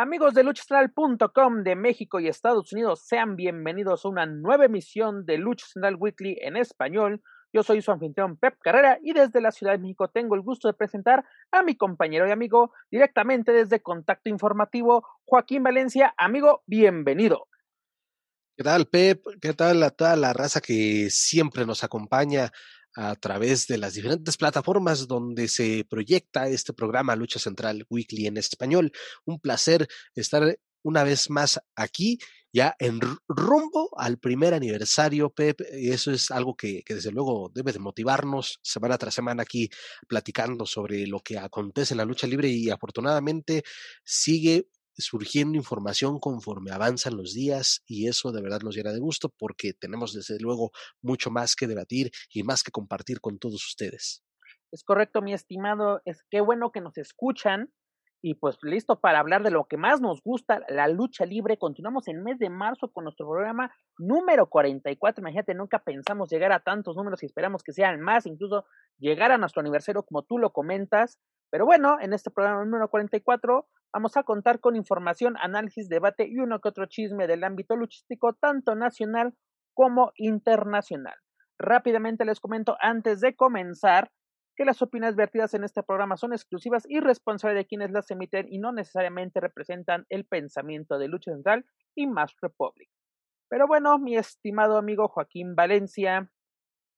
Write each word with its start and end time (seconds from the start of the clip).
Amigos 0.00 0.32
de 0.32 0.44
luchacentral.com 0.44 1.64
de 1.64 1.74
México 1.74 2.20
y 2.20 2.28
Estados 2.28 2.72
Unidos, 2.72 3.00
sean 3.04 3.34
bienvenidos 3.34 4.04
a 4.04 4.08
una 4.08 4.26
nueva 4.26 4.66
emisión 4.66 5.26
de 5.26 5.38
Lucha 5.38 5.66
Central 5.66 5.96
Weekly 5.98 6.38
en 6.40 6.56
español. 6.56 7.20
Yo 7.52 7.64
soy 7.64 7.82
su 7.82 7.90
anfitrión 7.90 8.36
Pep 8.36 8.60
Carrera 8.62 9.00
y 9.02 9.12
desde 9.12 9.40
la 9.40 9.50
Ciudad 9.50 9.72
de 9.72 9.80
México 9.80 10.06
tengo 10.06 10.36
el 10.36 10.42
gusto 10.42 10.68
de 10.68 10.74
presentar 10.74 11.24
a 11.50 11.64
mi 11.64 11.76
compañero 11.76 12.28
y 12.28 12.30
amigo 12.30 12.70
directamente 12.92 13.50
desde 13.50 13.82
Contacto 13.82 14.30
Informativo, 14.30 15.04
Joaquín 15.24 15.64
Valencia. 15.64 16.14
Amigo, 16.16 16.62
bienvenido. 16.66 17.48
¿Qué 18.56 18.62
tal, 18.62 18.86
Pep? 18.86 19.24
¿Qué 19.40 19.52
tal 19.52 19.82
a 19.82 19.90
toda 19.90 20.14
la 20.14 20.32
raza 20.32 20.60
que 20.60 21.10
siempre 21.10 21.66
nos 21.66 21.82
acompaña 21.82 22.52
a 22.98 23.14
través 23.14 23.68
de 23.68 23.78
las 23.78 23.94
diferentes 23.94 24.36
plataformas 24.36 25.06
donde 25.06 25.46
se 25.46 25.86
proyecta 25.88 26.48
este 26.48 26.72
programa 26.72 27.14
Lucha 27.14 27.38
Central 27.38 27.86
Weekly 27.88 28.26
en 28.26 28.36
español. 28.38 28.90
Un 29.24 29.38
placer 29.38 29.86
estar 30.16 30.58
una 30.82 31.04
vez 31.04 31.30
más 31.30 31.60
aquí, 31.76 32.18
ya 32.52 32.74
en 32.80 32.98
rumbo 33.28 33.90
al 33.96 34.18
primer 34.18 34.52
aniversario, 34.52 35.30
Pep. 35.30 35.60
Y 35.78 35.90
eso 35.90 36.10
es 36.10 36.32
algo 36.32 36.56
que, 36.56 36.82
que, 36.82 36.94
desde 36.94 37.12
luego 37.12 37.52
debe 37.54 37.72
de 37.72 37.78
motivarnos 37.78 38.58
semana 38.62 38.98
tras 38.98 39.14
semana 39.14 39.44
aquí 39.44 39.70
platicando 40.08 40.66
sobre 40.66 41.06
lo 41.06 41.20
que 41.20 41.38
acontece 41.38 41.94
en 41.94 41.98
la 41.98 42.04
lucha 42.04 42.26
libre 42.26 42.48
y 42.48 42.68
afortunadamente 42.68 43.62
sigue 44.02 44.66
surgiendo 44.98 45.56
información 45.56 46.18
conforme 46.18 46.70
avanzan 46.70 47.16
los 47.16 47.32
días 47.32 47.82
y 47.86 48.08
eso 48.08 48.32
de 48.32 48.42
verdad 48.42 48.60
nos 48.62 48.76
llena 48.76 48.92
de 48.92 49.00
gusto 49.00 49.32
porque 49.38 49.72
tenemos 49.72 50.12
desde 50.12 50.38
luego 50.40 50.70
mucho 51.00 51.30
más 51.30 51.56
que 51.56 51.66
debatir 51.66 52.10
y 52.32 52.42
más 52.42 52.62
que 52.62 52.72
compartir 52.72 53.20
con 53.20 53.38
todos 53.38 53.64
ustedes. 53.64 54.24
Es 54.70 54.84
correcto, 54.84 55.22
mi 55.22 55.32
estimado. 55.32 56.02
Es 56.04 56.24
qué 56.30 56.40
bueno 56.40 56.72
que 56.72 56.80
nos 56.80 56.98
escuchan 56.98 57.72
y 58.20 58.34
pues 58.34 58.58
listo 58.62 59.00
para 59.00 59.20
hablar 59.20 59.42
de 59.44 59.50
lo 59.50 59.66
que 59.66 59.76
más 59.76 60.00
nos 60.00 60.20
gusta, 60.22 60.62
la 60.68 60.88
lucha 60.88 61.24
libre. 61.24 61.56
Continuamos 61.56 62.08
en 62.08 62.22
mes 62.22 62.38
de 62.38 62.50
marzo 62.50 62.90
con 62.92 63.04
nuestro 63.04 63.28
programa 63.28 63.72
número 63.96 64.48
44. 64.48 65.22
Imagínate, 65.22 65.54
nunca 65.54 65.78
pensamos 65.78 66.28
llegar 66.28 66.52
a 66.52 66.60
tantos 66.60 66.96
números 66.96 67.22
y 67.22 67.26
esperamos 67.26 67.62
que 67.62 67.72
sean 67.72 68.00
más, 68.00 68.26
incluso 68.26 68.64
llegar 68.98 69.30
a 69.30 69.38
nuestro 69.38 69.60
aniversario 69.60 70.02
como 70.02 70.24
tú 70.24 70.38
lo 70.38 70.50
comentas. 70.52 71.18
Pero 71.50 71.64
bueno, 71.64 71.98
en 72.00 72.12
este 72.12 72.30
programa 72.30 72.64
número 72.64 72.88
44 72.88 73.66
vamos 73.92 74.16
a 74.16 74.22
contar 74.22 74.60
con 74.60 74.76
información, 74.76 75.36
análisis, 75.40 75.88
debate 75.88 76.26
y 76.28 76.38
uno 76.38 76.60
que 76.60 76.68
otro 76.68 76.86
chisme 76.86 77.26
del 77.26 77.44
ámbito 77.44 77.76
luchístico, 77.76 78.34
tanto 78.34 78.74
nacional 78.74 79.34
como 79.74 80.12
internacional. 80.16 81.16
Rápidamente 81.58 82.24
les 82.24 82.40
comento 82.40 82.76
antes 82.80 83.20
de 83.20 83.34
comenzar 83.34 84.10
que 84.56 84.64
las 84.64 84.82
opiniones 84.82 85.14
vertidas 85.14 85.54
en 85.54 85.62
este 85.62 85.84
programa 85.84 86.16
son 86.16 86.32
exclusivas 86.32 86.84
y 86.88 86.98
responsables 86.98 87.56
de 87.56 87.66
quienes 87.66 87.92
las 87.92 88.10
emiten 88.10 88.46
y 88.50 88.58
no 88.58 88.72
necesariamente 88.72 89.40
representan 89.40 90.04
el 90.08 90.24
pensamiento 90.26 90.98
de 90.98 91.06
Lucha 91.06 91.30
Central 91.30 91.64
y 91.94 92.08
Mass 92.08 92.34
Republic. 92.42 92.90
Pero 93.48 93.68
bueno, 93.68 93.98
mi 93.98 94.16
estimado 94.16 94.76
amigo 94.76 95.08
Joaquín 95.08 95.54
Valencia, 95.54 96.30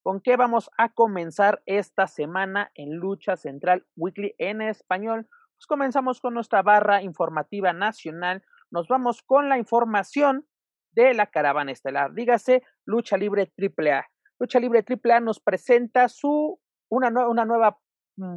¿con 0.03 0.21
qué 0.21 0.37
vamos 0.37 0.71
a 0.77 0.91
comenzar 0.91 1.63
esta 1.67 2.07
semana 2.07 2.71
en 2.75 2.97
Lucha 2.97 3.37
Central 3.37 3.87
Weekly 3.97 4.35
en 4.39 4.63
español? 4.63 5.29
Pues 5.57 5.67
comenzamos 5.67 6.21
con 6.21 6.35
nuestra 6.35 6.63
barra 6.63 7.03
informativa 7.03 7.73
nacional. 7.73 8.43
Nos 8.71 8.89
vamos 8.89 9.23
con 9.23 9.49
la 9.49 9.59
información 9.59 10.47
de 10.93 11.15
la 11.15 11.27
caravana 11.27 11.73
estelar. 11.73 12.15
Dígase 12.15 12.63
Lucha 12.85 13.17
Libre 13.17 13.53
AAA. 13.59 14.07
Lucha 14.39 14.59
Libre 14.59 14.85
AAA 14.85 15.21
nos 15.21 15.41
presenta 15.41 16.09
su 16.09 16.59
una, 16.89 17.09
una 17.29 17.45
nueva, 17.45 17.79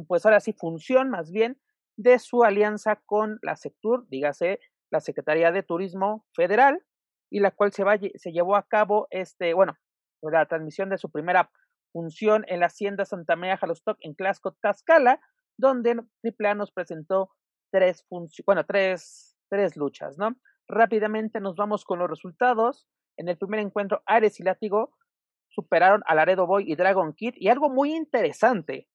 pues 0.06 0.24
ahora 0.24 0.40
sí, 0.40 0.52
función 0.52 1.10
más 1.10 1.30
bien 1.32 1.58
de 1.96 2.18
su 2.18 2.44
alianza 2.44 2.96
con 3.06 3.38
la 3.42 3.56
Sectur, 3.56 4.06
dígase 4.08 4.60
la 4.90 5.00
Secretaría 5.00 5.52
de 5.52 5.62
Turismo 5.62 6.24
Federal, 6.32 6.84
y 7.30 7.40
la 7.40 7.50
cual 7.50 7.72
se, 7.72 7.84
va, 7.84 7.98
se 7.98 8.32
llevó 8.32 8.56
a 8.56 8.66
cabo 8.68 9.08
este, 9.10 9.54
bueno, 9.54 9.76
la 10.30 10.46
transmisión 10.46 10.88
de 10.88 10.98
su 10.98 11.10
primera 11.10 11.50
función 11.92 12.44
en 12.48 12.60
la 12.60 12.66
Hacienda 12.66 13.04
Santa 13.04 13.36
María 13.36 13.56
Jalostoc 13.56 13.96
en 14.00 14.14
Clasco, 14.14 14.56
Tlaxcala, 14.60 15.20
donde 15.56 16.00
AAA 16.22 16.54
nos 16.54 16.72
presentó 16.72 17.30
tres 17.70 18.06
bueno, 18.44 18.64
tres, 18.66 19.36
tres 19.48 19.76
luchas, 19.76 20.18
¿no? 20.18 20.36
Rápidamente 20.68 21.40
nos 21.40 21.56
vamos 21.56 21.84
con 21.84 21.98
los 21.98 22.08
resultados. 22.08 22.86
En 23.16 23.28
el 23.28 23.38
primer 23.38 23.60
encuentro, 23.60 24.02
Ares 24.06 24.40
y 24.40 24.42
Látigo 24.42 24.94
superaron 25.48 26.02
a 26.06 26.14
Laredo 26.14 26.46
Boy 26.46 26.70
y 26.70 26.74
Dragon 26.74 27.12
Kid. 27.14 27.34
Y 27.36 27.48
algo 27.48 27.70
muy 27.70 27.94
interesante 27.94 28.88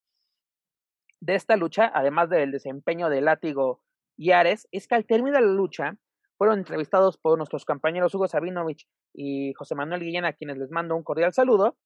de 1.21 1.35
esta 1.35 1.55
lucha, 1.55 1.91
además 1.93 2.29
del 2.29 2.51
desempeño 2.51 3.09
de 3.09 3.21
Látigo 3.21 3.81
y 4.17 4.31
Ares, 4.31 4.67
es 4.71 4.87
que 4.87 4.95
al 4.95 5.05
terminar 5.05 5.41
la 5.41 5.51
lucha 5.51 5.97
fueron 6.39 6.59
entrevistados 6.59 7.17
por 7.17 7.37
nuestros 7.37 7.65
compañeros 7.65 8.15
Hugo 8.15 8.29
Sabinovich 8.29 8.87
y 9.13 9.53
José 9.55 9.75
Manuel 9.75 9.99
Guillén, 9.99 10.23
a 10.23 10.31
quienes 10.31 10.57
les 10.57 10.71
mando 10.71 10.95
un 10.95 11.03
cordial 11.03 11.33
saludo, 11.33 11.77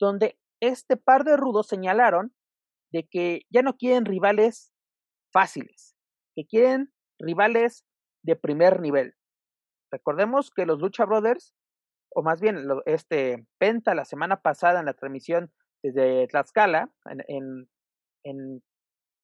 donde 0.00 0.36
este 0.60 0.96
par 0.96 1.22
de 1.22 1.36
rudos 1.36 1.68
señalaron 1.68 2.34
de 2.92 3.06
que 3.08 3.42
ya 3.50 3.62
no 3.62 3.76
quieren 3.76 4.04
rivales 4.04 4.72
fáciles, 5.32 5.94
que 6.34 6.44
quieren 6.44 6.92
rivales 7.20 7.86
de 8.24 8.34
primer 8.34 8.80
nivel. 8.80 9.14
Recordemos 9.92 10.50
que 10.50 10.66
los 10.66 10.80
Lucha 10.80 11.04
Brothers, 11.04 11.54
o 12.12 12.24
más 12.24 12.40
bien 12.40 12.66
este 12.86 13.46
Penta 13.58 13.94
la 13.94 14.04
semana 14.04 14.42
pasada 14.42 14.80
en 14.80 14.86
la 14.86 14.94
transmisión 14.94 15.52
desde 15.84 16.26
Tlaxcala, 16.26 16.90
en, 17.28 17.68
en, 18.24 18.62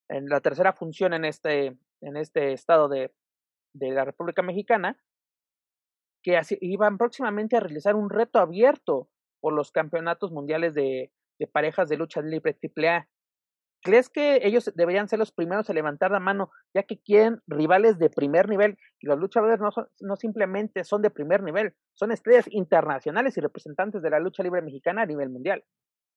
en, 0.08 0.28
la 0.28 0.40
tercera 0.40 0.72
función 0.72 1.12
en 1.12 1.24
este, 1.24 1.76
en 2.02 2.16
este 2.16 2.52
estado 2.52 2.88
de, 2.88 3.12
de 3.78 3.90
la 3.90 4.04
República 4.04 4.42
Mexicana, 4.42 4.98
que 6.22 6.36
así, 6.36 6.58
iban 6.60 6.98
próximamente 6.98 7.56
a 7.56 7.60
realizar 7.60 7.94
un 7.94 8.10
reto 8.10 8.38
abierto 8.38 9.08
por 9.40 9.52
los 9.52 9.70
campeonatos 9.70 10.32
mundiales 10.32 10.74
de, 10.74 11.12
de 11.38 11.46
parejas 11.46 11.88
de 11.88 11.96
lucha 11.96 12.20
libre 12.20 12.56
AAA. 12.60 13.08
¿Crees 13.82 14.08
que 14.08 14.40
ellos 14.42 14.72
deberían 14.74 15.08
ser 15.08 15.20
los 15.20 15.30
primeros 15.30 15.70
a 15.70 15.72
levantar 15.72 16.10
la 16.10 16.18
mano, 16.18 16.50
ya 16.74 16.82
que 16.82 16.98
quieren 16.98 17.40
rivales 17.46 17.98
de 17.98 18.10
primer 18.10 18.48
nivel? 18.48 18.78
Y 18.98 19.06
los 19.06 19.18
luchadores 19.18 19.60
no, 19.60 19.70
son, 19.70 19.86
no 20.00 20.16
simplemente 20.16 20.82
son 20.82 21.02
de 21.02 21.10
primer 21.10 21.42
nivel, 21.42 21.74
son 21.94 22.10
estrellas 22.10 22.46
internacionales 22.50 23.36
y 23.36 23.40
representantes 23.40 24.02
de 24.02 24.10
la 24.10 24.18
lucha 24.18 24.42
libre 24.42 24.62
mexicana 24.62 25.02
a 25.02 25.06
nivel 25.06 25.28
mundial. 25.30 25.64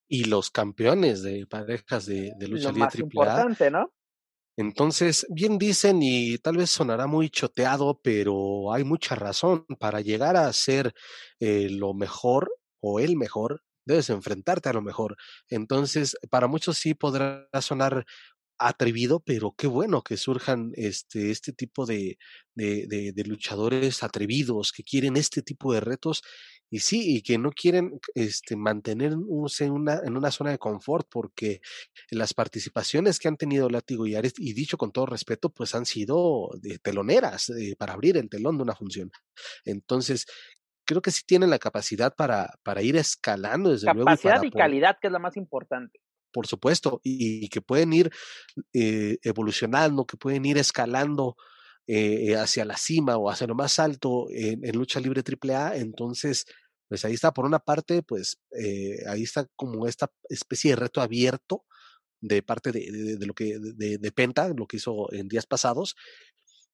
Y 0.08 0.26
los 0.26 0.50
campeones 0.50 1.22
de 1.24 1.46
parejas 1.48 2.06
de, 2.06 2.34
de 2.36 2.48
lucha 2.48 2.70
Lo 2.70 2.74
libre 2.74 2.80
más 2.80 3.00
AAA. 3.00 3.00
importante, 3.00 3.70
¿no? 3.72 3.92
Entonces, 4.60 5.26
bien 5.30 5.58
dicen 5.58 6.00
y 6.04 6.38
tal 6.38 6.58
vez 6.58 6.70
sonará 6.70 7.08
muy 7.08 7.30
choteado, 7.30 8.02
pero 8.04 8.74
hay 8.74 8.84
mucha 8.84 9.16
razón. 9.16 9.66
Para 9.80 10.02
llegar 10.02 10.36
a 10.36 10.52
ser 10.52 10.94
eh, 11.40 11.70
lo 11.70 11.94
mejor 11.94 12.52
o 12.82 13.00
el 13.00 13.16
mejor, 13.16 13.64
debes 13.86 14.10
enfrentarte 14.10 14.68
a 14.68 14.74
lo 14.74 14.82
mejor. 14.82 15.16
Entonces, 15.48 16.18
para 16.30 16.48
muchos 16.48 16.78
sí 16.78 16.94
podrá 16.94 17.48
sonar 17.62 18.06
atrevido, 18.58 19.22
pero 19.22 19.56
qué 19.58 19.68
bueno 19.68 20.02
que 20.02 20.18
surjan 20.18 20.72
este, 20.76 21.32
este 21.32 21.54
tipo 21.54 21.86
de, 21.86 22.18
de, 22.54 23.24
luchadores 23.26 24.04
atrevidos 24.04 24.74
que 24.74 24.84
quieren 24.84 25.16
este 25.16 25.42
tipo 25.42 25.74
de 25.74 25.80
retos 25.80 26.22
y 26.70 26.80
sí, 26.80 27.16
y 27.16 27.22
que 27.22 27.38
no 27.38 27.52
quieren 27.52 28.00
este, 28.14 28.56
mantenerse 28.56 29.66
en 29.66 29.72
una, 29.72 30.02
en 30.04 30.16
una 30.16 30.32
zona 30.32 30.52
de 30.52 30.60
confort, 30.60 31.08
porque 31.10 31.62
las 32.12 32.34
participaciones 32.34 33.20
que 33.20 33.28
han 33.28 33.38
tenido 33.38 33.70
Látigo 33.70 34.06
y 34.06 34.16
Ares, 34.16 34.34
y 34.38 34.54
dicho 34.54 34.78
con 34.78 34.92
todo 34.92 35.08
respeto, 35.08 35.50
pues 35.50 35.74
han 35.74 35.86
sido 35.86 36.50
de 36.62 36.78
teloneras 36.78 37.50
eh, 37.50 37.76
para 37.78 37.94
abrir 37.94 38.18
el 38.18 38.30
telón 38.30 38.58
de 38.58 38.64
una 38.64 38.76
función. 38.76 39.12
Entonces, 39.66 40.26
creo 40.86 41.02
que 41.02 41.12
sí 41.12 41.24
tienen 41.26 41.50
la 41.50 41.60
capacidad 41.60 42.16
para, 42.16 42.52
para 42.64 42.82
ir 42.82 42.96
escalando, 42.96 43.72
desde 43.72 43.88
Capacidad 43.88 44.36
luego. 44.36 44.46
y, 44.46 44.52
para 44.52 44.66
y 44.66 44.70
calidad, 44.70 44.98
que 45.02 45.08
es 45.08 45.14
la 45.14 45.20
más 45.20 45.38
importante. 45.38 46.00
por 46.32 46.46
supuesto, 46.46 47.02
y, 47.04 47.50
que 47.50 47.62
pueden 47.62 47.94
ir 47.94 48.12
eh, 48.74 49.18
evolucionando, 49.24 50.06
que 50.06 50.18
pueden 50.18 50.46
ir 50.46 50.60
escalando 50.60 51.36
eh, 51.88 52.36
hacia 52.36 52.66
la 52.66 52.78
cima 52.78 53.18
o 53.18 53.30
hacia 53.30 53.48
lo 53.48 53.56
más 53.56 53.80
alto 53.80 54.28
en, 54.30 54.62
lucha 54.76 55.00
libre 55.00 55.24
AAA, 55.24 55.78
entonces, 55.78 56.46
pues 56.88 57.06
ahí 57.06 57.14
está, 57.14 57.34
por 57.34 57.46
una 57.46 57.60
parte, 57.60 58.04
pues 58.04 58.38
eh, 58.58 59.00
ahí 59.08 59.24
está 59.24 59.48
como 59.56 59.88
esta 59.88 60.12
especie 60.30 60.72
de 60.72 60.76
reto 60.78 61.02
abierto 61.02 61.66
de 62.22 62.44
parte 62.44 62.72
de, 62.72 63.18
lo 63.26 63.34
que 63.34 63.58
de, 63.60 63.98
de, 63.98 64.12
Penta, 64.12 64.50
lo 64.50 64.68
que 64.68 64.78
hizo 64.78 65.12
en 65.14 65.30
días 65.30 65.46
pasados, 65.46 65.96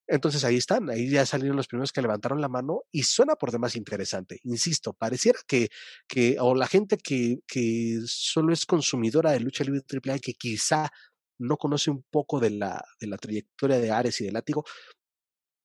entonces 0.07 0.44
ahí 0.44 0.57
están, 0.57 0.90
ahí 0.90 1.10
ya 1.10 1.25
salieron 1.25 1.57
los 1.57 1.68
primeros 1.68 1.92
que 1.92 2.02
levantaron 2.02 2.40
la 2.40 2.48
mano 2.48 2.84
y 2.92 3.04
suena 3.04 3.36
por 3.36 3.52
demás 3.52 3.75
interesante. 3.75 4.40
Insisto, 4.44 4.94
pareciera 4.94 5.40
que, 5.48 5.69
que 6.07 6.38
o 6.40 6.54
la 6.54 6.68
gente 6.68 6.98
que, 6.98 7.40
que 7.48 8.00
solo 8.06 8.54
es 8.54 8.66
consumidora 8.66 9.31
de 9.31 9.40
lucha 9.40 9.63
libre 9.63 9.81
AAA 9.81 10.19
que 10.19 10.34
quizá 10.34 10.92
no 11.37 11.57
conoce 11.57 11.91
un 11.91 12.03
poco 12.09 12.39
de 12.39 12.51
la, 12.51 12.83
de 12.99 13.07
la 13.07 13.17
trayectoria 13.17 13.79
de 13.79 13.91
Ares 13.91 14.21
y 14.21 14.25
de 14.25 14.31
Látigo, 14.31 14.65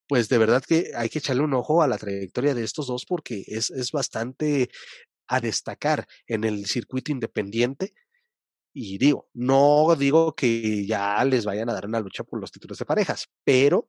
pues 0.08 0.28
de 0.28 0.38
verdad 0.38 0.62
que 0.66 0.90
hay 0.96 1.08
que 1.08 1.20
echarle 1.20 1.42
un 1.42 1.54
ojo 1.54 1.82
a 1.82 1.88
la 1.88 1.98
trayectoria 1.98 2.54
de 2.54 2.64
estos 2.64 2.88
dos 2.88 3.06
porque 3.06 3.44
es, 3.46 3.70
es 3.70 3.92
bastante 3.92 4.70
a 5.28 5.40
destacar 5.40 6.06
en 6.26 6.44
el 6.44 6.66
circuito 6.66 7.12
independiente. 7.12 7.94
Y 8.74 8.98
digo, 8.98 9.28
no 9.34 9.94
digo 9.96 10.34
que 10.34 10.86
ya 10.86 11.24
les 11.24 11.44
vayan 11.44 11.70
a 11.70 11.74
dar 11.74 11.86
una 11.86 12.00
lucha 12.00 12.24
por 12.24 12.40
los 12.40 12.52
títulos 12.52 12.78
de 12.78 12.86
parejas, 12.86 13.28
pero 13.44 13.88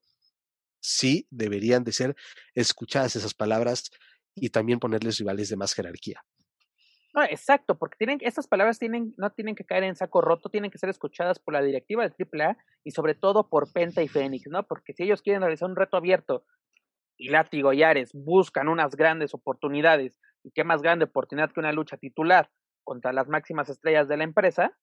sí 0.82 1.28
deberían 1.32 1.84
de 1.84 1.94
ser 1.94 2.16
escuchadas 2.56 3.16
esas 3.16 3.34
palabras 3.34 3.92
y 4.36 4.50
también 4.50 4.80
ponerles 4.80 5.18
rivales 5.18 5.50
de 5.50 5.58
más 5.58 5.74
jerarquía. 5.74 6.24
No, 7.14 7.24
exacto, 7.24 7.78
porque 7.78 7.98
tienen, 7.98 8.20
estas 8.22 8.48
palabras 8.48 8.80
tienen, 8.80 9.14
no 9.18 9.32
tienen 9.32 9.56
que 9.56 9.66
caer 9.66 9.84
en 9.84 9.96
saco 9.96 10.22
roto, 10.22 10.50
tienen 10.50 10.72
que 10.72 10.78
ser 10.78 10.90
escuchadas 10.90 11.40
por 11.40 11.54
la 11.54 11.62
directiva 11.62 12.04
del 12.04 12.16
AAA 12.18 12.58
y 12.86 12.92
sobre 12.92 13.16
todo 13.16 13.50
por 13.50 13.72
Penta 13.74 14.02
y 14.02 14.08
Fénix, 14.08 14.48
¿no? 14.48 14.64
Porque 14.64 14.94
si 14.94 15.04
ellos 15.04 15.22
quieren 15.22 15.42
realizar 15.42 15.70
un 15.70 15.76
reto 15.76 15.98
abierto 15.98 16.46
y 17.18 17.30
Látigo 17.30 17.74
y 17.74 17.84
Ares 17.84 18.12
buscan 18.14 18.70
unas 18.70 18.96
grandes 18.96 19.34
oportunidades, 19.34 20.20
y 20.44 20.52
qué 20.52 20.64
más 20.64 20.82
grande 20.82 21.06
oportunidad 21.06 21.52
que 21.52 21.60
una 21.60 21.72
lucha 21.72 21.98
titular 21.98 22.50
contra 22.84 23.14
las 23.14 23.28
máximas 23.28 23.70
estrellas 23.70 24.08
de 24.08 24.18
la 24.18 24.24
empresa, 24.24 24.78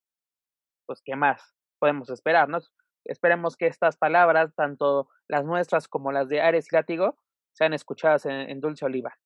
pues 0.86 1.02
qué 1.04 1.16
más 1.16 1.54
podemos 1.78 2.10
esperar, 2.10 2.48
¿no? 2.48 2.58
Esperemos 3.04 3.56
que 3.56 3.66
estas 3.66 3.96
palabras, 3.96 4.54
tanto 4.54 5.08
las 5.28 5.44
nuestras 5.44 5.88
como 5.88 6.12
las 6.12 6.28
de 6.28 6.40
Ares 6.40 6.68
y 6.70 6.76
Látigo, 6.76 7.16
sean 7.52 7.72
escuchadas 7.72 8.26
en, 8.26 8.60
Dulce 8.60 8.84
Oliva. 8.84 9.16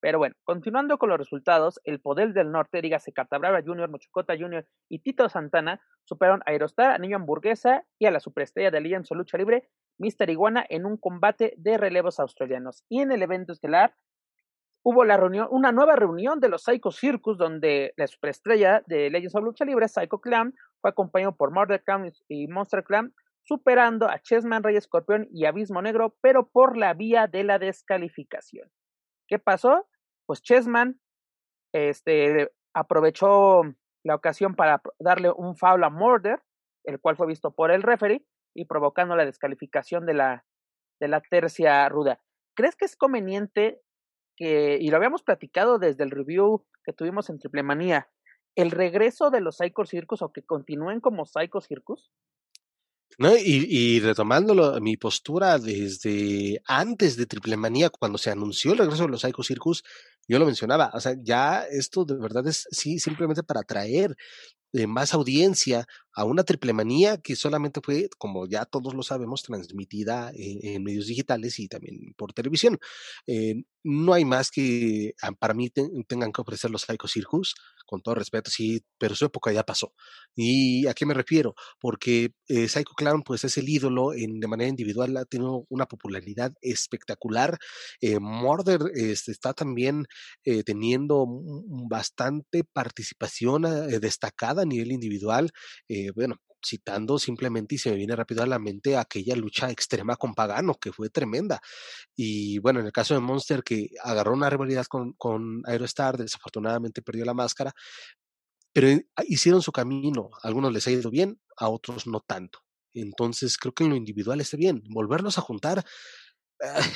Pero 0.00 0.18
bueno, 0.18 0.34
continuando 0.44 0.98
con 0.98 1.08
los 1.08 1.18
resultados, 1.18 1.80
el 1.84 2.00
Poder 2.00 2.32
del 2.32 2.52
Norte, 2.52 2.80
dígase 2.80 3.12
Catabrava 3.12 3.62
Jr., 3.64 3.88
Mochocota 3.88 4.36
Jr. 4.38 4.66
y 4.88 5.00
Tito 5.00 5.28
Santana 5.28 5.80
superaron 6.04 6.40
a 6.46 6.50
Aerostar, 6.50 6.92
a 6.92 6.98
Niño 6.98 7.16
Hamburguesa 7.16 7.84
y 7.98 8.06
a 8.06 8.10
la 8.10 8.20
superestrella 8.20 8.70
de 8.70 8.78
Alianza 8.78 9.14
Lucha 9.14 9.38
Libre, 9.38 9.68
Mister 9.98 10.30
Iguana, 10.30 10.64
en 10.68 10.86
un 10.86 10.96
combate 10.96 11.54
de 11.56 11.76
relevos 11.76 12.20
australianos. 12.20 12.84
Y 12.88 13.00
en 13.00 13.10
el 13.10 13.22
evento 13.22 13.52
estelar 13.52 13.94
hubo 14.84 15.04
la 15.04 15.16
reunión, 15.16 15.48
una 15.50 15.72
nueva 15.72 15.96
reunión 15.96 16.38
de 16.38 16.48
los 16.48 16.62
Psycho 16.62 16.92
Circus, 16.92 17.36
donde 17.36 17.92
la 17.96 18.06
superestrella 18.06 18.82
de 18.86 19.10
Legends 19.10 19.34
of 19.34 19.42
Lucha 19.42 19.64
Libre, 19.64 19.88
Psycho 19.88 20.20
Clan, 20.20 20.54
fue 20.80 20.90
acompañado 20.90 21.36
por 21.36 21.52
Murder 21.52 21.82
Clan 21.82 22.10
y 22.28 22.46
Monster 22.46 22.84
Clan, 22.84 23.12
superando 23.42 24.08
a 24.08 24.20
Chessman, 24.20 24.62
Rey 24.62 24.76
Escorpión 24.76 25.26
y 25.32 25.46
Abismo 25.46 25.82
Negro, 25.82 26.16
pero 26.20 26.48
por 26.48 26.76
la 26.76 26.94
vía 26.94 27.26
de 27.26 27.42
la 27.42 27.58
descalificación. 27.58 28.70
¿Qué 29.28 29.38
pasó? 29.38 29.86
Pues 30.26 30.42
Chessman 30.42 31.00
este, 31.72 32.50
aprovechó 32.74 33.62
la 34.04 34.14
ocasión 34.14 34.54
para 34.54 34.82
darle 34.98 35.30
un 35.30 35.56
foul 35.56 35.84
a 35.84 35.90
Murder, 35.90 36.42
el 36.84 37.00
cual 37.00 37.16
fue 37.16 37.26
visto 37.26 37.50
por 37.50 37.70
el 37.70 37.82
referee 37.82 38.24
y 38.54 38.64
provocando 38.64 39.14
la 39.16 39.26
descalificación 39.26 40.06
de 40.06 40.14
la, 40.14 40.44
de 41.00 41.08
la 41.08 41.20
tercia 41.20 41.88
ruda. 41.88 42.20
¿Crees 42.56 42.74
que 42.74 42.86
es 42.86 42.96
conveniente 42.96 43.80
que, 44.36 44.78
y 44.80 44.90
lo 44.90 44.96
habíamos 44.96 45.22
platicado 45.22 45.78
desde 45.78 46.04
el 46.04 46.10
review 46.10 46.66
que 46.84 46.92
tuvimos 46.92 47.28
en 47.28 47.38
Triple 47.38 47.62
Manía, 47.62 48.08
el 48.56 48.70
regreso 48.70 49.30
de 49.30 49.40
los 49.40 49.58
Psycho 49.58 49.84
Circus 49.84 50.22
o 50.22 50.32
que 50.32 50.42
continúen 50.42 51.00
como 51.00 51.26
Psycho 51.26 51.60
Circus? 51.60 52.10
¿No? 53.16 53.36
Y, 53.36 53.66
y 53.68 54.00
retomando 54.00 54.80
mi 54.80 54.96
postura 54.96 55.58
desde 55.58 56.60
antes 56.66 57.16
de 57.16 57.26
Triple 57.26 57.56
Manía, 57.56 57.90
cuando 57.90 58.18
se 58.18 58.30
anunció 58.30 58.72
el 58.72 58.78
regreso 58.78 59.04
de 59.04 59.10
los 59.10 59.22
Psycho 59.22 59.42
Circus, 59.42 59.82
yo 60.28 60.38
lo 60.38 60.44
mencionaba, 60.44 60.90
o 60.92 61.00
sea, 61.00 61.14
ya 61.22 61.64
esto 61.70 62.04
de 62.04 62.14
verdad 62.16 62.46
es 62.46 62.68
sí, 62.70 62.98
simplemente 62.98 63.42
para 63.42 63.60
atraer 63.60 64.14
eh, 64.74 64.86
más 64.86 65.14
audiencia 65.14 65.86
a 66.12 66.24
una 66.24 66.44
triple 66.44 66.74
manía 66.74 67.16
que 67.18 67.34
solamente 67.36 67.80
fue, 67.82 68.10
como 68.18 68.46
ya 68.46 68.66
todos 68.66 68.92
lo 68.94 69.02
sabemos, 69.02 69.42
transmitida 69.42 70.30
en, 70.34 70.82
medios 70.84 71.06
digitales 71.06 71.58
y 71.58 71.68
también 71.68 72.12
por 72.16 72.34
televisión. 72.34 72.78
Eh, 73.26 73.62
no 73.82 74.12
hay 74.12 74.26
más 74.26 74.50
que 74.50 75.14
ah, 75.22 75.32
para 75.32 75.54
mí 75.54 75.70
tengan 76.06 76.32
que 76.32 76.42
ofrecer 76.42 76.70
los 76.70 76.82
Psycho 76.82 77.08
Circus, 77.08 77.54
con 77.88 78.02
todo 78.02 78.16
respeto, 78.16 78.50
sí, 78.50 78.82
pero 78.98 79.14
su 79.14 79.24
época 79.24 79.50
ya 79.50 79.64
pasó. 79.64 79.94
¿Y 80.36 80.86
a 80.86 80.94
qué 80.94 81.06
me 81.06 81.14
refiero? 81.14 81.54
Porque 81.80 82.32
eh, 82.48 82.68
Psycho 82.68 82.92
Clown, 82.94 83.22
pues 83.22 83.44
es 83.44 83.56
el 83.56 83.68
ídolo 83.68 84.12
en, 84.12 84.40
de 84.40 84.46
manera 84.46 84.68
individual, 84.68 85.16
ha 85.16 85.24
tenido 85.24 85.64
una 85.70 85.86
popularidad 85.86 86.52
espectacular. 86.60 87.58
Eh, 88.00 88.18
Murder 88.20 88.80
este, 88.94 89.32
está 89.32 89.54
también 89.54 90.06
eh, 90.44 90.62
teniendo 90.64 91.24
bastante 91.88 92.62
participación 92.64 93.62
destacada 94.00 94.62
a 94.62 94.66
nivel 94.66 94.92
individual. 94.92 95.50
bueno, 96.14 96.36
citando 96.64 97.18
simplemente 97.18 97.74
y 97.74 97.78
se 97.78 97.90
me 97.90 97.96
viene 97.96 98.16
rápido 98.16 98.42
a 98.42 98.46
la 98.46 98.58
mente 98.58 98.96
aquella 98.96 99.36
lucha 99.36 99.70
extrema 99.70 100.16
con 100.16 100.34
Pagano, 100.34 100.74
que 100.74 100.92
fue 100.92 101.10
tremenda. 101.10 101.60
Y 102.16 102.58
bueno, 102.58 102.80
en 102.80 102.86
el 102.86 102.92
caso 102.92 103.14
de 103.14 103.20
Monster, 103.20 103.62
que 103.62 103.90
agarró 104.02 104.32
una 104.32 104.50
rivalidad 104.50 104.86
con, 104.86 105.12
con 105.14 105.62
Aerostar, 105.66 106.16
desafortunadamente 106.16 107.02
perdió 107.02 107.24
la 107.24 107.34
máscara, 107.34 107.72
pero 108.72 109.00
hicieron 109.26 109.62
su 109.62 109.72
camino. 109.72 110.30
A 110.42 110.48
algunos 110.48 110.72
les 110.72 110.86
ha 110.86 110.90
ido 110.90 111.10
bien, 111.10 111.40
a 111.56 111.68
otros 111.68 112.06
no 112.06 112.20
tanto. 112.20 112.60
Entonces 112.94 113.56
creo 113.58 113.72
que 113.74 113.84
en 113.84 113.90
lo 113.90 113.96
individual 113.96 114.40
está 114.40 114.56
bien. 114.56 114.82
Volverlos 114.88 115.38
a 115.38 115.42
juntar, 115.42 115.84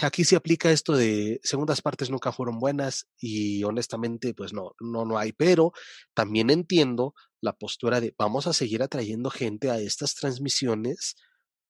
aquí 0.03 0.25
se 0.25 0.37
aplica 0.37 0.71
esto 0.71 0.97
de 0.97 1.41
segundas 1.43 1.83
partes 1.83 2.11
nunca 2.11 2.33
fueron 2.33 2.59
buenas 2.59 3.07
y 3.19 3.63
honestamente 3.65 4.35
pues 4.35 4.53
no, 4.53 4.75
no, 4.81 5.05
no 5.05 5.19
hay, 5.19 5.33
pero 5.33 5.73
también 6.15 6.51
entiendo 6.51 7.15
la 7.41 7.53
postura 7.53 8.01
de 8.01 8.15
vamos 8.19 8.47
a 8.47 8.53
seguir 8.53 8.83
atrayendo 8.83 9.31
gente 9.31 9.71
a 9.71 9.79
estas 9.79 10.15
transmisiones 10.15 11.17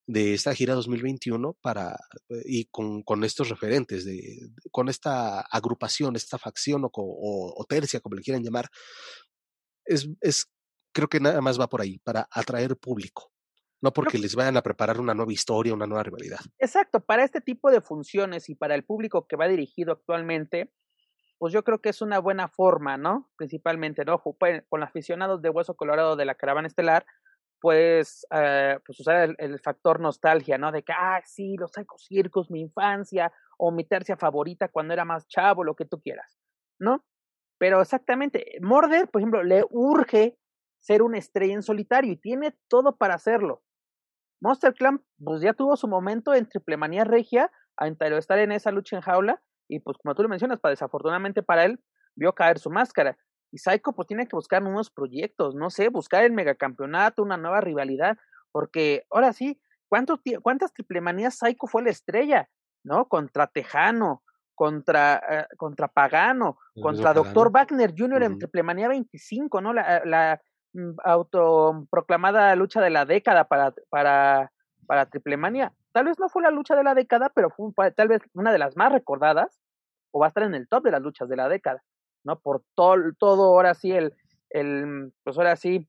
de 0.06 0.34
esta 0.34 0.54
gira 0.54 0.74
2021 0.74 1.55
para 1.60 1.98
eh, 2.28 2.43
y 2.44 2.64
con, 2.67 3.02
con 3.02 3.24
estos 3.24 3.48
referentes, 3.48 4.05
de, 4.05 4.50
con 4.70 4.88
esta 4.88 5.40
agrupación, 5.40 6.17
esta 6.17 6.38
facción 6.38 6.84
o, 6.84 6.90
o, 6.93 7.64
tercia, 7.67 8.00
como 8.00 8.17
le 8.17 8.22
quieran 8.22 8.43
llamar, 8.43 8.69
es, 9.84 10.08
es, 10.20 10.46
creo 10.93 11.08
que 11.08 11.20
nada 11.20 11.40
más 11.40 11.58
va 11.60 11.69
por 11.69 11.81
ahí, 11.81 11.98
para 11.98 12.28
atraer 12.31 12.76
público 12.76 13.31
no 13.82 13.93
porque 13.93 14.17
les 14.17 14.36
vayan 14.36 14.56
a 14.56 14.62
preparar 14.62 15.01
una 15.01 15.12
nueva 15.12 15.32
historia, 15.32 15.74
una 15.74 15.86
nueva 15.86 16.05
rivalidad. 16.05 16.39
Exacto, 16.58 17.01
para 17.01 17.24
este 17.24 17.41
tipo 17.41 17.70
de 17.70 17.81
funciones 17.81 18.48
y 18.48 18.55
para 18.55 18.74
el 18.74 18.84
público 18.84 19.27
que 19.27 19.36
va 19.36 19.48
dirigido 19.48 19.93
actualmente, 19.93 20.72
pues 21.39 21.53
yo 21.53 21.65
creo 21.65 21.81
que 21.81 21.89
es 21.89 22.01
una 22.01 22.20
buena 22.20 22.46
forma, 22.46 22.96
¿no? 22.96 23.29
Principalmente, 23.36 24.05
¿no? 24.05 24.22
Con 24.22 24.81
los 24.81 24.89
aficionados 24.89 25.43
de 25.43 25.51
Hueso 25.51 25.74
Colorado 25.74 26.15
de 26.15 26.24
la 26.24 26.36
Caravana 26.36 26.69
Estelar, 26.69 27.05
pues, 27.60 28.24
eh, 28.31 28.79
pues 28.86 29.01
usar 29.01 29.34
el, 29.36 29.60
factor 29.60 29.98
nostalgia, 30.01 30.58
¿no? 30.58 30.70
De 30.70 30.84
que, 30.84 30.93
ah, 30.93 31.20
sí, 31.24 31.56
los 31.56 31.72
Psycho 31.72 31.98
Circus, 31.98 32.51
mi 32.51 32.60
infancia, 32.60 33.32
o 33.58 33.72
mi 33.72 33.84
tercia 33.84 34.17
favorita 34.17 34.69
cuando 34.69 34.94
era 34.94 35.05
más 35.05 35.27
chavo, 35.27 35.65
lo 35.65 35.74
que 35.74 35.84
tú 35.84 36.01
quieras, 36.01 36.39
¿no? 36.79 37.05
Pero 37.58 37.81
exactamente, 37.81 38.58
Morder, 38.60 39.08
por 39.08 39.20
ejemplo, 39.20 39.43
le 39.43 39.65
urge 39.70 40.39
ser 40.81 41.03
una 41.03 41.19
estrella 41.19 41.55
en 41.55 41.62
solitario 41.62 42.12
y 42.12 42.17
tiene 42.17 42.56
todo 42.69 42.96
para 42.96 43.15
hacerlo. 43.15 43.62
Monster 44.43 44.75
Clan, 44.75 45.01
pues 45.25 45.41
ya 45.41 45.55
tuvo 45.55 45.77
su 45.77 45.87
momento 45.87 46.34
en 46.34 46.49
Triple 46.49 46.77
Manía 46.77 47.05
Regia, 47.05 47.51
a 47.77 47.87
estar 47.87 48.39
en 48.39 48.51
esa 48.51 48.72
lucha 48.72 48.96
en 48.96 49.03
jaula, 49.03 49.41
y 49.69 49.79
pues 49.79 49.96
como 50.03 50.17
tú 50.17 50.22
lo 50.25 50.29
mencionas, 50.29 50.58
para 50.58 50.70
desafortunadamente 50.70 51.44
para 51.44 51.65
él, 51.65 51.81
vio 52.17 52.34
caer 52.34 52.58
su 52.58 52.69
máscara. 52.69 53.17
Y 53.53 53.58
Psycho 53.58 53.93
pues 53.93 54.08
tiene 54.08 54.27
que 54.27 54.34
buscar 54.34 54.61
nuevos 54.61 54.91
proyectos, 54.91 55.55
no 55.55 55.70
sé, 55.70 55.89
buscar 55.89 56.25
el 56.25 56.32
megacampeonato, 56.32 57.22
una 57.22 57.37
nueva 57.37 57.61
rivalidad, 57.61 58.19
porque 58.51 59.06
ahora 59.11 59.32
sí, 59.32 59.61
¿cuántas 59.89 60.72
triple 60.75 61.01
manías 61.01 61.39
Psycho 61.39 61.69
fue 61.69 61.84
la 61.84 61.91
estrella? 61.91 62.51
¿No? 62.82 63.06
Contra 63.06 63.46
Tejano, 63.46 64.25
contra, 64.56 65.22
eh, 65.31 65.46
contra 65.56 65.87
Pagano, 65.87 66.58
contra 66.82 67.15
Doctor 67.15 67.53
Wagner 67.53 67.94
Jr. 67.96 68.25
en 68.25 68.39
Triple 68.39 68.65
Manía 68.65 68.89
25, 68.89 69.61
¿no? 69.61 69.72
La, 69.72 70.03
la, 70.05 70.41
Mm, 70.41 70.51
autoproclamada 71.05 72.55
lucha 72.56 72.81
de 72.81 72.91
la 72.91 73.05
década 73.05 73.44
para, 73.44 73.74
para, 73.91 74.52
para 74.86 75.06
Triple 75.06 75.36
Mania. 75.36 75.72
Tal 75.93 76.06
vez 76.06 76.19
no 76.19 76.29
fue 76.29 76.43
la 76.43 76.50
lucha 76.50 76.74
de 76.74 76.84
la 76.84 76.94
década, 76.94 77.31
pero 77.34 77.50
fue 77.50 77.91
tal 77.93 78.08
vez 78.08 78.22
una 78.32 78.52
de 78.52 78.58
las 78.58 78.76
más 78.76 78.93
recordadas, 78.93 79.60
o 80.10 80.20
va 80.20 80.26
a 80.26 80.29
estar 80.29 80.43
en 80.43 80.55
el 80.55 80.69
top 80.69 80.84
de 80.84 80.91
las 80.91 81.02
luchas 81.02 81.29
de 81.29 81.36
la 81.36 81.48
década, 81.48 81.82
¿no? 82.24 82.38
Por 82.41 82.64
todo, 82.74 82.96
todo 83.19 83.44
ahora 83.44 83.74
sí, 83.74 83.93
el, 83.93 84.14
el, 84.50 85.12
pues 85.24 85.36
ahora 85.36 85.56
sí, 85.56 85.88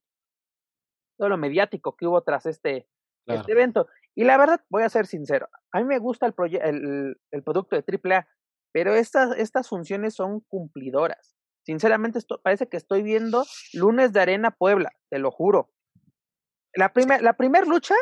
todo 1.17 1.29
lo 1.29 1.37
mediático 1.37 1.95
que 1.95 2.07
hubo 2.07 2.21
tras 2.21 2.45
este, 2.45 2.87
este 3.27 3.51
evento. 3.51 3.87
Y 4.15 4.25
la 4.25 4.37
verdad, 4.37 4.61
voy 4.69 4.83
a 4.83 4.89
ser 4.89 5.07
sincero, 5.07 5.47
a 5.71 5.79
mí 5.79 5.85
me 5.85 5.99
gusta 5.99 6.25
el, 6.25 6.33
el, 6.61 7.17
el 7.31 7.43
producto 7.43 7.75
de 7.75 7.83
AAA, 7.85 8.27
pero 8.71 8.93
estas, 8.93 9.37
estas 9.37 9.69
funciones 9.69 10.15
son 10.15 10.41
cumplidoras. 10.41 11.32
Sinceramente, 11.65 12.19
esto, 12.19 12.41
parece 12.41 12.67
que 12.67 12.77
estoy 12.77 13.03
viendo 13.03 13.45
lunes 13.73 14.11
de 14.13 14.21
Arena 14.21 14.51
Puebla, 14.51 14.91
te 15.09 15.19
lo 15.19 15.31
juro. 15.31 15.71
La, 16.73 16.91
primer, 16.91 17.21
la 17.21 17.33
primera 17.33 17.65
lucha 17.65 17.95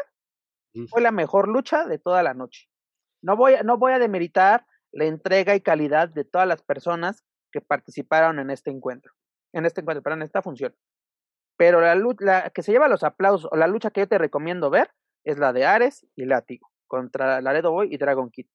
fue 0.90 1.02
la 1.02 1.12
mejor 1.12 1.48
lucha 1.48 1.86
de 1.86 2.00
toda 2.00 2.24
la 2.24 2.34
noche. 2.34 2.68
No 3.22 3.36
voy, 3.36 3.56
no 3.64 3.78
voy 3.78 3.94
a 3.94 4.00
demeritar 4.00 4.66
la 4.92 5.06
entrega 5.06 5.56
y 5.56 5.62
calidad 5.62 6.10
de 6.10 6.26
todas 6.26 6.48
las 6.48 6.64
personas 6.64 7.24
que 7.52 7.62
participaron 7.62 8.40
en 8.40 8.50
este 8.50 8.72
encuentro, 8.72 9.14
en 9.54 9.66
este 9.66 9.82
encuentro, 9.82 10.02
perdón, 10.02 10.22
en 10.22 10.26
esta 10.26 10.42
función. 10.42 10.76
Pero 11.58 11.82
la, 11.82 11.96
la 12.20 12.50
que 12.50 12.64
se 12.64 12.72
lleva 12.72 12.88
los 12.88 13.04
aplausos 13.04 13.50
o 13.52 13.56
la 13.56 13.68
lucha 13.68 13.92
que 13.92 14.02
yo 14.02 14.08
te 14.08 14.18
recomiendo 14.18 14.70
ver 14.70 14.92
es 15.24 15.38
la 15.38 15.54
de 15.54 15.66
Ares 15.66 16.08
y 16.16 16.26
Látigo 16.26 16.72
contra 16.88 17.42
Laredo 17.42 17.72
Boy 17.72 17.94
y 17.94 17.98
Dragon 17.98 18.32
Kid. 18.32 18.48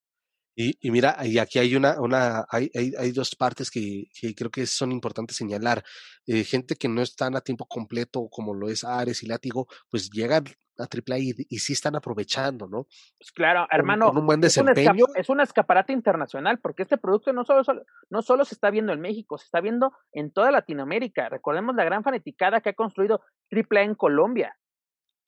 Y, 0.59 0.79
y, 0.81 0.91
mira, 0.91 1.19
y 1.23 1.39
aquí 1.39 1.59
hay 1.59 1.77
una, 1.77 2.01
una 2.01 2.47
hay, 2.49 2.71
hay, 2.75 2.95
hay 2.99 3.13
dos 3.13 3.37
partes 3.37 3.71
que, 3.71 4.05
que, 4.19 4.35
creo 4.35 4.51
que 4.51 4.65
son 4.67 4.91
importantes 4.91 5.37
señalar. 5.37 5.85
Eh, 6.27 6.45
gente 6.45 6.77
que 6.77 6.89
no 6.89 7.03
están 7.03 7.37
a 7.37 7.43
tiempo 7.43 7.67
completo, 7.67 8.27
como 8.31 8.55
lo 8.55 8.71
es 8.71 8.83
Ares 8.83 9.23
y 9.23 9.27
Látigo, 9.27 9.69
pues 9.91 10.09
llegan 10.11 10.45
a 10.79 10.85
AAA 10.85 11.19
y, 11.19 11.35
y 11.51 11.59
sí 11.59 11.75
están 11.75 11.95
aprovechando, 11.95 12.67
¿no? 12.69 12.85
Pues 13.19 13.33
claro, 13.35 13.67
hermano. 13.71 14.07
Con, 14.07 14.19
un 14.19 14.27
buen 14.27 14.41
desempeño. 14.41 14.93
Es 14.93 15.03
un, 15.03 15.21
es 15.21 15.29
un, 15.29 15.41
escaparate 15.41 15.93
internacional, 15.93 16.59
porque 16.59 16.85
este 16.85 16.97
producto 16.97 17.35
no 17.35 17.45
solo, 17.45 17.63
solo, 17.63 17.83
no 18.09 18.23
solo 18.23 18.47
se 18.47 18.55
está 18.55 18.71
viendo 18.71 18.95
en 18.95 19.01
México, 19.01 19.37
se 19.37 19.45
está 19.45 19.61
viendo 19.61 19.93
en 20.13 20.33
toda 20.33 20.51
Latinoamérica. 20.51 21.29
Recordemos 21.29 21.77
la 21.77 21.85
gran 21.85 22.03
fanaticada 22.03 22.63
que 22.63 22.71
ha 22.71 22.75
construido 22.75 23.21
AAA 23.51 23.83
en 23.83 23.95
Colombia. 23.95 24.57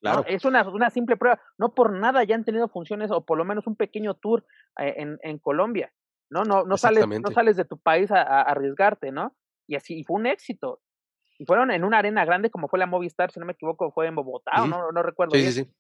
Claro. 0.00 0.20
¿no? 0.20 0.24
Es 0.28 0.44
una, 0.44 0.68
una 0.68 0.90
simple 0.90 1.16
prueba. 1.16 1.40
No 1.56 1.74
por 1.74 1.92
nada 1.92 2.24
ya 2.24 2.34
han 2.34 2.44
tenido 2.44 2.68
funciones 2.68 3.10
o 3.10 3.24
por 3.24 3.38
lo 3.38 3.44
menos 3.44 3.66
un 3.66 3.76
pequeño 3.76 4.14
tour 4.14 4.44
eh, 4.78 4.94
en, 4.98 5.18
en 5.22 5.38
Colombia. 5.38 5.92
No, 6.30 6.44
no, 6.44 6.64
no 6.64 6.76
sales, 6.76 7.06
no 7.06 7.30
sales 7.30 7.56
de 7.56 7.64
tu 7.64 7.78
país 7.78 8.10
a, 8.10 8.22
a, 8.22 8.42
arriesgarte, 8.42 9.12
¿no? 9.12 9.34
Y 9.66 9.76
así, 9.76 9.98
y 9.98 10.04
fue 10.04 10.16
un 10.16 10.26
éxito. 10.26 10.80
Y 11.38 11.46
fueron 11.46 11.70
en 11.70 11.84
una 11.84 11.98
arena 11.98 12.24
grande 12.24 12.50
como 12.50 12.68
fue 12.68 12.78
la 12.78 12.86
Movistar, 12.86 13.30
si 13.30 13.40
no 13.40 13.46
me 13.46 13.52
equivoco, 13.52 13.90
fue 13.92 14.08
en 14.08 14.14
Bogotá, 14.14 14.62
o 14.62 14.66
no, 14.66 14.92
no 14.92 15.02
recuerdo 15.02 15.34
Sí, 15.34 15.40
bien. 15.40 15.52
sí, 15.52 15.64
sí. 15.64 15.74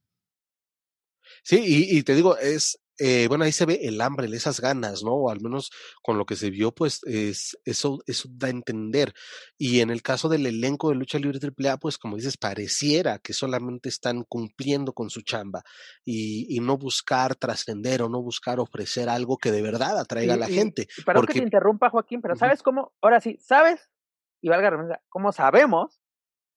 Sí, 1.42 1.64
y, 1.66 1.98
y 1.98 2.02
te 2.02 2.14
digo, 2.14 2.38
es, 2.38 2.80
eh, 2.98 3.26
bueno, 3.28 3.44
ahí 3.44 3.52
se 3.52 3.66
ve 3.66 3.80
el 3.82 4.00
hambre, 4.00 4.28
esas 4.34 4.60
ganas, 4.60 5.02
¿no? 5.02 5.12
O 5.12 5.30
al 5.30 5.40
menos 5.40 5.70
con 6.02 6.18
lo 6.18 6.26
que 6.26 6.36
se 6.36 6.50
vio, 6.50 6.72
pues 6.72 7.00
es, 7.04 7.56
eso, 7.64 7.98
eso 8.06 8.28
da 8.30 8.48
a 8.48 8.50
entender. 8.50 9.12
Y 9.56 9.80
en 9.80 9.90
el 9.90 10.02
caso 10.02 10.28
del 10.28 10.46
elenco 10.46 10.88
de 10.90 10.96
Lucha 10.96 11.18
Libre 11.18 11.38
AAA, 11.40 11.78
pues 11.78 11.98
como 11.98 12.16
dices, 12.16 12.36
pareciera 12.36 13.18
que 13.18 13.32
solamente 13.32 13.88
están 13.88 14.24
cumpliendo 14.24 14.92
con 14.92 15.10
su 15.10 15.22
chamba 15.22 15.62
y, 16.04 16.46
y 16.54 16.60
no 16.60 16.76
buscar 16.76 17.34
trascender 17.36 18.02
o 18.02 18.08
no 18.08 18.22
buscar 18.22 18.60
ofrecer 18.60 19.08
algo 19.08 19.38
que 19.38 19.50
de 19.52 19.62
verdad 19.62 19.98
atraiga 19.98 20.34
Y, 20.34 20.36
a 20.36 20.40
la 20.40 20.50
y, 20.50 20.54
gente. 20.54 20.82
y 20.96 21.02
perdón 21.02 21.22
Porque, 21.22 21.34
que 21.34 21.38
te 21.40 21.44
interrumpa, 21.44 21.90
Joaquín, 21.90 22.20
pero. 22.20 22.36
¿sabes 22.36 22.62
cómo? 22.62 22.92
Ahora 23.00 23.20
sí, 23.20 23.38
¿sabes? 23.40 23.90
Y 24.40 24.48
valga 24.48 24.70
la 24.70 25.02
¿cómo 25.08 25.32
sabemos 25.32 26.00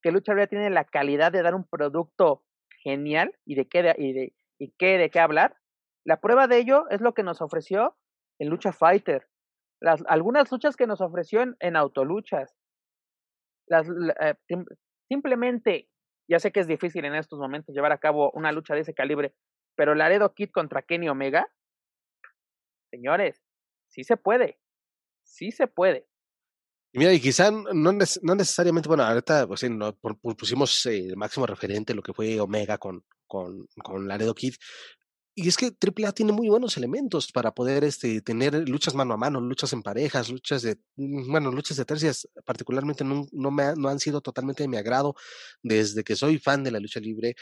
que 0.02 0.12
Lucha 0.12 0.34
Libre 0.34 0.48
tiene 0.48 0.70
la 0.70 0.86
calidad 0.86 1.32
de 1.32 1.42
dar 1.42 1.56
un 1.56 1.68
producto 1.68 2.46
genial 2.84 3.38
y 3.46 3.56
de 3.56 3.68
qué 3.68 3.84
de, 3.84 3.96
y 3.98 4.14
de, 4.14 4.36
y 4.58 4.72
qué, 4.78 4.98
de 4.98 5.10
qué 5.10 5.20
hablar? 5.20 5.61
La 6.06 6.20
prueba 6.20 6.48
de 6.48 6.58
ello 6.58 6.90
es 6.90 7.02
lo 7.02 7.14
que 7.14 7.24
nos 7.24 7.42
ofreció 7.42 7.98
en 8.40 8.50
Lucha 8.50 8.72
Fighter. 8.74 9.28
Las, 9.82 10.04
algunas 10.08 10.52
luchas 10.52 10.76
que 10.76 10.88
nos 10.88 11.02
ofreció 11.02 11.42
en, 11.60 11.76
Autoluchas. 11.76 12.56
Las, 13.68 13.88
la, 13.88 14.14
eh, 14.20 14.36
sim- 14.48 14.66
simplemente, 15.08 15.90
ya 16.30 16.40
sé 16.40 16.52
que 16.52 16.60
es 16.60 16.68
difícil 16.68 17.06
en 17.06 17.16
estos 17.16 17.40
momentos 17.40 17.74
llevar 17.76 17.92
a 17.92 18.00
cabo 18.00 18.32
una 18.34 18.52
lucha 18.52 18.74
de 18.76 18.82
ese 18.82 18.94
calibre, 18.94 19.36
pero 19.76 19.96
Laredo 19.96 20.34
Kid 20.34 20.50
contra 20.52 20.82
Kenny 20.82 21.10
Omega, 21.10 21.48
señores, 22.92 23.42
sí 23.90 24.04
se 24.04 24.18
puede. 24.18 24.60
Sí 25.24 25.52
se 25.52 25.68
puede. 25.68 26.08
mira, 26.94 27.14
y 27.14 27.22
quizá 27.22 27.52
no, 27.52 27.92
neces- 27.94 28.20
no 28.24 28.36
necesariamente, 28.36 28.88
bueno, 28.90 29.04
ahorita 29.04 29.48
pues, 29.48 29.64
no, 29.70 29.94
pu- 29.94 30.20
pu- 30.20 30.36
pusimos 30.36 30.86
eh, 30.88 31.08
el 31.10 31.16
máximo 31.18 31.46
referente, 31.46 31.94
lo 31.94 32.02
que 32.02 32.14
fue 32.14 32.40
Omega 32.42 32.78
con, 32.78 33.06
con, 33.28 33.68
con 33.82 34.08
Laredo 34.08 34.34
Kid, 34.36 34.56
Y 35.34 35.48
es 35.48 35.56
que 35.56 35.72
AAA 35.72 36.12
tiene 36.12 36.34
muy 36.34 36.50
buenos 36.50 36.76
elementos 36.76 37.32
para 37.32 37.54
poder 37.54 37.84
este, 37.86 38.22
tener 38.22 38.68
luchas 38.68 38.96
mano 38.96 39.14
a 39.14 39.18
mano, 39.18 39.40
luchas 39.40 39.72
en 39.72 39.82
parejas, 39.82 40.30
luchas 40.30 40.62
de, 40.62 40.78
mm, 40.98 41.32
bueno, 41.32 41.52
luchas 41.52 41.78
de 41.78 41.86
tercias, 41.86 42.28
particularmente 42.46 43.04
no, 43.06 43.26
no, 43.32 43.50
me, 43.50 43.64
ha- 43.64 43.76
no 43.76 43.88
han 43.88 44.00
sido 44.00 44.20
totalmente 44.22 44.64
de 44.64 44.68
mi 44.68 44.76
agrado 44.78 45.16
desde 45.64 46.04
que 46.04 46.16
soy 46.18 46.38
fan 46.38 46.64
de 46.64 46.72
la 46.72 46.80
lucha 46.80 47.00
libre. 47.00 47.36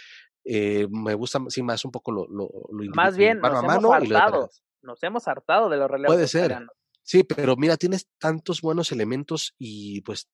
eh, 0.46 0.88
me 0.90 1.14
gusta 1.16 1.40
sí 1.50 1.62
más 1.64 1.84
un 1.84 1.92
poco 1.92 2.12
lo, 2.12 2.28
lo, 2.28 2.50
lo 2.72 2.96
Más 2.96 3.18
bien, 3.18 3.40
mano 3.42 3.56
nos 3.56 3.64
a 3.64 3.66
hemos 3.66 3.76
mano 3.76 3.94
hartado. 3.94 4.50
Nos 4.82 5.04
hemos 5.04 5.28
hartado 5.28 5.70
de 5.70 5.78
los 5.78 5.90
relevos 5.92 6.16
Puede 6.16 6.28
ser. 6.28 6.58
Sí, 7.04 7.24
pero 7.24 7.56
mira, 7.58 7.76
tienes 7.76 8.08
tantos 8.20 8.62
buenos 8.62 8.92
elementos 8.92 9.54
y 9.58 10.02
pues 10.02 10.30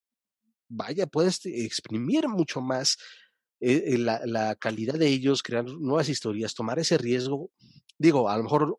vaya, 0.68 1.06
puedes 1.06 1.40
exprimir 1.46 2.28
mucho 2.28 2.60
más 2.60 2.98
eh, 3.60 3.84
eh, 3.86 3.98
la, 3.98 4.20
la 4.26 4.54
calidad 4.56 4.94
de 4.94 5.08
ellos, 5.08 5.42
crear 5.42 5.64
nuevas 5.64 6.08
historias, 6.08 6.54
tomar 6.54 6.78
ese 6.78 6.98
riesgo. 6.98 7.50
Digo, 7.98 8.28
a 8.28 8.36
lo 8.36 8.42
mejor 8.44 8.78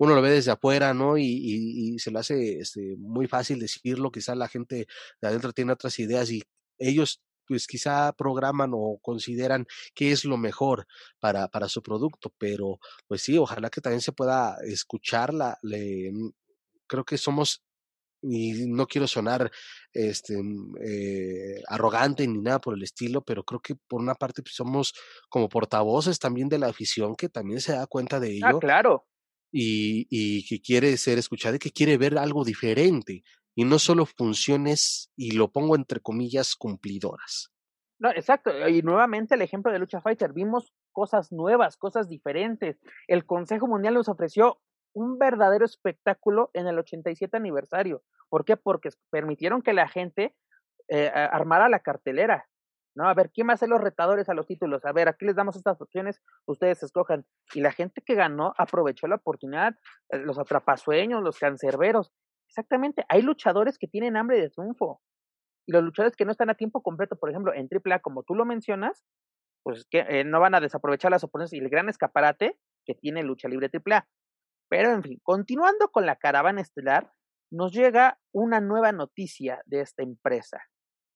uno 0.00 0.14
lo 0.14 0.22
ve 0.22 0.30
desde 0.30 0.50
afuera, 0.50 0.94
¿no? 0.94 1.18
Y, 1.18 1.98
se 1.98 2.10
lo 2.10 2.20
hace 2.20 2.58
este, 2.60 2.96
muy 2.96 3.26
fácil 3.28 3.60
decirlo, 3.60 4.10
quizá 4.10 4.34
la 4.34 4.48
gente 4.48 4.86
de 5.20 5.28
adentro 5.28 5.52
tiene 5.52 5.72
otras 5.72 5.98
ideas 5.98 6.30
y 6.30 6.42
ellos 6.78 7.20
pues 7.46 7.66
quizá 7.66 8.12
programan 8.14 8.70
o 8.72 8.98
consideran 9.02 9.66
qué 9.94 10.12
es 10.12 10.24
lo 10.24 10.38
mejor 10.38 10.86
para, 11.18 11.48
para 11.48 11.68
su 11.68 11.82
producto, 11.82 12.32
pero 12.38 12.78
pues 13.08 13.22
sí, 13.22 13.36
ojalá 13.36 13.68
que 13.68 13.82
también 13.82 14.00
se 14.00 14.12
pueda 14.12 14.56
escuchar 14.64 15.34
la, 15.34 15.58
le, 15.62 16.12
creo 16.86 17.04
que 17.04 17.18
somos 17.18 17.62
y 18.22 18.66
no 18.68 18.86
quiero 18.86 19.06
sonar 19.06 19.50
este 19.92 20.34
eh, 20.86 21.62
arrogante 21.68 22.26
ni 22.26 22.38
nada 22.40 22.60
por 22.60 22.74
el 22.74 22.82
estilo, 22.82 23.22
pero 23.22 23.44
creo 23.44 23.60
que 23.60 23.74
por 23.88 24.00
una 24.00 24.14
parte 24.14 24.42
pues, 24.42 24.54
somos 24.54 24.94
como 25.28 25.48
portavoces 25.48 26.18
también 26.18 26.48
de 26.48 26.58
la 26.58 26.68
afición 26.68 27.14
que 27.16 27.28
también 27.28 27.60
se 27.60 27.72
da 27.72 27.86
cuenta 27.86 28.20
de 28.20 28.38
Ah, 28.42 28.50
ello 28.50 28.58
claro. 28.60 29.06
y, 29.52 30.06
y 30.10 30.46
que 30.46 30.60
quiere 30.60 30.96
ser 30.96 31.18
escuchada 31.18 31.56
y 31.56 31.58
que 31.58 31.72
quiere 31.72 31.96
ver 31.98 32.18
algo 32.18 32.44
diferente 32.44 33.22
y 33.56 33.64
no 33.64 33.78
solo 33.78 34.06
funciones, 34.06 35.10
y 35.16 35.32
lo 35.32 35.50
pongo 35.50 35.74
entre 35.74 36.00
comillas, 36.00 36.54
cumplidoras. 36.54 37.50
No, 37.98 38.08
exacto. 38.10 38.50
Y 38.68 38.80
nuevamente 38.80 39.34
el 39.34 39.42
ejemplo 39.42 39.70
de 39.72 39.78
Lucha 39.78 40.00
Fighter. 40.00 40.32
Vimos 40.32 40.72
cosas 40.92 41.32
nuevas, 41.32 41.76
cosas 41.76 42.08
diferentes. 42.08 42.78
El 43.08 43.26
Consejo 43.26 43.66
Mundial 43.66 43.94
nos 43.94 44.08
ofreció 44.08 44.60
un 44.94 45.18
verdadero 45.18 45.64
espectáculo 45.64 46.50
en 46.54 46.66
el 46.66 46.78
87 46.78 47.36
aniversario. 47.36 48.02
¿Por 48.28 48.44
qué? 48.44 48.56
Porque 48.56 48.90
permitieron 49.10 49.62
que 49.62 49.72
la 49.72 49.88
gente 49.88 50.34
eh, 50.88 51.08
armara 51.08 51.68
la 51.68 51.80
cartelera. 51.80 52.46
¿No? 52.96 53.08
A 53.08 53.14
ver, 53.14 53.30
¿quién 53.30 53.48
va 53.48 53.52
a 53.52 53.56
ser 53.56 53.68
los 53.68 53.80
retadores 53.80 54.28
a 54.28 54.34
los 54.34 54.46
títulos? 54.46 54.84
A 54.84 54.92
ver, 54.92 55.08
aquí 55.08 55.24
les 55.24 55.36
damos 55.36 55.54
estas 55.54 55.80
opciones, 55.80 56.20
ustedes 56.46 56.82
escojan. 56.82 57.24
Y 57.54 57.60
la 57.60 57.70
gente 57.70 58.02
que 58.02 58.16
ganó 58.16 58.52
aprovechó 58.58 59.06
la 59.06 59.14
oportunidad, 59.14 59.76
eh, 60.08 60.18
los 60.18 60.38
atrapasueños, 60.38 61.22
los 61.22 61.38
cancerberos. 61.38 62.12
Exactamente, 62.48 63.04
hay 63.08 63.22
luchadores 63.22 63.78
que 63.78 63.86
tienen 63.86 64.16
hambre 64.16 64.40
de 64.40 64.50
triunfo. 64.50 65.00
Y 65.66 65.72
los 65.72 65.84
luchadores 65.84 66.16
que 66.16 66.24
no 66.24 66.32
están 66.32 66.50
a 66.50 66.54
tiempo 66.54 66.82
completo, 66.82 67.14
por 67.14 67.30
ejemplo, 67.30 67.54
en 67.54 67.68
AAA, 67.70 68.00
como 68.00 68.24
tú 68.24 68.34
lo 68.34 68.44
mencionas, 68.44 69.04
pues 69.62 69.86
que 69.88 70.00
eh, 70.08 70.24
no 70.24 70.40
van 70.40 70.56
a 70.56 70.60
desaprovechar 70.60 71.12
las 71.12 71.22
oportunidades 71.22 71.52
y 71.52 71.58
el 71.58 71.68
gran 71.68 71.88
escaparate 71.88 72.58
que 72.84 72.94
tiene 72.94 73.22
Lucha 73.22 73.48
Libre 73.48 73.70
AAA. 73.72 74.08
Pero 74.70 74.92
en 74.92 75.02
fin, 75.02 75.18
continuando 75.22 75.88
con 75.88 76.06
la 76.06 76.16
caravana 76.16 76.60
estelar, 76.60 77.12
nos 77.50 77.72
llega 77.72 78.18
una 78.32 78.60
nueva 78.60 78.92
noticia 78.92 79.60
de 79.66 79.80
esta 79.80 80.04
empresa, 80.04 80.62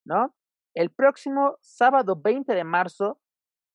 ¿no? 0.04 0.34
El 0.74 0.90
próximo 0.90 1.56
sábado 1.60 2.20
20 2.20 2.52
de 2.52 2.64
marzo 2.64 3.20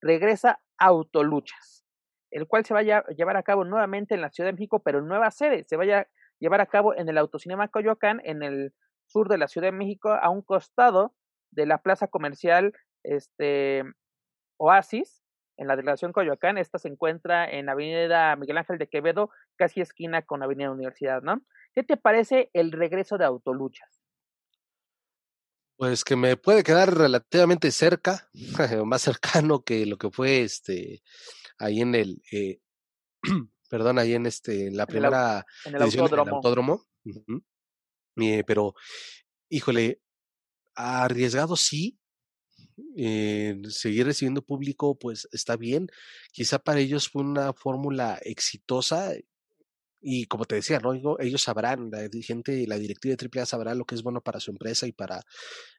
regresa 0.01 0.59
Autoluchas, 0.77 1.85
el 2.29 2.45
cual 2.45 2.65
se 2.65 2.73
va 2.73 2.81
a 2.81 3.05
llevar 3.07 3.37
a 3.37 3.43
cabo 3.43 3.63
nuevamente 3.63 4.15
en 4.15 4.21
la 4.21 4.29
Ciudad 4.29 4.49
de 4.49 4.53
México, 4.53 4.81
pero 4.83 4.99
en 4.99 5.07
nueva 5.07 5.31
sede. 5.31 5.63
Se 5.67 5.77
va 5.77 5.85
a 5.85 6.07
llevar 6.39 6.59
a 6.59 6.65
cabo 6.65 6.93
en 6.93 7.07
el 7.07 7.17
Autocinema 7.17 7.69
Coyoacán, 7.69 8.19
en 8.25 8.43
el 8.43 8.73
sur 9.07 9.29
de 9.29 9.37
la 9.37 9.47
Ciudad 9.47 9.67
de 9.67 9.77
México, 9.77 10.09
a 10.09 10.29
un 10.29 10.41
costado 10.41 11.15
de 11.51 11.65
la 11.65 11.81
plaza 11.81 12.07
comercial 12.07 12.73
este, 13.03 13.83
Oasis, 14.57 15.23
en 15.59 15.67
la 15.67 15.75
delegación 15.75 16.11
Coyoacán. 16.13 16.57
Esta 16.57 16.79
se 16.79 16.87
encuentra 16.87 17.47
en 17.49 17.69
Avenida 17.69 18.35
Miguel 18.35 18.57
Ángel 18.57 18.77
de 18.79 18.87
Quevedo, 18.87 19.29
casi 19.57 19.81
esquina 19.81 20.23
con 20.23 20.41
Avenida 20.41 20.71
Universidad, 20.71 21.21
¿no? 21.21 21.41
¿Qué 21.75 21.83
te 21.83 21.97
parece 21.97 22.49
el 22.53 22.71
regreso 22.71 23.17
de 23.17 23.25
Autoluchas? 23.25 24.01
Pues 25.77 26.03
que 26.03 26.15
me 26.15 26.35
puede 26.35 26.63
quedar 26.63 26.93
relativamente 26.97 27.71
cerca, 27.71 28.29
más 28.85 29.01
cercano 29.01 29.63
que 29.63 29.85
lo 29.85 29.97
que 29.97 30.09
fue 30.11 30.41
este 30.41 31.01
ahí 31.57 31.81
en 31.81 31.95
el 31.95 32.21
eh, 32.31 32.59
perdón, 33.69 33.99
ahí 33.99 34.13
en 34.13 34.25
este 34.25 34.67
en 34.67 34.77
la 34.77 34.83
En 34.83 34.95
el, 34.95 35.03
au- 35.05 35.09
primera 35.11 35.45
en 35.65 35.75
el 35.75 35.81
edición 35.83 36.07
en 36.07 36.13
el 36.13 36.19
autódromo. 36.19 36.35
autódromo. 36.37 36.85
eh, 38.17 38.43
pero, 38.45 38.73
híjole, 39.49 40.01
arriesgado 40.75 41.55
sí, 41.55 41.98
eh, 42.97 43.61
seguir 43.69 44.05
recibiendo 44.05 44.41
público, 44.41 44.97
pues 44.97 45.27
está 45.31 45.57
bien. 45.57 45.87
Quizá 46.31 46.59
para 46.59 46.79
ellos 46.79 47.09
fue 47.09 47.23
una 47.23 47.53
fórmula 47.53 48.19
exitosa 48.23 49.13
y 50.01 50.25
como 50.25 50.45
te 50.45 50.55
decía, 50.55 50.79
¿no? 50.79 51.17
ellos 51.19 51.41
sabrán, 51.41 51.89
la 51.91 52.07
gente, 52.21 52.65
la 52.67 52.77
directiva 52.77 53.15
de 53.15 53.29
AAA 53.39 53.45
sabrá 53.45 53.75
lo 53.75 53.85
que 53.85 53.95
es 53.95 54.03
bueno 54.03 54.21
para 54.21 54.39
su 54.39 54.51
empresa 54.51 54.87
y 54.87 54.93
para, 54.93 55.21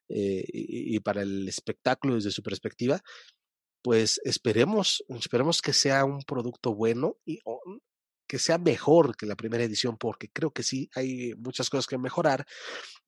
eh, 0.08 0.44
y, 0.52 1.00
para 1.00 1.22
el 1.22 1.48
espectáculo 1.48 2.16
desde 2.16 2.30
su 2.30 2.42
perspectiva. 2.42 3.00
Pues 3.82 4.20
esperemos, 4.24 5.02
esperemos 5.08 5.62
que 5.62 5.72
sea 5.72 6.04
un 6.04 6.20
producto 6.22 6.74
bueno 6.74 7.16
y 7.24 7.40
que 8.28 8.38
sea 8.38 8.58
mejor 8.58 9.16
que 9.16 9.26
la 9.26 9.36
primera 9.36 9.64
edición, 9.64 9.96
porque 9.98 10.28
creo 10.30 10.52
que 10.52 10.62
sí 10.62 10.90
hay 10.94 11.32
muchas 11.38 11.70
cosas 11.70 11.86
que 11.86 11.96
mejorar. 11.96 12.46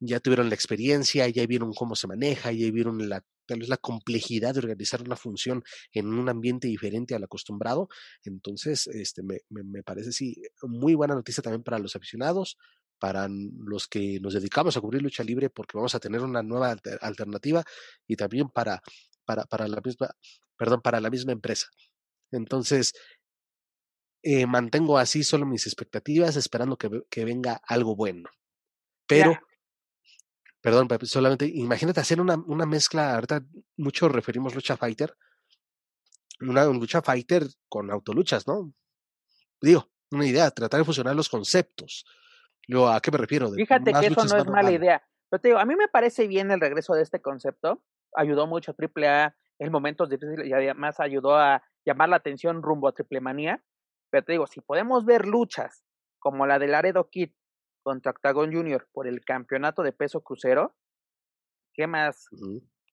Ya 0.01 0.19
tuvieron 0.19 0.49
la 0.49 0.55
experiencia, 0.55 1.29
ya 1.29 1.47
vieron 1.47 1.75
cómo 1.75 1.95
se 1.95 2.07
maneja, 2.07 2.53
ya 2.53 2.71
vieron 2.71 3.09
la, 3.09 3.23
tal 3.53 3.61
vez 3.61 3.69
la 3.69 3.77
complejidad 3.77 4.55
de 4.55 4.61
organizar 4.61 5.03
una 5.03 5.15
función 5.15 5.63
en 5.93 6.07
un 6.07 6.31
ambiente 6.31 6.69
diferente 6.69 7.15
al 7.15 7.25
acostumbrado. 7.25 7.89
Entonces, 8.25 8.87
este, 8.87 9.23
me, 9.23 9.41
me, 9.51 9.83
parece 9.83 10.11
sí 10.11 10.41
muy 10.63 10.95
buena 10.95 11.15
noticia 11.15 11.43
también 11.43 11.63
para 11.63 11.79
los 11.79 11.95
aficionados, 11.95 12.57
para 12.99 13.29
los 13.29 13.89
que 13.89 14.21
nos 14.21 14.33
dedicamos 14.33 14.75
a 14.77 14.81
cubrir 14.81 15.03
lucha 15.03 15.23
libre, 15.23 15.51
porque 15.51 15.77
vamos 15.77 15.95
a 15.95 16.01
tener 16.01 16.23
una 16.23 16.43
nueva 16.43 16.75
alternativa 17.03 17.63
y 18.07 18.17
también 18.17 18.49
para, 18.49 18.81
para, 19.27 19.45
para 19.45 19.69
la 19.69 19.83
misma, 19.85 20.09
perdón, 20.57 20.81
para 20.81 20.99
la 20.99 21.11
misma 21.11 21.33
empresa. 21.33 21.69
Entonces, 22.31 22.95
eh, 24.23 24.47
mantengo 24.47 24.97
así 24.97 25.25
solo 25.25 25.45
mis 25.45 25.67
expectativas, 25.67 26.37
esperando 26.37 26.79
que, 26.79 27.03
que 27.11 27.27
venga 27.27 27.61
algo 27.67 27.97
bueno. 27.97 28.31
Pero, 29.07 29.39
perdón, 30.63 30.89
solamente 31.03 31.47
imagínate 31.47 32.01
hacer 32.01 32.21
una, 32.21 32.37
una 32.47 32.65
mezcla, 32.65 33.15
ahorita 33.15 33.45
mucho 33.77 34.09
referimos 34.09 34.55
lucha 34.55 34.77
fighter, 34.77 35.15
una, 36.41 36.65
lucha 36.65 37.03
fighter 37.03 37.45
con 37.69 37.91
autoluchas, 37.91 38.47
¿no? 38.47 38.73
Digo, 39.61 39.89
una 40.11 40.27
idea, 40.27 40.51
tratar 40.51 40.81
de 40.81 40.85
fusionar 40.85 41.17
los 41.17 41.29
conceptos. 41.29 42.05
Luego, 42.69 42.89
¿a 42.89 43.01
qué 43.01 43.11
me 43.11 43.19
refiero? 43.19 43.51
Fíjate 43.51 43.93
que 43.93 44.07
eso 44.07 44.25
no 44.25 44.37
es 44.37 44.47
mala 44.47 44.71
idea. 44.71 45.03
Pero 45.29 45.41
te 45.41 45.49
digo, 45.49 45.59
a 45.59 45.65
mí 45.65 45.75
me 45.75 45.89
parece 45.89 46.27
bien 46.29 46.51
el 46.51 46.61
regreso 46.61 46.95
de 46.95 47.03
este 47.03 47.21
concepto. 47.21 47.83
Ayudó 48.15 48.47
mucho 48.47 48.73
a 48.73 48.75
AAA 48.79 49.35
en 49.59 49.73
momentos 49.73 50.09
difíciles 50.09 50.47
y 50.47 50.53
además 50.53 51.01
ayudó 51.01 51.37
a 51.37 51.63
llamar 51.85 52.09
la 52.09 52.17
atención 52.17 52.63
rumbo 52.63 52.89
a 52.89 52.93
Triple 52.93 53.21
Manía. 53.21 53.65
Pero 54.11 54.25
te 54.25 54.33
digo, 54.33 54.47
si 54.47 54.61
podemos 54.61 55.05
ver 55.05 55.27
luchas 55.27 55.85
como 56.19 56.47
la 56.47 56.59
de 56.59 56.69
Laredo 56.69 57.09
Kid 57.09 57.31
contra 57.83 58.11
Octagon 58.11 58.53
Junior 58.53 58.89
por 58.93 59.07
el 59.07 59.25
campeonato 59.25 59.83
de 59.83 59.93
peso 59.93 60.23
crucero, 60.23 60.75
¿qué 61.75 61.87
más? 61.87 62.29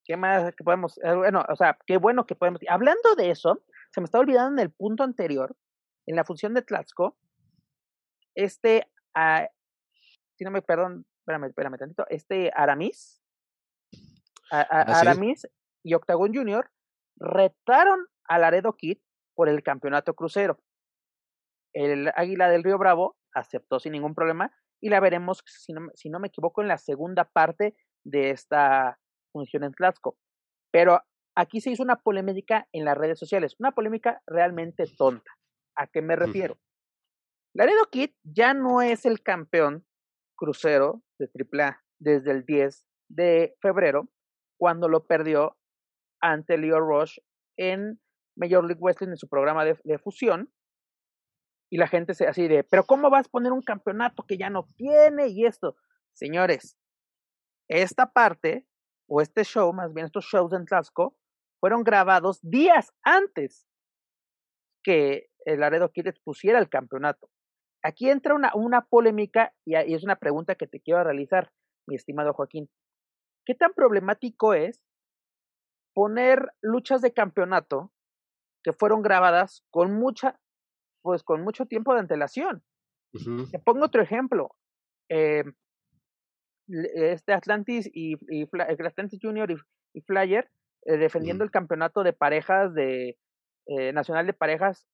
¿Qué 0.04 0.18
más 0.18 0.56
que 0.56 0.64
podemos? 0.64 0.98
Eh, 1.04 1.14
bueno, 1.14 1.44
o 1.48 1.56
sea, 1.56 1.78
qué 1.86 1.98
bueno 1.98 2.26
que 2.26 2.36
podemos. 2.36 2.62
Hablando 2.68 3.16
de 3.16 3.32
eso, 3.32 3.64
se 3.92 4.02
me 4.02 4.06
está 4.06 4.20
olvidando 4.20 4.62
en 4.62 4.68
el 4.68 4.72
punto 4.72 5.04
anterior, 5.04 5.56
en 6.06 6.16
la 6.16 6.24
función 6.24 6.54
de 6.54 6.62
Tlaxco, 6.62 7.18
este, 8.36 8.88
uh, 9.16 9.46
si 10.36 10.44
no 10.44 10.52
me, 10.52 10.62
perdón, 10.62 11.06
espérame, 11.20 11.46
espérame 11.46 11.78
tantito, 11.78 12.06
este 12.10 12.52
Aramis, 12.56 13.22
¿Ah, 14.52 14.62
Aramis 15.00 15.48
y 15.84 15.94
Octagon 15.94 16.34
Junior 16.34 16.72
retaron 17.18 18.08
a 18.28 18.40
Laredo 18.40 18.74
Kid 18.74 18.98
por 19.36 19.48
el 19.48 19.62
campeonato 19.62 20.16
crucero 20.16 20.60
el 21.74 22.12
Águila 22.16 22.50
del 22.50 22.64
Río 22.64 22.78
Bravo 22.78 23.18
aceptó 23.34 23.80
sin 23.80 23.94
ningún 23.94 24.16
problema 24.16 24.52
y 24.82 24.90
la 24.90 25.00
veremos, 25.00 25.44
si 25.46 25.74
no, 25.74 25.90
si 25.94 26.10
no 26.10 26.20
me 26.20 26.28
equivoco, 26.28 26.62
en 26.62 26.68
la 26.68 26.78
segunda 26.78 27.26
parte 27.26 27.76
de 28.06 28.32
esta 28.32 29.00
función 29.32 29.64
en 29.64 29.74
Tlaxco. 29.74 30.18
Pero 30.72 31.02
aquí 31.36 31.62
se 31.62 31.72
hizo 31.72 31.84
una 31.84 31.98
polémica 31.98 32.68
en 32.72 32.86
las 32.86 32.98
redes 32.98 33.20
sociales, 33.20 33.56
una 33.60 33.72
polémica 33.72 34.22
realmente 34.28 34.86
tonta. 34.98 35.32
¿A 35.76 35.88
qué 35.88 36.02
me 36.02 36.16
refiero? 36.16 36.58
Laredo 37.56 37.86
Kid 37.92 38.12
ya 38.24 38.54
no 38.54 38.82
es 38.82 39.06
el 39.06 39.22
campeón 39.22 39.86
crucero 40.36 41.02
de 41.18 41.30
AAA 41.34 41.82
desde 42.00 42.32
el 42.32 42.46
10 42.46 42.86
de 43.10 43.56
febrero, 43.62 44.08
cuando 44.58 44.88
lo 44.88 45.08
perdió 45.08 45.58
ante 46.22 46.58
Leo 46.58 46.80
Rush 46.80 47.18
en 47.58 48.00
Major 48.38 48.64
League 48.64 48.82
Wrestling 48.82 49.10
en 49.10 49.18
su 49.18 49.28
programa 49.28 49.66
de 49.66 50.00
fusión, 50.00 50.52
y 51.70 51.78
la 51.78 51.88
gente 51.88 52.14
se 52.14 52.28
así 52.28 52.48
de, 52.48 52.64
pero 52.64 52.84
¿cómo 52.84 53.10
vas 53.10 53.28
a 53.28 53.30
poner 53.30 53.52
un 53.52 53.62
campeonato 53.62 54.24
que 54.24 54.38
ya 54.38 54.50
no 54.50 54.66
tiene 54.76 55.28
y 55.28 55.46
esto? 55.46 55.76
Señores, 56.14 56.78
esta 57.68 58.12
parte, 58.12 58.66
o 59.08 59.22
este 59.22 59.44
show, 59.44 59.72
más 59.74 59.94
bien 59.94 60.08
estos 60.08 60.26
shows 60.26 60.54
en 60.54 60.66
Tlaxco, 60.66 61.16
fueron 61.60 61.84
grabados 61.84 62.40
días 62.42 62.92
antes 63.04 63.68
que 64.84 65.28
el 65.46 65.60
Laredo 65.60 65.92
Kid 65.92 66.08
pusiera 66.24 66.60
el 66.60 66.70
campeonato. 66.70 67.30
Aquí 67.84 68.10
entra 68.10 68.34
una, 68.34 68.52
una 68.56 68.86
polémica 68.86 69.54
y, 69.66 69.78
y 69.78 69.94
es 69.94 70.04
una 70.04 70.16
pregunta 70.16 70.56
que 70.56 70.68
te 70.68 70.82
quiero 70.82 71.04
realizar, 71.04 71.52
mi 71.88 71.96
estimado 71.96 72.34
Joaquín. 72.34 72.70
¿Qué 73.46 73.56
tan 73.56 73.74
problemático 73.74 74.54
es 74.54 74.82
poner 75.94 76.52
luchas 76.62 77.02
de 77.02 77.14
campeonato 77.14 77.92
que 78.64 78.74
fueron 78.74 79.02
grabadas 79.02 79.64
con 79.70 79.94
mucha 79.94 80.40
pues 81.02 81.24
con 81.24 81.42
mucho 81.42 81.66
tiempo 81.66 81.94
de 81.94 82.02
antelación. 82.02 82.64
Te 83.52 83.60
pongo 83.60 83.86
otro 83.86 84.02
ejemplo. 84.02 84.56
Eh, 85.10 85.44
este 86.68 87.34
Atlantis 87.34 87.90
y, 87.92 88.14
y 88.30 88.48
Atlantis 88.60 89.20
Junior 89.22 89.50
y, 89.52 90.02
Flyer 90.02 90.50
eh, 90.86 90.98
defendiendo 90.98 91.44
el 91.44 91.50
campeonato 91.50 92.04
de 92.04 92.14
parejas 92.14 92.74
de 92.76 93.18
eh, 93.66 93.92
nacional 93.94 94.28
de 94.28 94.34
parejas 94.34 94.86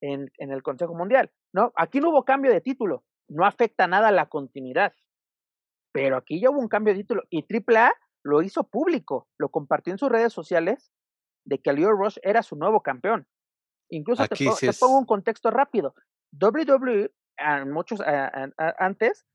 en, 0.00 0.30
en, 0.38 0.52
el 0.52 0.62
Consejo 0.62 0.94
Mundial. 0.94 1.30
No, 1.52 1.72
aquí 1.76 2.00
no 2.00 2.10
hubo 2.10 2.24
cambio 2.24 2.50
de 2.50 2.62
título, 2.62 3.04
no 3.28 3.44
afecta 3.44 3.86
nada 3.86 4.08
a 4.08 4.12
la 4.12 4.26
continuidad. 4.26 4.94
Pero 5.92 6.16
aquí 6.16 6.40
ya 6.40 6.50
hubo 6.50 6.60
un 6.60 6.68
cambio 6.68 6.94
de 6.94 7.00
título 7.00 7.22
y 7.30 7.44
AAA 7.44 7.92
lo 8.24 8.42
hizo 8.42 8.64
público, 8.64 9.28
lo 9.38 9.50
compartió 9.50 9.92
en 9.92 9.98
sus 9.98 10.10
redes 10.10 10.32
sociales 10.32 10.92
de 11.44 11.58
que 11.60 11.72
Leo 11.72 11.92
Rush 11.92 12.18
era 12.22 12.42
su 12.42 12.56
nuevo 12.56 12.82
campeón. 12.82 13.26
Incluso 13.90 14.26
te, 14.26 14.72
pongo 14.78 14.98
un 14.98 15.06
contexto 15.06 15.50
rápido. 15.50 15.94
WWE, 16.32 17.10
muchos 17.66 18.00
antes, 18.78 19.26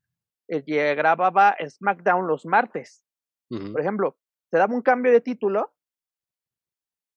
eh, 0.47 0.95
grababa 0.95 1.55
SmackDown 1.65 2.27
los 2.27 2.45
martes. 2.45 3.03
Por 3.49 3.79
ejemplo, 3.79 4.17
te 4.49 4.57
daba 4.57 4.73
un 4.73 4.81
cambio 4.81 5.11
de 5.11 5.21
título 5.21 5.73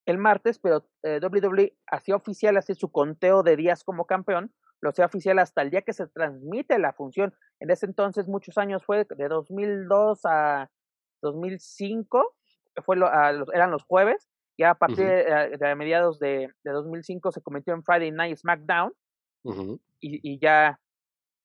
el 0.07 0.19
martes, 0.19 0.59
pero 0.59 0.89
eh, 1.03 1.19
WWE 1.21 1.77
hacía 1.87 2.15
oficial 2.15 2.57
así 2.57 2.75
su 2.75 2.93
conteo 2.93 3.43
de 3.43 3.57
días 3.57 3.85
como 3.85 4.07
campeón, 4.07 4.55
lo 4.81 4.91
hacía 4.91 5.07
oficial 5.07 5.39
hasta 5.39 5.63
el 5.63 5.71
día 5.71 5.83
que 5.83 5.93
se 5.93 6.07
transmite 6.07 6.79
la 6.79 6.93
función. 6.93 7.35
En 7.61 7.71
ese 7.71 7.87
entonces, 7.87 8.29
muchos 8.29 8.57
años 8.59 8.85
fue 8.85 9.05
de 9.05 9.29
2002 9.29 10.21
a 10.25 10.71
2005, 11.23 12.35
fue 12.85 12.97
eran 13.53 13.71
los 13.71 13.85
jueves, 13.85 14.29
ya 14.59 14.71
a 14.71 14.75
partir 14.75 15.07
de, 15.07 15.57
de, 15.59 15.75
mediados 15.75 16.19
de, 16.19 16.51
de, 16.65 16.71
2005 16.71 17.33
se 17.33 17.43
convirtió 17.43 17.75
en 17.75 17.83
Friday 17.83 18.11
Night 18.11 18.39
SmackDown 18.39 18.93
y, 20.01 20.33
y, 20.33 20.39
ya, 20.39 20.81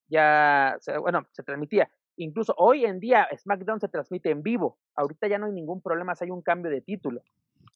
ya, 0.07 0.77
bueno, 0.99 1.27
se 1.31 1.43
transmitía. 1.43 1.89
Incluso 2.17 2.53
hoy 2.57 2.85
en 2.85 2.99
día 2.99 3.27
SmackDown 3.35 3.79
se 3.79 3.87
transmite 3.87 4.29
en 4.31 4.43
vivo. 4.43 4.77
Ahorita 4.95 5.27
ya 5.27 5.37
no 5.37 5.45
hay 5.45 5.53
ningún 5.53 5.81
problema 5.81 6.15
si 6.15 6.25
hay 6.25 6.31
un 6.31 6.41
cambio 6.41 6.71
de 6.71 6.81
título. 6.81 7.21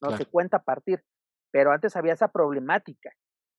No 0.00 0.16
se 0.16 0.26
cuenta 0.26 0.58
a 0.58 0.62
partir. 0.62 1.02
Pero 1.50 1.72
antes 1.72 1.96
había 1.96 2.12
esa 2.12 2.28
problemática, 2.28 3.12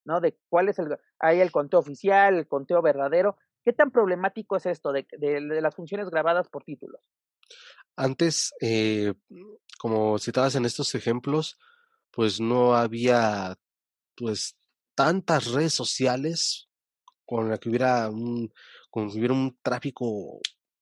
¿no? 0.06 0.20
De 0.22 0.38
cuál 0.50 0.70
es 0.70 0.78
el, 0.78 0.98
hay 1.20 1.40
el 1.40 1.52
conteo 1.52 1.80
oficial, 1.80 2.36
el 2.36 2.48
conteo 2.48 2.82
verdadero. 2.82 3.38
¿Qué 3.64 3.74
tan 3.74 3.92
problemático 3.92 4.56
es 4.56 4.66
esto 4.66 4.92
de, 4.92 5.08
de, 5.18 5.42
de 5.42 5.62
las 5.62 5.76
funciones 5.76 6.10
grabadas 6.10 6.48
por 6.48 6.64
títulos? 6.64 7.02
Antes, 7.96 8.54
eh, 8.62 9.14
como 9.80 10.20
citabas 10.20 10.56
en 10.56 10.66
estos 10.66 10.94
ejemplos, 10.96 11.58
pues 12.18 12.40
no 12.40 12.74
había 12.74 13.56
pues 14.16 14.58
tantas 14.96 15.52
redes 15.52 15.76
sociales 15.76 16.68
con 17.28 17.48
la 17.48 17.60
que 17.60 17.70
hubiera 17.70 18.10
un, 18.10 18.52
con 18.90 19.12
que 19.12 19.20
hubiera 19.20 19.36
un 19.36 19.56
tráfico 19.62 20.40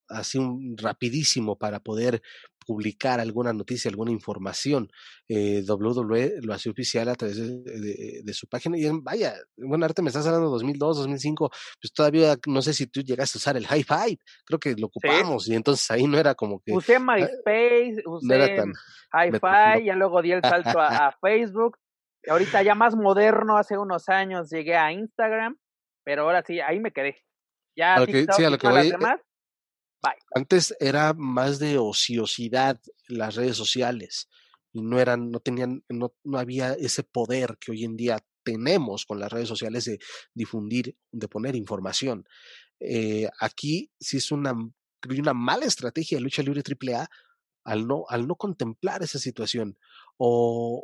así 0.10 0.38
un, 0.38 0.76
rapidísimo 0.78 1.58
para 1.58 1.80
poder 1.80 2.22
publicar 2.66 3.20
alguna 3.20 3.54
noticia, 3.54 3.90
alguna 3.90 4.12
información. 4.12 4.90
Eh, 5.28 5.64
WWE 5.68 6.42
lo 6.42 6.54
hace 6.54 6.70
oficial 6.70 7.08
a 7.10 7.16
través 7.16 7.38
de, 7.38 8.34
su 8.34 8.48
página. 8.48 8.78
Y 8.78 8.90
vaya, 9.02 9.36
bueno, 9.58 9.86
ahorita 9.86 10.02
me 10.02 10.10
estás 10.10 10.26
hablando 10.26 10.48
de 10.48 10.54
2002, 10.54 10.98
2005, 10.98 11.50
pues 11.80 11.94
todavía 11.94 12.36
no 12.48 12.62
sé 12.62 12.74
si 12.74 12.88
tú 12.88 13.02
llegaste 13.02 13.38
a 13.38 13.40
usar 13.40 13.58
el 13.58 13.68
High 13.68 13.84
Five, 13.84 14.18
creo 14.46 14.60
que 14.60 14.76
lo 14.76 14.88
ocupamos 14.88 15.48
y 15.48 15.56
entonces 15.56 15.90
ahí 15.92 16.08
no 16.08 16.18
era 16.18 16.36
como 16.36 16.60
que... 16.60 16.74
Usé 16.74 16.96
ah, 16.96 17.00
MySpace, 17.00 18.02
usé 18.06 18.64
High 19.12 19.32
Five, 19.32 19.86
ya 19.86 19.96
luego 19.96 20.22
di 20.22 20.32
el 20.32 20.42
salto 20.42 20.80
a, 20.80 21.16
Facebook. 21.22 21.78
Ahorita 22.28 22.64
ya 22.64 22.74
más 22.74 22.96
moderno, 22.96 23.58
hace 23.58 23.78
unos 23.78 24.10
años 24.10 24.50
llegué 24.50 24.76
a 24.76 24.92
Instagram, 24.92 25.58
pero 26.04 26.24
ahora 26.24 26.44
sí, 26.44 26.60
ahí 26.60 26.80
me 26.80 26.92
quedé. 26.92 27.18
Ya 27.78 28.04
TikTok, 28.04 28.36
sí, 28.36 28.44
a 28.44 28.50
lo 28.50 28.58
que 28.58 28.68
voy, 28.68 28.90
demás, 28.90 29.20
antes 30.34 30.76
era 30.80 31.14
más 31.14 31.60
de 31.60 31.78
ociosidad 31.78 32.80
las 33.08 33.36
redes 33.36 33.58
sociales. 33.58 34.30
y 34.72 34.82
no 34.82 35.00
eran, 35.00 35.32
no 35.32 35.40
tenían, 35.40 35.84
no, 35.88 36.14
no 36.24 36.38
había 36.38 36.74
ese 36.74 37.04
poder 37.04 37.58
que 37.60 37.72
hoy 37.72 37.86
en 37.86 37.96
día 37.96 38.20
tenemos 38.44 39.06
con 39.06 39.20
las 39.20 39.32
redes 39.32 39.48
sociales 39.48 39.86
de 39.86 40.00
difundir, 40.34 40.98
de 41.12 41.28
poner 41.28 41.56
información. 41.56 42.26
Eh, 42.80 43.30
aquí 43.40 43.92
sí 44.00 44.18
es 44.18 44.32
una, 44.32 44.54
una 45.10 45.34
mala 45.34 45.66
estrategia 45.66 46.18
de 46.18 46.24
lucha 46.24 46.44
libre 46.44 46.62
AAA 46.62 47.10
al 47.64 47.88
no, 47.88 48.06
al 48.10 48.28
no 48.28 48.36
contemplar 48.36 49.02
esa 49.04 49.20
situación. 49.20 49.78
O, 50.18 50.84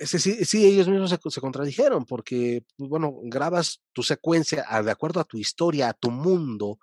sí, 0.00 0.18
sí, 0.18 0.66
ellos 0.66 0.88
mismos 0.88 1.10
se, 1.10 1.18
se, 1.30 1.40
contradijeron 1.40 2.04
porque, 2.04 2.64
pues, 2.76 2.90
bueno, 2.90 3.14
grabas 3.24 3.82
tu 3.92 4.02
secuencia 4.02 4.66
de 4.82 4.90
acuerdo 4.90 5.20
a 5.20 5.24
tu 5.24 5.38
historia, 5.38 5.88
a 5.88 5.94
tu 5.94 6.10
mundo, 6.10 6.78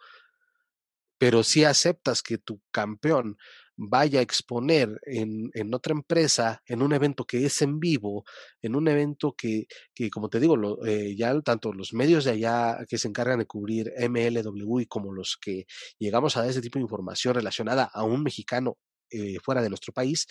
pero 1.21 1.43
si 1.43 1.63
aceptas 1.65 2.23
que 2.23 2.39
tu 2.39 2.63
campeón 2.71 3.37
vaya 3.77 4.21
a 4.21 4.23
exponer 4.23 4.99
en, 5.03 5.51
en, 5.53 5.71
otra 5.71 5.93
empresa, 5.93 6.63
en 6.65 6.81
un 6.81 6.93
evento 6.93 7.25
que 7.25 7.45
es 7.45 7.61
en 7.61 7.79
vivo, 7.79 8.23
en 8.59 8.75
un 8.75 8.87
evento 8.87 9.35
que, 9.37 9.67
que 9.93 10.09
como 10.09 10.29
te 10.29 10.39
digo, 10.39 10.57
lo, 10.57 10.83
eh, 10.83 11.15
ya 11.15 11.39
tanto 11.41 11.73
los 11.73 11.93
medios 11.93 12.25
de 12.25 12.31
allá 12.31 12.79
que 12.89 12.97
se 12.97 13.07
encargan 13.07 13.37
de 13.37 13.45
cubrir 13.45 13.93
MLW 13.99 14.85
como 14.89 15.13
los 15.13 15.37
que 15.39 15.67
llegamos 15.99 16.35
a 16.35 16.41
dar 16.41 16.49
ese 16.49 16.59
tipo 16.59 16.79
de 16.79 16.85
información 16.85 17.35
relacionada 17.35 17.83
a 17.83 18.03
un 18.03 18.23
mexicano 18.23 18.79
eh, 19.11 19.37
fuera 19.43 19.61
de 19.61 19.69
nuestro 19.69 19.93
país, 19.93 20.25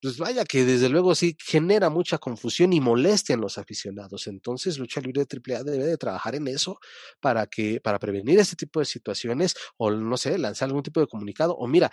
pues 0.00 0.18
vaya 0.18 0.44
que 0.44 0.64
desde 0.64 0.88
luego 0.88 1.14
sí 1.14 1.36
genera 1.44 1.90
mucha 1.90 2.18
confusión 2.18 2.72
y 2.72 2.80
molestia 2.80 3.34
en 3.34 3.40
los 3.40 3.58
aficionados. 3.58 4.26
Entonces, 4.28 4.78
Lucha 4.78 5.00
Libre 5.00 5.24
de 5.24 5.26
AAA 5.26 5.64
debe 5.64 5.86
de 5.86 5.98
trabajar 5.98 6.34
en 6.36 6.46
eso 6.48 6.78
para 7.20 7.46
que, 7.46 7.80
para 7.80 7.98
prevenir 7.98 8.38
este 8.38 8.56
tipo 8.56 8.80
de 8.80 8.86
situaciones, 8.86 9.54
o 9.76 9.90
no 9.90 10.16
sé, 10.16 10.38
lanzar 10.38 10.68
algún 10.68 10.82
tipo 10.84 11.00
de 11.00 11.08
comunicado, 11.08 11.54
o 11.56 11.66
mira, 11.66 11.90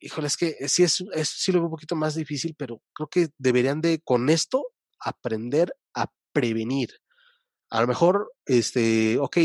híjole, 0.00 0.26
es 0.26 0.36
que 0.36 0.68
sí 0.68 0.82
es, 0.82 1.02
es 1.14 1.28
sí 1.28 1.52
lo 1.52 1.58
veo 1.60 1.66
un 1.66 1.70
poquito 1.72 1.96
más 1.96 2.14
difícil, 2.14 2.54
pero 2.58 2.82
creo 2.94 3.08
que 3.08 3.28
deberían 3.38 3.80
de 3.80 4.00
con 4.04 4.28
esto 4.30 4.66
aprender 5.00 5.74
a 5.94 6.06
prevenir. 6.32 6.90
A 7.70 7.80
lo 7.80 7.86
mejor, 7.88 8.32
este, 8.46 9.18
ok, 9.18 9.38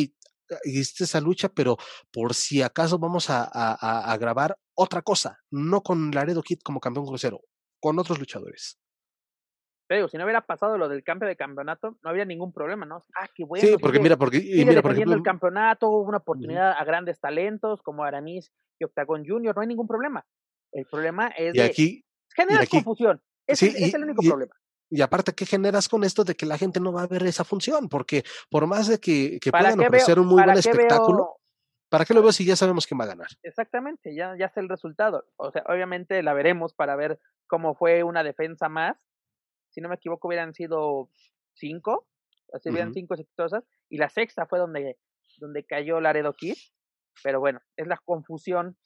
hiciste 0.64 1.04
esa 1.04 1.22
lucha, 1.22 1.50
pero 1.50 1.78
por 2.12 2.34
si 2.34 2.62
acaso 2.62 3.00
vamos 3.00 3.30
a, 3.30 3.44
a, 3.44 4.12
a 4.12 4.18
grabar 4.18 4.58
otra 4.76 5.02
cosa, 5.02 5.40
no 5.52 5.82
con 5.82 6.12
Laredo 6.12 6.42
Kid 6.44 6.60
como 6.64 6.80
campeón 6.80 7.06
crucero, 7.06 7.42
con 7.80 7.98
otros 8.00 8.20
luchadores. 8.20 8.80
Pero 9.88 10.10
si 10.10 10.18
no 10.18 10.26
hubiera 10.26 10.42
pasado 10.42 10.78
lo 10.78 10.90
del 10.90 11.04
cambio 11.04 11.30
de 11.30 11.38
campeonato, 11.38 11.98
no 12.04 12.10
había 12.10 12.26
ningún 12.26 12.52
problema, 12.52 12.86
¿no? 12.86 13.04
Ah, 13.16 13.28
qué 13.34 13.46
bueno. 13.46 13.66
Sí, 13.66 13.76
porque 13.80 14.00
mira, 14.00 14.18
porque 14.18 14.38
y 14.38 14.66
mira, 14.66 14.82
por 14.82 14.92
ejemplo, 14.92 15.16
el 15.16 15.24
campeonato, 15.24 15.88
hubo 15.88 16.10
una 16.10 16.18
oportunidad 16.18 16.72
uh 16.72 16.74
-huh. 16.76 16.82
a 16.82 16.84
grandes 16.84 17.20
talentos 17.22 17.82
como 17.82 18.04
Aramis 18.04 18.52
y 18.80 18.84
Octagon 18.84 19.26
Junior, 19.26 19.56
no 19.56 19.62
hay 19.62 19.68
ningún 19.68 19.88
problema. 19.88 20.26
El 20.74 20.86
problema 20.86 21.30
es 21.30 21.56
y 21.56 21.60
de 21.60 21.64
aquí, 21.64 22.06
y 22.38 22.54
aquí, 22.54 22.68
confusión. 22.84 23.22
Ese 23.48 23.72
sí, 23.72 23.84
es 23.86 23.94
el 23.94 24.04
único 24.04 24.22
y, 24.22 24.28
problema. 24.28 24.54
Y 24.90 25.02
aparte, 25.02 25.34
¿qué 25.34 25.46
generas 25.46 25.90
con 25.90 26.04
esto 26.04 26.24
de 26.24 26.36
que 26.36 26.46
la 26.46 26.58
gente 26.58 26.80
no 26.80 26.94
va 26.94 27.04
a 27.04 27.08
ver 27.08 27.24
esa 27.24 27.44
función? 27.44 27.90
Porque 27.90 28.24
por 28.50 28.68
más 28.68 28.88
de 28.88 29.00
que, 29.00 29.40
que 29.40 29.52
¿Para 29.52 29.70
puedan 29.70 29.88
ofrecer 29.88 30.16
veo, 30.16 30.24
un 30.24 30.30
muy 30.30 30.44
buen 30.44 30.58
espectáculo, 30.58 31.18
veo 31.18 31.38
¿para 31.90 32.06
qué 32.06 32.14
lo 32.14 32.22
veo 32.22 32.32
si 32.32 32.46
ya 32.46 32.56
sabemos 32.56 32.88
quién 32.88 33.00
va 33.00 33.04
a 33.06 33.08
ganar? 33.08 33.28
Exactamente, 33.44 34.16
ya, 34.16 34.36
ya 34.38 34.50
sé 34.50 34.60
el 34.62 34.70
resultado. 34.70 35.26
O 35.36 35.52
sea, 35.52 35.64
obviamente 35.68 36.24
la 36.24 36.34
veremos 36.34 36.74
para 36.74 36.96
ver 36.96 37.20
cómo 37.48 37.76
fue 37.76 38.04
una 38.04 38.24
defensa 38.24 38.70
más. 38.70 38.98
Si 39.70 39.82
no 39.82 39.90
me 39.90 39.96
equivoco, 39.96 40.28
hubieran 40.28 40.54
sido 40.54 41.10
cinco, 41.54 42.08
así 42.54 42.70
hubieran 42.70 42.90
Ujú. 42.90 42.96
cinco 42.96 43.14
exitosas, 43.16 43.64
y 43.90 43.98
la 43.98 44.10
sexta 44.10 44.46
fue 44.48 44.60
donde, 44.60 44.98
donde 45.38 45.66
cayó 45.66 46.00
Laredo 46.00 46.34
Kid. 46.34 46.56
Pero 47.24 47.40
bueno, 47.40 47.60
es 47.76 47.88
la 47.88 47.98
confusión 48.06 48.78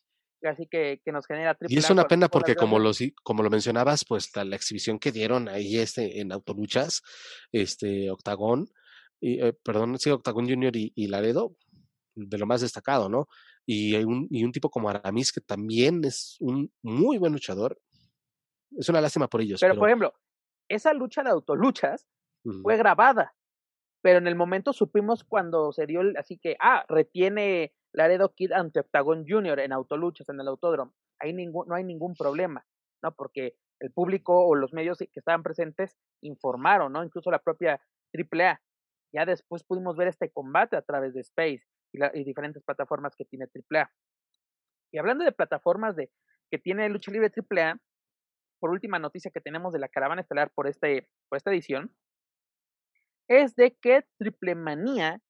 así 0.47 0.67
que, 0.67 1.01
que 1.03 1.11
nos 1.11 1.25
genera 1.25 1.55
triple 1.55 1.75
Y 1.75 1.79
es 1.79 1.89
una 1.89 2.07
pena 2.07 2.27
porque 2.27 2.55
como 2.55 2.79
lo, 2.79 2.91
como 3.23 3.43
lo 3.43 3.49
mencionabas, 3.49 4.05
pues 4.05 4.35
la, 4.35 4.43
la 4.43 4.55
exhibición 4.55 4.99
que 4.99 5.11
dieron 5.11 5.47
ahí 5.47 5.77
este, 5.77 6.19
en 6.19 6.31
Autoluchas, 6.31 7.01
este 7.51 8.09
Octagón, 8.09 8.67
y, 9.19 9.41
eh, 9.41 9.53
perdón, 9.53 9.97
sí, 9.99 10.09
Octagón 10.09 10.49
Junior 10.49 10.75
y, 10.75 10.91
y 10.95 11.07
Laredo, 11.07 11.55
de 12.15 12.37
lo 12.37 12.45
más 12.45 12.61
destacado, 12.61 13.07
¿no? 13.07 13.27
Y 13.65 13.95
hay 13.95 14.03
un, 14.03 14.27
y 14.29 14.43
un 14.43 14.51
tipo 14.51 14.69
como 14.69 14.89
Aramis 14.89 15.31
que 15.31 15.41
también 15.41 16.03
es 16.03 16.37
un 16.39 16.71
muy 16.81 17.17
buen 17.17 17.31
luchador. 17.31 17.79
Es 18.77 18.89
una 18.89 19.01
lástima 19.01 19.27
por 19.27 19.41
ellos. 19.41 19.59
Pero, 19.61 19.73
Pero, 19.73 19.79
por 19.79 19.89
ejemplo, 19.89 20.13
esa 20.67 20.93
lucha 20.93 21.23
de 21.23 21.29
autoluchas 21.29 22.07
fue 22.63 22.75
grabada, 22.77 23.35
pero 24.01 24.17
en 24.17 24.25
el 24.25 24.35
momento 24.35 24.73
supimos 24.73 25.23
cuando 25.23 25.71
se 25.71 25.85
dio 25.85 26.01
el, 26.01 26.17
así 26.17 26.39
que, 26.39 26.57
ah, 26.59 26.85
retiene 26.87 27.73
Laredo 27.93 28.33
Kid 28.33 28.51
ante 28.51 28.79
Octagon 28.79 29.25
Junior 29.27 29.59
en 29.59 29.73
autoluchas, 29.73 30.29
en 30.29 30.39
el 30.39 30.47
autódromo. 30.47 30.93
Ahí 31.19 31.33
ningún, 31.33 31.67
no 31.67 31.75
hay 31.75 31.83
ningún 31.83 32.15
problema, 32.15 32.65
¿no? 33.01 33.13
Porque 33.13 33.55
el 33.79 33.91
público 33.91 34.45
o 34.45 34.55
los 34.55 34.73
medios 34.73 34.99
que 34.99 35.09
estaban 35.13 35.43
presentes 35.43 35.97
informaron, 36.21 36.93
¿no? 36.93 37.03
Incluso 37.03 37.31
la 37.31 37.39
propia 37.39 37.81
AAA. 38.13 38.61
Ya 39.13 39.25
después 39.25 39.63
pudimos 39.63 39.97
ver 39.97 40.07
este 40.07 40.31
combate 40.31 40.77
a 40.77 40.81
través 40.81 41.13
de 41.13 41.21
Space 41.21 41.63
y, 41.91 42.23
diferentes 42.23 42.63
plataformas 42.63 43.15
que 43.15 43.25
tiene 43.25 43.45
AAA. 43.45 43.91
Y 44.91 44.97
hablando 44.97 45.25
de 45.25 45.31
plataformas 45.31 45.95
de, 45.95 46.11
que 46.49 46.57
tiene 46.57 46.87
Lucha 46.89 47.11
Libre 47.11 47.31
AAA, 47.35 47.79
por 48.59 48.69
última 48.69 48.99
noticia 48.99 49.31
que 49.31 49.41
tenemos 49.41 49.73
de 49.73 49.79
la 49.79 49.89
caravana 49.89 50.21
estelar 50.21 50.51
por, 50.53 50.67
este, 50.67 51.09
por 51.27 51.37
esta 51.37 51.51
edición, 51.51 51.93
es 53.27 53.55
de 53.55 53.75
que 53.75 54.05
Triple 54.17 54.55
Manía 54.55 55.21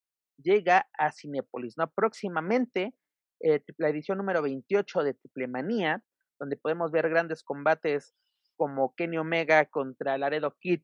llega 0.41 0.88
a 0.97 1.12
Cinépolis, 1.12 1.77
¿no? 1.77 1.89
Próximamente, 1.91 2.93
eh, 3.41 3.63
la 3.77 3.89
edición 3.89 4.17
número 4.17 4.41
28 4.41 5.04
de 5.04 5.13
Triple 5.13 5.47
Manía, 5.47 6.04
donde 6.39 6.58
podemos 6.58 6.91
ver 6.91 7.10
grandes 7.10 7.43
combates 7.43 8.13
como 8.56 8.93
Kenny 8.95 9.17
Omega 9.17 9.65
contra 9.65 10.17
Laredo 10.17 10.56
Kid 10.60 10.82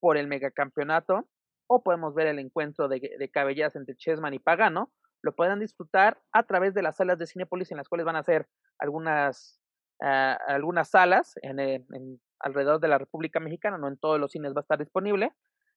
por 0.00 0.16
el 0.16 0.28
megacampeonato, 0.28 1.28
o 1.68 1.82
podemos 1.82 2.14
ver 2.14 2.28
el 2.28 2.38
encuentro 2.38 2.88
de, 2.88 3.00
de 3.00 3.30
entre 3.74 3.96
Chessman 3.96 4.34
y 4.34 4.38
Pagano, 4.38 4.92
lo 5.22 5.34
podrán 5.34 5.58
disfrutar 5.58 6.20
a 6.32 6.44
través 6.44 6.74
de 6.74 6.82
las 6.82 6.96
salas 6.96 7.18
de 7.18 7.26
Cinépolis, 7.26 7.70
en 7.72 7.78
las 7.78 7.88
cuales 7.88 8.06
van 8.06 8.16
a 8.16 8.22
ser 8.22 8.46
algunas, 8.78 9.60
ah, 10.00 10.38
algunas 10.46 10.90
salas 10.90 11.34
en, 11.42 11.58
en 11.58 12.20
alrededor 12.38 12.80
de 12.80 12.88
la 12.88 12.98
República 12.98 13.40
Mexicana, 13.40 13.78
no 13.78 13.88
en 13.88 13.98
todos 13.98 14.20
los 14.20 14.30
cines 14.30 14.52
va 14.52 14.60
a 14.60 14.62
estar 14.62 14.78
disponible, 14.78 15.32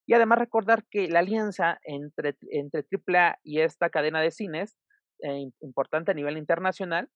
y 0.09 0.13
además 0.15 0.39
recordar 0.39 0.85
que 0.89 1.07
la 1.07 1.19
alianza 1.19 1.79
entre, 1.83 2.35
entre 2.49 2.83
AAA 2.83 3.37
y 3.43 3.59
esta 3.59 3.91
cadena 3.91 4.21
de 4.21 4.31
cines, 4.31 4.75
eh, 5.21 5.51
importante 5.61 6.09
a 6.09 6.15
nivel 6.15 6.35
internacional, 6.35 7.11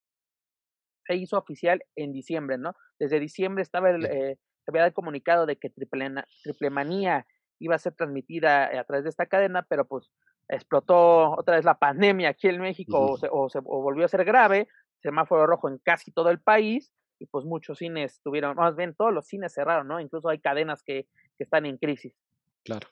se 1.07 1.15
hizo 1.15 1.39
oficial 1.39 1.83
en 1.95 2.11
diciembre, 2.13 2.59
¿no? 2.59 2.75
Desde 2.99 3.19
diciembre 3.19 3.63
estaba 3.63 3.89
el, 3.89 4.05
eh, 4.05 4.37
se 4.63 4.71
había 4.71 4.85
el 4.85 4.93
comunicado 4.93 5.47
de 5.47 5.57
que 5.57 5.71
Triple, 5.71 6.23
Triple 6.43 6.69
Manía 6.69 7.25
iba 7.57 7.73
a 7.73 7.79
ser 7.79 7.95
transmitida 7.95 8.65
a 8.65 8.83
través 8.83 9.05
de 9.05 9.09
esta 9.09 9.25
cadena, 9.25 9.65
pero 9.67 9.87
pues 9.87 10.11
explotó 10.47 11.31
otra 11.31 11.55
vez 11.55 11.65
la 11.65 11.79
pandemia 11.79 12.29
aquí 12.29 12.47
en 12.47 12.61
México 12.61 13.13
o, 13.13 13.17
se, 13.17 13.27
o, 13.31 13.49
se, 13.49 13.57
o 13.57 13.81
volvió 13.81 14.05
a 14.05 14.09
ser 14.09 14.23
grave, 14.23 14.67
semáforo 15.01 15.47
rojo 15.47 15.67
en 15.67 15.79
casi 15.79 16.11
todo 16.11 16.29
el 16.29 16.41
país 16.41 16.93
y 17.17 17.25
pues 17.25 17.43
muchos 17.43 17.79
cines 17.79 18.21
tuvieron, 18.23 18.55
más 18.55 18.75
bien 18.75 18.93
todos 18.93 19.11
los 19.11 19.25
cines 19.25 19.51
cerraron, 19.51 19.87
¿no? 19.87 19.99
Incluso 19.99 20.29
hay 20.29 20.37
cadenas 20.37 20.83
que, 20.83 21.07
que 21.39 21.43
están 21.43 21.65
en 21.65 21.77
crisis. 21.77 22.15
Claro. 22.63 22.87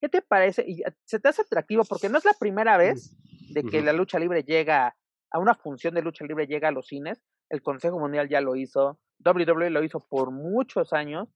¿Qué 0.00 0.08
te 0.08 0.22
parece? 0.22 0.64
Y 0.66 0.80
eh, 0.82 0.92
se 1.04 1.20
te 1.20 1.28
hace 1.28 1.42
atractivo 1.42 1.84
porque 1.84 2.08
no 2.08 2.16
es 2.18 2.24
la 2.24 2.32
primera 2.38 2.76
vez 2.78 3.14
de 3.52 3.62
que 3.64 3.82
la 3.82 3.92
lucha 3.92 4.18
libre 4.18 4.42
llega 4.44 4.96
a 5.30 5.38
una 5.38 5.54
función 5.54 5.94
de 5.94 6.02
lucha 6.02 6.24
libre 6.24 6.46
llega 6.46 6.68
a 6.68 6.72
los 6.72 6.86
cines. 6.86 7.22
El 7.50 7.62
Consejo 7.62 7.98
Mundial 7.98 8.28
ya 8.28 8.40
lo 8.40 8.56
hizo, 8.56 8.98
WWE 9.24 9.70
lo 9.70 9.82
hizo 9.84 10.00
por 10.00 10.30
muchos 10.30 10.92
años. 10.92 11.28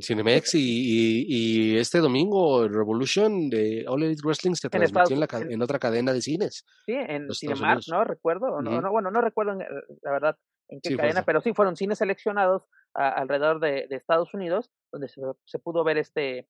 Cinemex 0.00 0.54
y, 0.54 0.58
y, 0.58 1.26
y 1.28 1.76
este 1.76 1.98
domingo 1.98 2.66
Revolution 2.66 3.50
de 3.50 3.84
All 3.86 4.02
Elite 4.02 4.22
Wrestling 4.24 4.54
se 4.54 4.68
En 4.68 4.70
transmitió 4.70 5.02
Estados- 5.16 5.42
en, 5.42 5.48
la, 5.48 5.54
en- 5.54 5.62
otra 5.62 5.78
cadena 5.78 6.12
de 6.14 6.22
cines. 6.22 6.64
Sí, 6.86 6.94
en 6.94 7.28
Cinemark. 7.32 7.82
¿no? 7.88 8.02
Recuerdo, 8.02 8.46
o 8.46 8.62
no, 8.62 8.80
no, 8.80 8.90
bueno, 8.90 9.10
no 9.10 9.20
recuerdo 9.20 9.52
eh, 9.60 9.66
la 10.02 10.10
verdad 10.12 10.36
en 10.70 10.80
qué 10.80 10.88
Sí, 10.90 10.96
cadena, 10.96 11.22
pero 11.24 11.42
sí 11.42 11.52
fueron 11.52 11.76
cines 11.76 11.98
seleccionados 11.98 12.62
a- 12.94 13.10
alrededor 13.10 13.60
de, 13.60 13.86
de 13.88 13.96
Estados 13.96 14.32
Unidos, 14.32 14.70
donde 14.90 15.08
se, 15.08 15.20
se 15.44 15.58
pudo 15.58 15.84
ver 15.84 15.98
este, 15.98 16.48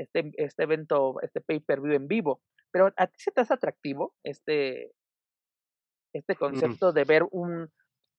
este, 0.00 0.30
este 0.36 0.62
evento, 0.62 1.20
este 1.22 1.40
pay-per-view 1.40 1.94
en 1.94 2.08
vivo. 2.08 2.40
Pero 2.72 2.92
¿a 2.96 3.06
ti 3.06 3.14
se 3.18 3.30
te 3.32 3.40
hace 3.40 3.54
atractivo 3.54 4.14
este, 4.24 4.92
este 6.14 6.34
concepto 6.36 6.92
de 6.92 7.04
ver 7.04 7.24
un... 7.30 7.68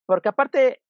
Porque 0.07 0.29
aparte, 0.29 0.81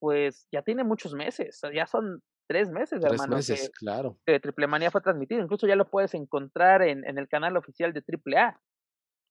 pues 0.00 0.46
ya 0.52 0.62
tiene 0.62 0.84
muchos 0.84 1.14
meses, 1.14 1.60
ya 1.74 1.86
son 1.86 2.22
tres 2.48 2.68
meses, 2.70 3.00
Tres 3.00 3.12
hermano, 3.12 3.36
meses, 3.36 3.68
que, 3.68 3.70
claro. 3.72 4.18
que 4.26 4.40
Triple 4.40 4.66
Manía 4.66 4.90
fue 4.90 5.00
transmitido. 5.02 5.42
Incluso 5.42 5.66
ya 5.66 5.76
lo 5.76 5.88
puedes 5.90 6.14
encontrar 6.14 6.82
en, 6.82 7.06
en 7.06 7.18
el 7.18 7.28
canal 7.28 7.56
oficial 7.56 7.92
de 7.92 8.02
Triple 8.02 8.38
A. 8.38 8.60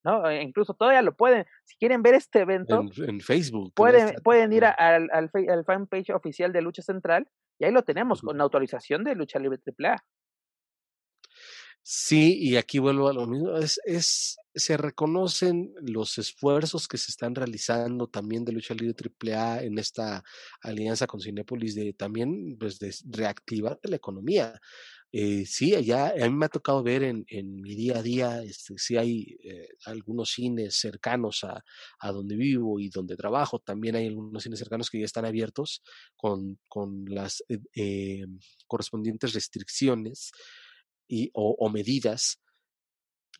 ¿no? 0.05 0.29
E 0.29 0.41
incluso 0.43 0.73
todavía 0.75 1.01
lo 1.01 1.13
pueden, 1.15 1.45
si 1.65 1.75
quieren 1.77 2.01
ver 2.01 2.13
este 2.13 2.39
evento, 2.39 2.79
En, 2.79 3.09
en 3.09 3.19
Facebook. 3.19 3.65
en 3.67 3.71
pueden, 3.73 4.15
pueden 4.23 4.53
ir 4.53 4.63
a- 4.63 4.71
al, 4.71 5.09
al, 5.11 5.29
al 5.49 5.65
fanpage 5.65 6.11
oficial 6.11 6.53
de 6.53 6.61
Lucha 6.61 6.81
Central 6.81 7.27
y 7.59 7.65
ahí 7.65 7.71
lo 7.73 7.83
tenemos 7.83 8.21
con 8.21 8.39
autorización 8.39 9.03
de 9.03 9.15
Lucha 9.15 9.39
Libre 9.39 9.59
AAA. 9.65 9.97
Sí, 11.83 12.37
y 12.39 12.55
aquí 12.57 12.77
vuelvo 12.79 13.07
a 13.09 13.13
lo 13.13 13.25
mismo. 13.25 13.57
Es, 13.57 13.79
es, 13.85 14.37
se 14.53 14.77
reconocen 14.77 15.73
los 15.81 16.17
esfuerzos 16.19 16.87
que 16.87 16.97
se 16.97 17.11
están 17.11 17.33
realizando 17.33 18.07
también 18.07 18.45
de 18.45 18.51
lucha 18.51 18.75
libre 18.75 18.93
AAA 18.95 19.63
en 19.63 19.79
esta 19.79 20.23
alianza 20.61 21.07
con 21.07 21.19
Cinépolis 21.19 21.73
de 21.75 21.93
también 21.93 22.57
pues, 22.59 22.77
de 22.79 22.93
reactivar 23.09 23.79
la 23.83 23.95
economía. 23.95 24.59
Eh, 25.11 25.45
sí, 25.47 25.73
allá 25.73 26.09
a 26.09 26.29
mí 26.29 26.35
me 26.35 26.45
ha 26.45 26.49
tocado 26.49 26.83
ver 26.83 27.01
en, 27.01 27.25
en 27.29 27.55
mi 27.61 27.73
día 27.75 27.97
a 27.97 28.03
día, 28.03 28.43
este, 28.43 28.77
sí 28.77 28.95
hay 28.95 29.39
eh, 29.43 29.67
algunos 29.85 30.29
cines 30.29 30.75
cercanos 30.75 31.43
a, 31.43 31.63
a, 31.99 32.11
donde 32.11 32.35
vivo 32.35 32.79
y 32.79 32.89
donde 32.89 33.15
trabajo, 33.17 33.57
también 33.57 33.95
hay 33.95 34.05
algunos 34.05 34.43
cines 34.43 34.59
cercanos 34.59 34.87
que 34.91 34.99
ya 34.99 35.05
están 35.05 35.25
abiertos 35.25 35.81
con, 36.15 36.59
con 36.67 37.05
las 37.07 37.43
eh, 37.49 37.57
eh 37.75 38.25
correspondientes 38.67 39.33
restricciones 39.33 40.31
y, 41.09 41.29
o, 41.33 41.55
o 41.59 41.69
medidas, 41.69 42.39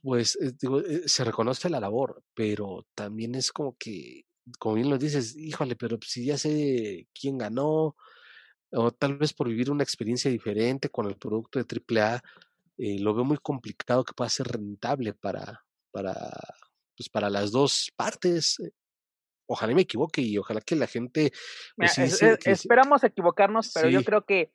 pues 0.02 0.38
eh, 0.42 0.52
digo, 0.60 0.82
eh, 0.82 1.04
se 1.06 1.24
reconoce 1.24 1.70
la 1.70 1.80
labor, 1.80 2.24
pero 2.34 2.86
también 2.96 3.36
es 3.36 3.52
como 3.52 3.78
que, 3.78 4.26
como 4.58 4.76
bien 4.76 4.90
lo 4.90 4.98
dices, 4.98 5.38
híjole, 5.38 5.76
pero 5.76 5.98
si 6.06 6.26
ya 6.26 6.38
sé 6.38 7.08
quién 7.14 7.38
ganó, 7.38 7.96
o 8.72 8.92
tal 8.92 9.18
vez 9.18 9.34
por 9.34 9.48
vivir 9.48 9.72
una 9.72 9.84
experiencia 9.84 10.30
diferente 10.30 10.90
con 10.90 11.08
el 11.08 11.16
producto 11.16 11.60
de 11.60 11.66
AAA, 11.66 12.22
eh, 12.78 13.00
lo 13.00 13.14
veo 13.14 13.24
muy 13.24 13.38
complicado 13.38 14.04
que 14.04 14.14
pueda 14.14 14.30
ser 14.30 14.48
rentable 14.48 15.14
para, 15.14 15.66
para, 15.92 16.16
pues 16.96 17.10
para 17.10 17.30
las 17.30 17.52
dos 17.52 17.92
partes. 17.96 18.58
Ojalá 19.48 19.74
me 19.74 19.82
equivoque 19.82 20.22
y 20.22 20.38
ojalá 20.38 20.62
que 20.62 20.76
la 20.76 20.88
gente... 20.88 21.32
Pues, 21.76 21.98
Mira, 21.98 22.08
sí, 22.08 22.14
es, 22.14 22.22
es, 22.22 22.38
que, 22.38 22.52
esperamos 22.52 23.04
equivocarnos, 23.04 23.72
pero 23.74 23.88
sí. 23.88 23.94
yo 23.94 24.04
creo 24.04 24.24
que 24.24 24.54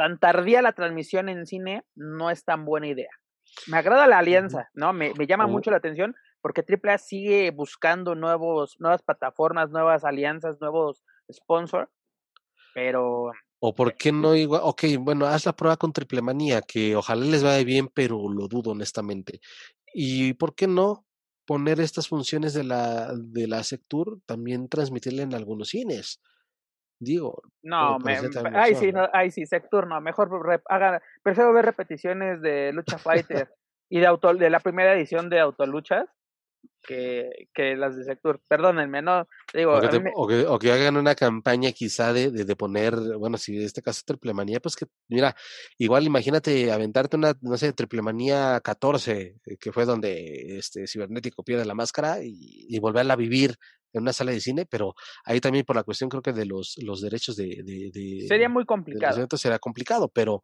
tan 0.00 0.18
tardía 0.18 0.62
la 0.62 0.72
transmisión 0.72 1.28
en 1.28 1.44
cine 1.44 1.84
no 1.94 2.30
es 2.30 2.42
tan 2.42 2.64
buena 2.64 2.86
idea. 2.86 3.10
Me 3.66 3.76
agrada 3.76 4.06
la 4.06 4.16
alianza, 4.16 4.70
¿no? 4.72 4.94
Me, 4.94 5.12
me 5.12 5.26
llama 5.26 5.46
mucho 5.46 5.70
la 5.70 5.76
atención 5.76 6.16
porque 6.40 6.64
AAA 6.66 6.96
sigue 6.96 7.50
buscando 7.50 8.14
nuevos, 8.14 8.76
nuevas 8.78 9.02
plataformas, 9.02 9.68
nuevas 9.68 10.02
alianzas, 10.04 10.58
nuevos 10.58 11.04
sponsors, 11.30 11.90
pero... 12.72 13.30
O 13.58 13.74
por 13.74 13.94
qué 13.94 14.10
no 14.10 14.34
igual, 14.34 14.62
ok, 14.64 14.84
bueno, 15.00 15.26
haz 15.26 15.44
la 15.44 15.52
prueba 15.52 15.76
con 15.76 15.92
Triple 15.92 16.22
Manía, 16.22 16.62
que 16.62 16.96
ojalá 16.96 17.26
les 17.26 17.42
vaya 17.42 17.62
bien, 17.62 17.88
pero 17.92 18.26
lo 18.26 18.48
dudo 18.48 18.70
honestamente. 18.70 19.42
Y 19.92 20.32
por 20.32 20.54
qué 20.54 20.66
no 20.66 21.04
poner 21.44 21.78
estas 21.78 22.08
funciones 22.08 22.54
de 22.54 22.64
la, 22.64 23.12
de 23.14 23.46
la 23.46 23.62
Sectur, 23.64 24.22
también 24.24 24.70
transmitirla 24.70 25.24
en 25.24 25.34
algunos 25.34 25.68
cines. 25.68 26.22
Digo, 27.00 27.42
no, 27.62 27.98
me, 27.98 28.18
ay 28.54 28.74
sí, 28.74 28.92
no, 28.92 29.08
ay 29.14 29.30
sí, 29.30 29.46
Sector, 29.46 29.86
no, 29.86 30.00
mejor 30.02 30.30
rep, 30.46 30.62
haga, 30.66 31.00
prefiero 31.22 31.50
ver 31.54 31.64
repeticiones 31.64 32.42
de 32.42 32.72
Lucha 32.74 32.98
Fighter 32.98 33.48
y 33.88 34.00
de 34.00 34.06
auto, 34.06 34.34
de 34.34 34.50
la 34.50 34.60
primera 34.60 34.92
edición 34.94 35.30
de 35.30 35.40
Autoluchas 35.40 36.06
que, 36.82 37.48
que 37.54 37.76
las 37.76 37.96
de 37.96 38.04
Sector. 38.04 38.40
Perdónenme, 38.48 39.02
no 39.02 39.26
digo. 39.54 39.76
O 39.76 39.80
que, 39.80 39.88
te, 39.88 40.00
me... 40.00 40.12
o 40.14 40.26
que, 40.26 40.46
o 40.46 40.58
que, 40.58 40.72
hagan 40.72 40.96
una 40.96 41.14
campaña 41.14 41.72
quizá 41.72 42.12
de, 42.12 42.30
de, 42.30 42.44
de, 42.44 42.56
poner, 42.56 42.94
bueno, 43.18 43.38
si 43.38 43.56
en 43.56 43.64
este 43.64 43.82
caso 43.82 44.02
triplemanía, 44.04 44.60
pues 44.60 44.76
que, 44.76 44.86
mira, 45.08 45.34
igual 45.78 46.04
imagínate 46.04 46.70
aventarte 46.72 47.16
una, 47.16 47.34
no 47.40 47.56
sé, 47.56 47.72
triplemanía 47.72 48.60
14, 48.60 49.36
que 49.58 49.72
fue 49.72 49.84
donde 49.84 50.58
este 50.58 50.86
cibernético 50.86 51.42
pierde 51.42 51.64
la 51.64 51.74
máscara 51.74 52.22
y, 52.22 52.66
y 52.68 52.78
volverla 52.78 53.14
a 53.14 53.16
vivir 53.16 53.56
en 53.92 54.02
una 54.02 54.12
sala 54.12 54.32
de 54.32 54.40
cine, 54.40 54.66
pero 54.66 54.94
ahí 55.24 55.40
también 55.40 55.64
por 55.64 55.76
la 55.76 55.82
cuestión 55.82 56.10
creo 56.10 56.22
que 56.22 56.32
de 56.32 56.46
los, 56.46 56.76
los 56.82 57.00
derechos 57.00 57.36
de, 57.36 57.62
de, 57.64 57.90
de 57.92 58.26
sería 58.28 58.48
muy 58.48 58.64
complicado. 58.64 59.26
Será 59.36 59.58
complicado, 59.58 60.08
pero 60.08 60.42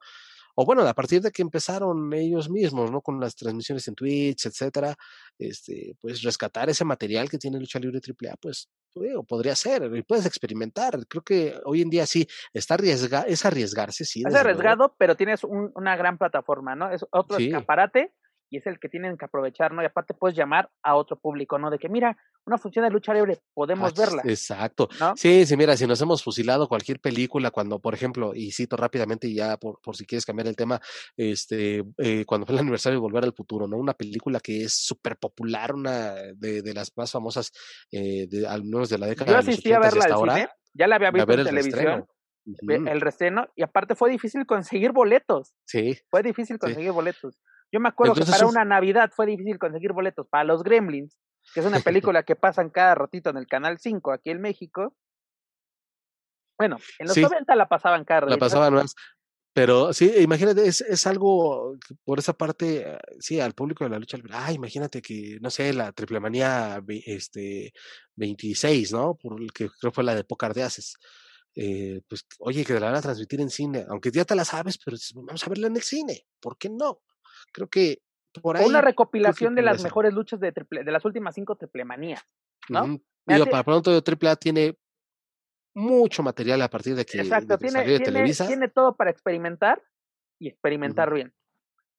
o 0.58 0.64
bueno, 0.64 0.82
a 0.88 0.94
partir 0.94 1.20
de 1.20 1.30
que 1.30 1.42
empezaron 1.42 2.10
ellos 2.14 2.48
mismos, 2.48 2.90
¿no? 2.90 3.02
Con 3.02 3.20
las 3.20 3.36
transmisiones 3.36 3.86
en 3.88 3.94
Twitch, 3.94 4.46
etcétera, 4.46 4.96
este, 5.38 5.94
pues 6.00 6.22
rescatar 6.22 6.70
ese 6.70 6.84
material 6.84 7.28
que 7.28 7.36
tiene 7.36 7.60
Lucha 7.60 7.78
Libre 7.78 8.00
AAA, 8.00 8.36
pues 8.40 8.70
podría 9.28 9.54
ser, 9.54 9.94
y 9.94 10.02
puedes 10.02 10.24
experimentar. 10.24 11.06
Creo 11.08 11.22
que 11.22 11.54
hoy 11.66 11.82
en 11.82 11.90
día 11.90 12.06
sí, 12.06 12.26
está 12.54 12.74
arriesga, 12.74 13.22
es 13.28 13.44
arriesgarse, 13.44 14.06
sí. 14.06 14.22
Es 14.26 14.34
arriesgado, 14.34 14.78
luego. 14.78 14.94
pero 14.96 15.14
tienes 15.14 15.44
un, 15.44 15.70
una 15.74 15.94
gran 15.94 16.16
plataforma, 16.16 16.74
¿no? 16.74 16.90
Es 16.90 17.04
otro 17.10 17.36
sí. 17.36 17.48
escaparate 17.48 18.14
y 18.48 18.58
es 18.58 18.66
el 18.66 18.78
que 18.78 18.88
tienen 18.88 19.16
que 19.16 19.24
aprovechar, 19.24 19.72
¿no? 19.72 19.82
Y 19.82 19.86
aparte 19.86 20.14
puedes 20.14 20.36
llamar 20.36 20.70
a 20.82 20.94
otro 20.94 21.18
público, 21.18 21.58
¿no? 21.58 21.70
De 21.70 21.78
que, 21.78 21.88
mira, 21.88 22.16
una 22.44 22.58
función 22.58 22.84
de 22.84 22.90
lucha 22.90 23.12
libre, 23.12 23.40
podemos 23.54 23.90
ah, 23.90 23.94
verla. 23.96 24.22
Exacto. 24.24 24.88
¿no? 25.00 25.16
Sí, 25.16 25.44
sí, 25.46 25.56
mira, 25.56 25.76
si 25.76 25.86
nos 25.86 26.00
hemos 26.00 26.22
fusilado 26.22 26.68
cualquier 26.68 27.00
película, 27.00 27.50
cuando, 27.50 27.80
por 27.80 27.94
ejemplo, 27.94 28.32
y 28.34 28.52
cito 28.52 28.76
rápidamente, 28.76 29.26
y 29.26 29.34
ya 29.34 29.56
por, 29.56 29.80
por 29.80 29.96
si 29.96 30.06
quieres 30.06 30.24
cambiar 30.24 30.46
el 30.46 30.56
tema, 30.56 30.80
este, 31.16 31.84
eh, 31.98 32.24
cuando 32.24 32.46
fue 32.46 32.54
el 32.54 32.60
aniversario 32.60 32.98
de 32.98 33.02
Volver 33.02 33.24
al 33.24 33.34
Futuro, 33.34 33.66
¿no? 33.66 33.76
Una 33.76 33.94
película 33.94 34.40
que 34.40 34.62
es 34.64 34.72
súper 34.72 35.16
popular, 35.16 35.74
una 35.74 36.14
de, 36.14 36.62
de, 36.62 36.74
las 36.74 36.96
más 36.96 37.10
famosas, 37.10 37.52
eh, 37.90 38.26
de, 38.28 38.46
al 38.46 38.64
menos 38.64 38.88
de 38.88 38.98
la 38.98 39.06
década 39.06 39.32
Yo 39.32 39.38
asistí 39.38 39.70
de 39.70 39.76
los 39.76 39.86
80 39.86 39.86
a 39.86 39.90
verla 39.90 40.04
hasta 40.04 40.14
ahora. 40.14 40.34
Cine, 40.34 40.48
ya 40.74 40.86
la 40.86 40.96
había 40.96 41.10
visto 41.10 41.32
en 41.32 41.44
televisión. 41.44 42.06
El 42.68 43.00
restreno, 43.00 43.48
y 43.56 43.62
aparte 43.62 43.96
fue 43.96 44.10
difícil 44.10 44.46
conseguir 44.46 44.92
boletos. 44.92 45.54
Sí. 45.64 45.98
Fue 46.10 46.22
difícil 46.22 46.58
conseguir 46.58 46.90
sí. 46.90 46.94
boletos. 46.94 47.38
Yo 47.72 47.80
me 47.80 47.88
acuerdo 47.88 48.14
Entonces, 48.14 48.34
que 48.34 48.38
para 48.38 48.50
una 48.50 48.64
Navidad 48.64 49.10
fue 49.14 49.26
difícil 49.26 49.58
conseguir 49.58 49.92
boletos 49.92 50.26
para 50.28 50.44
los 50.44 50.62
Gremlins, 50.62 51.18
que 51.52 51.60
es 51.60 51.66
una 51.66 51.80
película 52.14 52.22
que 52.22 52.36
pasan 52.36 52.70
cada 52.70 52.94
ratito 52.94 53.30
en 53.30 53.36
el 53.36 53.46
Canal 53.46 53.78
5 53.78 54.12
aquí 54.12 54.30
en 54.30 54.40
México. 54.40 54.94
Bueno, 56.58 56.78
en 56.98 57.06
los 57.06 57.14
sí, 57.14 57.22
90 57.22 57.54
la 57.54 57.68
pasaban 57.68 58.04
cada 58.04 58.20
ratito. 58.20 58.36
La 58.36 58.40
pasaban 58.40 58.74
más. 58.74 58.94
Pero 59.56 59.94
sí, 59.94 60.12
imagínate, 60.18 60.66
es, 60.66 60.82
es 60.82 61.06
algo 61.06 61.78
por 62.04 62.18
esa 62.18 62.34
parte, 62.34 62.98
sí, 63.18 63.40
al 63.40 63.54
público 63.54 63.84
de 63.84 63.90
la 63.90 63.98
lucha 63.98 64.18
libre. 64.18 64.34
Ah, 64.34 64.52
imagínate 64.52 65.00
que, 65.00 65.38
no 65.40 65.48
sé, 65.48 65.72
la 65.72 65.92
triple 65.92 66.20
manía 66.20 66.82
este, 67.06 67.72
26, 68.16 68.92
¿no? 68.92 69.14
Por 69.14 69.40
el 69.40 69.50
que 69.54 69.70
creo 69.80 69.92
fue 69.92 70.04
la 70.04 70.14
de 70.14 70.24
Pocar 70.24 70.52
de. 70.52 70.68
Eh, 71.54 72.02
pues, 72.06 72.26
oye, 72.40 72.66
que 72.66 72.74
la 72.74 72.90
van 72.90 72.96
a 72.96 73.00
transmitir 73.00 73.40
en 73.40 73.48
cine, 73.48 73.86
aunque 73.88 74.10
ya 74.10 74.26
te 74.26 74.34
la 74.34 74.44
sabes, 74.44 74.76
pero 74.76 74.98
vamos 75.14 75.46
a 75.46 75.48
verla 75.48 75.68
en 75.68 75.76
el 75.76 75.82
cine, 75.82 76.26
¿por 76.38 76.58
qué 76.58 76.68
no? 76.68 77.00
Creo 77.52 77.68
que 77.68 78.02
por 78.40 78.56
ahí. 78.56 78.66
Una 78.66 78.80
recopilación 78.80 79.54
de 79.54 79.62
las 79.62 79.82
mejores 79.82 80.12
luchas 80.12 80.40
de, 80.40 80.52
triple, 80.52 80.84
de 80.84 80.92
las 80.92 81.04
últimas 81.04 81.34
cinco 81.34 81.56
triplemanías, 81.56 82.22
¿no? 82.68 82.84
Uh 82.84 82.86
-huh. 82.86 83.02
Digo, 83.26 83.46
para 83.46 83.64
pronto, 83.64 84.02
Triple 84.02 84.28
A 84.30 84.36
tiene 84.36 84.78
mucho 85.74 86.22
material 86.22 86.62
a 86.62 86.68
partir 86.68 86.94
de 86.94 87.04
que, 87.04 87.18
Exacto, 87.18 87.54
de 87.54 87.58
que 87.58 87.64
tiene, 87.64 87.78
salió 87.80 87.92
de 87.92 87.98
tiene, 87.98 88.12
Televisa. 88.12 88.46
tiene 88.46 88.68
todo 88.68 88.96
para 88.96 89.10
experimentar 89.10 89.82
y 90.38 90.48
experimentar 90.48 91.08
uh 91.08 91.12
-huh. 91.12 91.14
bien. 91.14 91.34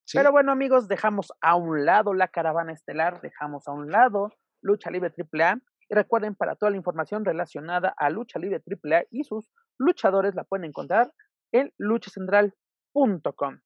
Sí. 0.04 0.16
Pero 0.16 0.32
bueno, 0.32 0.52
amigos, 0.52 0.88
dejamos 0.88 1.32
a 1.42 1.54
un 1.54 1.84
lado 1.84 2.14
la 2.14 2.28
caravana 2.28 2.72
estelar, 2.72 3.20
dejamos 3.20 3.68
a 3.68 3.72
un 3.72 3.90
lado 3.90 4.32
Lucha 4.62 4.90
Libre 4.90 5.12
AAA. 5.14 5.60
Y 5.90 5.94
recuerden, 5.94 6.34
para 6.34 6.54
toda 6.54 6.70
la 6.70 6.76
información 6.76 7.24
relacionada 7.24 7.94
a 7.96 8.10
Lucha 8.10 8.38
Libre 8.38 8.62
AAA 8.66 9.04
y 9.10 9.24
sus 9.24 9.50
luchadores, 9.78 10.34
la 10.34 10.44
pueden 10.44 10.64
encontrar 10.64 11.12
en 11.52 11.72
luchacentral.com. 11.78 13.60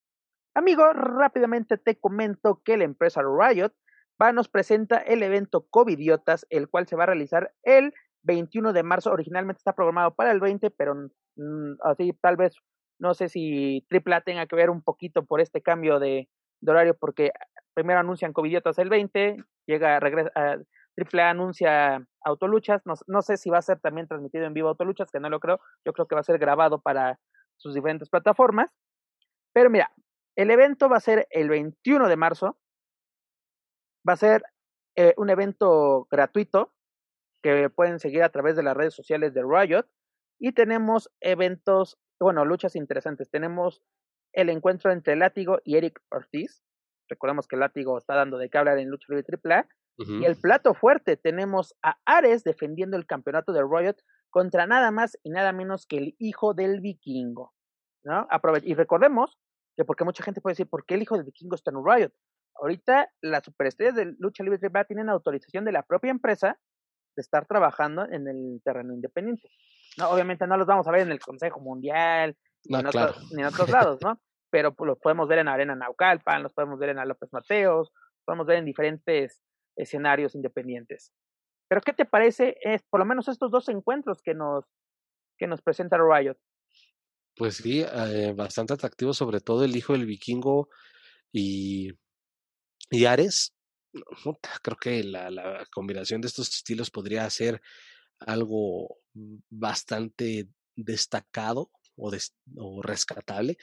Amigo, 0.55 0.93
rápidamente 0.93 1.79
te 1.79 1.99
comento 1.99 2.61
que 2.62 2.77
la 2.77 2.85
empresa 2.85 3.23
Riot 3.23 3.73
va, 4.21 4.33
nos 4.33 4.49
presenta 4.49 4.99
el 4.99 5.23
evento 5.23 5.67
Covidiotas, 5.71 6.47
el 6.51 6.69
cual 6.69 6.87
se 6.87 6.95
va 6.95 7.05
a 7.05 7.07
realizar 7.07 7.55
el 7.62 7.95
21 8.23 8.75
de 8.75 8.83
marzo. 8.83 9.11
Originalmente 9.11 9.59
está 9.59 9.75
programado 9.75 10.15
para 10.15 10.31
el 10.31 10.41
20, 10.41 10.71
pero 10.71 10.95
mmm, 11.37 11.75
así 11.83 12.12
tal 12.21 12.37
vez 12.37 12.55
no 12.99 13.15
sé 13.15 13.31
si 13.31 13.87
AAA 13.91 14.21
tenga 14.21 14.47
que 14.47 14.55
ver 14.55 14.69
un 14.69 14.83
poquito 14.83 15.25
por 15.25 15.41
este 15.41 15.62
cambio 15.62 15.99
de, 15.99 16.29
horario, 16.67 16.95
porque 16.99 17.33
primero 17.73 18.01
anuncian 18.01 18.35
Covidiotas 18.35 18.79
el 18.79 18.91
20, 18.91 19.38
llega, 19.67 20.01
regresa, 20.01 20.31
uh, 20.37 20.62
AAA 21.01 21.31
anuncia 21.31 22.07
Autoluchas, 22.25 22.83
no 23.07 23.23
sé 23.23 23.38
si 23.38 23.49
va 23.49 23.59
a 23.59 23.62
ser 23.62 23.81
también 23.81 24.07
transmitido 24.07 24.45
en 24.45 24.53
vivo 24.53 24.69
Autoluchas, 24.69 25.11
que 25.11 25.19
no 25.19 25.31
lo 25.31 25.41
creo, 25.41 25.61
yo 25.87 25.95
creo 25.95 26.07
que 26.07 26.15
va 26.15 26.21
a 26.21 26.25
ser 26.25 26.38
grabado 26.38 26.81
para 26.83 27.19
sus 27.57 27.75
diferentes 27.75 28.11
plataformas. 28.11 28.71
Pero 29.53 29.71
mira, 29.71 29.91
el 30.37 30.51
evento 30.51 30.88
va 30.88 30.97
a 30.97 31.01
ser 31.01 31.27
el 31.31 31.49
21 31.49 32.09
de 32.09 32.16
marzo. 32.16 32.59
Va 34.09 34.14
a 34.14 34.16
ser 34.16 34.42
eh, 34.97 35.14
un 35.16 35.31
evento 35.31 36.07
gratuito 36.11 36.75
que 37.42 37.71
pueden 37.71 37.99
seguir 37.99 38.23
a 38.23 38.31
través 38.31 38.57
de 38.57 38.62
las 38.62 38.77
redes 38.77 38.95
sociales 38.95 39.35
de 39.35 39.42
Riot. 39.42 39.87
Y 40.38 40.53
tenemos 40.53 41.11
eventos, 41.21 41.99
bueno, 42.21 42.45
luchas 42.45 42.77
interesantes. 42.77 43.31
Tenemos 43.31 43.83
el 44.33 44.49
encuentro 44.49 44.90
entre 44.90 45.16
Látigo 45.16 45.61
y 45.64 45.77
Eric 45.77 46.01
Ortiz. 46.11 46.62
Recordemos 47.09 47.47
que 47.47 47.57
Látigo 47.57 47.99
está 47.99 48.14
dando 48.14 48.38
de 48.38 48.49
qué 48.49 48.59
hablar 48.59 48.79
en 48.79 48.88
Lucha 48.88 49.07
Libre 49.09 49.27
AAA. 49.29 49.68
Uh 49.99 50.05
-huh. 50.05 50.23
Y 50.23 50.25
el 50.25 50.37
plato 50.37 50.73
fuerte, 50.73 51.16
tenemos 51.16 51.75
a 51.83 51.99
Ares 52.07 52.45
defendiendo 52.45 52.97
el 52.97 53.07
campeonato 53.07 53.53
de 53.53 53.62
Riot 53.62 53.97
contra 54.31 54.66
nada 54.66 54.90
más 54.90 55.18
y 55.23 55.31
nada 55.31 55.53
menos 55.53 55.87
que 55.87 55.99
el 55.99 56.16
hijo 56.18 56.55
del 56.55 56.81
vikingo. 56.81 57.53
¿no? 58.05 58.27
Aprove 58.31 58.61
y 58.64 58.75
recordemos 58.75 59.38
que 59.77 59.85
porque 59.85 60.05
mucha 60.05 60.23
gente 60.23 60.41
puede 60.41 60.53
decir, 60.53 60.69
¿por 60.69 60.85
qué 60.85 60.95
el 60.95 61.03
hijo 61.03 61.17
del 61.17 61.25
vikingo 61.25 61.55
está 61.55 61.71
en 61.71 61.85
Riot? 61.85 62.13
Ahorita 62.57 63.09
las 63.23 63.45
superestrellas 63.45 63.95
de 63.95 64.15
lucha 64.19 64.45
libre 64.45 64.59
AAA 64.63 64.85
tienen 64.85 65.09
autorización 65.09 65.65
de 65.65 65.73
la 65.73 65.83
propia 65.83 66.11
empresa 66.11 66.59
de 67.17 67.21
estar 67.21 67.47
trabajando 67.47 68.07
en 68.11 68.29
el 68.29 68.61
terreno 68.65 68.93
independiente. 68.93 69.49
No, 69.99 70.11
obviamente 70.11 70.47
no 70.47 70.57
los 70.57 70.67
vamos 70.67 70.87
a 70.87 70.91
ver 70.91 71.03
en 71.03 71.13
el 71.13 71.21
Consejo 71.21 71.61
Mundial 71.61 72.37
no, 72.67 72.79
ni, 72.79 72.85
en 72.85 72.91
claro. 72.91 73.11
otros, 73.11 73.33
ni 73.33 73.43
en 73.43 73.49
otros 73.49 73.71
lados, 73.71 73.99
¿no? 74.03 74.21
pero 74.53 74.75
pues, 74.75 74.87
los 74.87 74.99
podemos 74.99 75.27
ver 75.27 75.39
en 75.39 75.49
Arena 75.49 75.75
Naucalpan, 75.75 76.43
los 76.43 76.53
podemos 76.53 76.79
ver 76.79 76.91
en 76.91 77.09
López 77.09 77.33
Mateos, 77.33 77.91
los 77.91 78.25
podemos 78.25 78.47
ver 78.47 78.59
en 78.59 78.67
diferentes 78.67 79.43
escenarios 79.77 80.35
independientes. 80.35 81.11
Pero 81.69 81.81
¿qué 81.81 81.95
te 81.95 82.05
parece 82.05 82.59
es 82.61 82.83
por 82.83 83.01
lo 83.01 83.07
menos 83.07 83.29
estos 83.29 83.51
dos 83.51 83.71
encuentros 83.71 84.21
que 84.23 84.35
nos 84.35 84.67
que 85.39 85.47
nos 85.47 85.63
presenta 85.63 85.97
Riot? 85.97 86.37
Pues 87.37 87.57
sí, 87.57 87.81
eh, 87.83 88.33
bastante 88.37 88.75
atractivo, 88.75 89.14
sobre 89.14 89.40
todo 89.40 89.64
el 89.64 89.75
hijo 89.77 89.95
del 89.95 90.07
vikingo 90.07 90.68
y, 91.33 91.92
y 92.90 93.05
Ares. 93.07 93.55
Creo 94.62 94.77
que 94.77 95.05
la, 95.05 95.31
la 95.31 95.66
combinación 95.73 96.21
de 96.21 96.29
estos 96.29 96.49
estilos 96.49 96.90
podría 96.90 97.29
ser 97.31 97.61
algo 98.21 98.99
bastante 99.51 100.49
destacado 100.77 101.71
o, 101.97 102.12
o 102.57 102.83
rescatable. 102.83 103.59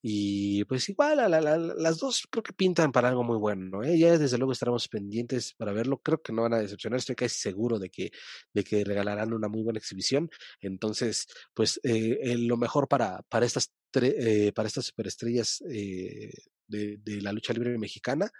Y 0.00 0.64
pues 0.64 0.88
igual, 0.88 1.18
a 1.20 1.28
las 1.28 1.98
dos 1.98 2.26
creo 2.30 2.42
que 2.42 2.52
pintan 2.52 2.92
para 2.92 3.08
algo 3.08 3.24
muy 3.24 3.36
bueno. 3.36 3.82
¿eh? 3.82 3.98
Ya 3.98 4.16
desde 4.16 4.38
luego 4.38 4.52
estaremos 4.52 4.88
pendientes 4.88 5.54
para 5.54 5.72
verlo. 5.72 5.98
Creo 5.98 6.22
que 6.22 6.32
no 6.32 6.42
van 6.42 6.54
a 6.54 6.60
decepcionar. 6.60 6.98
Estoy 6.98 7.16
casi 7.16 7.38
seguro 7.38 7.78
de 7.78 7.90
que, 7.90 8.10
de 8.54 8.64
que 8.64 8.84
regalarán 8.84 9.32
una 9.32 9.48
muy 9.48 9.62
buena 9.62 9.78
exhibición. 9.78 10.30
Entonces, 10.60 11.26
pues 11.54 11.80
eh, 11.82 12.36
lo 12.38 12.56
mejor 12.56 12.86
para, 12.88 13.22
para, 13.28 13.46
estas, 13.46 13.72
eh, 14.00 14.52
para 14.54 14.68
estas 14.68 14.86
superestrellas 14.86 15.62
eh, 15.70 16.30
de, 16.66 16.98
de, 16.98 17.20
la 17.20 17.32
lucha 17.32 17.52
libre 17.52 17.76
mexicana. 17.78 18.30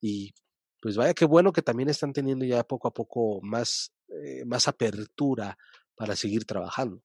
Y 0.00 0.32
pues 0.84 0.98
vaya 0.98 1.14
qué 1.14 1.24
bueno 1.24 1.50
que 1.50 1.62
también 1.62 1.88
están 1.88 2.12
teniendo 2.12 2.44
ya 2.44 2.62
poco 2.62 2.88
a 2.88 2.92
poco 2.92 3.40
más, 3.40 3.90
eh, 4.22 4.44
más 4.44 4.68
apertura 4.68 5.56
para 5.94 6.14
seguir 6.14 6.44
trabajando. 6.44 7.02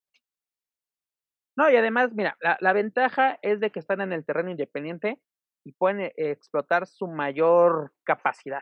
No, 1.59 1.69
y 1.69 1.75
además, 1.75 2.13
mira, 2.13 2.37
la, 2.39 2.71
ventaja 2.71 3.37
es 3.41 3.59
de 3.59 3.69
que 3.69 3.79
están 3.79 3.99
en 3.99 4.13
el 4.13 4.23
terreno 4.23 4.49
independiente 4.49 5.19
y 5.65 5.73
pueden 5.73 5.99
eh, 5.99 6.13
explotar 6.15 6.87
su 6.87 7.05
mayor 7.05 7.91
capacidad, 8.05 8.61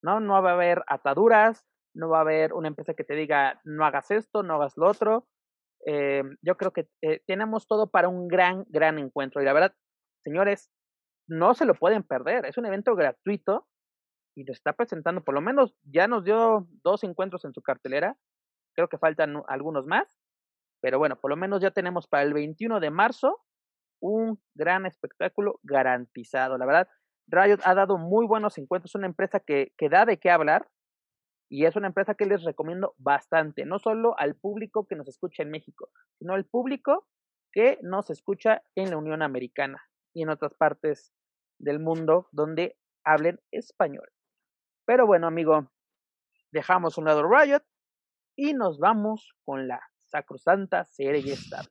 ¿no? 0.00 0.20
No 0.20 0.40
va 0.40 0.50
a 0.50 0.54
haber 0.54 0.84
ataduras, 0.86 1.66
no 1.92 2.08
va 2.08 2.18
a 2.18 2.20
haber 2.20 2.52
una 2.52 2.68
empresa 2.68 2.94
que 2.94 3.02
te 3.02 3.16
diga, 3.16 3.60
no 3.64 3.84
hagas 3.84 4.12
esto, 4.12 4.44
no 4.44 4.54
hagas 4.54 4.76
lo 4.76 4.86
otro. 4.86 5.26
Eh, 5.86 6.22
yo 6.40 6.56
creo 6.56 6.72
que 6.72 6.88
eh, 7.02 7.20
tenemos 7.26 7.66
todo 7.66 7.90
para 7.90 8.08
un 8.08 8.28
gran, 8.28 8.64
gran 8.68 9.00
encuentro. 9.00 9.42
Y 9.42 9.44
la 9.44 9.52
verdad, 9.52 9.74
señores, 10.22 10.70
no 11.26 11.54
se 11.54 11.64
lo 11.64 11.74
pueden 11.74 12.04
perder. 12.04 12.46
Es 12.46 12.56
un 12.58 12.66
evento 12.66 12.94
gratuito 12.94 13.66
y 14.36 14.44
lo 14.44 14.52
está 14.52 14.72
presentando, 14.74 15.24
por 15.24 15.34
lo 15.34 15.40
menos 15.40 15.74
ya 15.82 16.06
nos 16.06 16.22
dio 16.22 16.68
dos 16.84 17.02
encuentros 17.02 17.44
en 17.44 17.54
su 17.54 17.60
cartelera. 17.60 18.16
Creo 18.76 18.88
que 18.88 18.98
faltan 18.98 19.42
algunos 19.48 19.84
más. 19.86 20.19
Pero 20.80 20.98
bueno, 20.98 21.16
por 21.16 21.30
lo 21.30 21.36
menos 21.36 21.60
ya 21.60 21.70
tenemos 21.70 22.06
para 22.06 22.22
el 22.22 22.32
21 22.32 22.80
de 22.80 22.90
marzo 22.90 23.42
un 24.00 24.40
gran 24.54 24.86
espectáculo 24.86 25.60
garantizado. 25.62 26.56
La 26.56 26.66
verdad, 26.66 26.88
Riot 27.26 27.60
ha 27.64 27.74
dado 27.74 27.98
muy 27.98 28.26
buenos 28.26 28.58
encuentros, 28.58 28.94
una 28.94 29.06
empresa 29.06 29.40
que, 29.40 29.72
que 29.76 29.88
da 29.88 30.04
de 30.06 30.18
qué 30.18 30.30
hablar 30.30 30.68
y 31.50 31.64
es 31.64 31.76
una 31.76 31.88
empresa 31.88 32.14
que 32.14 32.26
les 32.26 32.44
recomiendo 32.44 32.94
bastante, 32.96 33.66
no 33.66 33.78
solo 33.78 34.18
al 34.18 34.36
público 34.36 34.86
que 34.86 34.94
nos 34.94 35.08
escucha 35.08 35.42
en 35.42 35.50
México, 35.50 35.90
sino 36.18 36.34
al 36.34 36.44
público 36.44 37.08
que 37.52 37.78
nos 37.82 38.08
escucha 38.10 38.62
en 38.76 38.90
la 38.90 38.96
Unión 38.96 39.20
Americana 39.20 39.82
y 40.14 40.22
en 40.22 40.28
otras 40.28 40.54
partes 40.54 41.12
del 41.58 41.80
mundo 41.80 42.28
donde 42.30 42.78
hablen 43.04 43.40
español. 43.50 44.08
Pero 44.86 45.06
bueno, 45.06 45.26
amigo, 45.26 45.70
dejamos 46.52 46.98
un 46.98 47.06
lado 47.06 47.28
Riot 47.28 47.62
y 48.36 48.54
nos 48.54 48.78
vamos 48.78 49.34
con 49.44 49.66
la 49.66 49.80
sacrosanta, 50.10 50.84
serie 50.84 51.22
y 51.24 51.30
estable. 51.30 51.70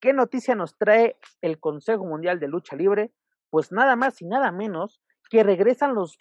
¿Qué 0.00 0.12
noticia 0.12 0.54
nos 0.54 0.76
trae 0.76 1.16
el 1.40 1.58
Consejo 1.58 2.04
Mundial 2.04 2.38
de 2.38 2.48
Lucha 2.48 2.76
Libre? 2.76 3.12
Pues 3.50 3.72
nada 3.72 3.96
más 3.96 4.20
y 4.22 4.26
nada 4.26 4.52
menos 4.52 5.00
que 5.30 5.42
regresan 5.42 5.94
los 5.94 6.16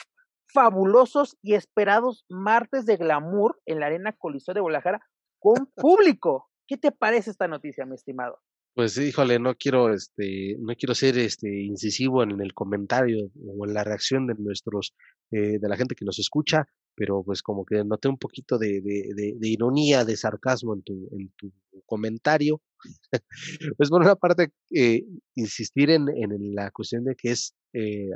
fabulosos 0.53 1.37
y 1.41 1.53
esperados 1.53 2.25
martes 2.29 2.85
de 2.85 2.97
glamour 2.97 3.59
en 3.65 3.79
la 3.79 3.87
Arena 3.87 4.13
Coliseo 4.13 4.53
de 4.53 4.61
Guadalajara 4.61 5.01
con 5.39 5.67
público. 5.75 6.49
¿Qué 6.67 6.77
te 6.77 6.91
parece 6.91 7.31
esta 7.31 7.47
noticia, 7.47 7.85
mi 7.85 7.95
estimado? 7.95 8.39
Pues 8.73 8.97
híjole, 8.97 9.39
no 9.39 9.55
quiero, 9.55 9.91
este, 9.91 10.55
no 10.59 10.75
quiero 10.75 10.93
ser 10.93 11.17
este 11.17 11.49
incisivo 11.63 12.21
en 12.21 12.39
el 12.41 12.53
comentario 12.53 13.29
o 13.57 13.65
en 13.65 13.73
la 13.73 13.83
reacción 13.83 14.27
de 14.27 14.35
nuestros, 14.37 14.93
eh, 15.31 15.57
de 15.59 15.67
la 15.67 15.77
gente 15.77 15.95
que 15.95 16.05
nos 16.05 16.19
escucha, 16.19 16.67
pero 16.97 17.23
pues 17.23 17.43
como 17.43 17.63
que 17.63 17.83
noté 17.83 18.07
un 18.07 18.17
poquito 18.17 18.57
de, 18.57 18.81
de, 18.81 19.47
ironía, 19.47 20.03
de 20.03 20.17
sarcasmo 20.17 20.73
en 20.73 20.81
tu, 20.81 21.07
en 21.11 21.29
tu 21.37 21.53
comentario. 21.85 22.59
pues 23.77 23.89
por 23.91 24.01
una 24.01 24.15
parte, 24.15 24.51
eh, 24.73 25.05
insistir 25.35 25.91
en, 25.91 26.09
en, 26.09 26.55
la 26.55 26.71
cuestión 26.71 27.03
de 27.05 27.15
que 27.15 27.29
es 27.31 27.53
eh, 27.73 28.09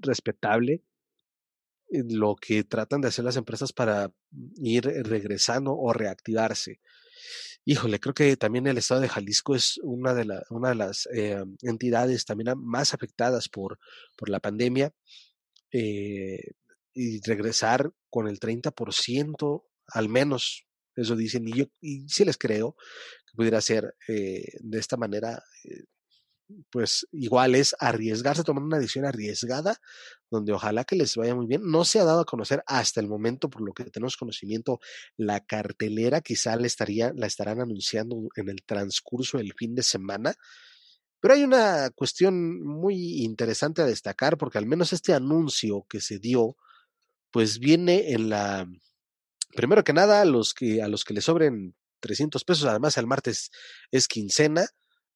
respetable 0.00 0.82
eh, 1.90 2.04
lo 2.10 2.36
que 2.36 2.62
tratan 2.64 3.00
de 3.00 3.08
hacer 3.08 3.24
las 3.24 3.38
empresas 3.38 3.72
para 3.72 4.12
ir 4.56 4.84
regresando 4.84 5.74
o 5.74 5.90
reactivarse. 5.94 6.80
Híjole, 7.64 8.00
creo 8.00 8.12
que 8.12 8.36
también 8.36 8.66
el 8.66 8.76
estado 8.76 9.00
de 9.00 9.08
Jalisco 9.08 9.54
es 9.54 9.80
una 9.82 10.12
de, 10.12 10.26
la, 10.26 10.42
una 10.50 10.68
de 10.70 10.74
las 10.74 11.08
eh, 11.14 11.42
entidades 11.62 12.26
también 12.26 12.52
más 12.58 12.92
afectadas 12.92 13.48
por, 13.48 13.78
por 14.14 14.28
la 14.28 14.40
pandemia. 14.40 14.92
Eh, 15.72 16.52
y 16.98 17.20
regresar 17.20 17.92
con 18.10 18.26
el 18.26 18.40
30% 18.40 19.62
al 19.88 20.08
menos, 20.08 20.66
eso 20.96 21.14
dicen, 21.14 21.46
y 21.46 21.52
yo 21.52 21.64
y 21.80 22.08
sí 22.08 22.24
les 22.24 22.36
creo 22.36 22.74
que 23.26 23.36
pudiera 23.36 23.60
ser 23.60 23.94
eh, 24.08 24.44
de 24.58 24.78
esta 24.78 24.96
manera, 24.96 25.40
eh, 25.64 25.84
pues 26.70 27.06
igual 27.12 27.54
es 27.54 27.76
arriesgarse, 27.78 28.42
tomar 28.42 28.64
una 28.64 28.78
decisión 28.78 29.04
arriesgada, 29.04 29.76
donde 30.28 30.52
ojalá 30.52 30.84
que 30.84 30.96
les 30.96 31.14
vaya 31.14 31.36
muy 31.36 31.46
bien. 31.46 31.62
No 31.64 31.84
se 31.84 32.00
ha 32.00 32.04
dado 32.04 32.22
a 32.22 32.24
conocer 32.24 32.64
hasta 32.66 33.00
el 33.00 33.06
momento, 33.06 33.48
por 33.48 33.62
lo 33.62 33.72
que 33.72 33.84
tenemos 33.84 34.16
conocimiento, 34.16 34.80
la 35.16 35.44
cartelera, 35.44 36.20
quizá 36.20 36.56
la, 36.56 36.66
estaría, 36.66 37.12
la 37.14 37.26
estarán 37.26 37.60
anunciando 37.60 38.16
en 38.34 38.48
el 38.48 38.64
transcurso 38.64 39.38
del 39.38 39.52
fin 39.54 39.74
de 39.74 39.82
semana. 39.84 40.34
Pero 41.20 41.34
hay 41.34 41.44
una 41.44 41.90
cuestión 41.90 42.60
muy 42.64 43.22
interesante 43.22 43.82
a 43.82 43.86
destacar, 43.86 44.36
porque 44.36 44.58
al 44.58 44.66
menos 44.66 44.92
este 44.92 45.12
anuncio 45.12 45.86
que 45.88 46.00
se 46.00 46.18
dio 46.18 46.56
pues 47.30 47.58
viene 47.58 48.12
en 48.12 48.30
la, 48.30 48.68
primero 49.54 49.84
que 49.84 49.92
nada, 49.92 50.22
a 50.22 50.24
los 50.24 50.54
que, 50.54 50.82
a 50.82 50.88
los 50.88 51.04
que 51.04 51.14
le 51.14 51.20
sobren 51.20 51.74
300 52.00 52.44
pesos, 52.44 52.64
además 52.64 52.96
el 52.96 53.06
martes 53.06 53.50
es 53.90 54.08
quincena, 54.08 54.66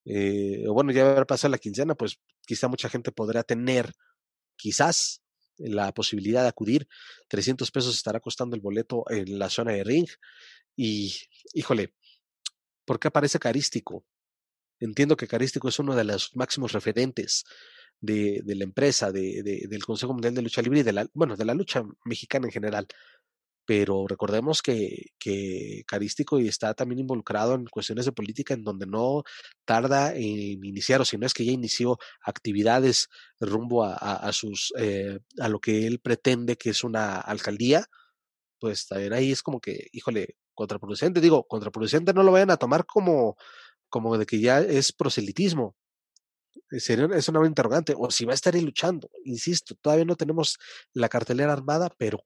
eh, 0.04 0.64
o 0.68 0.74
bueno, 0.74 0.92
ya 0.92 1.10
haber 1.10 1.26
pasado 1.26 1.52
la 1.52 1.58
quincena, 1.58 1.94
pues 1.94 2.18
quizá 2.46 2.68
mucha 2.68 2.88
gente 2.88 3.12
podrá 3.12 3.42
tener, 3.42 3.92
quizás, 4.56 5.22
la 5.58 5.92
posibilidad 5.92 6.42
de 6.42 6.48
acudir. 6.48 6.88
300 7.28 7.70
pesos 7.70 7.94
estará 7.94 8.20
costando 8.20 8.56
el 8.56 8.62
boleto 8.62 9.04
en 9.08 9.38
la 9.38 9.48
zona 9.48 9.72
de 9.72 9.84
ring. 9.84 10.08
Y, 10.76 11.14
híjole, 11.54 11.94
¿por 12.84 12.98
qué 12.98 13.08
aparece 13.08 13.38
Carístico? 13.38 14.04
Entiendo 14.80 15.16
que 15.16 15.28
Carístico 15.28 15.68
es 15.68 15.78
uno 15.78 15.94
de 15.94 16.04
los 16.04 16.34
máximos 16.34 16.72
referentes 16.72 17.44
de, 18.02 18.42
de 18.44 18.54
la 18.54 18.64
empresa, 18.64 19.10
de, 19.12 19.42
de, 19.42 19.66
del 19.68 19.84
Consejo 19.86 20.12
Mundial 20.12 20.34
de 20.34 20.42
Lucha 20.42 20.60
Libre 20.60 20.80
y 20.80 20.82
de 20.82 20.92
la, 20.92 21.06
bueno, 21.14 21.36
de 21.36 21.44
la 21.46 21.54
lucha 21.54 21.82
mexicana 22.04 22.46
en 22.46 22.52
general. 22.52 22.86
Pero 23.64 24.06
recordemos 24.08 24.60
que, 24.60 25.12
que 25.20 25.84
Carístico 25.86 26.38
está 26.38 26.74
también 26.74 26.98
involucrado 26.98 27.54
en 27.54 27.64
cuestiones 27.66 28.04
de 28.04 28.12
política 28.12 28.54
en 28.54 28.64
donde 28.64 28.86
no 28.86 29.22
tarda 29.64 30.14
en 30.16 30.64
iniciar, 30.64 31.00
o 31.00 31.04
si 31.04 31.16
no 31.16 31.26
es 31.26 31.32
que 31.32 31.44
ya 31.44 31.52
inició 31.52 31.96
actividades 32.22 33.08
rumbo 33.38 33.84
a, 33.84 33.94
a, 33.94 34.32
sus, 34.32 34.72
eh, 34.76 35.20
a 35.38 35.48
lo 35.48 35.60
que 35.60 35.86
él 35.86 36.00
pretende 36.00 36.56
que 36.56 36.70
es 36.70 36.82
una 36.82 37.20
alcaldía, 37.20 37.86
pues 38.58 38.88
también 38.88 39.12
ahí 39.12 39.30
es 39.30 39.42
como 39.42 39.60
que, 39.60 39.86
híjole, 39.92 40.36
contraproducente. 40.54 41.20
Digo, 41.20 41.46
contraproducente 41.46 42.12
no 42.12 42.24
lo 42.24 42.32
vayan 42.32 42.50
a 42.50 42.56
tomar 42.56 42.84
como, 42.84 43.36
como 43.88 44.18
de 44.18 44.26
que 44.26 44.40
ya 44.40 44.58
es 44.60 44.92
proselitismo, 44.92 45.76
sería, 46.78 47.06
es 47.16 47.28
una 47.28 47.46
interrogante, 47.46 47.94
o 47.96 48.10
si 48.10 48.24
va 48.24 48.32
a 48.32 48.34
estar 48.34 48.54
ahí 48.54 48.60
luchando. 48.60 49.10
Insisto, 49.24 49.74
todavía 49.80 50.04
no 50.04 50.16
tenemos 50.16 50.58
la 50.92 51.08
cartelera 51.08 51.52
armada, 51.52 51.90
pero 51.98 52.24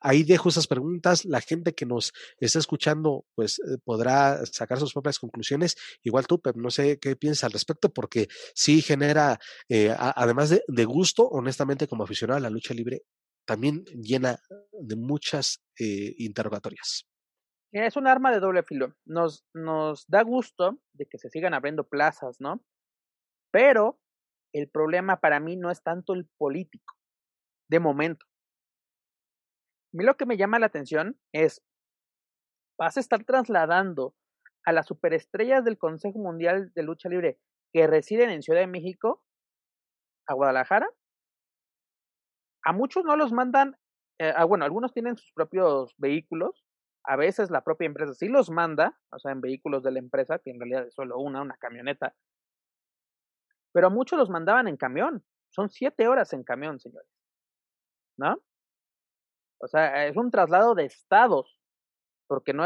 ahí 0.00 0.24
dejo 0.24 0.48
esas 0.48 0.66
preguntas. 0.66 1.24
La 1.24 1.40
gente 1.40 1.74
que 1.74 1.86
nos 1.86 2.12
está 2.38 2.58
escuchando, 2.58 3.24
pues 3.34 3.58
eh, 3.60 3.78
podrá 3.84 4.44
sacar 4.46 4.78
sus 4.78 4.92
propias 4.92 5.18
conclusiones. 5.18 5.76
Igual 6.02 6.26
tú, 6.26 6.40
pero 6.40 6.60
no 6.60 6.70
sé 6.70 6.98
qué 6.98 7.16
piensas 7.16 7.44
al 7.44 7.52
respecto, 7.52 7.92
porque 7.92 8.28
sí 8.54 8.82
genera, 8.82 9.38
eh, 9.68 9.94
además 9.98 10.50
de, 10.50 10.62
de, 10.68 10.84
gusto, 10.84 11.28
honestamente, 11.28 11.86
como 11.86 12.04
aficionado 12.04 12.38
a 12.38 12.42
la 12.42 12.50
lucha 12.50 12.74
libre, 12.74 13.02
también 13.44 13.84
llena 13.86 14.40
de 14.72 14.96
muchas 14.96 15.62
eh, 15.78 16.14
interrogatorias. 16.18 17.06
Es 17.72 17.96
un 17.96 18.06
arma 18.06 18.30
de 18.30 18.40
doble 18.40 18.62
filo. 18.62 18.94
Nos, 19.06 19.44
nos 19.54 20.04
da 20.06 20.22
gusto 20.22 20.78
de 20.92 21.06
que 21.06 21.18
se 21.18 21.30
sigan 21.30 21.54
abriendo 21.54 21.84
plazas, 21.88 22.36
¿no? 22.38 22.62
Pero 23.52 24.00
el 24.52 24.68
problema 24.68 25.20
para 25.20 25.40
mí 25.40 25.56
no 25.56 25.70
es 25.70 25.82
tanto 25.82 26.14
el 26.14 26.28
político, 26.38 26.94
de 27.70 27.80
momento. 27.80 28.26
A 29.92 29.98
mí 29.98 30.04
lo 30.04 30.16
que 30.16 30.26
me 30.26 30.36
llama 30.36 30.58
la 30.58 30.66
atención 30.66 31.18
es, 31.32 31.62
vas 32.78 32.96
a 32.96 33.00
estar 33.00 33.24
trasladando 33.24 34.14
a 34.64 34.72
las 34.72 34.86
superestrellas 34.86 35.64
del 35.64 35.78
Consejo 35.78 36.18
Mundial 36.18 36.72
de 36.74 36.82
Lucha 36.82 37.08
Libre 37.08 37.38
que 37.72 37.86
residen 37.86 38.30
en 38.30 38.42
Ciudad 38.42 38.60
de 38.60 38.66
México 38.66 39.22
a 40.26 40.34
Guadalajara. 40.34 40.88
A 42.64 42.72
muchos 42.72 43.04
no 43.04 43.16
los 43.16 43.32
mandan, 43.32 43.76
eh, 44.18 44.32
ah, 44.34 44.44
bueno, 44.44 44.64
algunos 44.64 44.92
tienen 44.92 45.16
sus 45.16 45.32
propios 45.32 45.94
vehículos, 45.98 46.64
a 47.04 47.16
veces 47.16 47.50
la 47.50 47.64
propia 47.64 47.86
empresa 47.86 48.14
sí 48.14 48.28
los 48.28 48.50
manda, 48.50 48.98
o 49.10 49.18
sea, 49.18 49.32
en 49.32 49.40
vehículos 49.40 49.82
de 49.82 49.90
la 49.90 49.98
empresa, 49.98 50.38
que 50.38 50.50
en 50.50 50.60
realidad 50.60 50.86
es 50.86 50.94
solo 50.94 51.18
una, 51.18 51.42
una 51.42 51.56
camioneta, 51.56 52.14
pero 53.72 53.90
muchos 53.90 54.18
los 54.18 54.30
mandaban 54.30 54.68
en 54.68 54.76
camión. 54.76 55.24
Son 55.50 55.68
siete 55.68 56.08
horas 56.08 56.32
en 56.32 56.44
camión, 56.44 56.78
señores. 56.78 57.08
¿No? 58.18 58.36
O 59.58 59.68
sea, 59.68 60.06
es 60.06 60.16
un 60.16 60.30
traslado 60.30 60.74
de 60.74 60.84
estados. 60.84 61.58
Porque 62.26 62.52
no, 62.52 62.64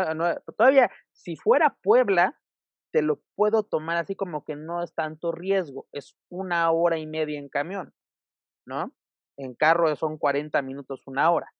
todavía, 0.57 0.91
si 1.13 1.37
fuera 1.37 1.77
Puebla, 1.83 2.39
te 2.93 3.03
lo 3.03 3.21
puedo 3.35 3.63
tomar 3.65 3.97
así 3.97 4.15
como 4.15 4.45
que 4.45 4.57
no 4.57 4.83
es 4.83 4.95
tanto 4.95 5.33
riesgo. 5.33 5.87
Es 5.93 6.17
una 6.31 6.71
hora 6.71 6.99
y 6.99 7.07
media 7.07 7.39
en 7.39 7.49
camión. 7.49 7.93
¿No? 8.67 8.93
En 9.37 9.55
carro 9.55 9.95
son 9.97 10.19
40 10.19 10.63
minutos, 10.63 11.03
una 11.07 11.31
hora. 11.31 11.53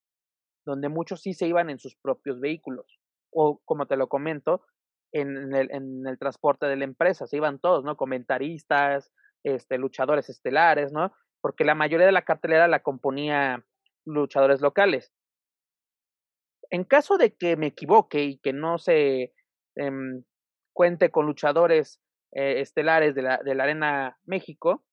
Donde 0.65 0.89
muchos 0.89 1.23
sí 1.23 1.35
se 1.35 1.47
iban 1.47 1.71
en 1.71 1.79
sus 1.79 1.97
propios 1.97 2.41
vehículos. 2.41 2.99
O, 3.33 3.61
como 3.65 3.87
te 3.87 3.97
lo 3.97 4.09
comento, 4.09 4.65
en 5.13 5.55
el 5.55 6.19
transporte 6.19 6.67
de 6.67 6.77
la 6.77 6.85
empresa. 6.85 7.27
Se 7.27 7.37
iban 7.37 7.59
todos, 7.59 7.85
¿no? 7.85 7.97
Comentaristas, 7.97 9.13
este, 9.47 9.79
luchadores 9.79 10.29
estelares, 10.29 10.93
¿no? 10.93 11.13
Porque 11.41 11.65
la 11.65 11.77
mayoría 11.77 12.07
de 12.07 12.13
la 12.13 12.25
cartelera 12.25 12.67
la 12.67 12.83
componía 12.83 13.65
luchadores 14.05 14.61
locales. 14.61 15.13
En 16.71 16.83
caso 16.83 17.17
de 17.17 17.37
que 17.37 17.57
me 17.57 17.69
equivoque 17.69 18.25
y 18.25 18.39
que 18.39 18.53
no 18.53 18.79
se 18.79 19.33
em, 19.77 20.25
cuente 20.73 21.11
con 21.11 21.27
luchadores 21.27 22.01
eh, 22.33 22.61
estelares 22.61 23.15
de 23.15 23.23
la, 23.23 23.39
de 23.39 23.55
la 23.55 23.65
Arena 23.65 24.19
México, 24.25 24.85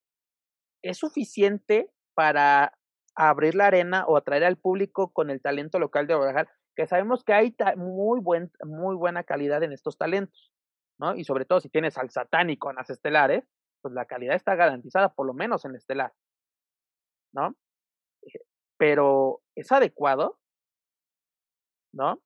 es 0.84 1.00
suficiente 1.00 1.90
para 2.14 2.78
abrir 3.16 3.56
la 3.56 3.68
arena 3.68 4.06
o 4.06 4.18
atraer 4.18 4.44
al 4.44 4.58
público 4.58 5.12
con 5.14 5.32
el 5.32 5.42
talento 5.42 5.80
local 5.80 6.06
de 6.06 6.14
Guadalajara, 6.14 6.52
que 6.76 6.86
sabemos 6.86 7.24
que 7.24 7.34
hay 7.34 7.56
muy, 7.76 8.20
buen, 8.20 8.52
muy 8.64 8.96
buena 8.96 9.24
calidad 9.24 9.64
en 9.64 9.72
estos 9.72 9.98
talentos, 9.98 10.52
¿no? 11.00 11.16
Y 11.16 11.24
sobre 11.24 11.46
todo 11.46 11.60
si 11.60 11.70
tienes 11.70 11.98
al 11.98 12.12
satánico 12.12 12.70
en 12.70 12.76
las 12.76 12.92
estelares, 12.92 13.46
pues 13.84 13.94
la 13.94 14.06
calidad 14.06 14.36
está 14.36 14.56
garantizada, 14.56 15.14
por 15.14 15.28
lo 15.28 15.34
menos 15.34 15.66
en 15.66 15.76
estelar, 15.76 16.14
¿no? 17.34 17.56
Eh, 18.24 18.40
pero 18.78 19.42
es 19.56 19.72
adecuado, 19.72 20.40
¿no? 21.94 22.24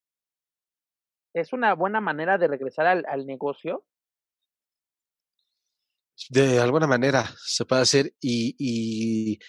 Es 1.33 1.51
una 1.51 1.73
buena 1.73 1.99
manera 1.99 2.37
de 2.37 2.47
regresar 2.47 2.85
al, 2.85 3.05
al 3.07 3.25
negocio. 3.25 3.85
De 6.29 6.59
alguna 6.59 6.87
manera 6.87 7.25
se 7.43 7.65
puede 7.65 7.81
hacer 7.81 8.13
y, 8.21 8.55
y 8.57 9.39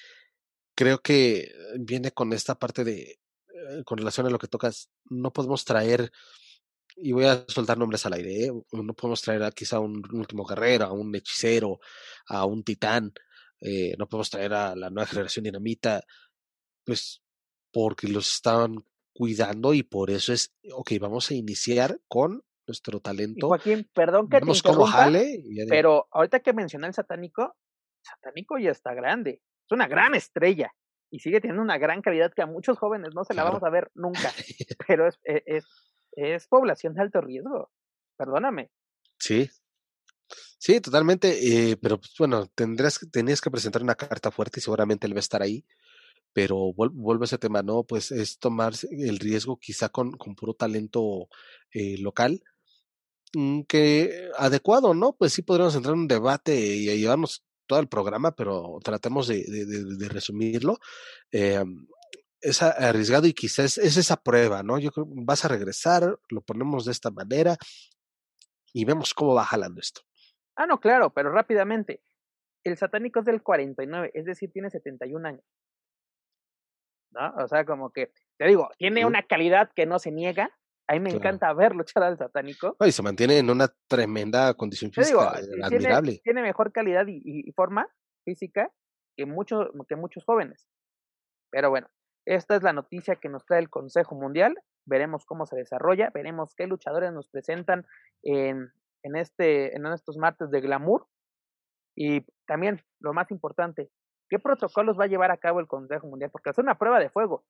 creo 0.75 0.99
que 0.99 1.53
viene 1.79 2.11
con 2.13 2.33
esta 2.33 2.57
parte 2.57 2.85
de, 2.85 3.01
eh, 3.03 3.85
con 3.85 3.99
relación 3.99 4.27
a 4.27 4.31
lo 4.31 4.39
que 4.39 4.49
tocas, 4.49 4.91
no 5.11 5.33
podemos 5.33 5.65
traer 5.65 6.11
y 7.01 7.13
voy 7.13 7.25
a 7.25 7.45
soltar 7.49 7.79
nombres 7.79 8.05
al 8.07 8.15
aire, 8.15 8.47
¿eh? 8.47 8.53
no 8.73 8.95
podemos 8.95 9.23
traer 9.23 9.43
a 9.43 9.51
quizá 9.51 9.81
un 9.81 10.03
último 10.13 10.45
guerrero, 10.45 10.87
a 10.87 10.93
un 10.93 11.15
hechicero, 11.15 11.79
a 12.27 12.45
un 12.45 12.65
titán, 12.65 13.13
eh, 13.61 13.95
no 13.99 14.09
podemos 14.09 14.31
traer 14.31 14.53
a 14.55 14.77
la 14.77 14.91
nueva 14.91 15.07
generación 15.07 15.45
dinamita, 15.45 16.03
pues 16.85 17.23
porque 17.73 18.09
los 18.09 18.29
estaban 18.35 18.85
cuidando 19.13 19.75
y 19.75 19.83
por 19.83 20.11
eso 20.11 20.33
es, 20.33 20.55
ok, 20.73 20.93
vamos 21.01 21.31
a 21.31 21.35
iniciar 21.35 22.01
con 22.09 22.43
nuestro 22.67 23.01
talento. 23.01 23.49
Joaquín, 23.49 23.89
perdón 23.93 24.29
que 24.29 24.41
te 24.41 24.51
interrumpa, 24.51 25.11
pero 25.69 26.07
ahorita 26.11 26.41
que 26.41 26.53
mencioné 26.53 26.87
el 26.87 26.95
satánico, 26.95 27.57
satánico 28.03 28.59
ya 28.59 28.71
está 28.71 28.95
grande, 28.95 29.43
es 29.67 29.73
una 29.73 29.89
gran 29.89 30.15
estrella 30.15 30.73
y 31.11 31.21
sigue 31.21 31.41
teniendo 31.41 31.63
una 31.63 31.79
gran 31.79 32.03
calidad 32.03 32.33
que 32.35 32.43
a 32.43 32.47
muchos 32.47 32.79
jóvenes 32.79 33.15
no 33.15 33.25
se 33.25 33.35
la 33.35 33.45
vamos 33.45 33.63
a 33.63 33.71
ver 33.71 33.91
nunca, 33.95 34.33
pero 34.87 35.09
es, 35.09 35.19
e, 35.25 35.43
es, 35.47 35.65
es 36.19 36.47
población 36.49 36.95
de 36.95 37.03
alto 37.03 37.21
riesgo. 37.21 37.71
Perdóname. 38.17 38.71
Sí. 39.19 39.49
Sí, 40.59 40.81
totalmente. 40.81 41.71
Eh, 41.71 41.77
pero 41.77 41.99
pues, 41.99 42.13
bueno, 42.19 42.47
tendrás, 42.55 43.01
tenías 43.11 43.41
que 43.41 43.51
presentar 43.51 43.83
una 43.83 43.95
carta 43.95 44.31
fuerte 44.31 44.61
y 44.61 44.63
seguramente 44.63 45.07
él 45.07 45.15
va 45.15 45.19
a 45.19 45.21
estar 45.21 45.43
ahí. 45.43 45.65
Pero 46.33 46.73
vuelvo 46.75 47.23
a 47.23 47.25
ese 47.25 47.39
tema, 47.39 47.63
¿no? 47.63 47.85
Pues 47.85 48.11
es 48.13 48.39
tomar 48.39 48.75
el 48.91 49.19
riesgo 49.19 49.59
quizá 49.59 49.89
con, 49.89 50.13
con 50.13 50.35
puro 50.35 50.55
talento 50.55 51.29
eh, 51.73 51.97
local, 51.99 52.43
mm, 53.35 53.63
que 53.63 54.31
adecuado, 54.37 54.95
¿no? 54.95 55.15
Pues 55.15 55.33
sí 55.33 55.43
podríamos 55.43 55.75
entrar 55.75 55.95
en 55.95 56.03
un 56.03 56.09
debate 56.09 56.55
y, 56.55 56.87
llevarnos 56.99 57.45
todo 57.67 57.81
el 57.81 57.89
programa, 57.89 58.35
pero 58.35 58.79
tratemos 58.83 59.29
de, 59.29 59.45
de, 59.45 60.09
resumirlo. 60.09 60.79
Eh, 61.33 61.65
es 62.41 62.63
arriesgado 62.63 63.27
y 63.27 63.33
quizás 63.33 63.79
es 63.79 63.97
esa 63.97 64.17
prueba, 64.17 64.63
¿no? 64.63 64.79
Yo 64.79 64.91
creo 64.91 65.07
vas 65.09 65.45
a 65.45 65.49
regresar, 65.49 66.19
lo 66.29 66.41
ponemos 66.41 66.85
de 66.85 66.93
esta 66.93 67.11
manera 67.11 67.57
y 68.73 68.85
vemos 68.85 69.15
cómo 69.15 69.35
va 69.35 69.45
jalando 69.45 69.81
esto. 69.81 70.03
Ah, 70.57 70.67
no, 70.67 70.81
claro, 70.81 71.11
pero 71.11 71.31
rápidamente. 71.31 72.03
El 72.65 72.77
satánico 72.77 73.21
es 73.21 73.27
del 73.27 73.43
49, 73.43 74.11
es 74.15 74.25
decir, 74.25 74.51
tiene 74.53 74.71
71 74.71 75.29
años. 75.29 75.45
¿No? 77.13 77.33
O 77.43 77.49
sea, 77.49 77.65
como 77.65 77.91
que, 77.91 78.13
te 78.37 78.47
digo, 78.47 78.69
tiene 78.77 79.07
una 79.07 79.23
calidad 79.23 79.71
que 79.75 79.87
no 79.87 79.99
se 79.99 80.11
niega. 80.11 80.51
A 80.89 80.95
mí 80.95 81.01
me 81.01 81.11
encanta 81.11 81.53
ver 81.53 81.75
luchar 81.75 82.03
al 82.03 82.19
satánico. 82.19 82.77
Y 82.81 82.93
se 82.93 83.03
mantiene 83.03 83.39
en 83.39 83.51
una 83.51 83.69
tremenda 83.87 84.53
condición 84.55 84.93
física 84.93 85.31
admirable. 85.63 86.21
Tiene, 86.25 86.43
mejor 86.43 86.73
calidad 86.73 87.07
y, 87.07 87.23
y, 87.25 87.53
forma 87.53 87.89
física 88.25 88.71
que 89.17 89.27
muchos, 89.27 89.69
que 89.89 89.97
muchos 89.97 90.25
jóvenes. 90.25 90.67
Pero 91.51 91.71
bueno, 91.71 91.89
esta 92.29 92.57
es 92.57 92.63
la 92.63 92.75
noticia 92.75 93.17
que 93.17 93.31
nos 93.31 93.47
trae 93.47 93.61
el 93.61 93.71
Consejo 93.71 94.15
Mundial. 94.15 94.55
Veremos 94.85 95.25
cómo 95.25 95.47
se 95.47 95.57
desarrolla, 95.57 96.11
veremos 96.13 96.55
qué 96.55 96.67
luchadores 96.67 97.11
nos 97.13 97.27
presentan 97.29 97.87
en, 98.23 98.71
en, 99.03 99.17
este, 99.17 99.75
en 99.75 99.87
estos 99.87 100.19
martes 100.19 100.51
de 100.51 100.61
glamour. 100.61 101.07
Y 101.97 102.27
también, 102.47 102.83
lo 103.01 103.15
más 103.15 103.31
importante, 103.31 103.91
¿qué 104.29 104.39
protocolos 104.39 104.99
va 105.01 105.05
a 105.05 105.09
llevar 105.09 105.31
a 105.31 105.39
cabo 105.39 105.61
el 105.61 105.67
Consejo 105.67 106.07
Mundial? 106.07 106.31
Porque 106.31 106.51
es 106.51 106.59
una 106.59 106.77
prueba 106.77 107.01
de 107.01 107.09
fuego, 107.09 107.45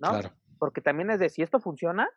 ¿no? 0.00 0.20
Porque 0.58 0.80
también 0.80 1.10
es 1.10 1.18
de 1.18 1.28
si 1.28 1.42
esto 1.42 1.58
funciona, 1.58 2.08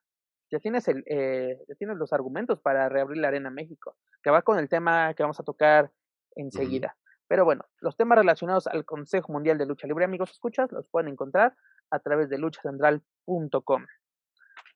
ya 0.51 0.59
tienes, 0.59 0.87
el, 0.87 1.03
eh, 1.07 1.59
ya 1.67 1.75
tienes 1.75 1.97
los 1.97 2.13
argumentos 2.13 2.59
para 2.59 2.87
reabrir 2.87 3.17
la 3.17 3.29
Arena 3.29 3.49
México, 3.49 3.97
que 4.21 4.29
va 4.29 4.43
con 4.43 4.59
el 4.59 4.69
tema 4.69 5.13
que 5.15 5.23
vamos 5.23 5.39
a 5.39 5.43
tocar 5.43 5.91
enseguida. 6.35 6.95
Pero 7.27 7.43
bueno, 7.43 7.65
los 7.81 7.97
temas 7.97 8.19
relacionados 8.19 8.67
al 8.67 8.85
Consejo 8.85 9.33
Mundial 9.33 9.57
de 9.57 9.65
Lucha 9.65 9.87
Libre, 9.87 10.05
amigos, 10.05 10.31
escuchas, 10.31 10.71
los 10.71 10.87
pueden 10.87 11.11
encontrar 11.11 11.55
a 11.91 11.99
través 11.99 12.29
de 12.29 12.37
luchacentral.com. 12.37 13.85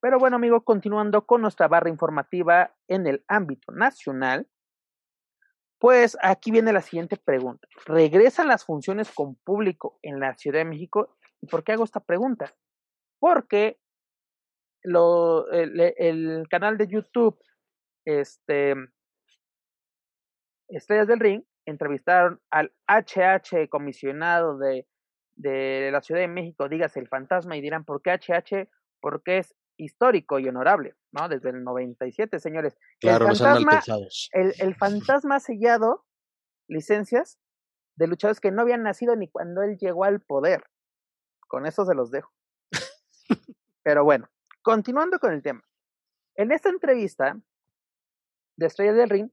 Pero 0.02 0.18
bueno, 0.18 0.38
amigos, 0.38 0.64
continuando 0.64 1.26
con 1.26 1.42
nuestra 1.42 1.68
barra 1.68 1.90
informativa 1.90 2.74
en 2.88 3.06
el 3.06 3.24
ámbito 3.28 3.72
nacional, 3.72 4.48
pues 5.78 6.18
aquí 6.22 6.52
viene 6.52 6.74
la 6.74 6.82
siguiente 6.82 7.18
pregunta. 7.18 7.68
¿Regresan 7.86 8.48
las 8.48 8.66
funciones 8.66 9.12
con 9.12 9.36
público 9.36 10.00
en 10.02 10.20
la 10.20 10.36
Ciudad 10.36 10.60
de 10.60 10.66
México? 10.66 11.18
¿Y 11.42 11.48
por 11.48 11.64
qué 11.64 11.74
hago 11.74 11.84
esta 11.84 12.02
pregunta? 12.02 12.54
Porque 13.20 13.80
el, 14.84 15.80
el 15.98 16.48
canal 16.50 16.78
de 16.78 16.88
YouTube, 16.88 17.38
este, 18.06 18.76
Estrellas 20.70 21.08
del 21.08 21.20
Ring, 21.20 21.44
entrevistaron 21.66 22.42
al 22.50 22.74
HH 22.88 23.70
comisionado 23.70 24.58
de 24.58 24.88
de 25.40 25.90
la 25.92 26.02
Ciudad 26.02 26.22
de 26.22 26.28
México, 26.28 26.68
dígase 26.68 27.00
el 27.00 27.08
fantasma 27.08 27.56
y 27.56 27.62
dirán, 27.62 27.86
¿por 27.86 28.02
qué 28.02 28.12
HH? 28.12 28.70
Porque 29.00 29.38
es 29.40 29.56
histórico 29.78 30.38
y 30.40 30.48
honorable, 30.48 30.96
¿no? 31.12 31.30
Desde 31.30 31.50
el 31.50 31.64
97, 31.64 32.40
señores. 32.40 32.78
Claro, 33.00 33.30
el 33.30 33.38
fantasma, 33.38 33.82
el, 34.34 34.54
el 34.60 34.76
fantasma 34.78 35.36
ha 35.36 35.40
sellado 35.40 36.06
licencias 36.68 37.40
de 37.96 38.08
luchadores 38.08 38.42
que 38.42 38.52
no 38.52 38.62
habían 38.62 38.84
nacido 38.84 39.16
ni 39.16 39.30
cuando 39.30 39.64
él 39.64 39.78
llegó 39.78 40.04
al 40.04 40.20
poder. 40.20 40.64
Con 41.48 41.66
eso 41.66 41.86
se 41.86 41.96
los 41.96 42.12
dejo. 42.12 42.32
Pero 43.84 44.04
bueno, 44.04 44.30
continuando 44.62 45.20
con 45.20 45.34
el 45.34 45.42
tema. 45.42 45.64
En 46.36 46.52
esta 46.52 46.70
entrevista 46.70 47.40
de 48.58 48.66
Estrella 48.66 48.94
del 48.94 49.10
Ring, 49.10 49.32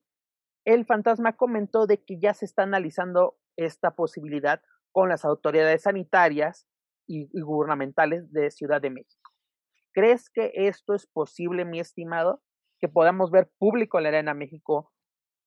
el 0.65 0.87
fantasma 0.87 1.37
comentó 1.37 1.87
de 1.87 2.03
que 2.03 2.19
ya 2.21 2.33
se 2.33 2.45
está 2.45 2.63
analizando 2.63 3.37
esta 3.57 3.97
posibilidad 3.97 4.63
con 4.97 5.11
las 5.11 5.27
autoridades 5.27 5.83
sanitarias 5.83 6.67
y, 7.07 7.29
gubernamentales 7.39 8.33
de 8.33 8.51
Ciudad 8.51 8.81
de 8.81 8.89
México. 8.89 9.31
¿Crees 9.93 10.31
que 10.31 10.53
esto 10.55 10.95
es 10.95 11.07
posible, 11.07 11.67
mi 11.67 11.81
estimado? 11.81 12.43
Que 12.81 12.89
podamos 12.89 13.31
ver 13.31 13.51
público 13.59 13.99
en 13.99 14.05
la 14.05 14.09
Arena 14.09 14.33
México, 14.33 14.91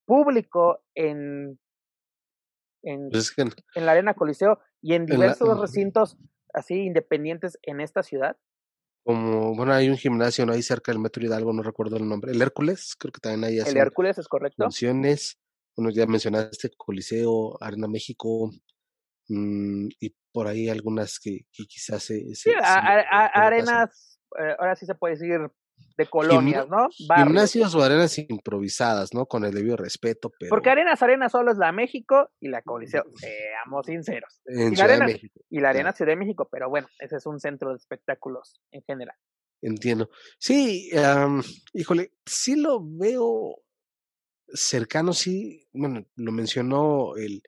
público 0.06 0.84
en, 0.94 1.60
en, 2.84 3.10
pues 3.10 3.34
en 3.40 3.86
la 3.88 3.94
Arena 3.94 4.14
Coliseo 4.14 4.60
y 4.84 4.94
en 4.94 5.08
diversos 5.08 5.60
recintos 5.60 6.16
así 6.54 6.84
independientes 6.84 7.58
en 7.64 7.82
esta 7.82 8.04
ciudad? 8.04 8.38
Como, 9.04 9.56
bueno, 9.56 9.74
hay 9.74 9.90
un 9.90 9.98
gimnasio 9.98 10.46
¿no? 10.46 10.54
ahí 10.54 10.62
cerca 10.62 10.92
del 10.92 11.02
Metro 11.02 11.26
Hidalgo, 11.26 11.54
no 11.54 11.64
recuerdo 11.64 11.98
el 11.98 12.08
nombre. 12.08 12.34
El 12.34 12.42
Hércules, 12.44 12.96
creo 13.00 13.12
que 13.12 13.20
también 13.20 13.46
hay 13.46 13.58
El 13.58 13.78
Hércules 13.78 14.20
es 14.20 14.28
correcto. 14.28 14.66
Funciones, 14.66 15.40
bueno, 15.76 15.90
ya 15.90 16.06
mencionaste 16.06 16.70
Coliseo, 16.78 17.58
Arena 17.60 17.88
México, 17.88 18.52
mm, 19.30 19.88
y 20.00 20.16
por 20.32 20.48
ahí 20.48 20.70
algunas 20.70 21.20
que, 21.20 21.46
quizás 21.52 22.04
se... 22.04 22.36
sí, 22.36 22.52
arenas, 22.62 24.20
eh, 24.40 24.56
ahora 24.60 24.76
sí 24.76 24.86
se 24.86 24.96
puede 24.96 25.16
decir 25.16 25.40
de 25.98 26.06
colonias, 26.08 26.68
¿no? 26.68 26.90
Gimnasios 26.90 27.74
o 27.76 27.82
arenas 27.82 28.18
improvisadas, 28.18 29.14
¿no? 29.14 29.26
Con 29.26 29.46
el 29.46 29.54
debido 29.54 29.78
respeto, 29.78 30.32
pero... 30.38 30.50
Porque 30.50 30.70
arenas, 30.70 31.02
arenas 31.02 31.32
solo 31.32 31.52
es 31.52 31.58
la 31.58 31.72
México 31.72 32.32
y 32.40 32.50
la 32.50 32.62
Coliseo, 32.62 33.04
seamos 33.16 33.86
sinceros. 33.86 34.42
En 34.46 34.74
y 34.74 34.76
la 34.76 35.06
México. 35.06 35.40
Y 35.50 35.60
la 35.60 35.70
arena 35.70 35.94
Ciudad 35.94 36.12
de 36.12 36.18
México, 36.18 36.48
pero 36.52 36.70
bueno, 36.70 36.88
ese 37.00 37.18
es 37.18 37.26
un 37.26 37.40
centro 37.40 37.70
de 37.70 37.78
espectáculos 37.78 38.62
en 38.72 38.84
general. 38.84 39.16
Entiendo. 39.62 40.10
Sí, 40.38 40.90
híjole, 41.74 42.14
sí 42.26 42.56
lo 42.56 42.80
veo 42.82 43.62
cercano, 44.48 45.14
sí, 45.14 45.68
bueno, 45.74 46.06
lo 46.16 46.32
mencionó 46.32 47.16
el, 47.18 47.42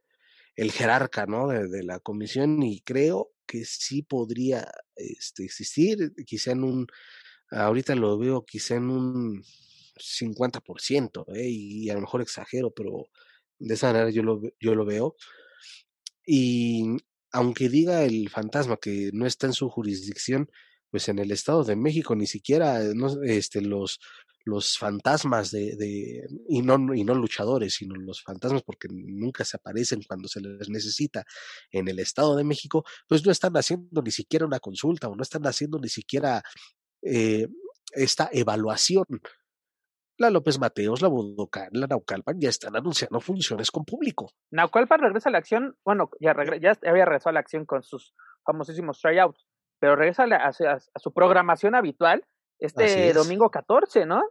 el 0.62 0.72
jerarca, 0.72 1.26
¿no? 1.26 1.48
De, 1.48 1.84
la 1.84 2.00
comisión 2.00 2.62
y 2.62 2.82
creo 2.82 3.32
que 3.48 3.66
sí 3.66 4.04
podría 4.04 4.72
este, 4.96 5.44
existir, 5.44 6.14
quizá 6.26 6.52
en 6.52 6.64
un 6.64 6.88
ahorita 7.50 7.96
lo 7.96 8.18
veo 8.18 8.46
quizá 8.46 8.76
en 8.76 8.90
un 8.90 9.44
50%, 9.98 11.26
¿eh? 11.36 11.50
y 11.50 11.90
a 11.90 11.96
lo 11.96 12.02
mejor 12.02 12.22
exagero, 12.22 12.72
pero 12.72 13.10
de 13.58 13.74
esa 13.74 13.88
manera 13.88 14.12
yo 14.12 14.22
lo, 14.22 14.42
yo 14.60 14.76
lo 14.76 14.86
veo. 14.86 15.16
Y 16.26 16.98
aunque 17.32 17.68
diga 17.68 18.04
el 18.04 18.30
fantasma 18.30 18.78
que 18.78 19.10
no 19.14 19.26
está 19.26 19.48
en 19.48 19.54
su 19.54 19.68
jurisdicción, 19.68 20.50
pues 20.92 21.10
en 21.10 21.18
el 21.18 21.32
Estado 21.32 21.64
de 21.64 21.76
México 21.76 22.16
ni 22.16 22.28
siquiera 22.28 22.84
eh, 22.84 22.94
no, 22.94 23.22
este, 23.24 23.62
los, 23.62 24.00
los 24.46 24.78
fantasmas 24.78 25.52
de, 25.52 25.76
de, 25.76 26.28
y, 26.48 26.62
no, 26.62 26.94
y 26.94 27.04
no 27.04 27.14
luchadores, 27.16 27.76
sino 27.76 27.96
los 27.96 28.22
fantasmas 28.24 28.64
porque 28.64 28.88
nunca 28.90 29.46
se 29.46 29.58
aparecen 29.58 30.02
cuando 30.08 30.28
se 30.28 30.42
les 30.42 30.70
necesita 30.70 31.24
en 31.72 31.88
el 31.88 32.00
Estado 32.00 32.36
de 32.36 32.44
México, 32.44 32.84
pues 33.08 33.26
no 33.26 33.32
están 33.32 33.54
haciendo 33.58 34.02
ni 34.02 34.12
siquiera 34.12 34.46
una 34.46 34.60
consulta 34.60 35.08
o 35.08 35.16
no 35.16 35.22
están 35.22 35.46
haciendo 35.46 35.80
ni 35.80 35.90
siquiera 35.90 36.42
eh, 37.02 37.48
esta 37.94 38.30
evaluación. 38.32 39.06
La 40.18 40.30
López 40.30 40.60
Mateos, 40.60 41.02
la 41.02 41.08
Budocán, 41.08 41.70
la 41.72 41.88
Naucalpan 41.88 42.40
ya 42.40 42.50
están 42.50 42.76
anunciando 42.76 43.20
funciones 43.20 43.72
con 43.72 43.86
público. 43.86 44.32
Naucalpan 44.52 45.02
regresa 45.02 45.30
a 45.30 45.32
la 45.32 45.40
acción, 45.40 45.76
bueno, 45.84 46.12
ya, 46.20 46.36
ya 46.62 46.78
había 46.88 47.06
regresado 47.06 47.32
a 47.32 47.34
la 47.34 47.40
acción 47.40 47.66
con 47.66 47.82
sus 47.82 48.14
famosísimos 48.46 49.00
tryouts, 49.00 49.48
pero 49.80 49.96
regresa 49.96 50.26
a, 50.26 51.00
su 51.00 51.12
programación 51.12 51.74
habitual 51.74 52.24
este 52.62 53.14
domingo 53.14 53.50
14, 53.50 54.06
¿no? 54.06 54.22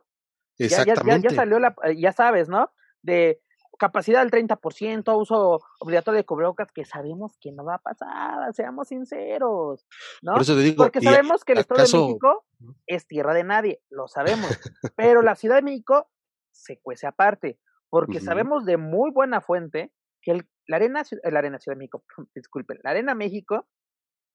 Exactamente. 0.59 1.29
Ya, 1.29 1.31
ya, 1.31 1.37
salió 1.37 1.59
la, 1.59 1.75
ya 1.97 2.13
sabes, 2.13 2.49
¿no? 2.49 2.71
De 3.03 3.41
capacidad 3.79 4.21
del 4.21 4.31
30%, 4.31 5.19
uso 5.19 5.61
obligatorio 5.81 6.19
de 6.19 6.25
cubrebocas, 6.25 6.71
que 6.71 6.85
sabemos 6.85 7.39
que 7.41 7.51
no 7.51 7.65
va 7.65 7.77
a 7.77 7.79
pasar, 7.79 8.55
seamos 8.55 8.89
sinceros, 8.89 9.87
¿no? 10.21 10.35
Porque 10.77 11.01
sabemos 11.01 11.45
que 11.45 11.53
el 11.53 11.59
Estado 11.61 11.83
de 11.83 11.99
México 11.99 12.45
es 12.87 13.07
tierra 13.07 13.33
de 13.33 13.43
nadie, 13.43 13.83
lo 13.89 14.07
sabemos, 14.07 14.51
pero 14.97 15.23
la 15.23 15.35
Ciudad 15.35 15.57
de 15.57 15.63
México 15.63 16.11
se 16.53 16.79
cuece 16.81 17.07
aparte, 17.07 17.59
porque 17.89 18.21
sabemos 18.21 18.67
de 18.67 18.77
muy 18.77 19.11
buena 19.11 19.41
fuente 19.41 19.93
que 20.21 20.33
el, 20.33 20.49
la, 20.67 20.77
arena, 20.77 21.03
la 21.25 21.39
Arena 21.39 21.59
Ciudad 21.59 21.75
de 21.75 21.79
México, 21.79 22.05
disculpen, 22.35 22.79
la 22.85 22.91
Arena 22.91 23.15
México 23.15 23.67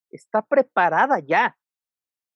está 0.10 0.42
preparada 0.42 1.20
ya 1.20 1.56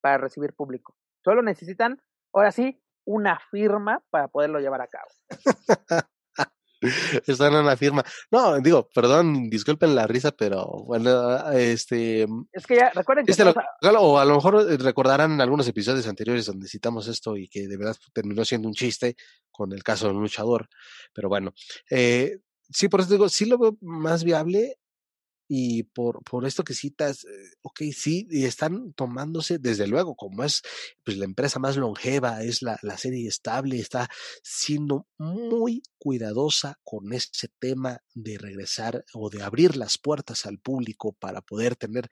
para 0.01 0.19
recibir 0.19 0.53
público. 0.53 0.95
Solo 1.29 1.43
necesitan, 1.43 2.01
ahora 2.33 2.51
sí, 2.51 2.81
una 3.05 3.39
firma 3.51 4.03
para 4.09 4.29
poderlo 4.29 4.59
llevar 4.59 4.81
a 4.81 4.87
cabo. 4.87 5.05
Están 7.27 7.53
en 7.53 7.67
la 7.67 7.77
firma. 7.77 8.03
No, 8.31 8.59
digo, 8.59 8.89
perdón, 8.95 9.47
disculpen 9.47 9.93
la 9.93 10.07
risa, 10.07 10.31
pero 10.31 10.65
bueno, 10.87 11.51
este. 11.51 12.25
Es 12.51 12.65
que 12.65 12.77
ya, 12.77 12.89
recuerden 12.95 13.27
que. 13.27 13.31
Este 13.31 13.43
o 13.43 14.17
a 14.17 14.25
lo 14.25 14.35
mejor 14.37 14.55
recordarán 14.81 15.39
algunos 15.39 15.67
episodios 15.67 16.07
anteriores 16.07 16.47
donde 16.47 16.67
citamos 16.67 17.07
esto 17.07 17.37
y 17.37 17.47
que 17.47 17.67
de 17.67 17.77
verdad 17.77 17.95
terminó 18.11 18.43
siendo 18.43 18.67
un 18.67 18.73
chiste 18.73 19.15
con 19.51 19.71
el 19.71 19.83
caso 19.83 20.07
del 20.07 20.17
luchador. 20.17 20.67
Pero 21.13 21.29
bueno, 21.29 21.53
eh, 21.91 22.39
sí, 22.71 22.89
por 22.89 23.01
eso 23.01 23.11
digo, 23.11 23.29
sí 23.29 23.45
lo 23.45 23.59
veo 23.59 23.77
más 23.81 24.23
viable 24.23 24.79
y 25.51 25.81
por, 25.81 26.23
por 26.23 26.45
esto 26.45 26.63
que 26.63 26.75
citas, 26.75 27.25
eh, 27.25 27.53
ok, 27.63 27.81
sí, 27.91 28.27
y 28.29 28.45
están 28.45 28.93
tomándose, 28.93 29.57
desde 29.57 29.87
luego, 29.87 30.15
como 30.15 30.43
es 30.43 30.61
pues, 31.03 31.17
la 31.17 31.25
empresa 31.25 31.57
más 31.57 31.75
longeva, 31.75 32.43
es 32.43 32.61
la, 32.61 32.77
la 32.83 32.99
serie 32.99 33.27
estable, 33.27 33.79
está 33.79 34.07
siendo 34.43 35.07
muy 35.17 35.81
cuidadosa 35.97 36.79
con 36.83 37.11
ese 37.13 37.49
tema 37.57 37.99
de 38.13 38.37
regresar 38.37 39.03
o 39.13 39.31
de 39.31 39.41
abrir 39.41 39.75
las 39.75 39.97
puertas 39.97 40.45
al 40.45 40.59
público 40.59 41.13
para 41.13 41.41
poder 41.41 41.75
tener 41.75 42.09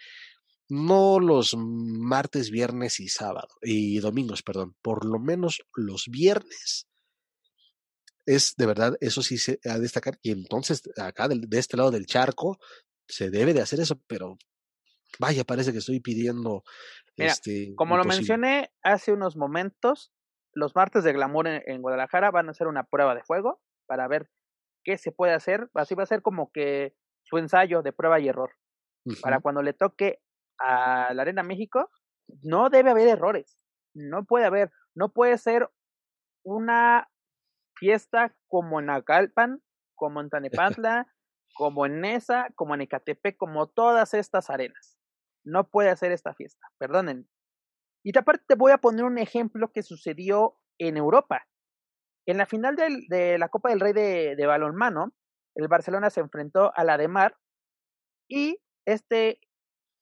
no 0.68 1.20
los 1.20 1.56
martes, 1.56 2.50
viernes 2.50 3.00
y 3.00 3.08
sábado 3.08 3.50
y 3.62 4.00
domingos, 4.00 4.42
perdón, 4.42 4.76
por 4.82 5.06
lo 5.06 5.20
menos 5.20 5.62
los 5.76 6.08
viernes 6.08 6.88
es 8.28 8.56
de 8.58 8.66
verdad, 8.66 8.98
eso 9.00 9.24
sí 9.24 9.38
se 9.38 9.60
a 9.64 9.80
destacar. 9.80 10.20
Y 10.22 10.32
entonces, 10.32 10.82
acá 10.98 11.30
de, 11.30 11.40
de, 11.48 11.58
este 11.58 11.78
lado 11.78 11.92
del 11.92 12.06
charco, 12.06 12.60
se 13.08 13.30
debe 13.30 13.54
de 13.54 13.62
hacer 13.62 13.80
eso, 13.80 14.00
pero 14.08 14.38
vaya, 15.20 15.44
parece 15.44 15.72
que 15.72 15.80
estoy 15.80 16.00
pidiendo. 16.00 16.64
este, 17.16 17.74
como 17.76 17.98
lo 17.98 18.04
mencioné 18.04 18.72
hace 18.84 19.12
unos 19.14 19.36
momentos, 19.36 20.12
los 20.54 20.76
martes 20.76 21.04
de 21.04 21.14
glamour 21.14 21.48
en, 21.48 21.82
Guadalajara 21.82 22.32
van 22.32 22.48
a 22.48 22.52
hacer 22.52 22.68
una 22.68 22.84
prueba 22.84 23.16
de 23.16 23.24
fuego 23.24 23.62
para 23.86 24.08
ver 24.08 24.30
qué 24.84 24.98
se 24.98 25.12
puede 25.12 25.34
hacer. 25.34 25.70
Así 25.74 25.96
va 25.96 26.04
a 26.04 26.08
ser 26.08 26.22
como 26.22 26.52
que 26.52 26.96
su 27.24 27.38
ensayo 27.38 27.82
de 27.82 27.94
prueba 27.94 28.20
y 28.20 28.28
error. 28.28 28.52
Para 29.22 29.40
cuando 29.40 29.62
le 29.62 29.72
toque 29.72 30.20
a 30.60 31.14
la 31.14 31.22
Arena 31.22 31.44
México, 31.44 31.90
no 32.42 32.70
debe 32.70 32.92
haber 32.92 33.08
errores. 33.08 33.58
No 33.94 34.26
puede 34.26 34.46
haber, 34.46 34.72
no 34.96 35.14
puede 35.14 35.38
ser 35.38 35.70
una 36.44 37.10
fiesta 37.76 38.36
como 38.48 38.80
en 38.80 38.90
Acalpan, 38.90 39.62
como 39.96 40.20
en 40.22 40.30
Tanepantla, 40.78 41.08
como 41.58 41.86
en 41.86 42.02
Nesa, 42.02 42.50
como 42.56 42.76
en 42.76 42.82
Ecatepec, 42.82 43.36
como 43.36 43.68
todas 43.68 44.14
estas 44.14 44.50
arenas. 44.50 44.98
No 45.44 45.70
puede 45.70 45.90
hacer 45.90 46.12
esta 46.12 46.34
fiesta, 46.34 46.68
perdonen. 46.78 47.28
Y 48.04 48.18
aparte 48.18 48.44
te 48.48 48.56
voy 48.56 48.72
a 48.72 48.78
poner 48.78 49.04
un 49.04 49.18
ejemplo 49.18 49.72
que 49.74 49.84
sucedió 49.84 50.58
en 50.78 50.98
Europa. 50.98 51.48
En 52.28 52.38
la 52.38 52.46
final 52.46 52.76
de 52.76 53.38
la 53.38 53.50
Copa 53.50 53.70
del 53.70 53.80
Rey 53.80 53.94
de, 53.94 54.46
balonmano, 54.46 55.14
el 55.56 55.68
Barcelona 55.68 56.10
se 56.10 56.20
enfrentó 56.20 56.72
a 56.76 56.84
la 56.84 56.98
de 56.98 57.08
Mar 57.08 57.38
y 58.30 58.62
este 58.86 59.40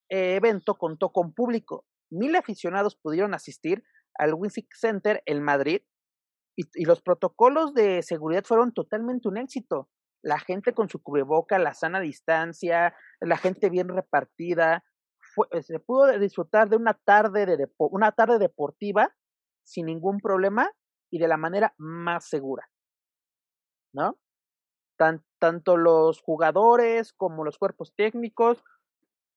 eh, 0.10 0.36
evento 0.36 0.76
contó 0.76 1.12
con 1.12 1.34
público. 1.34 1.86
Mil 2.12 2.36
aficionados 2.36 2.96
pudieron 2.96 3.34
asistir 3.34 3.84
al 4.16 4.34
Winsick 4.34 4.74
Center 4.74 5.24
en 5.26 5.42
Madrid 5.42 5.82
y, 6.58 6.86
los 6.86 7.02
protocolos 7.02 7.74
de 7.74 8.02
seguridad 8.02 8.44
fueron 8.44 8.74
totalmente 8.74 9.28
un 9.28 9.38
éxito 9.38 9.90
la 10.26 10.40
gente 10.40 10.74
con 10.74 10.90
su 10.90 11.04
cubreboca, 11.04 11.60
la 11.60 11.76
sana 11.76 12.00
distancia, 12.00 12.96
la 13.22 13.38
gente 13.38 13.70
bien 13.70 13.90
repartida. 13.90 14.84
Eh, 15.52 15.62
se 15.62 15.80
pudo 15.80 16.18
disfrutar 16.18 16.68
de 16.68 16.78
una 16.78 16.96
tarde, 16.96 17.46
de 17.46 17.70
una 17.78 18.12
tarde 18.12 18.40
deportiva 18.40 19.16
sin 19.64 19.86
ningún 19.86 20.20
problema 20.20 20.72
y 21.12 21.20
de 21.20 21.28
la 21.28 21.38
manera 21.38 21.76
más 21.78 22.28
segura. 22.28 22.68
¿No? 23.94 24.18
tanto 25.40 25.76
los 25.76 26.22
jugadores 26.22 27.12
como 27.14 27.44
los 27.44 27.58
cuerpos 27.58 27.94
técnicos, 27.96 28.64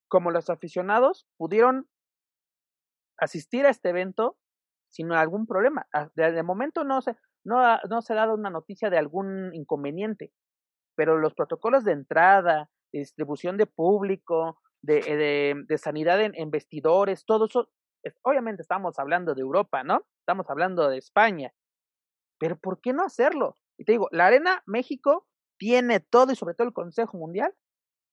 como 0.06 0.30
los 0.30 0.50
aficionados, 0.50 1.26
pudieron 1.36 1.88
asistir 3.18 3.66
a 3.66 3.70
este 3.70 3.88
evento 3.88 4.38
sin 4.88 5.10
algún 5.12 5.46
problema. 5.46 5.86
Ah, 5.92 6.10
de, 6.14 6.42
momento 6.44 6.84
no 6.84 7.02
se, 7.02 7.16
no, 7.44 7.60
no 7.90 8.02
se 8.02 8.12
ha 8.12 8.16
dado 8.16 8.34
una 8.34 8.50
noticia 8.50 8.88
de 8.88 8.98
algún 8.98 9.52
inconveniente 9.52 10.32
pero 10.98 11.16
los 11.16 11.32
protocolos 11.32 11.84
de 11.84 11.92
entrada, 11.92 12.68
de 12.92 12.98
distribución 12.98 13.56
de 13.56 13.66
público, 13.66 14.60
de, 14.82 14.98
eh, 15.06 15.54
de, 15.54 15.78
sanidad 15.78 16.20
en, 16.20 16.50
vestidores, 16.50 17.24
todo 17.24 17.46
eso, 17.46 17.70
obviamente 18.22 18.62
estamos 18.62 18.98
hablando 18.98 19.32
de 19.36 19.42
Europa, 19.42 19.84
¿no? 19.84 20.04
Estamos 20.18 20.50
hablando 20.50 20.88
de 20.88 20.98
España, 20.98 21.54
pero 22.40 22.58
¿por 22.58 22.80
qué 22.80 22.92
no 22.92 23.04
hacerlo? 23.04 23.54
Y 23.78 23.84
te 23.84 23.92
digo, 23.92 24.08
la 24.10 24.26
Arena 24.26 24.64
México 24.66 25.28
tiene 25.56 26.00
todo 26.00 26.32
y 26.32 26.34
sobre 26.34 26.54
todo 26.54 26.66
el 26.66 26.74
Consejo 26.74 27.16
Mundial 27.16 27.54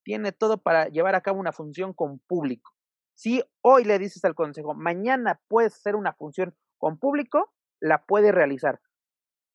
tiene 0.04 0.32
todo 0.32 0.60
para 0.60 0.88
llevar 0.90 1.16
a 1.16 1.22
cabo 1.22 1.40
una 1.40 1.54
función 1.54 1.92
con 1.92 2.20
público. 2.20 2.72
Si 3.16 3.42
hoy 3.62 3.84
le 3.84 3.98
dices 3.98 4.24
al 4.26 4.36
Consejo, 4.36 4.76
mañana 4.76 5.42
puedes 5.48 5.74
hacer 5.74 5.96
una 5.96 6.14
función 6.14 6.56
con 6.78 7.00
público, 7.00 7.52
la 7.82 8.06
puede 8.06 8.32
realizar. 8.32 8.80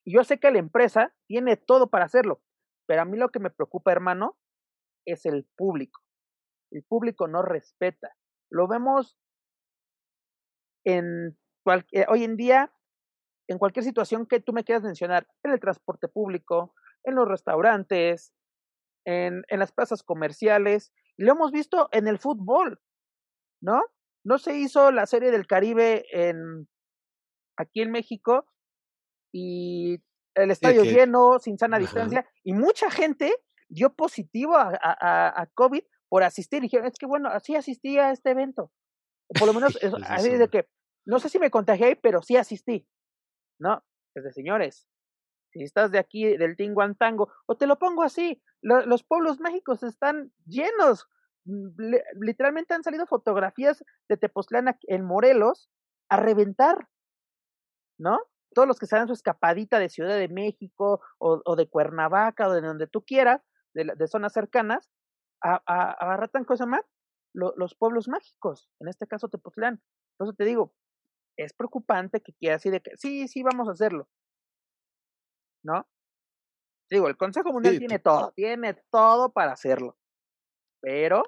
Yo 0.05 0.25
sé 0.25 0.41
que 0.41 0.51
la 0.51 0.59
empresa 0.59 1.15
tiene 1.29 1.57
todo 1.57 1.91
para 1.91 2.07
hacerlo, 2.07 2.43
pero 2.91 3.03
a 3.03 3.05
mí 3.05 3.17
lo 3.17 3.29
que 3.29 3.39
me 3.39 3.51
preocupa, 3.51 3.93
hermano, 3.93 4.37
es 5.07 5.25
el 5.25 5.47
público. 5.57 6.01
El 6.73 6.83
público 6.83 7.29
no 7.29 7.41
respeta. 7.41 8.17
Lo 8.51 8.67
vemos 8.67 9.17
en 10.85 11.39
eh, 11.93 12.05
hoy 12.09 12.25
en 12.25 12.37
día, 12.37 12.75
en 13.49 13.59
cualquier 13.59 13.85
situación 13.85 14.27
que 14.27 14.41
tú 14.41 14.53
me 14.53 14.65
quieras 14.65 14.83
mencionar, 14.83 15.29
en 15.45 15.53
el 15.53 15.61
transporte 15.61 16.09
público, 16.09 16.75
en 17.05 17.15
los 17.15 17.29
restaurantes, 17.29 18.33
en, 19.07 19.45
en 19.47 19.61
las 19.61 19.71
plazas 19.71 20.03
comerciales, 20.03 20.93
lo 21.17 21.31
hemos 21.31 21.53
visto 21.53 21.91
en 21.93 22.09
el 22.09 22.19
fútbol, 22.19 22.83
¿no? 23.63 23.85
No 24.25 24.39
se 24.39 24.57
hizo 24.57 24.91
la 24.91 25.07
serie 25.07 25.31
del 25.31 25.47
Caribe 25.47 26.07
en 26.11 26.69
aquí 27.57 27.83
en 27.83 27.93
México 27.93 28.49
y 29.33 30.03
el 30.41 30.51
estadio 30.51 30.83
lleno, 30.83 31.39
sin 31.39 31.59
sana 31.59 31.79
distancia, 31.79 32.27
y 32.43 32.53
mucha 32.53 32.91
gente 32.91 33.35
dio 33.69 33.95
positivo 33.95 34.57
a, 34.57 34.79
a, 34.83 35.43
a, 35.43 35.47
COVID 35.55 35.83
por 36.09 36.23
asistir. 36.23 36.59
Y 36.59 36.63
dijeron, 36.63 36.87
es 36.87 36.99
que 36.99 37.07
bueno, 37.07 37.29
así 37.29 37.57
asistí 37.57 37.99
a 37.99 38.11
este 38.11 38.31
evento. 38.31 38.73
O 39.29 39.35
por 39.39 39.47
lo 39.47 39.55
menos, 39.55 39.79
así 40.09 40.31
de 40.31 40.49
que, 40.49 40.69
no 41.07 41.21
sé 41.21 41.29
si 41.29 41.39
me 41.39 41.51
contagié, 41.51 41.97
pero 41.97 42.23
sí 42.23 42.37
asistí. 42.37 42.87
¿No? 43.59 43.85
Es 44.15 44.25
de 44.25 44.33
señores, 44.33 44.89
si 45.53 45.63
estás 45.63 45.91
de 45.91 45.99
aquí, 45.99 46.37
del 46.37 46.57
Tinguantango, 46.57 47.33
o 47.47 47.57
te 47.57 47.67
lo 47.67 47.79
pongo 47.79 48.03
así, 48.03 48.43
los 48.63 49.05
pueblos 49.05 49.41
mágicos 49.41 49.83
están 49.83 50.33
llenos. 50.47 51.09
Mm, 51.45 51.95
literalmente 52.21 52.75
han 52.75 52.83
salido 52.83 53.07
fotografías 53.07 53.85
de 54.09 54.17
Tepoztlán 54.17 54.77
en 54.83 55.05
Morelos 55.05 55.71
a 56.09 56.17
reventar, 56.17 56.89
¿no? 57.99 58.19
Todos 58.55 58.67
los 58.67 58.79
que 58.79 58.87
se 58.87 58.97
dan 58.97 59.07
su 59.07 59.13
escapadita 59.13 59.79
de 59.79 59.89
Ciudad 59.89 60.17
de 60.17 60.29
México 60.29 61.01
o, 61.19 61.57
de 61.57 61.69
Cuernavaca 61.69 62.49
o 62.49 62.53
de 62.53 62.61
donde 62.61 62.87
tú 62.87 63.05
quieras, 63.05 63.43
de, 63.75 64.09
zonas 64.09 64.33
cercanas, 64.33 64.91
a, 65.43 65.63
a, 65.67 65.93
abarratan 65.93 66.45
cosa 66.45 66.67
más 66.67 66.85
los 67.33 67.75
pueblos 67.77 68.09
mágicos, 68.09 68.69
en 68.81 68.89
este 68.89 69.07
caso 69.07 69.29
Tepoztlán. 69.29 69.81
Entonces 70.15 70.37
te 70.37 70.45
digo, 70.45 70.75
es 71.37 71.53
preocupante 71.55 72.21
que 72.21 72.33
quiera 72.35 72.57
así 72.57 72.71
de 72.71 72.81
que 72.81 72.97
sí, 72.97 73.29
sí, 73.29 73.43
vamos 73.43 73.69
a 73.69 73.73
hacerlo. 73.73 74.09
¿No? 75.63 75.87
Digo, 76.91 77.09
el 77.09 77.17
Consejo 77.17 77.53
Mundial 77.53 77.79
tiene 77.79 77.99
todo, 77.99 78.33
tiene 78.33 78.75
todo 78.91 79.33
para 79.33 79.53
hacerlo. 79.53 79.97
Pero, 80.81 81.23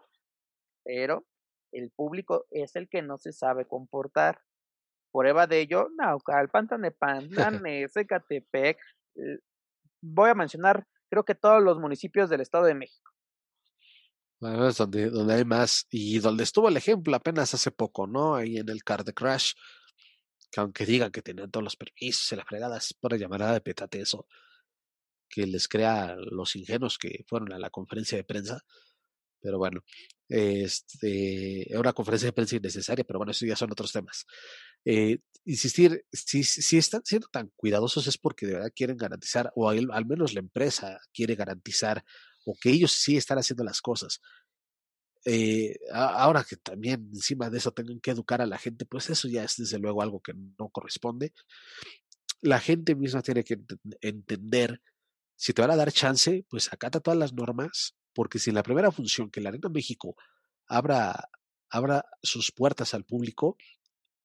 pero, 0.85 1.25
el 1.73 1.91
público 1.91 2.47
es 2.51 2.75
el 2.75 2.89
que 2.89 3.03
no 3.03 3.19
se 3.19 3.33
sabe 3.33 3.67
comportar. 3.67 4.43
Prueba 5.13 5.47
de 5.47 5.61
ello, 5.61 5.89
Naucalpan, 5.97 6.69
Tanepantlan, 6.69 7.63
Ecatepec. 7.97 8.79
Voy 10.01 10.31
a 10.31 10.35
mencionar, 10.35 10.87
creo 11.11 11.25
que 11.25 11.35
todos 11.35 11.63
los 11.63 11.79
municipios 11.79 12.31
del 12.31 12.41
Estado 12.41 12.65
de 12.65 12.75
México. 12.75 13.13
Bueno, 14.41 14.67
es 14.67 14.77
donde, 14.77 15.09
donde 15.09 15.35
hay 15.35 15.45
más 15.45 15.87
y 15.91 16.19
donde 16.19 16.43
estuvo 16.43 16.69
el 16.69 16.77
ejemplo 16.77 17.15
apenas 17.15 17.55
hace 17.55 17.71
poco, 17.71 18.09
¿no? 18.09 18.35
Ahí 18.35 18.57
en 18.57 18.69
el 18.69 18.83
Car 18.83 19.05
de 19.05 19.15
Crash, 19.15 19.53
que 20.51 20.61
aunque 20.61 20.85
digan 20.85 21.13
que 21.13 21.23
tienen 21.23 21.51
todos 21.51 21.63
los 21.63 21.77
permisos 21.77 22.33
y 22.33 22.37
las 22.37 22.47
fregadas, 22.47 22.93
por 23.01 23.17
llamarada 23.17 23.53
de 23.53 23.61
petate 23.61 24.01
eso, 24.01 24.27
que 25.29 25.47
les 25.47 25.69
crea 25.69 26.17
los 26.17 26.57
ingenuos 26.57 26.99
que 26.99 27.25
fueron 27.27 27.53
a 27.53 27.59
la 27.59 27.71
conferencia 27.71 28.19
de 28.19 28.25
prensa. 28.25 28.61
Pero 29.41 29.59
bueno, 29.59 29.81
este, 30.29 31.69
era 31.71 31.81
una 31.81 31.93
conferencia 31.93 32.29
de 32.29 32.33
prensa 32.33 32.57
innecesaria, 32.57 33.05
pero 33.05 33.19
bueno, 33.19 33.33
eso 33.33 33.47
ya 33.47 33.57
son 33.57 33.73
otros 33.73 33.93
temas. 33.93 34.27
Eh, 34.85 35.19
insistir, 35.45 36.05
si, 36.13 36.79
están 36.79 37.03
siendo 37.05 37.29
tan 37.29 37.51
cuidadosos 37.57 38.07
es 38.07 38.19
porque 38.19 38.47
de 38.47 38.55
verdad 38.55 38.73
quieren 38.75 38.97
garantizar, 38.97 39.53
o 39.57 39.69
al, 39.69 40.07
menos 40.07 40.35
la 40.35 40.41
empresa 40.41 41.01
quiere 41.13 41.35
garantizar 41.35 42.05
o 42.45 42.55
que 42.61 42.71
ellos 42.71 42.93
sí 42.93 43.17
están 43.17 43.39
haciendo 43.39 43.65
las 43.65 43.81
cosas. 43.81 44.21
Eh, 45.25 45.77
ahora 45.93 46.45
que 46.45 46.57
también 46.57 47.09
encima 47.13 47.49
de 47.49 47.59
eso 47.59 47.71
tengan 47.73 48.01
que 48.01 48.11
educar 48.11 48.43
a 48.43 48.47
la 48.47 48.59
gente, 48.59 48.85
pues 48.87 49.09
eso 49.11 49.29
ya 49.29 49.45
es 49.45 49.57
desde 49.57 49.79
luego 49.79 50.03
algo 50.03 50.21
que 50.21 50.35
no 50.35 50.69
corresponde. 50.71 51.33
La 52.41 52.59
gente 52.59 52.95
misma 52.97 53.23
tiene 53.23 53.45
que 53.45 53.59
entender, 54.01 54.83
si 55.37 55.53
te 55.53 55.63
van 55.63 55.71
a 55.71 55.77
dar 55.77 55.93
chance, 55.93 56.45
pues 56.49 56.73
acata 56.73 57.01
todas 57.01 57.19
las 57.19 57.33
normas, 57.33 57.95
porque 58.13 58.39
si 58.41 58.51
la 58.51 58.65
primera 58.65 58.91
función 58.91 59.31
que 59.31 59.41
la 59.41 59.51
Arena 59.51 59.69
México 59.69 60.17
abra, 60.67 61.29
abra 61.71 62.05
sus 62.23 62.51
puertas 62.51 62.95
al 62.95 63.05
público 63.05 63.57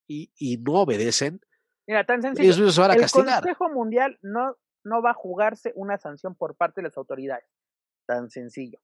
y, 0.08 0.32
y 0.38 0.58
no 0.58 0.82
obedecen, 0.82 1.42
Mira, 1.88 2.06
tan 2.06 2.22
sencillo. 2.22 2.54
Ellos 2.54 2.76
se 2.76 2.82
van 2.82 2.92
a 2.92 2.94
el 2.96 3.10
Consejo 3.10 3.70
Mundial 3.70 4.20
no, 4.22 4.58
no 4.84 5.02
va 5.02 5.12
a 5.12 5.14
jugarse 5.14 5.72
una 5.76 5.98
sanción 5.98 6.36
por 6.36 6.56
parte 6.56 6.82
de 6.82 6.90
las 6.90 6.98
autoridades. 6.98 7.50
Tan 8.06 8.30
sencillo. 8.30 8.80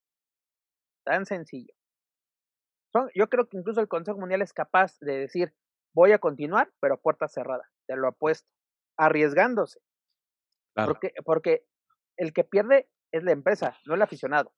Tan 1.06 1.26
sencillo. 1.26 1.74
yo 3.14 3.28
creo 3.30 3.50
que 3.50 3.58
incluso 3.58 3.82
el 3.82 3.90
Consejo 3.90 4.18
Mundial 4.18 4.42
es 4.42 4.54
capaz 4.54 4.98
de 5.02 5.20
decir, 5.20 5.54
voy 5.94 6.14
a 6.14 6.20
continuar, 6.20 6.72
pero 6.80 7.02
puerta 7.02 7.28
cerrada. 7.28 7.70
Te 7.88 7.98
lo 7.98 8.08
apuesto. 8.08 8.50
Arriesgándose. 8.98 9.82
Porque, 10.74 11.14
porque 11.26 11.66
el 12.16 12.32
que 12.32 12.46
pierde 12.46 12.90
es 13.12 13.24
la 13.24 13.32
empresa, 13.32 13.78
no 13.86 13.96
el 13.96 14.02
aficionado. 14.02 14.54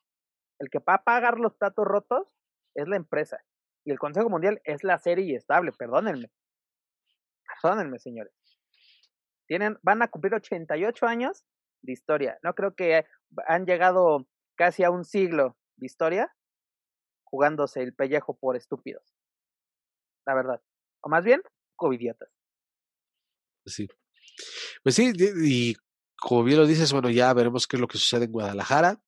El 0.59 0.69
que 0.69 0.79
va 0.79 0.95
a 0.95 1.03
pagar 1.03 1.39
los 1.39 1.55
platos 1.55 1.85
rotos 1.85 2.27
es 2.75 2.87
la 2.87 2.95
empresa. 2.95 3.43
Y 3.83 3.91
el 3.91 3.97
Consejo 3.99 4.29
Mundial 4.29 4.61
es 4.65 4.83
la 4.83 4.99
serie 4.99 5.25
y 5.25 5.35
estable, 5.35 5.71
perdónenme. 5.71 6.31
Perdónenme, 7.65 7.97
señores. 7.97 8.31
Tienen, 9.47 9.79
van 9.81 10.03
a 10.03 10.07
cumplir 10.07 10.35
88 10.35 11.07
años 11.07 11.45
de 11.81 11.93
historia. 11.93 12.37
No 12.43 12.53
creo 12.53 12.75
que 12.75 13.05
han 13.47 13.65
llegado 13.65 14.27
casi 14.55 14.83
a 14.83 14.91
un 14.91 15.03
siglo 15.03 15.57
de 15.77 15.87
historia 15.87 16.31
jugándose 17.23 17.81
el 17.81 17.95
pellejo 17.95 18.37
por 18.37 18.55
estúpidos. 18.55 19.15
La 20.27 20.35
verdad. 20.35 20.61
O 21.01 21.09
más 21.09 21.25
bien, 21.25 21.41
covidiotas. 21.75 22.29
Pues 23.63 23.75
sí. 23.75 23.87
Pues 24.83 24.93
sí, 24.93 25.11
y 25.43 25.75
como 26.17 26.43
bien 26.43 26.59
lo 26.59 26.67
dices, 26.67 26.93
bueno, 26.93 27.09
ya 27.09 27.33
veremos 27.33 27.65
qué 27.65 27.77
es 27.77 27.81
lo 27.81 27.87
que 27.87 27.97
sucede 27.97 28.25
en 28.25 28.31
Guadalajara. 28.31 29.01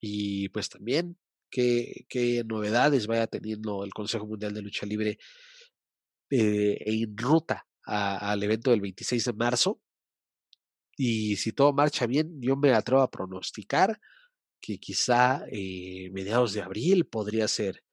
Y 0.00 0.50
pues 0.50 0.68
también 0.68 1.18
qué, 1.50 2.06
qué 2.08 2.44
novedades 2.44 3.08
vaya 3.08 3.26
teniendo 3.26 3.82
el 3.82 3.92
Consejo 3.92 4.24
Mundial 4.24 4.54
de 4.54 4.62
Lucha 4.62 4.86
Libre 4.86 5.18
eh, 6.30 6.78
en 6.80 7.16
ruta 7.16 7.66
al 7.84 8.42
evento 8.42 8.70
del 8.70 8.80
26 8.80 9.24
de 9.26 9.32
marzo. 9.32 9.80
Y 10.96 11.36
si 11.36 11.52
todo 11.52 11.72
marcha 11.72 12.06
bien, 12.06 12.40
yo 12.40 12.56
me 12.56 12.72
atrevo 12.72 13.02
a 13.02 13.10
pronosticar 13.10 14.00
que 14.60 14.78
quizá 14.78 15.44
eh, 15.52 16.10
mediados 16.12 16.52
de 16.54 16.62
abril 16.62 17.06
podría 17.06 17.46
ser. 17.48 17.84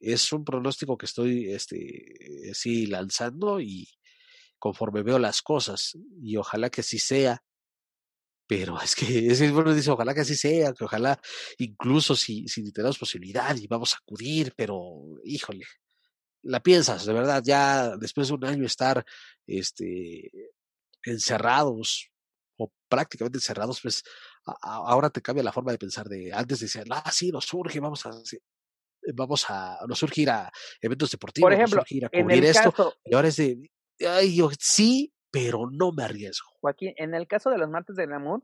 Es 0.00 0.32
un 0.32 0.44
pronóstico 0.44 0.96
que 0.96 1.06
estoy 1.06 1.50
este, 1.50 2.52
sí 2.54 2.86
lanzando 2.86 3.60
y 3.60 3.88
conforme 4.62 5.02
veo 5.02 5.18
las 5.18 5.42
cosas, 5.42 5.98
y 6.22 6.36
ojalá 6.36 6.70
que 6.70 6.82
así 6.82 7.00
sea. 7.00 7.42
Pero 8.46 8.80
es 8.82 8.94
que 8.94 9.26
es 9.26 9.52
bueno, 9.52 9.74
dice, 9.74 9.90
ojalá 9.90 10.14
que 10.14 10.20
así 10.20 10.36
sea, 10.36 10.72
que 10.72 10.84
ojalá 10.84 11.20
incluso 11.58 12.14
si, 12.14 12.46
si 12.46 12.72
tenemos 12.72 12.96
posibilidad 12.96 13.56
y 13.56 13.66
vamos 13.66 13.94
a 13.94 13.98
acudir, 13.98 14.54
pero 14.56 14.78
híjole, 15.24 15.64
la 16.42 16.60
piensas, 16.60 17.06
de 17.06 17.12
verdad, 17.12 17.42
ya 17.44 17.96
después 17.96 18.28
de 18.28 18.34
un 18.34 18.44
año 18.44 18.66
estar 18.66 19.04
este, 19.46 20.30
encerrados 21.04 22.10
o 22.56 22.72
prácticamente 22.88 23.38
encerrados, 23.38 23.80
pues 23.80 24.02
ahora 24.62 25.10
te 25.10 25.22
cambia 25.22 25.44
la 25.44 25.52
forma 25.52 25.72
de 25.72 25.78
pensar 25.78 26.08
de 26.08 26.32
antes 26.32 26.60
decían, 26.60 26.86
ah, 26.90 27.10
sí, 27.10 27.30
nos 27.30 27.44
surge, 27.44 27.80
vamos 27.80 28.04
a, 28.06 28.10
vamos 29.14 29.46
a, 29.48 29.78
nos 29.88 29.98
surge 29.98 30.22
ir 30.22 30.30
a 30.30 30.50
eventos 30.80 31.10
deportivos, 31.10 31.46
Por 31.46 31.52
ejemplo, 31.52 31.76
nos 31.76 31.88
surge 31.88 31.96
ir 31.96 32.04
a 32.06 32.08
cubrir 32.08 32.44
esto, 32.44 32.94
y 33.04 33.14
ahora 33.14 33.28
es 33.28 33.36
de, 33.36 33.70
ay, 34.06 34.36
yo 34.36 34.50
sí, 34.58 35.12
pero 35.30 35.70
no 35.70 35.92
me 35.92 36.04
arriesgo. 36.04 36.48
Joaquín, 36.60 36.92
en 36.96 37.14
el 37.14 37.26
caso 37.26 37.50
de 37.50 37.58
los 37.58 37.70
martes 37.70 37.96
del 37.96 38.12
amor, 38.12 38.42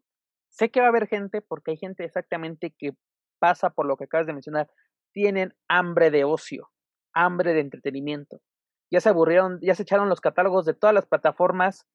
sé 0.48 0.70
que 0.70 0.80
va 0.80 0.86
a 0.86 0.88
haber 0.88 1.06
gente, 1.06 1.42
porque 1.42 1.72
hay 1.72 1.76
gente 1.76 2.04
exactamente 2.04 2.74
que 2.76 2.92
pasa 3.38 3.70
por 3.70 3.86
lo 3.86 3.96
que 3.96 4.04
acabas 4.04 4.26
de 4.26 4.32
mencionar, 4.32 4.68
tienen 5.12 5.54
hambre 5.68 6.10
de 6.10 6.24
ocio, 6.24 6.70
hambre 7.18 7.54
de 7.54 7.60
entretenimiento. 7.60 8.40
Ya 8.90 9.00
se 9.00 9.08
aburrieron, 9.08 9.58
ya 9.60 9.74
se 9.74 9.82
echaron 9.82 10.08
los 10.08 10.20
catálogos 10.20 10.64
de 10.64 10.74
todas 10.74 10.94
las 10.94 11.06
plataformas 11.06 11.86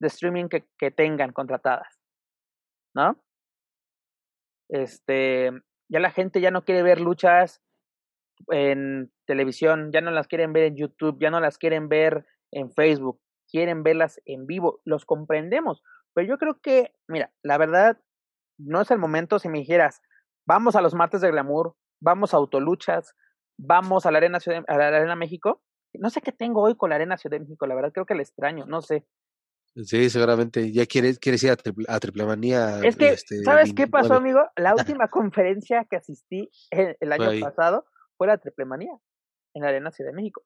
de 0.00 0.08
streaming 0.08 0.48
que, 0.48 0.66
que 0.78 0.90
tengan 0.90 1.32
contratadas. 1.32 1.98
¿No? 2.94 3.22
Este, 4.68 5.50
ya 5.90 6.00
la 6.00 6.10
gente 6.10 6.40
ya 6.40 6.50
no 6.50 6.64
quiere 6.64 6.82
ver 6.82 7.00
luchas 7.00 7.62
en 8.48 9.12
televisión, 9.26 9.92
ya 9.92 10.00
no 10.00 10.10
las 10.10 10.26
quieren 10.26 10.52
ver 10.52 10.64
en 10.64 10.76
YouTube, 10.76 11.18
ya 11.20 11.30
no 11.30 11.40
las 11.40 11.58
quieren 11.58 11.88
ver 11.88 12.26
en 12.50 12.70
Facebook, 12.72 13.20
quieren 13.50 13.82
verlas 13.82 14.20
en 14.24 14.46
vivo, 14.46 14.80
los 14.84 15.04
comprendemos, 15.04 15.82
pero 16.14 16.26
yo 16.26 16.38
creo 16.38 16.60
que, 16.60 16.94
mira, 17.08 17.32
la 17.42 17.58
verdad, 17.58 18.00
no 18.58 18.80
es 18.80 18.90
el 18.90 18.98
momento 18.98 19.38
si 19.38 19.48
me 19.48 19.58
dijeras, 19.58 20.00
vamos 20.46 20.76
a 20.76 20.80
los 20.80 20.94
martes 20.94 21.20
de 21.20 21.30
glamour, 21.30 21.76
vamos 22.00 22.34
a 22.34 22.38
autoluchas, 22.38 23.14
vamos 23.62 24.06
a 24.06 24.10
la 24.10 24.18
Arena, 24.18 24.40
Ciudad, 24.40 24.64
a 24.66 24.76
la 24.76 24.88
Arena 24.88 25.16
México, 25.16 25.62
no 25.94 26.10
sé 26.10 26.20
qué 26.20 26.32
tengo 26.32 26.62
hoy 26.62 26.76
con 26.76 26.90
la 26.90 26.96
Arena 26.96 27.16
Ciudad 27.16 27.36
de 27.36 27.40
México, 27.40 27.66
la 27.66 27.74
verdad 27.74 27.92
creo 27.92 28.06
que 28.06 28.14
la 28.14 28.22
extraño, 28.22 28.66
no 28.66 28.82
sé. 28.82 29.06
Sí, 29.74 30.10
seguramente. 30.10 30.70
Ya 30.70 30.84
quieres, 30.84 31.18
quieres 31.18 31.42
ir 31.44 31.50
a, 31.50 31.56
triple, 31.56 31.86
a 31.88 31.98
Triplemanía. 31.98 32.80
Es 32.82 32.96
que, 32.96 33.08
este, 33.08 33.42
¿sabes 33.42 33.72
qué 33.72 33.86
pasó, 33.86 34.14
amigo? 34.14 34.40
La 34.56 34.74
última 35.00 35.08
conferencia 35.08 35.86
que 35.88 35.96
asistí 35.96 36.50
el, 36.70 37.12
año 37.12 37.40
pasado 37.40 37.86
fue 38.18 38.26
la 38.26 38.36
Triplemanía 38.36 38.92
en 39.54 39.62
la 39.62 39.68
Arena 39.68 39.90
Ciudad 39.90 40.10
de 40.10 40.16
México, 40.16 40.42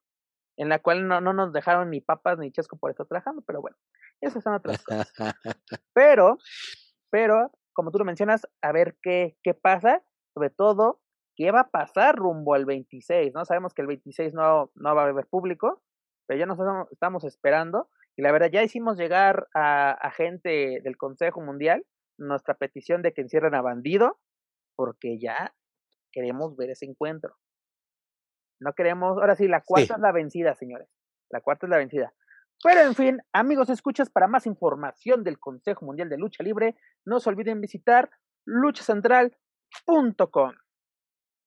en 0.55 0.69
la 0.69 0.79
cual 0.79 1.07
no, 1.07 1.19
no 1.19 1.33
nos 1.33 1.51
dejaron 1.51 1.89
ni 1.89 1.99
papas 1.99 2.37
ni 2.37 2.51
chesco 2.51 2.77
por 2.77 2.91
estar 2.91 3.05
trabajando, 3.05 3.41
pero 3.41 3.61
bueno, 3.61 3.75
esas 4.21 4.43
son 4.43 4.53
otras 4.53 4.81
cosas. 4.83 5.11
pero, 5.93 6.37
pero, 7.09 7.51
como 7.73 7.91
tú 7.91 7.97
lo 7.97 8.05
mencionas, 8.05 8.47
a 8.61 8.71
ver 8.71 8.97
qué, 9.01 9.37
qué 9.43 9.53
pasa, 9.53 10.03
sobre 10.33 10.51
todo, 10.51 11.01
qué 11.37 11.51
va 11.51 11.61
a 11.61 11.69
pasar 11.69 12.15
rumbo 12.15 12.55
al 12.55 12.65
26, 12.65 13.33
¿no? 13.33 13.45
Sabemos 13.45 13.73
que 13.73 13.83
el 13.83 13.87
26 13.87 14.33
no, 14.33 14.71
no 14.75 14.95
va 14.95 15.03
a 15.03 15.07
haber 15.07 15.27
público, 15.27 15.81
pero 16.25 16.39
ya 16.39 16.45
nos 16.45 16.59
estamos 16.91 17.23
esperando. 17.23 17.89
Y 18.17 18.23
la 18.23 18.31
verdad, 18.31 18.49
ya 18.51 18.63
hicimos 18.63 18.97
llegar 18.97 19.47
a, 19.53 19.91
a 19.91 20.11
gente 20.11 20.81
del 20.83 20.97
Consejo 20.97 21.39
Mundial 21.39 21.85
nuestra 22.17 22.55
petición 22.55 23.03
de 23.03 23.13
que 23.13 23.21
encierren 23.21 23.53
a 23.53 23.61
Bandido, 23.61 24.19
porque 24.75 25.19
ya 25.19 25.53
queremos 26.11 26.57
ver 26.57 26.71
ese 26.71 26.85
encuentro. 26.85 27.35
No 28.59 28.73
queremos, 28.73 29.19
ahora 29.19 29.35
sí, 29.35 29.47
la 29.47 29.61
cuarta 29.61 29.93
es 29.93 29.99
la 29.99 30.11
vencida, 30.11 30.55
señores. 30.55 30.89
La 31.29 31.41
cuarta 31.41 31.67
es 31.67 31.69
la 31.69 31.77
vencida. 31.77 32.11
Pero 32.63 32.81
en 32.81 32.95
fin, 32.95 33.19
amigos, 33.33 33.69
escuchas, 33.69 34.09
para 34.09 34.27
más 34.27 34.47
información 34.47 35.23
del 35.23 35.37
Consejo 35.37 35.85
Mundial 35.85 36.09
de 36.09 36.17
Lucha 36.17 36.43
Libre, 36.43 36.75
no 37.05 37.19
se 37.19 37.29
olviden 37.29 37.61
visitar 37.61 38.09
luchacentral.com. 38.45 40.53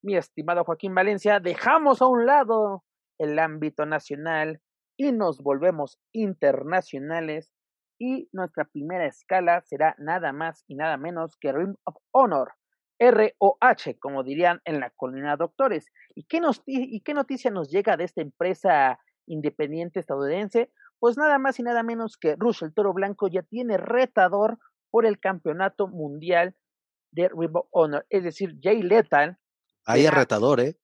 Mi 0.03 0.17
estimado 0.17 0.65
Joaquín 0.65 0.95
Valencia, 0.95 1.41
dejamos 1.41 2.01
a 2.01 2.07
un 2.07 2.25
lado 2.25 2.85
el 3.19 3.39
ámbito 3.39 3.85
nacional 3.85 4.63
y 4.97 5.13
nos 5.13 5.43
volvemos 5.43 5.99
internacionales 6.13 7.53
y 7.99 8.29
nuestra 8.33 8.65
primera 8.65 9.07
escala 9.07 9.61
será 9.67 9.95
nada 9.99 10.33
más 10.33 10.65
y 10.67 10.75
nada 10.75 10.97
menos 10.97 11.37
que 11.37 11.53
Ring 11.53 11.75
of 11.85 11.97
Honor, 12.13 12.55
ROH, 12.99 13.99
como 14.01 14.23
dirían 14.23 14.63
en 14.65 14.81
la 14.81 14.89
colina 14.89 15.37
doctores. 15.37 15.91
¿Y 16.15 16.25
qué, 16.25 16.41
nos, 16.41 16.63
¿Y 16.65 17.03
qué 17.03 17.13
noticia 17.13 17.51
nos 17.51 17.71
llega 17.71 17.99
de 17.99 18.05
esta 18.05 18.23
empresa 18.23 18.99
independiente 19.27 20.01
estadounidense? 20.01 20.73
Pues 20.99 21.19
nada 21.19 21.39
más 21.39 21.59
y 21.59 21.63
nada 21.63 21.83
menos 21.83 22.17
que 22.17 22.37
Rush, 22.39 22.65
el 22.65 22.73
toro 22.73 22.95
blanco, 22.95 23.29
ya 23.29 23.43
tiene 23.43 23.77
retador 23.77 24.59
por 24.91 25.05
el 25.05 25.21
campeonato 25.21 25.89
mundial 25.89 26.55
de 27.13 27.29
Ring 27.29 27.55
of 27.55 27.67
Honor, 27.71 28.07
es 28.09 28.25
decir, 28.25 28.57
Jay 28.63 28.83
Lethal. 28.83 29.37
Vaya 29.87 30.11
retador, 30.11 30.61
¿eh? 30.61 30.79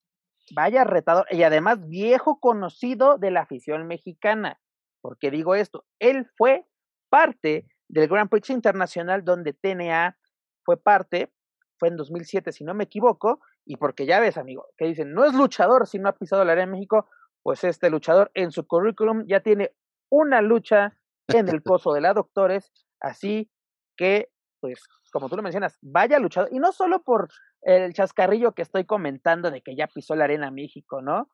Vaya 0.55 0.85
retador, 0.85 1.27
y 1.31 1.43
además 1.43 1.89
viejo 1.89 2.39
conocido 2.39 3.19
de 3.19 3.31
la 3.31 3.41
afición 3.43 3.87
mexicana. 3.87 4.61
¿Por 5.01 5.19
qué 5.19 5.31
digo 5.31 5.55
esto? 5.55 5.85
Él 5.99 6.27
fue 6.37 6.67
parte 7.09 7.67
del 7.89 8.09
Grand 8.09 8.31
Prix 8.31 8.51
Internacional 8.51 9.25
donde 9.25 9.53
TNA 9.53 10.17
fue 10.65 10.77
parte, 10.77 11.33
fue 11.79 11.89
en 11.89 11.97
2007 11.97 12.53
si 12.53 12.65
no 12.65 12.75
me 12.75 12.85
equivoco, 12.85 13.41
y 13.65 13.77
porque 13.77 14.07
ya 14.07 14.21
ves, 14.21 14.37
amigo, 14.39 14.67
que 14.77 14.87
dicen, 14.87 15.13
no 15.13 15.25
es 15.25 15.35
luchador 15.35 15.87
si 15.87 15.99
no 15.99 16.09
ha 16.09 16.17
pisado 16.17 16.45
la 16.45 16.53
área 16.53 16.67
de 16.67 16.73
México, 16.73 17.09
pues 17.43 17.65
este 17.65 17.91
luchador 17.91 18.31
en 18.35 18.51
su 18.53 18.67
currículum 18.67 19.25
ya 19.27 19.41
tiene 19.41 19.75
una 20.11 20.41
lucha 20.43 20.97
en 21.29 21.49
el 21.49 21.63
pozo 21.63 21.93
de 21.93 22.01
la 22.01 22.15
Doctores, 22.15 22.73
así 23.01 23.51
que, 23.97 24.31
pues, 24.61 24.81
como 25.13 25.29
tú 25.29 25.37
lo 25.37 25.43
mencionas, 25.43 25.79
vaya 25.83 26.19
luchador, 26.19 26.49
y 26.53 26.59
no 26.59 26.73
solo 26.73 27.03
por 27.03 27.29
el 27.75 27.93
chascarrillo 27.93 28.53
que 28.53 28.63
estoy 28.63 28.85
comentando 28.85 29.51
de 29.51 29.61
que 29.61 29.77
ya 29.77 29.87
pisó 29.87 30.15
la 30.15 30.25
Arena 30.25 30.51
México, 30.51 31.03
¿no? 31.03 31.31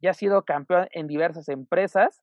Ya 0.00 0.10
ha 0.10 0.14
sido 0.14 0.44
campeón 0.44 0.88
en 0.92 1.06
diversas 1.06 1.48
empresas, 1.48 2.22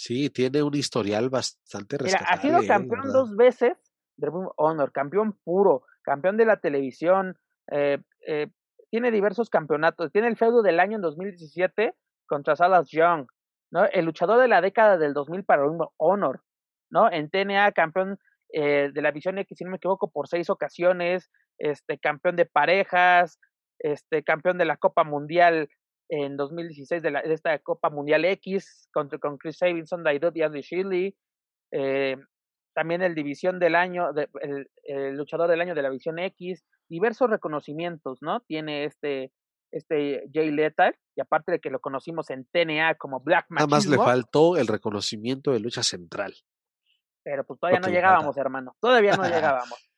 Sí, 0.00 0.30
tiene 0.30 0.62
un 0.62 0.74
historial 0.74 1.28
bastante 1.28 1.98
Mira, 2.02 2.20
ha 2.26 2.38
sido 2.38 2.66
campeón 2.66 3.12
dos 3.12 3.36
veces 3.36 3.76
de 4.16 4.30
Honor, 4.56 4.92
campeón 4.92 5.38
puro, 5.44 5.82
campeón 6.00 6.38
de 6.38 6.46
la 6.46 6.56
televisión, 6.56 7.36
eh, 7.70 7.98
eh, 8.26 8.46
tiene 8.90 9.10
diversos 9.10 9.50
campeonatos, 9.50 10.10
tiene 10.10 10.28
el 10.28 10.38
feudo 10.38 10.62
del 10.62 10.80
año 10.80 10.96
en 10.96 11.02
2017 11.02 11.94
contra 12.26 12.56
Salas 12.56 12.88
Young, 12.90 13.26
¿no? 13.70 13.84
El 13.84 14.06
luchador 14.06 14.40
de 14.40 14.48
la 14.48 14.62
década 14.62 14.96
del 14.96 15.12
2000 15.12 15.44
para 15.44 15.64
Honor, 15.98 16.42
¿no? 16.88 17.12
En 17.12 17.28
TNA, 17.28 17.72
campeón 17.72 18.18
eh, 18.54 18.90
de 18.94 19.02
la 19.02 19.10
Visión 19.10 19.36
X, 19.36 19.58
si 19.58 19.64
no 19.64 19.70
me 19.70 19.76
equivoco, 19.76 20.10
por 20.10 20.28
seis 20.28 20.48
ocasiones, 20.48 21.30
este, 21.60 21.98
campeón 21.98 22.36
de 22.36 22.46
parejas, 22.46 23.38
este, 23.78 24.24
campeón 24.24 24.58
de 24.58 24.64
la 24.64 24.76
Copa 24.76 25.04
Mundial 25.04 25.68
en 26.08 26.36
2016 26.36 27.02
de, 27.02 27.10
la, 27.10 27.22
de 27.22 27.32
esta 27.32 27.56
Copa 27.60 27.88
Mundial 27.88 28.24
X 28.24 28.88
contra, 28.92 29.18
con 29.18 29.38
Chris 29.38 29.58
Sabinson, 29.58 30.02
Daidot 30.02 30.36
y 30.36 30.42
Andy 30.42 30.60
Shirley. 30.62 31.16
Eh, 31.72 32.16
también 32.74 33.02
el 33.02 33.14
división 33.14 33.58
del 33.58 33.74
año, 33.74 34.12
de, 34.12 34.28
el, 34.84 35.16
luchador 35.16 35.48
del 35.50 35.60
año 35.60 35.74
de 35.74 35.82
la 35.82 35.90
Visión 35.90 36.18
X, 36.18 36.64
diversos 36.88 37.30
reconocimientos, 37.30 38.18
¿no? 38.22 38.40
Tiene 38.40 38.84
este, 38.84 39.32
este 39.72 40.28
Jay 40.32 40.50
Lethal, 40.50 40.96
y 41.16 41.20
aparte 41.20 41.52
de 41.52 41.60
que 41.60 41.70
lo 41.70 41.80
conocimos 41.80 42.30
en 42.30 42.46
TNA 42.46 42.94
como 42.94 43.20
Black 43.20 43.46
Nada 43.50 43.66
más 43.66 43.86
le 43.86 43.96
faltó 43.96 44.56
el 44.56 44.66
reconocimiento 44.66 45.52
de 45.52 45.60
lucha 45.60 45.82
central. 45.82 46.34
Pero 47.22 47.44
pues 47.44 47.60
todavía 47.60 47.80
no 47.80 47.88
llegábamos, 47.88 48.36
hermano, 48.36 48.76
todavía 48.80 49.16
no 49.16 49.22
llegábamos. 49.28 49.89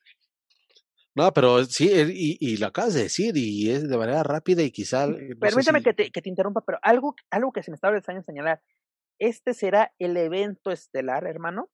No, 1.15 1.33
pero 1.33 1.65
sí, 1.65 1.91
y, 1.93 2.39
y, 2.41 2.57
lo 2.57 2.69
acabas 2.69 2.95
de 2.95 3.03
decir, 3.03 3.37
y 3.37 3.71
es 3.71 3.87
de 3.87 3.99
manera 3.99 4.23
rápida 4.23 4.63
y 4.63 4.71
quizá... 4.71 5.05
Eh, 5.05 5.37
permítame 5.39 5.83
que, 5.83 5.93
te, 5.93 6.11
que 6.11 6.23
te 6.23 6.29
interrumpa, 6.31 6.63
pero 6.65 6.79
algo, 6.81 7.15
algo 7.31 7.53
que 7.53 7.63
se 7.63 7.71
me 7.71 7.75
estaba 7.75 7.95
deseando 7.95 8.23
señalar, 8.23 8.63
este 9.19 9.53
será 9.53 9.93
el 9.99 10.17
evento 10.17 10.71
estelar, 10.71 11.27
hermano, 11.27 11.71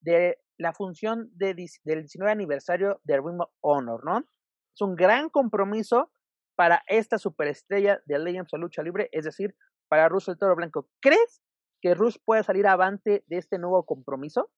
de 0.00 0.38
la 0.58 0.72
función 0.72 1.30
de, 1.34 1.54
del 1.84 2.00
19 2.00 2.32
aniversario 2.32 3.00
de 3.04 3.16
Ring 3.16 3.40
of 3.40 3.50
Honor, 3.60 4.04
¿no? 4.04 4.18
Es 4.18 4.80
un 4.80 4.94
gran 4.94 5.28
compromiso 5.28 6.10
para 6.56 6.82
esta 6.86 7.18
superestrella 7.18 8.00
de 8.06 8.18
Legends 8.18 8.52
of 8.54 8.60
Lucha 8.60 8.82
Libre, 8.82 9.08
es 9.12 9.24
decir, 9.24 9.54
para 9.88 10.08
Russo 10.08 10.30
el 10.30 10.38
Toro 10.38 10.56
Blanco. 10.56 10.88
¿Crees 11.00 11.42
que 11.80 11.94
Rush 11.94 12.16
puede 12.24 12.44
salir 12.44 12.66
avante 12.66 13.24
de 13.26 13.38
este 13.38 13.58
nuevo 13.58 13.84
compromiso? 13.84 14.50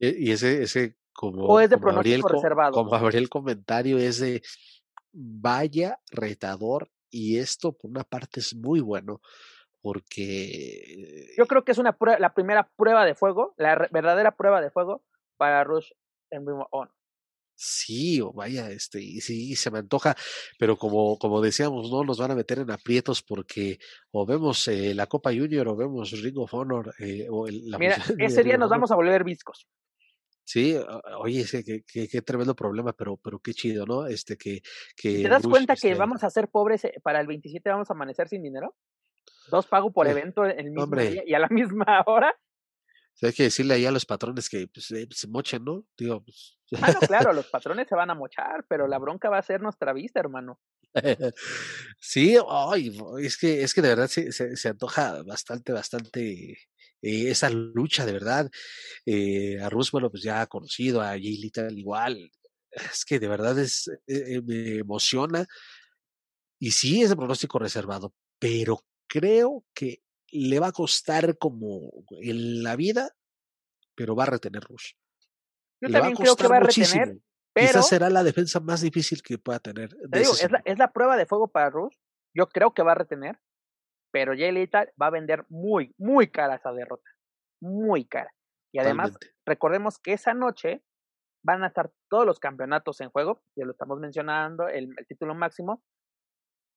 E, 0.00 0.14
y 0.18 0.32
ese, 0.32 0.62
ese 0.62 0.96
como, 1.16 1.44
o 1.46 1.60
es 1.60 1.70
de 1.70 1.78
pronóstico 1.78 2.28
reservado. 2.28 2.72
Como 2.72 2.94
abrí 2.94 3.18
el 3.18 3.28
comentario, 3.28 3.98
es 3.98 4.20
de 4.20 4.42
vaya 5.12 5.98
retador 6.10 6.90
y 7.10 7.38
esto 7.38 7.72
por 7.72 7.90
una 7.90 8.04
parte 8.04 8.40
es 8.40 8.54
muy 8.54 8.80
bueno 8.80 9.20
porque 9.80 11.32
yo 11.36 11.46
creo 11.46 11.64
que 11.64 11.70
es 11.70 11.78
una 11.78 11.96
la 12.18 12.34
primera 12.34 12.68
prueba 12.76 13.04
de 13.04 13.14
fuego, 13.14 13.54
la 13.56 13.88
verdadera 13.92 14.36
prueba 14.36 14.60
de 14.60 14.70
fuego 14.70 15.04
para 15.36 15.62
Rush 15.62 15.92
en 16.30 16.44
Primo 16.44 16.66
On. 16.72 16.90
Sí, 17.54 18.20
o 18.20 18.32
vaya, 18.32 18.68
este, 18.70 19.00
y 19.00 19.20
sí, 19.20 19.56
se 19.56 19.70
me 19.70 19.78
antoja, 19.78 20.14
pero 20.58 20.76
como, 20.76 21.18
como 21.18 21.40
decíamos, 21.40 21.90
no 21.90 22.04
nos 22.04 22.18
van 22.18 22.32
a 22.32 22.34
meter 22.34 22.58
en 22.58 22.70
aprietos 22.70 23.22
porque 23.22 23.78
o 24.10 24.26
vemos 24.26 24.68
eh, 24.68 24.92
la 24.94 25.06
Copa 25.06 25.30
Junior 25.30 25.66
o 25.68 25.76
vemos 25.76 26.10
Ring 26.20 26.36
of 26.38 26.52
Honor. 26.52 26.92
Eh, 26.98 27.28
o 27.30 27.46
el, 27.46 27.70
la 27.70 27.78
Mira, 27.78 27.96
ese 28.18 28.42
día 28.42 28.58
nos 28.58 28.68
vamos 28.68 28.90
a 28.90 28.96
volver 28.96 29.24
viscos. 29.24 29.66
Sí, 30.46 30.76
oye, 31.18 31.40
ese, 31.40 31.64
qué, 31.64 31.82
qué, 32.08 32.22
tremendo 32.22 32.54
problema, 32.54 32.92
pero, 32.92 33.16
pero 33.16 33.40
qué 33.40 33.52
chido, 33.52 33.84
¿no? 33.84 34.06
Este 34.06 34.36
que, 34.36 34.62
que 34.96 35.22
¿Te 35.24 35.28
das 35.28 35.42
cuenta 35.42 35.74
que 35.74 35.92
vamos 35.96 36.22
a 36.22 36.30
ser 36.30 36.48
pobres 36.48 36.84
eh, 36.84 36.94
para 37.02 37.20
el 37.20 37.26
27 37.26 37.68
vamos 37.68 37.90
a 37.90 37.94
amanecer 37.94 38.28
sin 38.28 38.44
dinero? 38.44 38.76
Dos 39.48 39.66
pago 39.66 39.92
por 39.92 40.06
evento 40.06 40.44
el 40.44 40.70
mismo 40.70 40.94
día 40.94 41.24
y 41.26 41.34
a 41.34 41.40
la 41.40 41.48
misma 41.50 42.00
hora. 42.06 42.32
hay 43.22 43.32
que 43.32 43.42
decirle 43.42 43.74
ahí 43.74 43.86
a 43.86 43.90
los 43.90 44.06
patrones 44.06 44.48
que 44.48 44.68
pues, 44.68 44.88
eh, 44.92 45.08
se 45.10 45.26
mochen, 45.26 45.64
¿no? 45.64 45.84
Digo, 45.98 46.22
pues... 46.22 46.56
Ah, 46.80 46.94
claro, 46.94 47.32
los 47.32 47.48
patrones 47.48 47.88
se 47.88 47.96
van 47.96 48.10
a 48.10 48.14
mochar, 48.14 48.64
pero 48.68 48.86
la 48.86 48.98
bronca 48.98 49.28
va 49.28 49.38
a 49.38 49.42
ser 49.42 49.60
nuestra 49.60 49.92
vista, 49.92 50.20
hermano. 50.20 50.60
sí, 51.98 52.36
ay, 52.48 52.96
es 53.18 53.36
que, 53.36 53.64
es 53.64 53.74
que 53.74 53.82
de 53.82 53.88
verdad 53.88 54.06
se, 54.06 54.30
se, 54.30 54.56
se 54.56 54.68
antoja 54.68 55.24
bastante, 55.24 55.72
bastante 55.72 56.56
eh, 57.06 57.30
esa 57.30 57.48
lucha 57.50 58.04
de 58.04 58.12
verdad. 58.12 58.50
Eh, 59.04 59.60
a 59.60 59.68
bueno, 59.92 60.10
pues 60.10 60.24
ya 60.24 60.40
ha 60.40 60.46
conocido, 60.48 61.00
a 61.00 61.10
Jay 61.10 61.36
Little 61.38 61.72
igual. 61.72 62.30
Es 62.70 63.04
que 63.04 63.20
de 63.20 63.28
verdad 63.28 63.58
es, 63.58 63.88
eh, 64.06 64.42
me 64.42 64.78
emociona. 64.78 65.46
Y 66.58 66.72
sí 66.72 67.02
es 67.02 67.10
de 67.10 67.16
pronóstico 67.16 67.58
reservado, 67.58 68.12
pero 68.38 68.84
creo 69.06 69.64
que 69.72 70.02
le 70.32 70.58
va 70.58 70.68
a 70.68 70.72
costar 70.72 71.38
como 71.38 71.92
en 72.20 72.62
la 72.62 72.74
vida, 72.74 73.10
pero 73.94 74.16
va 74.16 74.24
a 74.24 74.30
retener 74.30 74.62
Rush. 74.64 74.92
Yo 75.80 75.90
también 75.90 76.16
creo 76.16 76.34
que 76.34 76.48
va 76.48 76.56
a 76.56 76.60
retener. 76.60 77.18
Pero, 77.52 77.68
Quizás 77.68 77.88
será 77.88 78.10
la 78.10 78.24
defensa 78.24 78.60
más 78.60 78.82
difícil 78.82 79.22
que 79.22 79.38
pueda 79.38 79.60
tener. 79.60 79.90
Te 80.10 80.18
digo, 80.18 80.32
es 80.32 80.50
la, 80.50 80.60
es 80.64 80.78
la, 80.78 80.92
prueba 80.92 81.16
de 81.16 81.24
fuego 81.24 81.48
para 81.48 81.70
Rush. 81.70 81.94
Yo 82.34 82.48
creo 82.48 82.74
que 82.74 82.82
va 82.82 82.92
a 82.92 82.96
retener 82.96 83.38
pero 84.16 84.32
Jay 84.34 84.50
Lethal 84.50 84.90
va 85.00 85.08
a 85.08 85.10
vender 85.10 85.44
muy, 85.50 85.94
muy 85.98 86.28
cara 86.28 86.54
esa 86.54 86.72
derrota. 86.72 87.10
Muy 87.60 88.06
cara. 88.06 88.32
Y 88.72 88.78
además, 88.78 89.12
recordemos 89.44 89.98
que 89.98 90.14
esa 90.14 90.32
noche 90.32 90.82
van 91.44 91.62
a 91.62 91.66
estar 91.66 91.92
todos 92.08 92.24
los 92.24 92.40
campeonatos 92.40 93.02
en 93.02 93.10
juego, 93.10 93.42
ya 93.54 93.66
lo 93.66 93.72
estamos 93.72 94.00
mencionando, 94.00 94.68
el, 94.68 94.88
título 95.06 95.34
máximo. 95.34 95.84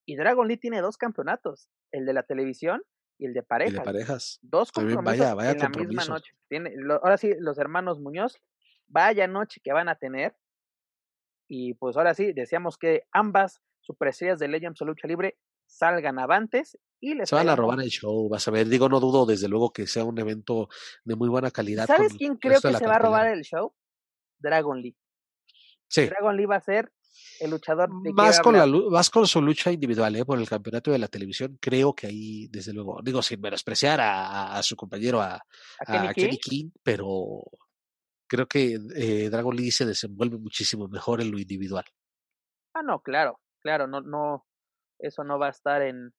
Y 0.06 0.18
Dragon 0.18 0.50
Lee 0.50 0.58
tiene 0.58 0.82
dos 0.82 0.98
campeonatos, 0.98 1.70
el 1.94 2.06
de 2.06 2.12
la 2.12 2.24
televisión 2.24 2.84
y 3.18 3.28
el 3.28 3.34
de 3.34 3.44
parejas. 3.44 3.74
de 3.74 3.86
parejas. 3.86 4.40
Dos 4.42 4.74
compromisos 4.74 5.34
vaya, 5.34 5.52
en 5.54 5.60
la 5.60 5.70
misma 5.70 6.06
noche. 6.08 6.34
Tiene, 6.50 6.74
ahora 7.02 7.16
sí, 7.16 7.36
los 7.40 7.58
hermanos 7.58 8.02
Muñoz, 8.02 8.38
vaya 8.90 9.28
noche 9.28 9.62
que 9.64 9.72
van 9.72 9.88
a 9.88 9.96
tener. 9.96 10.36
Y 11.48 11.76
pues 11.76 11.96
ahora 11.96 12.14
sí, 12.14 12.34
decíamos 12.34 12.78
que 12.78 13.08
ambas 13.14 13.62
superestrellas 13.80 14.40
de 14.40 14.50
Legends 14.50 14.82
of 14.82 14.90
Lucha 14.90 15.08
Libre 15.08 15.40
salgan 15.70 16.20
avantes 16.20 16.78
y 17.00 17.14
les 17.14 17.30
Se 17.30 17.36
van 17.36 17.48
a 17.48 17.56
robar 17.56 17.80
el 17.80 17.90
show, 17.90 18.28
vas 18.28 18.48
a 18.48 18.52
ver. 18.52 18.68
Digo, 18.68 18.90
no 18.90 19.00
dudo 19.00 19.26
desde 19.26 19.48
luego 19.48 19.72
que 19.72 19.88
sea 19.88 20.04
un 20.04 20.20
evento 20.20 20.68
de 21.06 21.16
muy 21.16 21.30
buena 21.30 21.52
calidad. 21.52 21.88
¿Sabes 21.88 22.14
quién 22.16 22.36
creo 22.36 22.60
que 22.60 22.74
se 22.74 22.88
va 22.88 22.96
a 22.96 23.00
robar 23.00 23.28
el 23.28 23.44
show? 23.44 23.74
Dragon 24.40 24.82
Lee. 24.82 24.98
Sí. 25.88 26.08
Dragon 26.08 26.36
Lee 26.36 26.46
va 26.46 26.58
a 26.58 26.62
ser 26.62 26.92
el 27.40 27.52
luchador 27.52 27.90
de 28.04 28.14
más 28.14 28.40
con 28.40 28.56
la 28.56 28.66
más 28.66 29.10
con 29.10 29.28
su 29.28 29.42
lucha 29.42 29.72
individual 29.72 30.16
¿eh? 30.16 30.26
por 30.26 30.40
el 30.40 30.48
campeonato 30.48 30.92
de 30.92 31.00
la 31.00 31.08
televisión 31.08 31.58
creo 31.60 31.94
que 31.94 32.08
ahí 32.08 32.48
desde 32.48 32.72
luego 32.72 33.02
digo 33.04 33.22
sin 33.22 33.42
menospreciar 33.42 34.00
a, 34.02 34.62
su 34.64 34.76
compañero 34.76 35.22
a, 35.22 35.42
Kenny, 36.16 36.38
King? 36.38 36.70
pero 36.84 37.44
creo 38.28 38.48
que 38.48 38.78
eh, 38.96 39.30
Dragon 39.30 39.56
Lee 39.56 39.72
se 39.72 39.86
desenvuelve 39.86 40.38
muchísimo 40.38 40.88
mejor 40.88 41.20
en 41.20 41.32
lo 41.32 41.40
individual 41.40 41.86
ah 42.74 42.84
no 42.84 43.02
claro 43.02 43.40
claro 43.60 43.88
no 43.88 44.02
no 44.02 44.46
eso 45.00 45.24
no 45.24 45.40
va 45.40 45.48
a 45.48 45.52
estar 45.52 45.82
en 45.82 46.14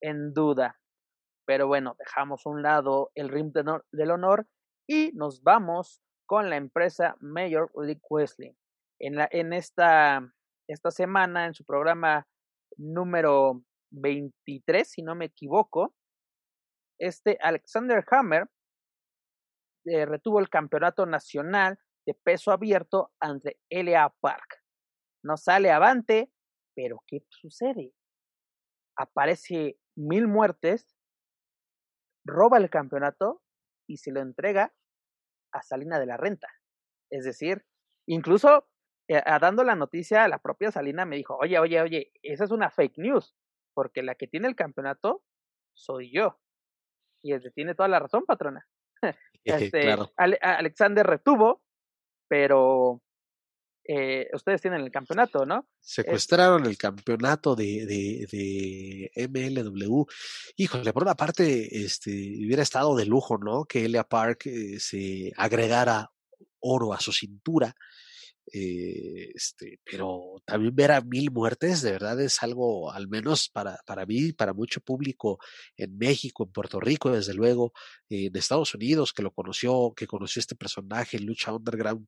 en 0.00 0.32
duda 0.32 0.80
pero 1.46 1.66
bueno 1.66 1.94
dejamos 1.98 2.46
un 2.46 2.62
lado 2.62 3.10
el 3.14 3.28
rim 3.28 3.52
del 3.52 4.10
honor 4.10 4.46
y 4.88 5.12
nos 5.14 5.42
vamos 5.42 6.02
con 6.26 6.50
la 6.50 6.56
empresa 6.56 7.16
Major 7.20 7.70
League 7.76 8.02
Wrestling 8.10 8.54
en, 9.02 9.16
la, 9.16 9.28
en 9.30 9.52
esta, 9.52 10.20
esta 10.68 10.90
semana, 10.90 11.46
en 11.46 11.54
su 11.54 11.64
programa 11.64 12.26
número 12.76 13.62
23, 13.90 14.88
si 14.88 15.02
no 15.02 15.14
me 15.14 15.26
equivoco, 15.26 15.94
este 16.98 17.36
Alexander 17.42 18.04
Hammer 18.10 18.48
eh, 19.86 20.06
retuvo 20.06 20.38
el 20.38 20.48
campeonato 20.48 21.04
nacional 21.04 21.78
de 22.06 22.14
peso 22.14 22.52
abierto 22.52 23.10
ante 23.20 23.58
LA 23.68 24.14
Park. 24.20 24.62
No 25.24 25.36
sale 25.36 25.70
avante, 25.70 26.30
pero 26.74 27.02
¿qué 27.06 27.24
sucede? 27.28 27.92
Aparece 28.96 29.78
mil 29.96 30.28
muertes, 30.28 30.96
roba 32.24 32.58
el 32.58 32.70
campeonato 32.70 33.42
y 33.88 33.98
se 33.98 34.12
lo 34.12 34.20
entrega 34.20 34.72
a 35.52 35.62
Salina 35.62 35.98
de 35.98 36.06
la 36.06 36.16
Renta. 36.16 36.48
Es 37.10 37.24
decir, 37.24 37.64
incluso 38.06 38.68
eh, 39.08 39.22
dando 39.40 39.64
la 39.64 39.76
noticia, 39.76 40.28
la 40.28 40.38
propia 40.38 40.70
Salina 40.70 41.04
me 41.04 41.16
dijo, 41.16 41.36
oye, 41.36 41.58
oye, 41.58 41.80
oye, 41.80 42.12
esa 42.22 42.44
es 42.44 42.50
una 42.50 42.70
fake 42.70 42.98
news, 42.98 43.36
porque 43.74 44.02
la 44.02 44.14
que 44.14 44.28
tiene 44.28 44.48
el 44.48 44.56
campeonato 44.56 45.22
soy 45.74 46.12
yo. 46.12 46.38
Y 47.22 47.38
tiene 47.50 47.74
toda 47.74 47.88
la 47.88 48.00
razón, 48.00 48.24
patrona. 48.26 48.66
este, 49.44 49.94
Alexander 50.16 51.06
retuvo, 51.06 51.62
pero 52.28 53.02
eh, 53.84 54.28
ustedes 54.32 54.60
tienen 54.60 54.80
el 54.80 54.90
campeonato, 54.90 55.44
¿no? 55.44 55.68
Secuestraron 55.80 56.66
el 56.66 56.76
campeonato 56.76 57.54
de, 57.54 57.86
de, 57.86 58.28
de, 58.30 59.28
MLW. 59.28 60.04
Híjole, 60.56 60.92
por 60.92 61.02
una 61.02 61.14
parte, 61.14 61.84
este, 61.84 62.10
hubiera 62.10 62.62
estado 62.62 62.96
de 62.96 63.06
lujo, 63.06 63.38
¿no? 63.38 63.64
Que 63.64 63.84
Elia 63.84 64.04
Park 64.04 64.46
eh, 64.46 64.78
se 64.78 65.32
agregara 65.36 66.10
oro 66.60 66.92
a 66.92 67.00
su 67.00 67.12
cintura 67.12 67.74
eh, 68.54 69.30
este, 69.34 69.78
pero 69.84 70.42
también 70.44 70.74
ver 70.74 70.92
a 70.92 71.00
mil 71.00 71.30
muertes 71.30 71.80
de 71.80 71.92
verdad 71.92 72.20
es 72.20 72.42
algo, 72.42 72.92
al 72.92 73.08
menos 73.08 73.48
para, 73.48 73.78
para 73.86 74.04
mí, 74.04 74.32
para 74.32 74.52
mucho 74.52 74.80
público 74.80 75.38
en 75.76 75.96
México, 75.96 76.44
en 76.44 76.52
Puerto 76.52 76.80
Rico, 76.80 77.10
desde 77.10 77.34
luego, 77.34 77.72
en 78.08 78.36
Estados 78.36 78.74
Unidos, 78.74 79.12
que 79.12 79.22
lo 79.22 79.30
conoció, 79.30 79.94
que 79.96 80.06
conoció 80.06 80.40
este 80.40 80.56
personaje 80.56 81.18
Lucha 81.20 81.52
Underground, 81.52 82.06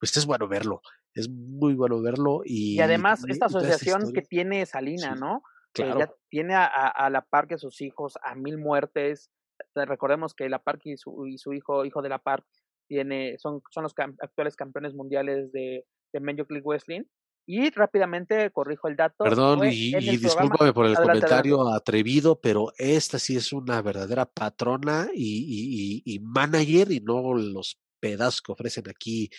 pues 0.00 0.16
es 0.16 0.26
bueno 0.26 0.48
verlo, 0.48 0.80
es 1.14 1.28
muy 1.28 1.74
bueno 1.74 2.00
verlo. 2.02 2.40
Y, 2.44 2.76
y 2.76 2.80
además, 2.80 3.22
esta 3.28 3.46
asociación 3.46 4.12
que 4.12 4.22
tiene 4.22 4.66
Salina, 4.66 5.14
¿no? 5.14 5.42
Claro. 5.72 6.16
tiene 6.28 6.54
a, 6.54 6.66
a, 6.66 7.10
la 7.10 7.22
par 7.22 7.46
que 7.46 7.56
sus 7.56 7.80
hijos 7.80 8.14
a 8.22 8.34
mil 8.34 8.58
muertes. 8.58 9.30
Recordemos 9.74 10.34
que 10.34 10.48
la 10.48 10.58
Park 10.58 10.80
y 10.84 10.96
su, 10.96 11.26
y 11.26 11.38
su 11.38 11.52
hijo, 11.52 11.84
hijo 11.84 12.02
de 12.02 12.08
la 12.08 12.18
Park, 12.18 12.44
tiene, 12.88 13.38
son, 13.38 13.62
son 13.70 13.84
los 13.84 13.94
actuales 14.20 14.56
campeones 14.56 14.94
mundiales 14.94 15.52
de, 15.52 15.84
de 16.12 16.20
Major 16.20 16.46
League 16.50 16.66
Wrestling. 16.66 17.02
Y 17.46 17.70
rápidamente 17.70 18.50
corrijo 18.50 18.88
el 18.88 18.96
dato. 18.96 19.24
Perdón, 19.24 19.60
y, 19.64 19.94
discúlpame 20.16 20.72
por 20.72 20.86
el 20.86 20.96
comentario 20.96 21.68
atrevido, 21.72 22.40
pero 22.40 22.72
esta 22.78 23.18
sí 23.18 23.36
es 23.36 23.52
una 23.52 23.80
verdadera 23.82 24.26
patrona 24.26 25.08
y, 25.12 26.02
y, 26.04 26.18
manager 26.20 26.90
y 26.92 27.00
no 27.00 27.34
los 27.34 27.80
pedazos 28.00 28.42
que 28.42 28.52
ofrecen 28.52 28.88
aquí 28.88 29.30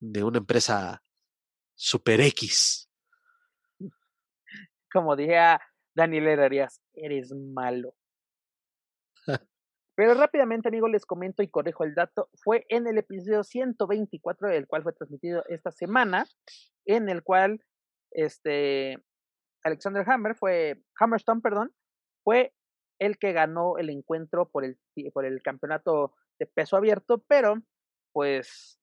de 0.00 0.24
una 0.24 0.38
empresa 0.38 1.02
super 1.74 2.20
X. 2.20 2.90
Como 4.92 5.14
dije 5.14 5.38
a 5.38 5.60
Daniel 5.94 6.28
Herrerías, 6.28 6.80
eres 6.94 7.32
malo. 7.32 7.94
Pero 9.94 10.14
rápidamente, 10.14 10.68
amigos, 10.68 10.90
les 10.90 11.04
comento 11.04 11.42
y 11.42 11.48
corrijo 11.48 11.84
el 11.84 11.94
dato. 11.94 12.30
Fue 12.42 12.64
en 12.70 12.86
el 12.86 12.98
episodio 12.98 13.44
124, 13.44 14.48
el 14.48 14.66
cual 14.66 14.82
fue 14.82 14.94
transmitido 14.94 15.44
esta 15.48 15.70
semana, 15.70 16.26
en 16.86 17.10
el 17.10 17.22
cual 17.22 17.62
este 18.10 18.96
Alexander 19.62 20.08
Hammer 20.08 20.34
fue, 20.34 20.82
Hammerstone, 20.98 21.42
perdón, 21.42 21.74
fue 22.24 22.54
el 22.98 23.18
que 23.18 23.32
ganó 23.32 23.76
el 23.78 23.90
encuentro 23.90 24.48
por 24.48 24.64
el, 24.64 24.78
por 25.12 25.26
el 25.26 25.42
campeonato 25.42 26.14
de 26.38 26.46
peso 26.46 26.76
abierto, 26.76 27.22
pero 27.28 27.56
pues 28.12 28.79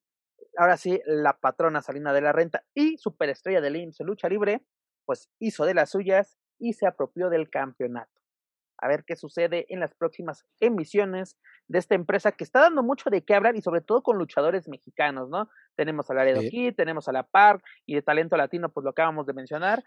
ahora 0.58 0.78
sí, 0.78 1.02
la 1.06 1.40
patrona 1.40 1.82
Salina 1.82 2.14
de 2.14 2.22
la 2.22 2.32
Renta 2.32 2.64
y 2.74 2.98
superestrella 2.98 3.62
del 3.62 3.78
IMSS 3.78 4.02
Lucha 4.02 4.30
Libre, 4.30 4.64
pues 5.06 5.30
hizo 5.40 5.66
de 5.66 5.74
las 5.74 5.92
suyas 5.92 6.38
y 6.60 6.74
se 6.74 6.88
apropió 6.88 7.30
del 7.30 7.50
campeonato 7.50 8.18
a 8.80 8.88
ver 8.88 9.04
qué 9.06 9.16
sucede 9.16 9.66
en 9.70 9.80
las 9.80 9.94
próximas 9.94 10.46
emisiones 10.60 11.38
de 11.68 11.80
esta 11.80 11.96
empresa 11.96 12.32
que 12.32 12.44
está 12.44 12.62
dando 12.62 12.84
mucho 12.84 13.10
de 13.10 13.24
qué 13.24 13.34
hablar 13.34 13.56
y 13.56 13.62
sobre 13.62 13.82
todo 13.82 14.04
con 14.04 14.18
luchadores 14.18 14.68
mexicanos, 14.68 15.30
¿no? 15.30 15.50
Tenemos 15.76 16.10
a 16.10 16.14
Laredo 16.14 16.42
sí. 16.42 16.72
tenemos 16.74 17.08
a 17.08 17.12
La 17.12 17.24
Par 17.24 17.62
y 17.86 17.96
de 17.96 18.02
talento 18.02 18.38
latino, 18.38 18.70
pues 18.70 18.84
lo 18.84 18.92
acabamos 18.92 19.26
de 19.26 19.34
mencionar, 19.34 19.84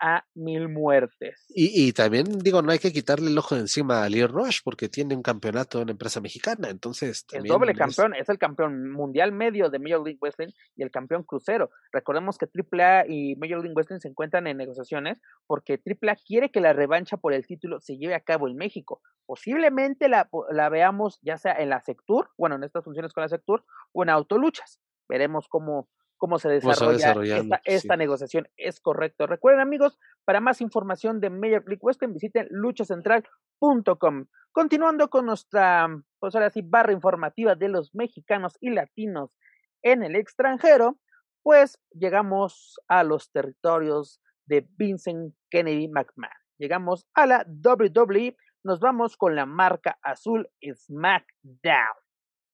a 0.00 0.24
mil 0.34 0.68
muertes. 0.68 1.44
Y, 1.48 1.86
y, 1.88 1.92
también 1.92 2.38
digo, 2.40 2.62
no 2.62 2.72
hay 2.72 2.78
que 2.78 2.92
quitarle 2.92 3.30
el 3.30 3.38
ojo 3.38 3.54
de 3.54 3.62
encima 3.62 4.02
a 4.02 4.08
Lear 4.08 4.30
Rush 4.30 4.60
porque 4.64 4.88
tiene 4.88 5.14
un 5.14 5.22
campeonato 5.22 5.80
en 5.80 5.88
empresa 5.88 6.20
mexicana, 6.20 6.70
entonces... 6.70 7.24
Es 7.32 7.44
doble 7.44 7.74
campeón, 7.74 8.14
es... 8.14 8.28
el 8.28 8.38
campeón 8.38 8.90
mundial 8.90 9.32
medio 9.32 9.70
de 9.70 9.78
Major 9.78 10.02
League 10.02 10.18
Wrestling 10.20 10.52
y 10.76 10.82
el 10.82 10.90
campeón 10.90 11.22
crucero. 11.22 11.70
Recordemos 11.92 12.38
que 12.38 12.46
AAA 12.46 13.06
y 13.08 13.36
Major 13.36 13.60
League 13.60 13.74
Wrestling 13.74 14.00
se 14.00 14.08
encuentran 14.08 14.46
en 14.46 14.56
negociaciones 14.56 15.20
porque 15.46 15.80
AAA 15.84 16.16
quiere 16.26 16.50
que 16.50 16.60
la 16.60 16.72
revancha 16.72 17.16
por 17.16 17.32
el 17.32 17.46
título 17.46 17.80
se 17.80 17.96
lleve 17.96 18.14
a 18.14 18.20
cabo 18.20 18.48
en 18.48 18.56
México. 18.56 19.00
Posiblemente 19.26 20.08
la, 20.08 20.28
la 20.50 20.68
veamos 20.68 21.18
ya 21.22 21.38
sea 21.38 21.52
en 21.52 21.70
la 21.70 21.80
Sectur, 21.80 22.30
bueno, 22.36 22.56
en 22.56 22.64
estas 22.64 22.84
funciones 22.84 23.12
con 23.12 23.22
la 23.22 23.28
Sectur 23.28 23.64
o 23.92 24.02
en 24.02 24.10
Autoluchas. 24.10 24.80
Veremos 25.08 25.46
cómo, 25.48 25.88
cómo 26.22 26.38
se 26.38 26.50
desarrolla 26.50 27.16
esta, 27.64 27.96
negociación. 27.96 28.46
Es 28.56 28.78
correcto. 28.78 29.26
Recuerden, 29.26 29.60
amigos, 29.60 29.98
para 30.24 30.38
más 30.38 30.60
información 30.60 31.20
de 31.20 31.30
Major 31.30 31.64
League 31.66 31.80
Western, 31.80 32.12
visiten 32.12 32.46
luchacentral.com. 32.48 34.26
Continuando 34.52 35.10
con 35.10 35.26
nuestra, 35.26 35.88
pues 36.20 36.36
ahora 36.36 36.50
sí, 36.50 36.62
barra 36.62 36.92
informativa 36.92 37.56
de 37.56 37.68
los 37.68 37.92
mexicanos 37.96 38.56
y 38.60 38.70
latinos 38.70 39.36
en 39.82 40.04
el 40.04 40.14
extranjero, 40.14 41.00
pues 41.42 41.80
llegamos 41.90 42.78
a 42.86 43.02
los 43.02 43.32
territorios 43.32 44.20
de 44.46 44.64
Vincent 44.76 45.34
Kennedy 45.50 45.88
McMahon. 45.88 46.30
Llegamos 46.56 47.04
a 47.14 47.26
la 47.26 47.44
WWE, 47.48 48.36
nos 48.62 48.78
vamos 48.78 49.16
con 49.16 49.34
la 49.34 49.44
marca 49.44 49.98
azul 50.00 50.48
SmackDown, 50.64 51.96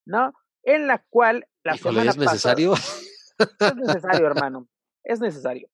¿no? 0.07 0.33
En 0.63 0.87
la 0.87 1.05
cual 1.07 1.47
la 1.63 1.77
semana 1.77 2.09
¿es 2.09 2.17
necesario? 2.17 2.73
Es 3.39 3.75
necesario, 3.75 4.27
hermano. 4.27 4.67
Es 5.03 5.19
necesario. 5.19 5.69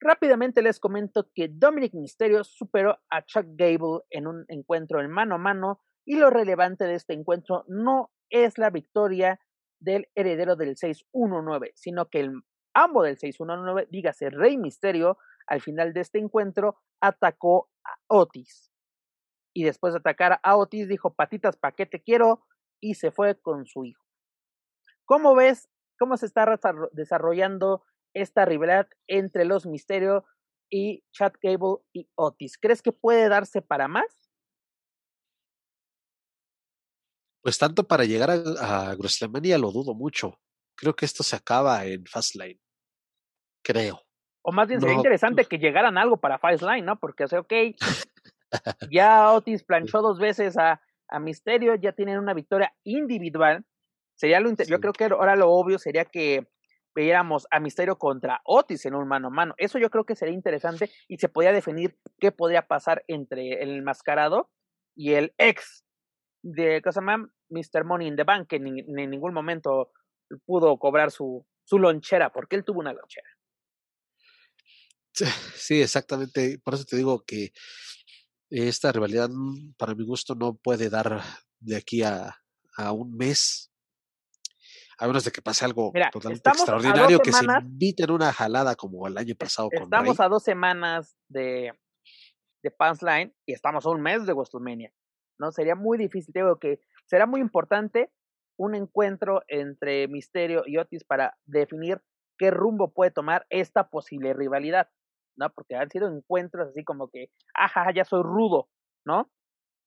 Rápidamente 0.00 0.62
les 0.62 0.80
comento 0.80 1.28
que 1.32 1.48
Dominic 1.48 1.94
Mysterio 1.94 2.42
superó 2.42 2.98
a 3.08 3.24
Chuck 3.24 3.46
Gable 3.50 4.00
en 4.10 4.26
un 4.26 4.44
encuentro 4.48 5.00
en 5.00 5.10
mano 5.10 5.36
a 5.36 5.38
mano 5.38 5.80
y 6.04 6.16
lo 6.16 6.28
relevante 6.30 6.84
de 6.84 6.94
este 6.94 7.12
encuentro 7.12 7.64
no 7.68 8.10
es 8.28 8.58
la 8.58 8.70
victoria 8.70 9.38
del 9.80 10.08
heredero 10.16 10.56
del 10.56 10.76
619, 10.76 11.72
sino 11.76 12.08
que 12.08 12.20
el 12.20 12.42
amo 12.74 13.02
del 13.02 13.18
619, 13.18 13.88
dígase 13.90 14.30
Rey 14.30 14.56
Misterio, 14.56 15.18
al 15.46 15.60
final 15.60 15.92
de 15.92 16.00
este 16.00 16.18
encuentro 16.18 16.80
atacó 17.00 17.68
a 17.84 17.94
Otis. 18.08 18.72
Y 19.54 19.64
después 19.64 19.92
de 19.92 20.00
atacar 20.00 20.40
a 20.42 20.56
Otis 20.56 20.88
dijo, 20.88 21.14
patitas, 21.14 21.56
¿pa' 21.56 21.72
qué 21.72 21.86
te 21.86 22.02
quiero? 22.02 22.44
Y 22.80 22.94
se 22.94 23.10
fue 23.10 23.38
con 23.40 23.66
su 23.66 23.84
hijo. 23.84 24.02
¿Cómo 25.04 25.34
ves 25.34 25.68
cómo 26.02 26.16
se 26.16 26.26
está 26.26 26.58
desarrollando 26.90 27.84
esta 28.12 28.44
rivalidad 28.44 28.88
entre 29.06 29.44
los 29.44 29.66
Misterios 29.66 30.24
y 30.68 31.04
Chad 31.12 31.34
Gable 31.40 31.76
y 31.92 32.08
Otis? 32.16 32.58
¿Crees 32.58 32.82
que 32.82 32.90
puede 32.90 33.28
darse 33.28 33.62
para 33.62 33.86
más? 33.86 34.28
Pues 37.40 37.56
tanto 37.56 37.86
para 37.86 38.04
llegar 38.04 38.30
a, 38.30 38.90
a 38.90 38.94
WrestleMania 38.96 39.58
lo 39.58 39.70
dudo 39.70 39.94
mucho. 39.94 40.40
Creo 40.74 40.96
que 40.96 41.04
esto 41.04 41.22
se 41.22 41.36
acaba 41.36 41.84
en 41.84 42.04
Fastlane. 42.04 42.60
Creo. 43.64 44.02
O 44.42 44.50
más 44.50 44.66
bien 44.66 44.80
sería 44.80 44.96
interesante 44.96 45.44
que 45.44 45.58
llegaran 45.58 45.98
algo 45.98 46.16
para 46.16 46.40
Fastlane, 46.40 46.82
¿no? 46.82 46.98
Porque, 46.98 47.22
o 47.22 47.28
sea, 47.28 47.38
ok, 47.38 47.52
ya 48.90 49.30
Otis 49.30 49.62
planchó 49.62 50.02
dos 50.02 50.18
veces 50.18 50.58
a, 50.58 50.82
a 51.06 51.20
Misterio, 51.20 51.76
ya 51.76 51.92
tienen 51.92 52.18
una 52.18 52.34
victoria 52.34 52.74
individual 52.82 53.64
Sería 54.22 54.38
lo 54.38 54.54
yo 54.54 54.78
creo 54.78 54.92
que 54.92 55.06
ahora 55.06 55.34
lo 55.34 55.50
obvio 55.50 55.80
sería 55.80 56.04
que 56.04 56.46
viéramos 56.94 57.48
a 57.50 57.58
Misterio 57.58 57.98
contra 57.98 58.40
Otis 58.44 58.86
en 58.86 58.94
un 58.94 59.08
mano 59.08 59.26
a 59.26 59.30
mano. 59.30 59.54
Eso 59.58 59.80
yo 59.80 59.90
creo 59.90 60.04
que 60.04 60.14
sería 60.14 60.32
interesante 60.32 60.92
y 61.08 61.18
se 61.18 61.28
podía 61.28 61.50
definir 61.50 61.98
qué 62.20 62.30
podría 62.30 62.68
pasar 62.68 63.02
entre 63.08 63.60
el 63.60 63.70
enmascarado 63.78 64.48
y 64.94 65.14
el 65.14 65.34
ex 65.38 65.84
de 66.40 66.80
cosa 66.82 67.00
Mr. 67.00 67.84
Money 67.84 68.06
in 68.06 68.14
the 68.14 68.22
Bank, 68.22 68.46
que 68.46 68.56
en, 68.56 68.78
en 68.96 69.10
ningún 69.10 69.34
momento 69.34 69.90
pudo 70.46 70.78
cobrar 70.78 71.10
su, 71.10 71.44
su 71.64 71.80
lonchera, 71.80 72.30
porque 72.30 72.54
él 72.54 72.64
tuvo 72.64 72.78
una 72.78 72.92
lonchera. 72.92 73.28
Sí, 75.56 75.82
exactamente. 75.82 76.60
Por 76.62 76.74
eso 76.74 76.84
te 76.84 76.96
digo 76.96 77.24
que 77.26 77.52
esta 78.50 78.92
rivalidad, 78.92 79.30
mm, 79.30 79.72
para 79.76 79.96
mi 79.96 80.04
gusto, 80.04 80.36
no 80.36 80.54
puede 80.54 80.90
dar 80.90 81.20
de 81.58 81.76
aquí 81.76 82.04
a, 82.04 82.36
a 82.76 82.92
un 82.92 83.16
mes. 83.16 83.71
A 85.02 85.08
menos 85.08 85.24
de 85.24 85.32
que 85.32 85.42
pase 85.42 85.64
algo 85.64 85.90
totalmente 86.12 86.48
extraordinario, 86.48 87.18
que 87.18 87.32
se 87.32 87.44
inviten 87.44 88.12
una 88.12 88.32
jalada 88.32 88.76
como 88.76 89.08
el 89.08 89.18
año 89.18 89.34
pasado 89.34 89.68
con 89.68 89.82
Estamos 89.82 90.20
a 90.20 90.28
dos 90.28 90.44
semanas 90.44 91.16
de, 91.28 91.72
de 92.62 92.70
Punchline 92.70 93.34
y 93.44 93.52
estamos 93.52 93.84
a 93.84 93.90
un 93.90 94.00
mes 94.00 94.24
de 94.26 94.32
WrestleMania. 94.32 94.92
¿no? 95.40 95.50
Sería 95.50 95.74
muy 95.74 95.98
difícil, 95.98 96.32
digo 96.32 96.56
que 96.60 96.78
será 97.06 97.26
muy 97.26 97.40
importante 97.40 98.12
un 98.56 98.76
encuentro 98.76 99.42
entre 99.48 100.06
Misterio 100.06 100.62
y 100.66 100.76
Otis 100.76 101.02
para 101.02 101.36
definir 101.46 102.00
qué 102.38 102.52
rumbo 102.52 102.92
puede 102.92 103.10
tomar 103.10 103.44
esta 103.50 103.88
posible 103.88 104.34
rivalidad. 104.34 104.88
¿no? 105.36 105.50
Porque 105.52 105.74
han 105.74 105.90
sido 105.90 106.06
encuentros 106.06 106.68
así 106.68 106.84
como 106.84 107.08
que, 107.08 107.26
ajá, 107.54 107.92
ya 107.92 108.04
soy 108.04 108.22
rudo, 108.22 108.68
¿no? 109.04 109.32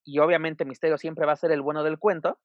Y 0.06 0.20
obviamente 0.20 0.66
Misterio 0.66 0.98
siempre 0.98 1.26
va 1.26 1.32
a 1.32 1.38
ser 1.38 1.52
el 1.52 1.62
bueno 1.62 1.84
del 1.84 2.00
cuento. 2.00 2.38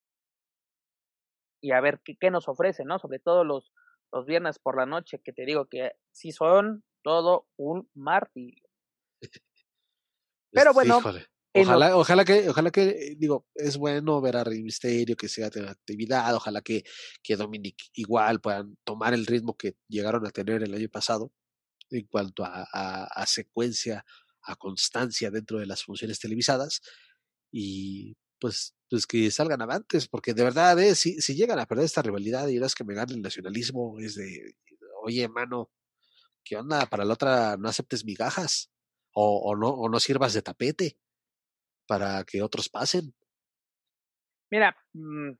Y 1.60 1.72
a 1.72 1.80
ver 1.80 2.00
qué, 2.04 2.16
qué 2.16 2.30
nos 2.30 2.48
ofrece, 2.48 2.84
¿no? 2.84 2.98
Sobre 2.98 3.18
todo 3.18 3.44
los, 3.44 3.72
los 4.12 4.26
viernes 4.26 4.58
por 4.58 4.76
la 4.76 4.86
noche, 4.86 5.20
que 5.24 5.32
te 5.32 5.44
digo 5.44 5.66
que 5.66 5.92
sí 6.12 6.32
son 6.32 6.84
todo 7.02 7.46
un 7.56 7.88
martirio. 7.94 8.64
Pero 10.52 10.72
bueno, 10.72 11.00
Ojalá, 11.52 11.96
ojalá 11.96 12.24
que, 12.24 12.48
ojalá 12.48 12.70
que, 12.70 13.16
digo, 13.18 13.44
es 13.56 13.76
bueno 13.76 14.20
ver 14.20 14.36
a 14.36 14.44
Rey 14.44 14.62
Misterio, 14.62 15.16
que 15.16 15.28
sea 15.28 15.50
de 15.50 15.68
actividad, 15.68 16.32
ojalá 16.36 16.62
que, 16.62 16.84
que 17.24 17.34
Dominic 17.34 17.90
igual 17.94 18.40
puedan 18.40 18.76
tomar 18.84 19.14
el 19.14 19.26
ritmo 19.26 19.56
que 19.56 19.74
llegaron 19.88 20.24
a 20.24 20.30
tener 20.30 20.62
el 20.62 20.72
año 20.72 20.88
pasado 20.88 21.32
en 21.90 22.06
cuanto 22.06 22.44
a, 22.44 23.26
secuencia, 23.26 24.04
a 24.42 24.54
constancia 24.54 25.32
dentro 25.32 25.58
de 25.58 25.66
las 25.66 25.82
funciones 25.82 26.20
televisadas 26.20 26.82
y 27.50 28.16
pues, 28.40 28.74
pues 28.88 29.06
que 29.06 29.30
salgan 29.30 29.62
avantes, 29.62 30.08
porque 30.08 30.34
de 30.34 30.44
verdad, 30.44 30.78
eh, 30.80 30.94
si, 30.94 31.20
si 31.20 31.34
llegan 31.34 31.58
a 31.58 31.66
perder 31.66 31.84
esta 31.84 32.02
rivalidad 32.02 32.48
y 32.48 32.58
es 32.58 32.74
que 32.74 32.84
me 32.84 32.94
gane 32.94 33.12
el 33.12 33.22
nacionalismo, 33.22 33.98
es 34.00 34.16
de, 34.16 34.54
oye, 35.02 35.24
hermano, 35.24 35.70
¿qué 36.44 36.56
onda? 36.56 36.86
Para 36.86 37.04
la 37.04 37.14
otra 37.14 37.56
no 37.56 37.68
aceptes 37.68 38.04
migajas 38.04 38.72
o, 39.14 39.38
o, 39.38 39.56
no, 39.56 39.68
o 39.68 39.88
no 39.88 40.00
sirvas 40.00 40.32
de 40.32 40.42
tapete 40.42 40.98
para 41.86 42.24
que 42.24 42.42
otros 42.42 42.68
pasen. 42.68 43.14
Mira, 44.50 44.76
mm, 44.94 45.32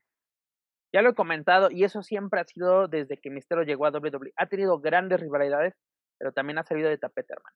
ya 0.93 1.01
lo 1.01 1.11
he 1.11 1.15
comentado 1.15 1.69
y 1.71 1.83
eso 1.83 2.03
siempre 2.03 2.41
ha 2.41 2.45
sido 2.45 2.87
desde 2.87 3.17
que 3.17 3.29
Misterio 3.29 3.63
llegó 3.63 3.85
a 3.85 3.91
WWE. 3.91 4.33
Ha 4.37 4.47
tenido 4.47 4.79
grandes 4.79 5.19
rivalidades 5.19 5.73
pero 6.21 6.33
también 6.33 6.59
ha 6.59 6.63
salido 6.63 6.87
de 6.87 6.99
tapete, 6.99 7.33
hermano. 7.33 7.55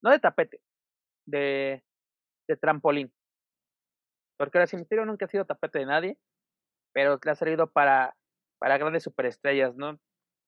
No 0.00 0.10
de 0.12 0.20
tapete, 0.20 0.60
de, 1.26 1.82
de 2.46 2.56
trampolín. 2.56 3.12
Porque 4.40 4.56
ahora 4.56 4.66
sí, 4.66 4.78
Misterio 4.78 5.04
nunca 5.04 5.26
ha 5.26 5.28
sido 5.28 5.44
tapete 5.44 5.80
de 5.80 5.84
nadie, 5.84 6.18
pero 6.94 7.20
le 7.22 7.30
ha 7.30 7.34
salido 7.34 7.66
para, 7.66 8.16
para 8.58 8.78
grandes 8.78 9.02
superestrellas, 9.02 9.76
¿no? 9.76 10.00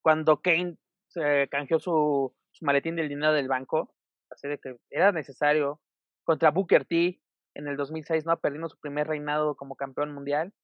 Cuando 0.02 0.40
Kane 0.40 0.78
se 1.08 1.46
canjeó 1.50 1.78
su, 1.78 2.34
su 2.52 2.64
maletín 2.64 2.96
del 2.96 3.10
dinero 3.10 3.34
del 3.34 3.48
banco, 3.48 3.94
así 4.30 4.48
de 4.48 4.56
que 4.56 4.78
era 4.88 5.12
necesario, 5.12 5.78
contra 6.24 6.50
Booker 6.50 6.86
T 6.86 7.20
en 7.54 7.68
el 7.68 7.76
2006, 7.76 8.24
¿no? 8.24 8.40
Perdiendo 8.40 8.70
su 8.70 8.78
primer 8.78 9.08
reinado 9.08 9.56
como 9.56 9.76
campeón 9.76 10.14
mundial. 10.14 10.54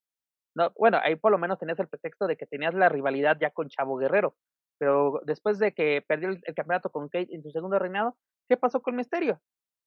No, 0.57 0.73
bueno, 0.79 0.99
ahí 1.03 1.15
por 1.17 1.31
lo 1.31 1.37
menos 1.37 1.59
tenías 1.59 1.79
el 1.81 1.89
pretexto 1.89 2.29
de 2.29 2.39
que 2.39 2.47
tenías 2.47 2.73
la 2.73 2.89
rivalidad 2.89 3.37
ya 3.39 3.51
con 3.51 3.69
Chavo 3.69 3.99
Guerrero, 3.99 4.37
pero 4.79 5.21
después 5.27 5.59
de 5.59 5.75
que 5.75 6.03
perdió 6.09 6.31
el, 6.31 6.41
campeonato 6.55 6.89
con 6.89 7.11
Kate 7.11 7.35
en 7.35 7.43
su 7.43 7.51
segundo 7.51 7.79
reinado, 7.79 8.17
¿qué 8.49 8.57
pasó 8.57 8.81
con 8.81 8.97
Misterio? 8.97 9.39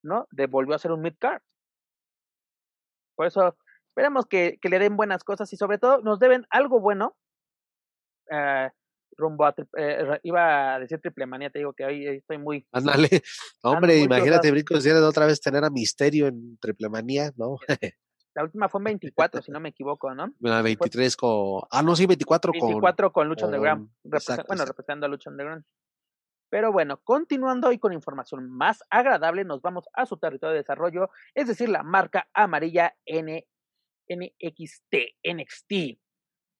¿No? 0.03 0.27
Devolvió 0.29 0.75
a 0.75 0.79
ser 0.79 0.91
un 0.91 1.01
mid-card. 1.01 1.41
Por 3.21 3.27
eso, 3.27 3.55
esperemos 3.89 4.25
que, 4.25 4.57
que, 4.59 4.67
le 4.67 4.79
den 4.79 4.97
buenas 4.97 5.23
cosas 5.23 5.53
y 5.53 5.55
sobre 5.55 5.77
todo 5.77 6.01
nos 6.01 6.17
deben 6.17 6.47
algo 6.49 6.79
bueno. 6.79 7.15
Eh, 8.31 8.67
rumbo 9.15 9.45
a, 9.45 9.53
eh, 9.77 10.19
iba 10.23 10.73
a 10.73 10.79
decir 10.79 10.99
triple 10.99 11.27
manía, 11.27 11.51
te 11.51 11.59
digo 11.59 11.71
que 11.73 11.85
hoy 11.85 12.07
estoy 12.07 12.39
muy... 12.39 12.65
Ándale, 12.71 13.09
hombre, 13.61 13.99
imagínate, 13.99 14.49
Brinco, 14.49 14.81
si 14.81 14.89
otra 14.89 15.27
vez 15.27 15.39
tener 15.39 15.63
a 15.63 15.69
Misterio 15.69 16.25
en 16.25 16.57
triple 16.57 16.89
manía, 16.89 17.31
¿no? 17.35 17.57
La 18.33 18.43
última 18.43 18.69
fue 18.69 18.79
en 18.79 18.85
24, 18.85 19.43
si 19.43 19.51
no 19.51 19.59
me 19.59 19.69
equivoco, 19.69 20.15
¿no? 20.15 20.33
23 20.39 21.15
con. 21.15 21.61
Ah, 21.69 21.83
no, 21.83 21.95
sí, 21.95 22.07
24 22.07 22.53
con. 22.53 22.69
24 22.69 23.11
con 23.11 23.29
Lucha 23.29 23.45
Underground. 23.45 23.87
bueno, 24.47 24.65
representando 24.65 25.05
a 25.05 25.09
Lucha 25.09 25.29
Underground. 25.29 25.63
Pero 26.51 26.73
bueno, 26.73 26.97
continuando 27.05 27.69
hoy 27.69 27.79
con 27.79 27.93
información 27.93 28.51
más 28.51 28.83
agradable, 28.89 29.45
nos 29.45 29.61
vamos 29.61 29.85
a 29.93 30.05
su 30.05 30.17
territorio 30.17 30.51
de 30.51 30.59
desarrollo, 30.59 31.09
es 31.33 31.47
decir, 31.47 31.69
la 31.69 31.81
marca 31.81 32.27
amarilla 32.33 32.93
N, 33.05 33.47
NXT, 34.09 34.95
NXT. 35.23 35.97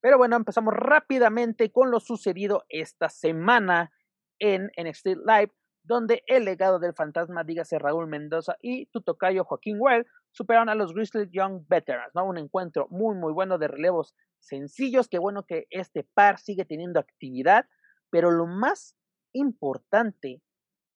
Pero 0.01 0.17
bueno, 0.17 0.37
empezamos 0.37 0.73
rápidamente 0.73 1.73
con 1.73 1.91
lo 1.91 1.99
sucedido 1.99 2.63
esta 2.69 3.09
semana 3.09 3.91
en 4.39 4.71
NXT 4.81 5.07
Live, 5.25 5.51
donde 5.83 6.23
el 6.25 6.45
legado 6.45 6.79
del 6.79 6.93
fantasma, 6.93 7.43
dígase 7.43 7.77
Raúl 7.77 8.07
Mendoza 8.07 8.55
y 8.61 8.85
tu 8.87 9.01
tocayo 9.01 9.43
Joaquín 9.43 9.75
Well, 9.77 10.07
superaron 10.31 10.69
a 10.69 10.75
los 10.75 10.93
Grizzly 10.93 11.29
Young 11.29 11.65
Veterans, 11.67 12.15
¿no? 12.15 12.23
Un 12.23 12.37
encuentro 12.37 12.87
muy, 12.91 13.13
muy 13.17 13.33
bueno 13.33 13.57
de 13.57 13.67
relevos 13.67 14.15
sencillos. 14.39 15.09
Qué 15.09 15.19
bueno 15.19 15.43
que 15.45 15.65
este 15.69 16.07
par 16.13 16.39
sigue 16.39 16.63
teniendo 16.63 17.01
actividad, 17.01 17.65
pero 18.09 18.31
lo 18.31 18.47
más 18.47 18.95
importante 19.33 20.41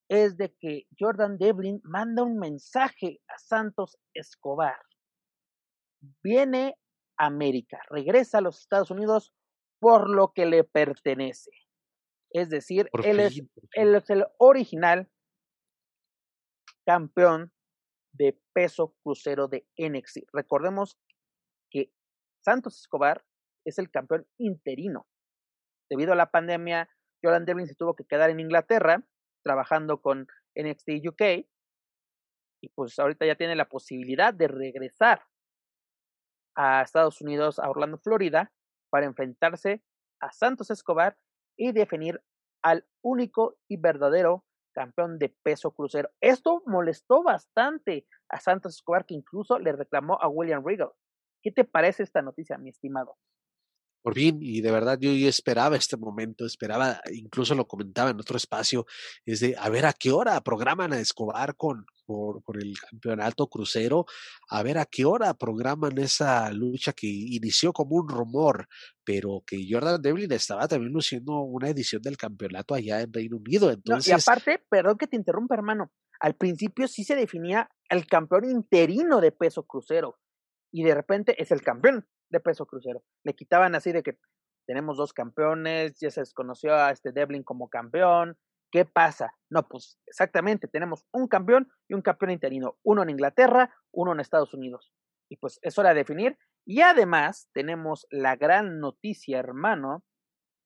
es 0.09 0.37
de 0.37 0.55
que 0.59 0.83
Jordan 0.99 1.37
Devlin 1.37 1.81
manda 1.83 2.23
un 2.23 2.37
mensaje 2.37 3.21
a 3.27 3.37
Santos 3.39 3.97
Escobar. 4.13 4.79
Viene 6.23 6.77
a 7.17 7.25
América, 7.27 7.79
regresa 7.89 8.37
a 8.37 8.41
los 8.41 8.59
Estados 8.59 8.91
Unidos 8.91 9.33
por 9.79 10.09
lo 10.09 10.31
que 10.33 10.45
le 10.45 10.63
pertenece. 10.63 11.51
Es 12.31 12.49
decir, 12.49 12.89
él 13.03 13.19
es, 13.19 13.41
él 13.73 13.95
es 13.95 14.09
el 14.09 14.25
original 14.37 15.09
campeón 16.85 17.51
de 18.13 18.39
peso 18.53 18.95
crucero 19.03 19.47
de 19.47 19.67
NXT. 19.77 20.27
Recordemos 20.33 20.97
que 21.71 21.91
Santos 22.43 22.79
Escobar 22.79 23.25
es 23.65 23.79
el 23.79 23.89
campeón 23.89 24.27
interino. 24.37 25.07
Debido 25.89 26.13
a 26.13 26.15
la 26.15 26.31
pandemia, 26.31 26.89
Jordan 27.25 27.45
Devlin 27.45 27.67
se 27.67 27.75
tuvo 27.75 27.95
que 27.95 28.05
quedar 28.05 28.29
en 28.29 28.39
Inglaterra 28.39 29.03
trabajando 29.43 30.01
con 30.01 30.27
NXT 30.55 31.07
UK 31.07 31.45
y 32.61 32.69
pues 32.69 32.97
ahorita 32.99 33.25
ya 33.25 33.35
tiene 33.35 33.55
la 33.55 33.67
posibilidad 33.67 34.33
de 34.33 34.47
regresar 34.47 35.23
a 36.55 36.81
Estados 36.81 37.21
Unidos, 37.21 37.59
a 37.59 37.69
Orlando, 37.69 37.97
Florida, 37.97 38.51
para 38.89 39.05
enfrentarse 39.05 39.83
a 40.21 40.31
Santos 40.31 40.71
Escobar 40.71 41.17
y 41.57 41.71
definir 41.71 42.21
al 42.63 42.85
único 43.03 43.57
y 43.67 43.77
verdadero 43.77 44.45
campeón 44.73 45.19
de 45.19 45.29
peso 45.43 45.71
crucero. 45.71 46.09
Esto 46.21 46.63
molestó 46.65 47.23
bastante 47.23 48.07
a 48.29 48.39
Santos 48.39 48.75
Escobar, 48.75 49.05
que 49.05 49.15
incluso 49.15 49.59
le 49.59 49.71
reclamó 49.71 50.21
a 50.21 50.27
William 50.27 50.63
Regal. 50.65 50.91
¿Qué 51.41 51.51
te 51.51 51.63
parece 51.63 52.03
esta 52.03 52.21
noticia, 52.21 52.57
mi 52.57 52.69
estimado? 52.69 53.17
Por 54.05 54.13
fin, 54.13 54.37
y 54.39 54.61
de 54.61 54.69
verdad 54.69 54.99
yo, 55.01 55.09
esperaba 55.27 55.75
este 55.75 55.97
momento, 55.97 56.45
esperaba, 56.45 57.01
incluso 57.11 57.55
lo 57.55 57.67
comentaba 57.67 58.11
en 58.11 58.19
otro 58.19 58.37
espacio, 58.37 58.85
es 59.25 59.39
de 59.39 59.55
a 59.57 59.67
ver 59.69 59.87
a 59.87 59.93
qué 59.93 60.11
hora 60.11 60.39
programan 60.41 60.93
a 60.93 60.99
Escobar 60.99 61.55
con, 61.55 61.87
por, 62.05 62.43
por 62.43 62.61
el 62.61 62.77
campeonato 62.79 63.47
crucero, 63.47 64.05
a 64.47 64.61
ver 64.61 64.77
a 64.77 64.85
qué 64.85 65.05
hora 65.05 65.33
programan 65.33 65.97
esa 65.97 66.51
lucha 66.51 66.93
que 66.93 67.07
inició 67.07 67.73
como 67.73 67.95
un 67.95 68.07
rumor, 68.07 68.67
pero 69.03 69.41
que 69.43 69.65
Jordan 69.67 69.99
Devlin 69.99 70.31
estaba 70.33 70.67
también 70.67 70.93
luciendo 70.93 71.39
una 71.39 71.69
edición 71.69 72.03
del 72.03 72.15
campeonato 72.15 72.75
allá 72.75 73.01
en 73.01 73.11
Reino 73.11 73.37
Unido. 73.37 73.71
Entonces... 73.71 74.09
y 74.09 74.11
aparte, 74.11 74.63
perdón 74.69 74.99
que 74.99 75.07
te 75.07 75.15
interrumpa, 75.15 75.55
hermano, 75.55 75.91
al 76.19 76.35
principio 76.35 76.87
sí 76.87 77.03
se 77.03 77.15
definía 77.15 77.71
el 77.89 78.05
campeón 78.05 78.45
interino 78.51 79.19
de 79.19 79.31
peso 79.31 79.63
crucero, 79.63 80.19
y 80.71 80.83
de 80.83 80.93
repente 80.93 81.41
es 81.41 81.49
el 81.49 81.63
campeón 81.63 82.07
de 82.29 82.39
peso 82.39 82.65
crucero. 82.65 83.03
Le 83.23 83.33
quitaban 83.33 83.75
así 83.75 83.91
de 83.91 84.03
que 84.03 84.17
tenemos 84.67 84.97
dos 84.97 85.13
campeones, 85.13 85.99
ya 85.99 86.09
se 86.09 86.21
desconoció 86.21 86.75
a 86.75 86.91
este 86.91 87.11
Devlin 87.11 87.43
como 87.43 87.69
campeón. 87.69 88.37
¿Qué 88.71 88.83
pasa? 88.85 89.33
No, 89.49 89.67
pues 89.67 89.99
exactamente, 90.07 90.67
tenemos 90.67 91.05
un 91.13 91.27
campeón 91.27 91.71
y 91.87 91.93
un 91.93 92.01
campeón 92.01 92.31
interino, 92.31 92.77
uno 92.83 93.03
en 93.03 93.11
Inglaterra, 93.11 93.73
uno 93.93 94.13
en 94.13 94.19
Estados 94.19 94.53
Unidos. 94.53 94.91
Y 95.29 95.37
pues 95.37 95.59
es 95.61 95.77
hora 95.77 95.89
de 95.89 95.95
definir. 95.95 96.37
Y 96.65 96.81
además 96.81 97.47
tenemos 97.53 98.07
la 98.09 98.35
gran 98.35 98.79
noticia, 98.79 99.39
hermano, 99.39 100.03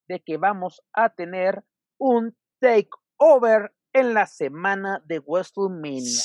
de 0.08 0.22
que 0.22 0.38
vamos 0.38 0.82
a 0.94 1.10
tener 1.10 1.64
un 2.00 2.38
takeover 2.60 3.74
en 3.94 4.14
la 4.14 4.26
semana 4.26 5.04
de 5.06 5.20
WrestleMania. 5.20 6.24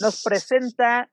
Nos 0.00 0.22
presenta 0.24 1.10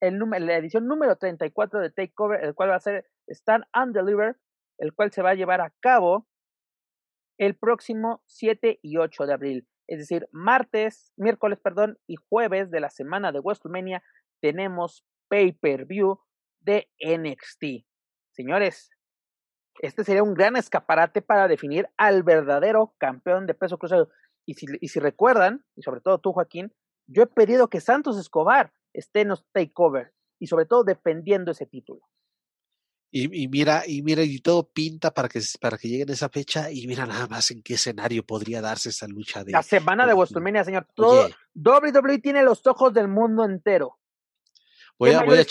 la 0.00 0.56
edición 0.56 0.86
número 0.86 1.16
34 1.16 1.80
de 1.80 1.90
Takeover, 1.90 2.44
el 2.44 2.54
cual 2.54 2.70
va 2.70 2.76
a 2.76 2.80
ser 2.80 3.06
Stand 3.28 3.64
and 3.72 3.94
Deliver, 3.94 4.36
el 4.78 4.94
cual 4.94 5.12
se 5.12 5.22
va 5.22 5.30
a 5.30 5.34
llevar 5.34 5.60
a 5.60 5.72
cabo 5.80 6.26
el 7.38 7.56
próximo 7.56 8.22
7 8.26 8.80
y 8.82 8.96
8 8.96 9.26
de 9.26 9.32
abril. 9.32 9.68
Es 9.88 9.98
decir, 9.98 10.28
martes, 10.30 11.12
miércoles, 11.16 11.58
perdón, 11.58 11.98
y 12.06 12.16
jueves 12.16 12.70
de 12.70 12.80
la 12.80 12.90
semana 12.90 13.32
de 13.32 13.40
WrestleMania 13.40 14.02
tenemos 14.40 15.04
pay-per-view 15.28 16.20
de 16.60 16.88
NXT. 17.00 17.86
Señores, 18.32 18.90
este 19.80 20.04
sería 20.04 20.22
un 20.22 20.34
gran 20.34 20.56
escaparate 20.56 21.22
para 21.22 21.48
definir 21.48 21.88
al 21.96 22.22
verdadero 22.22 22.94
campeón 22.98 23.46
de 23.46 23.54
peso 23.54 23.78
cruzado. 23.78 24.10
Y 24.46 24.54
si, 24.54 24.66
y 24.80 24.88
si 24.88 25.00
recuerdan, 25.00 25.64
y 25.76 25.82
sobre 25.82 26.00
todo 26.00 26.18
tú, 26.18 26.32
Joaquín, 26.32 26.72
yo 27.06 27.22
he 27.22 27.26
pedido 27.26 27.68
que 27.68 27.80
Santos 27.80 28.18
Escobar 28.18 28.72
esté 28.92 29.22
en 29.22 29.28
los 29.28 29.44
takeover 29.52 30.12
y 30.38 30.46
sobre 30.46 30.66
todo 30.66 30.84
defendiendo 30.84 31.52
ese 31.52 31.66
título. 31.66 32.08
Y, 33.12 33.48
mira, 33.48 33.82
y 33.86 34.02
mira, 34.02 34.22
y 34.22 34.38
todo 34.38 34.70
pinta 34.70 35.12
para 35.12 35.28
que, 35.28 35.40
para 35.60 35.76
que 35.76 35.88
lleguen 35.88 36.10
a 36.10 36.12
esa 36.12 36.28
fecha, 36.28 36.70
y 36.70 36.86
mira 36.86 37.06
nada 37.06 37.26
más 37.26 37.50
en 37.50 37.60
qué 37.60 37.74
escenario 37.74 38.24
podría 38.24 38.60
darse 38.60 38.90
esa 38.90 39.08
lucha 39.08 39.42
de. 39.42 39.50
La 39.50 39.64
semana 39.64 40.06
de 40.06 40.14
WrestleMania, 40.14 40.62
señor. 40.62 40.86
Todo, 40.94 41.28
WWE 41.56 42.18
tiene 42.20 42.44
los 42.44 42.64
ojos 42.68 42.94
del 42.94 43.08
mundo 43.08 43.44
entero. 43.44 43.98
Voy 44.96 45.10
a, 45.10 45.24
voy 45.24 45.38
a 45.38 45.46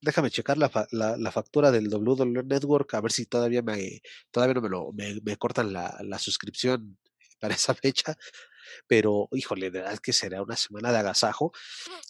déjame 0.00 0.30
checar 0.30 0.56
la, 0.56 0.70
la, 0.92 1.16
la, 1.16 1.30
factura 1.32 1.72
del 1.72 1.92
WWE 1.92 2.44
Network 2.44 2.94
a 2.94 3.00
ver 3.00 3.10
si 3.10 3.26
todavía 3.26 3.60
me 3.60 4.00
todavía 4.30 4.54
no 4.54 4.60
me 4.60 4.68
lo 4.68 4.92
me, 4.92 5.20
me 5.24 5.36
cortan 5.36 5.72
la, 5.72 5.98
la 6.00 6.20
suscripción 6.20 6.96
para 7.40 7.54
esa 7.54 7.74
fecha 7.74 8.16
pero 8.86 9.28
híjole, 9.32 9.70
de 9.70 9.80
verdad 9.80 9.98
que 9.98 10.12
será 10.12 10.42
una 10.42 10.56
semana 10.56 10.92
de 10.92 10.98
agasajo. 10.98 11.52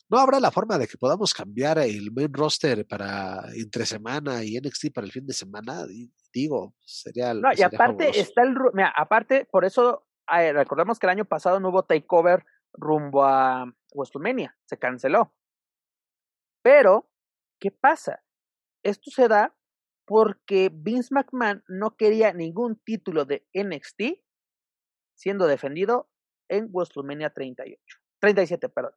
No 0.08 0.18
habrá 0.18 0.40
la 0.40 0.50
forma 0.50 0.78
de 0.78 0.86
que 0.86 0.98
podamos 0.98 1.34
cambiar 1.34 1.78
el 1.78 2.12
main 2.12 2.32
roster 2.32 2.86
para 2.86 3.44
entre 3.54 3.86
semana 3.86 4.44
y 4.44 4.58
NXT 4.58 4.92
para 4.94 5.06
el 5.06 5.12
fin 5.12 5.26
de 5.26 5.34
semana, 5.34 5.86
digo, 6.32 6.74
sería 6.84 7.34
No, 7.34 7.50
y 7.56 7.62
aparte 7.62 8.18
está 8.18 8.42
el 8.42 8.54
mira, 8.72 8.92
aparte 8.96 9.46
por 9.50 9.64
eso 9.64 10.06
recordemos 10.26 10.98
que 10.98 11.06
el 11.06 11.10
año 11.10 11.24
pasado 11.24 11.60
no 11.60 11.68
hubo 11.68 11.84
takeover 11.84 12.44
rumbo 12.72 13.24
a 13.24 13.72
WrestleMania, 13.94 14.56
se 14.64 14.78
canceló. 14.78 15.34
Pero 16.62 17.10
¿qué 17.60 17.70
pasa? 17.70 18.24
Esto 18.82 19.10
se 19.10 19.28
da 19.28 19.56
porque 20.06 20.70
Vince 20.72 21.14
McMahon 21.14 21.64
no 21.68 21.96
quería 21.96 22.32
ningún 22.32 22.76
título 22.76 23.24
de 23.24 23.46
NXT 23.54 24.20
siendo 25.14 25.46
defendido 25.46 26.10
en 26.56 26.68
WrestleMania 26.70 27.30
38. 27.30 27.80
37, 28.20 28.68
perdón. 28.68 28.92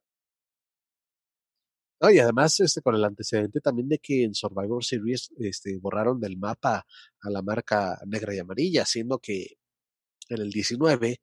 No, 2.00 2.10
y 2.10 2.18
además 2.20 2.60
este, 2.60 2.80
con 2.80 2.94
el 2.94 3.04
antecedente 3.04 3.60
también 3.60 3.88
de 3.88 3.98
que 3.98 4.22
en 4.22 4.34
Survivor 4.34 4.84
Series 4.84 5.32
este, 5.38 5.78
borraron 5.78 6.20
del 6.20 6.36
mapa 6.36 6.86
a 7.20 7.30
la 7.30 7.42
marca 7.42 7.98
negra 8.06 8.34
y 8.34 8.38
amarilla, 8.38 8.84
siendo 8.84 9.18
que 9.18 9.58
en 10.28 10.40
el 10.40 10.50
19 10.50 11.20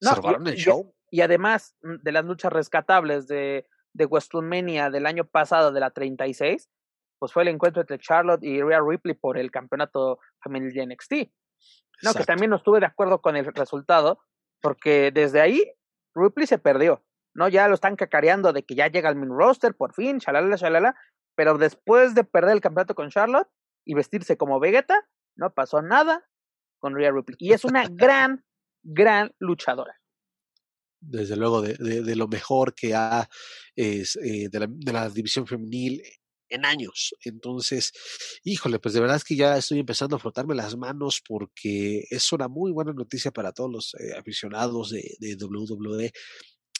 no, 0.00 0.14
robaron 0.14 0.46
el 0.48 0.56
show. 0.56 0.92
Y, 1.10 1.20
además 1.20 1.76
mm, 1.82 2.02
de 2.02 2.12
las 2.12 2.24
luchas 2.24 2.52
rescatables 2.52 3.28
de, 3.28 3.68
de 3.92 4.06
WrestleMania 4.06 4.90
del 4.90 5.06
año 5.06 5.26
pasado, 5.26 5.70
de 5.70 5.80
la 5.80 5.90
36, 5.90 6.68
pues 7.18 7.32
fue 7.32 7.42
el 7.42 7.48
encuentro 7.48 7.82
entre 7.82 7.98
Charlotte 7.98 8.42
y 8.42 8.60
Rhea 8.60 8.80
Ripley 8.86 9.14
por 9.14 9.38
el 9.38 9.50
campeonato 9.50 10.18
femenil 10.42 10.72
de 10.72 10.86
NXT. 10.86 11.12
No, 12.02 12.12
que 12.12 12.24
también 12.24 12.50
no 12.50 12.56
estuve 12.56 12.80
de 12.80 12.86
acuerdo 12.86 13.22
con 13.22 13.36
el 13.36 13.46
resultado, 13.46 14.20
porque 14.66 15.12
desde 15.12 15.40
ahí 15.40 15.62
Ripley 16.12 16.44
se 16.44 16.58
perdió, 16.58 17.04
¿no? 17.34 17.48
Ya 17.48 17.68
lo 17.68 17.74
están 17.74 17.94
cacareando 17.94 18.52
de 18.52 18.64
que 18.64 18.74
ya 18.74 18.88
llega 18.88 19.08
al 19.08 19.14
main 19.14 19.30
roster, 19.30 19.76
por 19.76 19.94
fin, 19.94 20.18
shalala, 20.18 20.56
shalala, 20.56 20.96
pero 21.36 21.56
después 21.56 22.16
de 22.16 22.24
perder 22.24 22.56
el 22.56 22.60
campeonato 22.60 22.96
con 22.96 23.08
Charlotte 23.08 23.46
y 23.84 23.94
vestirse 23.94 24.36
como 24.36 24.58
Vegeta, 24.58 25.08
no 25.36 25.54
pasó 25.54 25.82
nada 25.82 26.28
con 26.80 26.96
Rhea 26.96 27.12
Ripley. 27.12 27.36
Y 27.38 27.52
es 27.52 27.64
una 27.64 27.86
gran, 27.88 28.44
gran 28.82 29.32
luchadora. 29.38 30.00
Desde 30.98 31.36
luego, 31.36 31.62
de, 31.62 32.02
de, 32.02 32.16
lo 32.16 32.26
mejor 32.26 32.74
que 32.74 32.92
ha 32.92 33.28
es, 33.76 34.16
eh, 34.16 34.48
de, 34.50 34.66
de 34.68 34.92
la 34.92 35.08
división 35.10 35.46
femenil 35.46 36.02
en 36.48 36.64
años. 36.64 37.14
Entonces, 37.22 37.92
híjole, 38.44 38.78
pues 38.78 38.94
de 38.94 39.00
verdad 39.00 39.16
es 39.16 39.24
que 39.24 39.36
ya 39.36 39.56
estoy 39.56 39.80
empezando 39.80 40.16
a 40.16 40.18
frotarme 40.18 40.54
las 40.54 40.76
manos 40.76 41.22
porque 41.26 42.06
es 42.10 42.32
una 42.32 42.48
muy 42.48 42.72
buena 42.72 42.92
noticia 42.92 43.30
para 43.30 43.52
todos 43.52 43.70
los 43.70 43.94
eh, 43.94 44.14
aficionados 44.16 44.90
de, 44.90 45.36
WWE. 45.40 46.12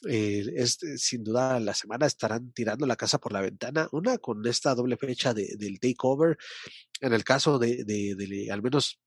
Eh, 0.07 0.45
es, 0.55 0.77
sin 0.97 1.23
duda 1.23 1.59
la 1.59 1.73
semana 1.73 2.05
estarán 2.05 2.51
tirando 2.51 2.85
la 2.85 2.95
casa 2.95 3.17
por 3.17 3.33
la 3.33 3.41
ventana, 3.41 3.89
una 3.91 4.19
con 4.19 4.45
esta 4.45 4.75
doble 4.75 4.95
fecha 4.95 5.33
de, 5.33 5.55
del 5.57 5.79
takeover, 5.79 6.37
en 7.01 7.13
el 7.13 7.23
caso 7.23 7.57
de, 7.57 7.83
de, 7.83 8.13
de, 8.15 8.51
al 8.51 8.61
menos 8.61 8.99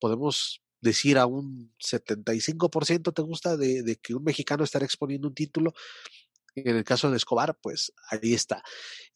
podemos 0.00 0.62
decir 0.80 1.18
a 1.18 1.26
un 1.26 1.74
75% 1.78 3.14
te 3.14 3.22
gusta 3.22 3.58
de 3.58 3.98
que 4.02 4.14
un 4.14 4.24
mexicano 4.24 4.64
estará 4.64 4.86
exponiendo 4.86 5.28
un 5.28 5.34
título, 5.34 5.74
en 6.54 6.76
el 6.76 6.84
caso 6.84 7.10
de 7.10 7.16
Escobar, 7.16 7.58
pues 7.60 7.92
ahí 8.10 8.34
está. 8.34 8.62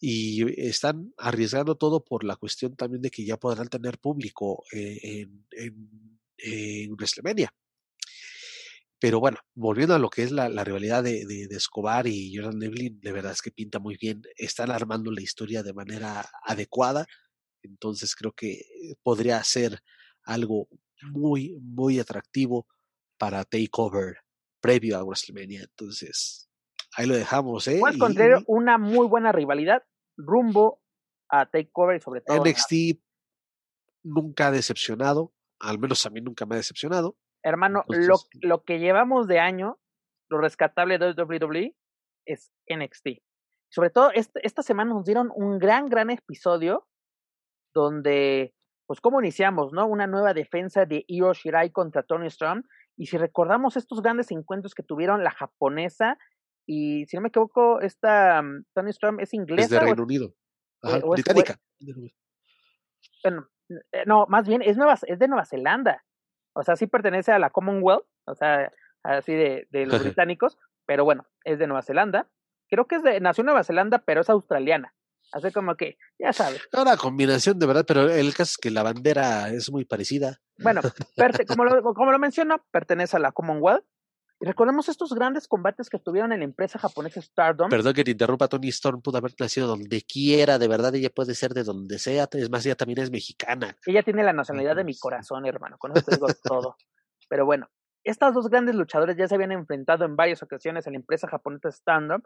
Y 0.01 0.61
están 0.69 1.13
arriesgando 1.19 1.77
todo 1.77 2.05
por 2.05 2.25
la 2.25 2.37
cuestión 2.37 2.77
también 2.77 3.03
de 3.03 3.11
que 3.11 3.25
ya 3.25 3.37
podrán 3.37 3.69
tener 3.69 3.99
público 3.99 4.65
eh, 4.73 5.27
en, 5.53 6.93
WrestleMania. 6.93 7.53
Pero 8.99 9.21
bueno, 9.21 9.39
volviendo 9.55 9.95
a 9.95 9.99
lo 9.99 10.09
que 10.09 10.23
es 10.23 10.33
la, 10.33 10.49
la 10.49 10.65
rivalidad 10.65 11.03
de, 11.03 11.27
de, 11.27 11.49
de, 11.49 11.57
Escobar 11.57 12.07
y 12.07 12.35
Jordan 12.35 12.59
Devlin, 12.59 12.99
de 13.01 13.13
verdad 13.13 13.33
es 13.33 13.43
que 13.43 13.51
pinta 13.51 13.79
muy 13.79 13.97
bien. 13.97 14.23
Están 14.37 14.71
armando 14.71 15.11
la 15.11 15.21
historia 15.21 15.63
de 15.63 15.75
manera 15.75 16.27
adecuada. 16.45 17.07
Entonces 17.63 18.15
creo 18.15 18.33
que 18.33 18.63
podría 19.03 19.43
ser 19.45 19.81
algo 20.25 20.69
muy, 21.03 21.59
muy 21.61 21.99
atractivo 21.99 22.67
para 23.19 23.45
Takeover 23.45 24.19
previo 24.61 24.99
a 24.99 25.05
WrestleMania. 25.05 25.63
Entonces, 25.63 26.49
Ahí 26.97 27.07
lo 27.07 27.15
dejamos, 27.15 27.69
¿eh? 27.69 27.77
Puedes 27.79 27.97
encontrar 27.97 28.43
una 28.47 28.79
muy 28.79 29.07
buena 29.07 29.31
rivalidad 29.31 29.83
rumbo 30.17 30.81
a 31.29 31.47
Takeover 31.47 31.97
y 31.97 32.01
sobre 32.01 32.23
todo. 32.23 32.43
NXT 32.43 32.99
nunca 34.03 34.49
ha 34.49 34.51
decepcionado, 34.51 35.35
al 35.61 35.79
menos 35.79 36.07
a 36.07 36.11
mí 36.11 36.21
nunca 36.21 36.47
me 36.47 36.55
ha 36.55 36.59
decepcionado. 36.59 37.17
Hermano, 37.43 37.85
lo, 37.89 38.17
lo 38.41 38.65
que 38.65 38.79
llevamos 38.79 39.27
de 39.27 39.41
año, 39.41 39.79
lo 40.31 40.39
rescatable 40.39 40.99
de 40.99 41.13
WWE 41.13 41.77
es 42.25 42.51
NXT. 42.69 43.23
Sobre 43.69 43.91
todo 43.91 44.11
esta, 44.13 44.41
esta 44.43 44.63
semana 44.63 44.95
nos 44.95 45.05
dieron 45.05 45.31
un 45.35 45.59
gran, 45.59 45.87
gran 45.87 46.11
episodio 46.11 46.89
donde, 47.75 48.55
pues, 48.87 49.01
cómo 49.01 49.21
iniciamos, 49.21 49.73
¿no? 49.73 49.87
Una 49.87 50.07
nueva 50.07 50.33
defensa 50.33 50.87
de 50.87 51.05
Io 51.09 51.35
Shirai 51.35 51.71
contra 51.71 52.03
Tony 52.05 52.29
Storm. 52.29 52.63
Y 52.97 53.07
si 53.07 53.19
recordamos 53.19 53.77
estos 53.77 54.01
grandes 54.01 54.31
encuentros 54.31 54.75
que 54.75 54.83
tuvieron 54.83 55.23
la 55.23 55.31
japonesa 55.31 56.17
y 56.67 57.07
si 57.07 57.17
no 57.17 57.23
me 57.23 57.29
equivoco, 57.29 57.81
esta 57.81 58.41
um, 58.41 58.65
Tony 58.75 58.91
Storm 58.91 59.21
es 59.21 59.33
inglesa. 59.33 59.63
Es 59.63 59.71
de 59.71 59.81
Reino 59.81 60.03
Unido. 60.03 60.35
Ajá, 60.83 60.99
británica. 60.99 61.59
bueno, 63.23 63.49
eh, 63.93 64.05
no, 64.07 64.27
más 64.29 64.47
bien 64.49 64.63
es, 64.63 64.77
nueva, 64.77 64.99
es 65.07 65.19
de 65.19 65.29
Nueva 65.29 65.47
Zelanda. 65.47 66.05
O 66.55 66.63
sea, 66.63 66.77
sí 66.77 66.87
pertenece 66.87 67.33
a 67.33 67.39
la 67.39 67.51
Commonwealth, 67.51 68.07
o 68.27 68.35
sea, 68.35 68.73
así 69.03 69.33
de, 69.33 69.69
de 69.71 69.87
los 69.87 70.01
británicos, 70.19 70.59
pero 70.87 71.05
bueno, 71.05 71.27
es 71.45 71.59
de 71.59 71.67
Nueva 71.67 71.83
Zelanda. 71.83 72.29
Creo 72.69 72.87
que 72.87 72.97
es 72.97 73.03
de, 73.03 73.21
nació 73.21 73.43
en 73.43 73.47
Nueva 73.47 73.65
Zelanda, 73.65 73.99
pero 73.99 74.21
es 74.23 74.31
australiana. 74.31 74.93
Así 75.33 75.53
como 75.53 75.77
que, 75.77 75.99
ya 76.19 76.33
sabes. 76.33 76.63
Una 76.73 76.97
combinación 76.97 77.59
de 77.59 77.67
verdad, 77.67 77.85
pero 77.87 78.09
el 78.11 78.31
caso 78.31 78.51
es 78.53 78.57
que 78.59 78.71
la 78.71 78.83
bandera 78.83 79.51
es 79.51 79.71
muy 79.71 79.85
parecida. 79.85 80.41
Bueno, 80.59 80.81
como, 81.49 81.65
lo, 81.65 81.95
como 81.95 82.13
lo 82.13 82.19
menciono, 82.19 82.65
pertenece 82.71 83.17
a 83.17 83.21
la 83.21 83.33
Commonwealth 83.33 83.85
recordemos 84.41 84.89
estos 84.89 85.15
grandes 85.15 85.49
combates 85.49 85.89
que 85.89 85.99
tuvieron 85.99 86.33
en 86.33 86.41
la 86.41 86.45
empresa 86.45 86.79
japonesa 86.79 87.23
Stardom. 87.23 87.71
Perdón 87.71 87.95
que 87.95 88.05
te 88.05 88.11
interrumpa, 88.11 88.49
Tony 88.49 88.69
Storm 88.69 89.01
pudo 89.01 89.19
haber 89.19 89.33
nacido 89.39 89.67
donde 89.67 90.03
quiera, 90.03 90.59
de 90.59 90.69
verdad, 90.69 90.95
ella 90.95 91.11
puede 91.11 91.35
ser 91.35 91.55
de 91.55 91.65
donde 91.65 91.99
sea, 91.99 92.29
es 92.31 92.51
más, 92.51 92.67
ella 92.67 92.77
también 92.77 92.99
es 92.99 93.11
mexicana. 93.11 93.77
Ella 93.87 94.03
tiene 94.03 94.23
la 94.23 94.33
nacionalidad 94.33 94.77
de 94.77 94.85
mi 94.85 94.97
corazón, 94.99 95.47
hermano, 95.47 95.79
con 95.79 95.97
eso 95.97 96.11
digo 96.11 96.27
todo. 96.43 96.77
Pero 97.29 97.47
bueno, 97.47 97.69
estas 98.05 98.35
dos 98.35 98.49
grandes 98.49 98.75
luchadores 98.75 99.17
ya 99.17 99.27
se 99.27 99.35
habían 99.35 99.53
enfrentado 99.53 100.05
en 100.05 100.15
varias 100.15 100.43
ocasiones 100.43 100.87
en 100.87 100.93
la 100.93 100.99
empresa 100.99 101.27
japonesa 101.27 101.73
Stardom. 101.73 102.23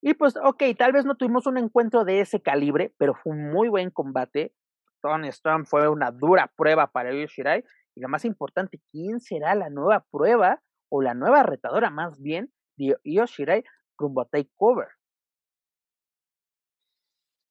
Y 0.00 0.14
pues, 0.14 0.34
ok, 0.36 0.62
tal 0.78 0.92
vez 0.92 1.04
no 1.04 1.16
tuvimos 1.16 1.46
un 1.46 1.58
encuentro 1.58 2.04
de 2.04 2.20
ese 2.20 2.40
calibre, 2.40 2.94
pero 2.98 3.14
fue 3.14 3.32
un 3.32 3.50
muy 3.50 3.68
buen 3.68 3.90
combate. 3.90 4.54
Tony 5.00 5.28
Storm 5.28 5.66
fue 5.66 5.88
una 5.88 6.10
dura 6.12 6.52
prueba 6.56 6.86
para 6.86 7.12
Yoshirai. 7.12 7.64
Y 7.96 8.00
lo 8.00 8.08
más 8.08 8.24
importante, 8.24 8.80
¿quién 8.92 9.20
será 9.20 9.54
la 9.54 9.70
nueva 9.70 10.04
prueba 10.10 10.62
o 10.94 11.02
la 11.02 11.14
nueva 11.14 11.42
retadora 11.42 11.90
más 11.90 12.20
bien 12.20 12.52
de 12.76 12.96
Io 13.02 13.26
Shirai 13.26 13.64
rumbo 13.98 14.20
a 14.20 14.28
Takeover. 14.28 14.88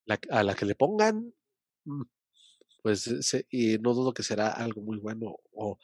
La, 0.05 0.17
a 0.31 0.43
la 0.43 0.55
que 0.55 0.65
le 0.65 0.75
pongan, 0.75 1.33
mm, 1.83 2.03
pues 2.81 3.45
y 3.49 3.77
no 3.79 3.93
dudo 3.93 4.13
que 4.13 4.23
será 4.23 4.49
algo 4.49 4.81
muy 4.81 4.97
bueno 4.97 5.35
o 5.51 5.77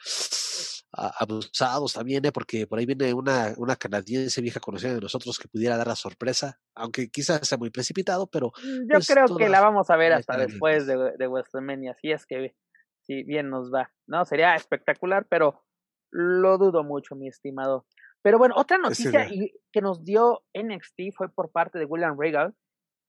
abusados 0.92 1.94
también, 1.94 2.26
¿eh? 2.26 2.32
porque 2.32 2.66
por 2.66 2.80
ahí 2.80 2.86
viene 2.86 3.14
una, 3.14 3.54
una 3.58 3.76
canadiense 3.76 4.42
vieja 4.42 4.60
conocida 4.62 4.94
de 4.94 5.02
nosotros 5.02 5.38
que 5.38 5.50
pudiera 5.50 5.78
dar 5.78 5.88
la 5.88 5.96
sorpresa, 5.96 6.60
aunque 6.76 7.10
quizás 7.10 7.46
sea 7.48 7.58
muy 7.58 7.70
precipitado, 7.72 8.28
pero... 8.28 8.54
Mm, 8.64 8.90
yo 8.90 8.94
pues, 8.94 9.08
creo 9.08 9.38
que 9.38 9.50
la 9.50 9.60
vamos 9.60 9.90
a 9.90 9.98
ver 9.98 10.14
hasta 10.14 10.38
después 10.38 10.88
de, 10.88 10.96
de 11.18 11.28
WrestleMania, 11.28 11.94
si 11.96 12.12
es 12.12 12.26
que 12.26 12.56
si 13.02 13.24
bien 13.24 13.50
nos 13.50 13.72
va, 13.72 13.92
¿no? 14.08 14.24
Sería 14.26 14.56
espectacular, 14.56 15.28
pero 15.30 15.64
lo 16.12 16.58
dudo 16.58 16.84
mucho, 16.84 17.16
mi 17.16 17.28
estimado. 17.28 17.86
Pero 18.22 18.38
bueno, 18.38 18.56
otra 18.58 18.78
noticia 18.78 19.28
que 19.72 19.82
nos 19.82 20.04
dio 20.04 20.44
NXT 20.54 21.16
fue 21.16 21.30
por 21.30 21.52
parte 21.52 21.80
de 21.80 21.86
William 21.86 22.18
Regal, 22.20 22.54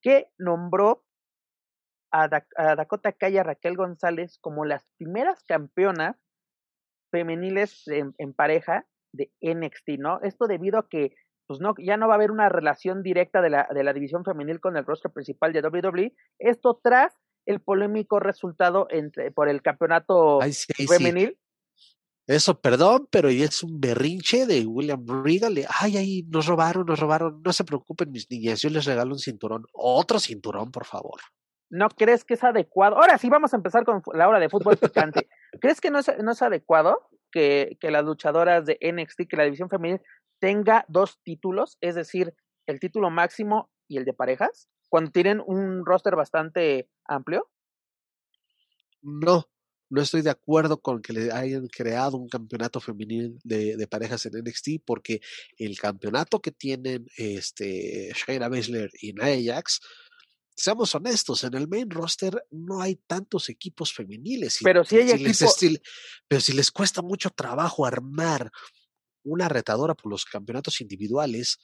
que 0.02 0.28
nombró 0.38 1.04
a, 2.12 2.28
Dakota 2.28 3.12
Kai 3.12 3.36
y 3.36 3.42
Raquel 3.42 3.76
González 3.76 4.38
como 4.40 4.64
las 4.64 4.84
primeras 4.98 5.42
campeonas 5.44 6.16
femeniles 7.10 7.84
en, 7.88 8.34
pareja 8.34 8.86
de 9.12 9.32
NXT, 9.40 9.98
¿no? 9.98 10.20
Esto 10.22 10.46
debido 10.46 10.78
a 10.78 10.88
que 10.88 11.14
pues 11.48 11.58
no, 11.60 11.74
ya 11.78 11.96
no 11.96 12.06
va 12.06 12.14
a 12.14 12.16
haber 12.16 12.30
una 12.30 12.48
relación 12.48 13.02
directa 13.02 13.42
de 13.42 13.50
la, 13.50 13.68
de 13.74 13.82
la 13.82 13.92
división 13.92 14.24
femenil 14.24 14.60
con 14.60 14.76
el 14.76 14.86
rostro 14.86 15.12
principal 15.12 15.52
de 15.52 15.62
WWE. 15.62 16.14
Esto 16.38 16.80
tras 16.80 17.18
el 17.44 17.60
polémico 17.60 18.20
resultado 18.20 18.86
entre, 18.88 19.32
por 19.32 19.48
el 19.48 19.60
campeonato 19.60 20.38
femenil. 20.88 21.39
Eso, 22.30 22.60
perdón, 22.60 23.08
pero 23.10 23.28
es 23.28 23.64
un 23.64 23.80
berrinche 23.80 24.46
de 24.46 24.64
William 24.64 25.04
Regal. 25.04 25.66
ay, 25.80 25.96
ay, 25.96 26.22
nos 26.28 26.46
robaron, 26.46 26.86
nos 26.86 27.00
robaron. 27.00 27.42
No 27.44 27.52
se 27.52 27.64
preocupen, 27.64 28.12
mis 28.12 28.30
niñas, 28.30 28.62
yo 28.62 28.70
les 28.70 28.84
regalo 28.84 29.14
un 29.14 29.18
cinturón. 29.18 29.64
Otro 29.72 30.20
cinturón, 30.20 30.70
por 30.70 30.84
favor. 30.84 31.20
¿No 31.70 31.88
crees 31.88 32.24
que 32.24 32.34
es 32.34 32.44
adecuado? 32.44 32.98
Ahora 32.98 33.18
sí, 33.18 33.28
vamos 33.28 33.52
a 33.52 33.56
empezar 33.56 33.84
con 33.84 34.00
la 34.14 34.28
hora 34.28 34.38
de 34.38 34.48
fútbol 34.48 34.76
picante. 34.76 35.28
¿Crees 35.60 35.80
que 35.80 35.90
no 35.90 35.98
es, 35.98 36.08
no 36.22 36.30
es 36.30 36.40
adecuado 36.40 37.08
que, 37.32 37.76
que 37.80 37.90
las 37.90 38.04
luchadoras 38.04 38.64
de 38.64 38.78
NXT, 38.80 39.22
que 39.28 39.36
la 39.36 39.42
división 39.42 39.68
femenil 39.68 40.00
tenga 40.38 40.84
dos 40.86 41.18
títulos, 41.24 41.78
es 41.80 41.96
decir, 41.96 42.32
el 42.66 42.78
título 42.78 43.10
máximo 43.10 43.72
y 43.88 43.96
el 43.96 44.04
de 44.04 44.12
parejas, 44.12 44.68
cuando 44.88 45.10
tienen 45.10 45.42
un 45.44 45.84
roster 45.84 46.14
bastante 46.14 46.88
amplio? 47.06 47.50
No, 49.02 49.48
no 49.90 50.00
estoy 50.00 50.22
de 50.22 50.30
acuerdo 50.30 50.80
con 50.80 51.02
que 51.02 51.12
le 51.12 51.32
hayan 51.32 51.66
creado 51.66 52.16
un 52.16 52.28
campeonato 52.28 52.80
femenil 52.80 53.38
de, 53.42 53.76
de 53.76 53.86
parejas 53.86 54.24
en 54.26 54.38
NXT, 54.38 54.82
porque 54.84 55.20
el 55.58 55.78
campeonato 55.78 56.40
que 56.40 56.52
tienen 56.52 57.06
este, 57.16 58.12
Shayna 58.14 58.48
Baszler 58.48 58.90
y 59.00 59.12
Nia 59.12 59.54
Jax 59.54 59.80
seamos 60.60 60.94
honestos, 60.94 61.42
en 61.44 61.54
el 61.54 61.68
main 61.68 61.90
roster 61.90 62.44
no 62.50 62.80
hay 62.82 62.96
tantos 62.96 63.48
equipos 63.48 63.92
femeniles. 63.92 64.58
Pero 64.62 64.84
si 64.84 64.96
hay 64.96 65.10
equipos. 65.10 65.56
Pero 66.28 66.40
si 66.40 66.52
les 66.52 66.70
cuesta 66.70 67.02
mucho 67.02 67.30
trabajo 67.30 67.86
armar 67.86 68.50
una 69.22 69.48
retadora 69.48 69.94
por 69.94 70.10
los 70.10 70.24
campeonatos 70.24 70.80
individuales, 70.80 71.58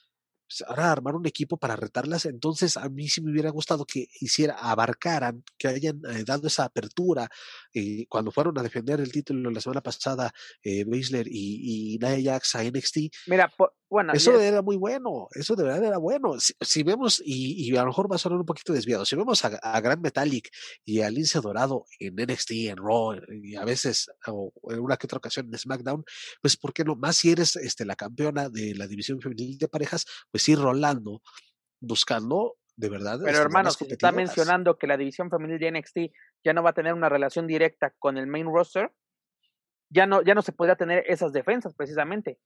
ahora 0.67 0.91
armar 0.91 1.15
un 1.15 1.25
equipo 1.25 1.57
para 1.57 1.75
retarlas, 1.75 2.25
entonces 2.25 2.77
a 2.77 2.89
mí 2.89 3.07
sí 3.07 3.21
me 3.21 3.31
hubiera 3.31 3.49
gustado 3.49 3.85
que 3.85 4.07
hiciera, 4.19 4.55
abarcaran, 4.55 5.43
que 5.57 5.67
hayan 5.67 6.01
eh, 6.09 6.23
dado 6.25 6.47
esa 6.47 6.65
apertura. 6.65 7.29
Eh, 7.73 8.05
cuando 8.07 8.31
fueron 8.31 8.57
a 8.57 8.63
defender 8.63 8.99
el 8.99 9.11
título 9.11 9.51
la 9.51 9.61
semana 9.61 9.81
pasada, 9.81 10.33
eh, 10.63 10.85
y, 11.25 11.95
y 11.95 11.97
Nia 11.99 12.33
Jax 12.33 12.55
a 12.55 12.63
NXT. 12.63 12.97
Mira, 13.27 13.51
bueno, 13.89 14.13
eso 14.13 14.39
era 14.39 14.61
muy 14.61 14.75
bueno, 14.75 15.27
eso 15.33 15.55
de 15.55 15.63
verdad 15.63 15.83
era 15.83 15.97
bueno. 15.97 16.35
Si, 16.39 16.83
vemos, 16.83 17.21
y, 17.23 17.75
a 17.75 17.81
lo 17.81 17.87
mejor 17.87 18.11
va 18.11 18.15
a 18.15 18.19
sonar 18.19 18.39
un 18.39 18.45
poquito 18.45 18.73
desviado, 18.73 19.05
si 19.05 19.15
vemos 19.15 19.45
a, 19.45 19.47
a 19.61 19.79
Grand 19.79 20.01
Metallic 20.01 20.49
y 20.83 21.01
a 21.01 21.09
Lince 21.09 21.39
Dorado 21.39 21.85
en 21.99 22.15
NXT, 22.15 22.51
en 22.69 22.77
Raw, 22.77 23.15
y 23.29 23.55
a 23.55 23.63
veces, 23.63 24.09
o 24.27 24.51
en 24.69 24.79
una 24.79 24.97
que 24.97 25.07
otra 25.07 25.19
ocasión 25.19 25.47
en 25.47 25.57
SmackDown, 25.57 26.03
pues 26.41 26.57
¿por 26.57 26.73
qué 26.73 26.83
no? 26.83 26.95
Más 26.95 27.17
si 27.17 27.31
eres 27.31 27.55
este, 27.55 27.85
la 27.85 27.95
campeona 27.95 28.49
de 28.49 28.75
la 28.75 28.87
división 28.87 29.21
femenil 29.21 29.57
de 29.57 29.67
parejas, 29.67 30.05
pues 30.31 30.47
ir 30.49 30.59
rolando, 30.59 31.21
buscando 31.79 32.57
de 32.75 32.89
verdad. 32.89 33.19
Pero 33.23 33.39
hermano, 33.39 33.71
se 33.71 33.85
está 33.85 34.11
mencionando 34.11 34.77
que 34.77 34.87
la 34.87 34.97
división 34.97 35.29
femenil 35.29 35.59
de 35.59 35.71
NXT 35.71 35.97
ya 36.43 36.53
no 36.53 36.61
va 36.61 36.69
a 36.69 36.73
tener 36.73 36.93
una 36.93 37.09
relación 37.09 37.47
directa 37.47 37.93
con 37.97 38.17
el 38.17 38.27
main 38.27 38.45
roster, 38.45 38.91
ya 39.89 40.05
no, 40.05 40.21
ya 40.21 40.33
no 40.33 40.41
se 40.41 40.51
podría 40.51 40.75
tener 40.75 41.03
esas 41.07 41.31
defensas 41.33 41.73
precisamente. 41.75 42.39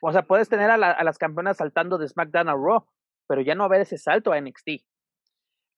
O 0.00 0.12
sea, 0.12 0.22
puedes 0.22 0.48
tener 0.48 0.70
a, 0.70 0.76
las 0.76 1.18
campeonas 1.18 1.56
saltando 1.56 1.98
de 1.98 2.08
SmackDown 2.08 2.48
a 2.48 2.54
Raw, 2.54 2.86
pero 3.28 3.40
ya 3.40 3.54
no 3.54 3.60
va 3.60 3.64
a 3.64 3.68
haber 3.68 3.80
ese 3.82 3.98
salto 3.98 4.32
a 4.32 4.40
NXT. 4.40 4.84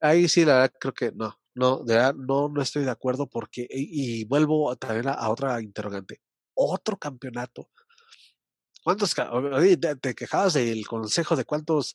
Ahí 0.00 0.28
sí, 0.28 0.44
la 0.44 0.54
verdad, 0.54 0.72
creo 0.78 0.92
que 0.92 1.12
no, 1.12 1.34
no, 1.54 1.84
de 1.84 1.94
verdad, 1.94 2.14
no, 2.14 2.48
no 2.48 2.60
estoy 2.60 2.84
de 2.84 2.90
acuerdo 2.90 3.28
porque, 3.28 3.66
y, 3.70 4.24
vuelvo 4.26 4.74
también 4.76 5.08
a, 5.08 5.12
a 5.12 5.30
otra 5.30 5.62
interrogante, 5.62 6.20
otro 6.54 6.96
campeonato 6.96 7.70
¿Cuántos? 8.84 9.14
te 10.02 10.14
quejabas 10.14 10.52
del 10.52 10.86
consejo 10.86 11.34
de 11.34 11.46
cuántos 11.46 11.94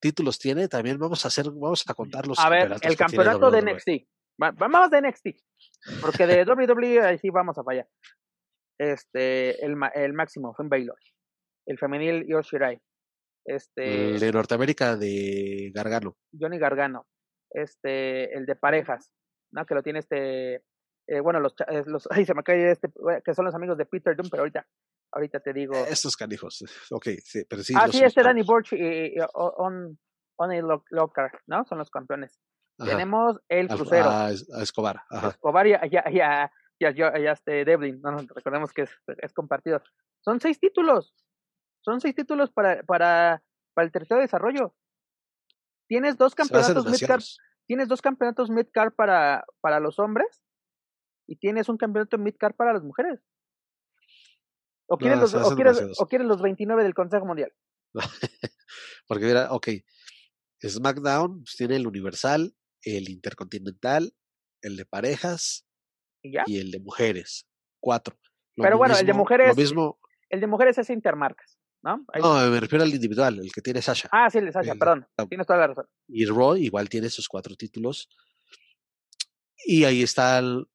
títulos 0.00 0.38
tiene. 0.38 0.68
También 0.68 0.98
vamos 0.98 1.22
a 1.24 1.28
hacer, 1.28 1.50
vamos 1.50 1.84
a 1.86 1.92
contar 1.92 2.26
los 2.26 2.38
A 2.38 2.48
ver, 2.48 2.74
el 2.80 2.96
campeonato 2.96 3.50
de 3.50 3.60
NXT. 3.60 3.88
Vamos 4.38 4.90
de 4.90 5.02
NXT. 5.02 5.26
Porque 6.00 6.26
de 6.26 6.44
WWE 6.44 7.00
ahí 7.04 7.18
sí 7.18 7.28
vamos 7.28 7.58
a 7.58 7.62
fallar. 7.62 7.86
Este, 8.80 9.62
el, 9.62 9.76
el 9.94 10.12
máximo 10.14 10.54
fue 10.54 10.64
en 10.64 10.70
Baylor. 10.70 10.98
El 11.66 11.78
femenil 11.78 12.26
Yoshirai. 12.26 12.80
Este. 13.44 14.18
de 14.18 14.32
Norteamérica 14.32 14.96
de 14.96 15.70
Gargano. 15.74 16.16
Johnny 16.32 16.58
Gargano. 16.58 17.06
Este, 17.50 18.34
el 18.34 18.46
de 18.46 18.56
parejas, 18.56 19.10
¿no? 19.52 19.66
Que 19.66 19.74
lo 19.74 19.82
tiene 19.82 19.98
este. 19.98 20.62
Eh, 21.06 21.20
bueno, 21.22 21.40
los, 21.40 21.54
eh, 21.68 21.82
los, 21.86 22.06
ay, 22.10 22.24
se 22.24 22.32
me 22.34 22.42
cae 22.42 22.70
este, 22.70 22.88
que 23.22 23.34
son 23.34 23.44
los 23.44 23.54
amigos 23.54 23.76
de 23.76 23.84
Peter 23.84 24.16
Doom, 24.16 24.30
pero 24.30 24.42
ahorita 24.42 24.66
Ahorita 25.12 25.40
te 25.40 25.52
digo. 25.52 25.74
Estos 25.74 26.16
canijos. 26.16 26.64
Ok, 26.92 27.08
sí, 27.22 27.44
pero 27.48 27.62
sí. 27.62 27.74
Ah, 27.76 27.88
sí, 27.88 28.02
este 28.02 28.22
Danny 28.22 28.42
Burch 28.42 28.72
y, 28.72 29.14
On, 29.34 29.98
on 30.36 30.78
Locker, 30.90 31.30
¿no? 31.46 31.64
Son 31.64 31.78
los 31.78 31.90
campeones. 31.90 32.40
Tenemos 32.78 33.38
el 33.48 33.68
crucero. 33.68 34.08
A, 34.08 34.30
Escobar. 34.30 35.02
Ajá. 35.10 35.28
Escobar 35.28 35.66
y 35.66 35.74
ya, 36.80 36.90
ya, 36.90 37.12
ya, 37.12 37.18
ya, 37.18 37.32
este 37.32 37.64
Devlin. 37.64 38.00
No, 38.00 38.16
recordemos 38.34 38.72
que 38.72 38.82
es, 38.82 38.90
es, 39.18 39.32
compartido. 39.32 39.82
Son 40.24 40.40
seis 40.40 40.58
títulos. 40.58 41.14
Son 41.82 42.00
seis 42.00 42.14
títulos 42.14 42.50
para, 42.50 42.82
para, 42.82 43.42
para 43.74 43.86
el 43.86 43.92
tercer 43.92 44.18
desarrollo. 44.18 44.74
Tienes 45.88 46.16
dos 46.16 46.34
campeonatos 46.34 46.86
midcard. 46.86 47.22
Tienes 47.66 47.88
dos 47.88 48.02
campeonatos 48.02 48.50
midcard 48.50 48.92
para, 48.94 49.44
para 49.60 49.78
los 49.78 49.98
hombres 49.98 50.44
y 51.28 51.36
tienes 51.36 51.68
un 51.68 51.76
campeonato 51.76 52.18
midcard 52.18 52.54
para 52.54 52.72
las 52.72 52.82
mujeres. 52.82 53.20
¿O 54.88 54.98
quieren, 54.98 55.20
los, 55.20 55.32
o, 55.34 55.54
quieren, 56.08 56.26
los 56.26 56.42
29 56.42 56.82
del 56.82 56.94
Consejo 56.94 57.24
Mundial? 57.24 57.52
Porque 59.06 59.26
mira, 59.26 59.52
ok, 59.52 59.68
SmackDown 60.66 61.44
pues, 61.44 61.54
tiene 61.56 61.76
el 61.76 61.86
Universal, 61.86 62.52
el 62.82 63.08
Intercontinental, 63.08 64.12
el 64.62 64.76
de 64.76 64.84
parejas 64.86 65.69
¿Y, 66.22 66.58
el 66.58 66.70
de 66.70 66.80
mujeres. 66.80 67.46
Cuatro. 67.78 68.18
Pero 68.56 68.76
bueno, 68.76 68.96
el 68.98 69.06
de 69.06 69.12
mujeres. 69.12 69.56
mismo, 69.56 69.98
el 70.28 70.40
de 70.40 70.46
mujeres 70.46 70.78
es 70.78 70.90
Intermarcas, 70.90 71.58
¿no? 71.82 72.04
No, 72.20 72.50
me 72.50 72.60
refiero 72.60 72.84
al 72.84 72.94
individual, 72.94 73.38
el 73.38 73.52
que 73.52 73.60
tiene 73.62 73.82
Sasha. 73.82 74.08
Ah, 74.12 74.28
sí, 74.30 74.38
el 74.38 74.46
de 74.46 74.52
Sasha, 74.52 74.74
perdón. 74.74 75.06
Tienes 75.28 75.46
toda 75.46 75.58
la 75.58 75.66
razón. 75.68 75.86
Y 76.08 76.26
Raw 76.26 76.56
igual 76.56 76.88
tiene 76.88 77.10
sus 77.10 77.28
cuatro 77.28 77.56
títulos. 77.56 78.08
Y 79.64 79.84
ahí 79.84 80.02
está 80.02 80.38
el, 80.38 80.66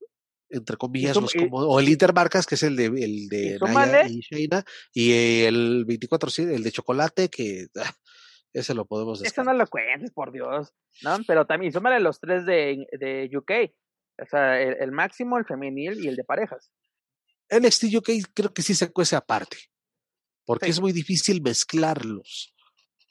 entre 0.50 0.78
comillas, 0.78 1.16
los 1.16 1.34
como, 1.34 1.58
o 1.60 1.80
el 1.80 1.90
Intermarcas, 1.90 2.46
que 2.46 2.56
es 2.56 2.64
el 2.64 2.76
de, 2.76 2.86
el 2.86 3.28
de 3.30 3.58
y 3.60 3.74
Naya 3.74 4.08
y 4.08 4.20
Shayna, 4.20 4.64
y 4.94 5.44
el 5.46 5.86
24, 5.86 6.30
sí, 6.30 6.44
el 6.44 6.64
de 6.64 6.72
chocolate, 6.72 7.30
que 7.30 7.68
ah, 7.78 7.94
ese 8.54 8.74
lo 8.74 8.86
podemos 8.86 9.20
decir. 9.20 9.32
Eso 9.32 9.44
no 9.44 9.54
lo 9.54 9.68
cuentes, 9.68 10.12
por 10.12 10.32
Dios, 10.32 10.74
¿no? 11.04 11.18
Pero 11.28 11.46
también, 11.46 11.72
súmale 11.72 12.00
los 12.00 12.20
tres 12.20 12.46
de, 12.46 12.88
de 13.00 13.30
UK, 13.36 13.74
o 14.22 14.26
sea, 14.30 14.62
el, 14.62 14.92
máximo, 14.92 15.38
el 15.38 15.46
femenil 15.46 16.04
y 16.04 16.08
el 16.08 16.16
de 16.16 16.24
parejas. 16.24 16.72
NXT 17.50 17.96
UK 17.96 18.10
creo 18.34 18.54
que 18.54 18.62
sí 18.62 18.74
se 18.74 18.92
cuece 18.92 19.16
aparte, 19.16 19.58
porque 20.46 20.70
es 20.70 20.80
muy 20.80 20.92
difícil 20.92 21.42
mezclarlos 21.42 22.54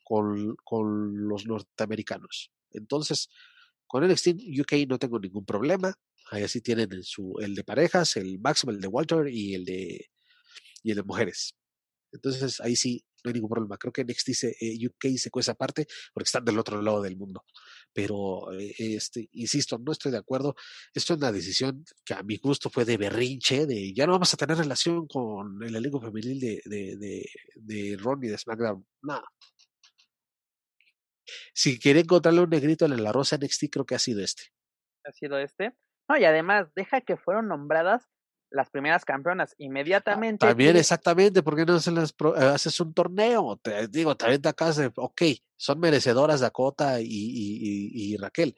con, 0.04 0.56
con 0.64 1.28
los 1.28 1.46
norteamericanos. 1.46 2.52
Entonces, 2.70 3.28
con 3.86 4.06
NXT 4.06 4.28
UK 4.60 4.88
no 4.88 4.98
tengo 4.98 5.18
ningún 5.18 5.44
problema. 5.44 5.94
Ahí 6.30 6.42
así 6.42 6.60
tienen 6.60 6.92
el, 6.92 7.04
su, 7.04 7.34
el 7.40 7.54
de 7.54 7.64
parejas, 7.64 8.16
el 8.16 8.38
máximo, 8.40 8.72
el 8.72 8.80
de 8.80 8.88
Walter 8.88 9.28
y 9.28 9.54
el 9.54 9.64
de, 9.64 10.10
y 10.82 10.90
el 10.90 10.96
de 10.96 11.02
mujeres. 11.02 11.54
Entonces 12.12 12.60
ahí 12.60 12.76
sí 12.76 13.04
no 13.24 13.28
hay 13.30 13.34
ningún 13.34 13.50
problema. 13.50 13.78
Creo 13.78 13.92
que 13.92 14.04
NXT 14.04 14.30
se, 14.32 14.56
eh, 14.60 14.86
UK 14.86 15.16
se 15.16 15.30
cuesta 15.30 15.52
aparte 15.52 15.86
porque 16.12 16.26
están 16.26 16.44
del 16.44 16.58
otro 16.58 16.80
lado 16.82 17.02
del 17.02 17.16
mundo. 17.16 17.44
Pero, 17.92 18.52
eh, 18.52 18.74
este, 18.78 19.28
insisto, 19.32 19.78
no 19.78 19.92
estoy 19.92 20.12
de 20.12 20.18
acuerdo. 20.18 20.54
Esto 20.92 21.14
es 21.14 21.18
una 21.18 21.32
decisión 21.32 21.84
que 22.04 22.14
a 22.14 22.22
mi 22.22 22.36
gusto 22.36 22.70
fue 22.70 22.84
de 22.84 22.96
berrinche, 22.96 23.66
de 23.66 23.92
ya 23.94 24.06
no 24.06 24.12
vamos 24.12 24.32
a 24.34 24.36
tener 24.36 24.58
relación 24.58 25.06
con 25.06 25.62
el 25.62 25.74
elenco 25.74 26.00
femenil 26.00 26.38
de, 26.38 26.62
de, 26.64 26.96
de, 26.96 27.26
de 27.54 27.96
Ron 27.96 28.22
y 28.24 28.28
de 28.28 28.38
SmackDown. 28.38 28.86
No. 29.02 29.22
Si 31.54 31.78
quiere 31.78 32.00
encontrarle 32.00 32.42
un 32.42 32.50
negrito 32.50 32.84
en 32.84 32.92
el 32.92 33.06
arroz 33.06 33.32
NXT, 33.32 33.64
creo 33.70 33.86
que 33.86 33.94
ha 33.94 33.98
sido 33.98 34.22
este. 34.22 34.44
Ha 35.04 35.12
sido 35.12 35.38
este. 35.38 35.72
No, 36.08 36.18
y 36.18 36.24
además, 36.24 36.68
deja 36.74 37.00
que 37.00 37.16
fueron 37.16 37.48
nombradas 37.48 38.06
las 38.54 38.70
primeras 38.70 39.04
campeonas 39.04 39.50
Ah, 39.52 39.56
inmediatamente. 39.58 40.46
También, 40.46 40.68
tiene- 40.68 40.80
exactamente, 40.80 41.42
¿por 41.42 41.56
qué 41.56 41.64
no 41.66 41.78
se 41.80 41.90
las 41.90 42.12
pro- 42.12 42.36
eh, 42.36 42.44
haces 42.44 42.78
un 42.80 42.94
torneo? 42.94 43.58
Te 43.62 43.88
digo, 43.88 44.16
también 44.16 44.40
de 44.40 44.48
acá, 44.48 44.72
se- 44.72 44.92
ok, 44.94 45.22
son 45.56 45.80
merecedoras 45.80 46.40
Dakota 46.40 47.00
y, 47.00 47.06
y, 47.06 47.10
y, 47.10 48.14
y 48.14 48.16
Raquel, 48.16 48.54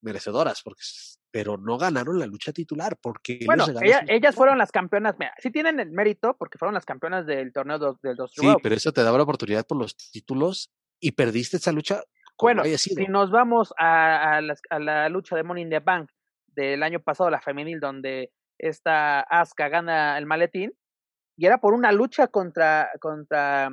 merecedoras, 0.00 0.62
porque, 0.62 0.82
pero 1.30 1.56
no 1.56 1.78
ganaron 1.78 2.18
la 2.18 2.26
lucha 2.26 2.52
titular, 2.52 2.96
porque 3.00 3.34
les 3.38 3.46
Bueno, 3.46 3.66
regalas 3.66 3.88
ella- 4.02 4.04
ellas 4.08 4.34
fueron 4.34 4.58
las 4.58 4.70
campeonas. 4.70 5.16
Mira, 5.18 5.34
sí 5.38 5.50
tienen 5.50 5.80
el 5.80 5.90
mérito 5.90 6.36
porque 6.38 6.58
fueron 6.58 6.74
las 6.74 6.84
campeonas 6.84 7.26
del 7.26 7.52
torneo 7.52 7.78
do- 7.78 7.98
del 8.02 8.16
dos 8.16 8.32
Sí, 8.34 8.46
pero 8.62 8.74
eso 8.74 8.92
te 8.92 9.02
daba 9.02 9.16
la 9.18 9.24
oportunidad 9.24 9.66
por 9.66 9.78
los 9.78 9.96
títulos 9.96 10.70
y 11.00 11.12
perdiste 11.12 11.56
esa 11.56 11.72
lucha 11.72 12.02
Bueno, 12.38 12.62
si 12.76 13.06
nos 13.06 13.30
vamos 13.30 13.72
a, 13.78 14.36
a 14.36 14.40
las- 14.40 14.62
a 14.70 14.78
la 14.78 15.08
lucha 15.08 15.36
de 15.36 15.42
Money 15.42 15.64
in 15.64 15.70
the 15.70 15.78
Bank 15.80 16.10
del 16.46 16.82
año 16.82 17.00
pasado, 17.00 17.30
la 17.30 17.40
femenil, 17.40 17.80
donde 17.80 18.30
esta 18.62 19.20
Asuka 19.20 19.68
gana 19.68 20.16
el 20.18 20.26
maletín, 20.26 20.72
y 21.36 21.46
era 21.46 21.58
por 21.58 21.74
una 21.74 21.92
lucha 21.92 22.28
contra, 22.28 22.90
contra, 23.00 23.70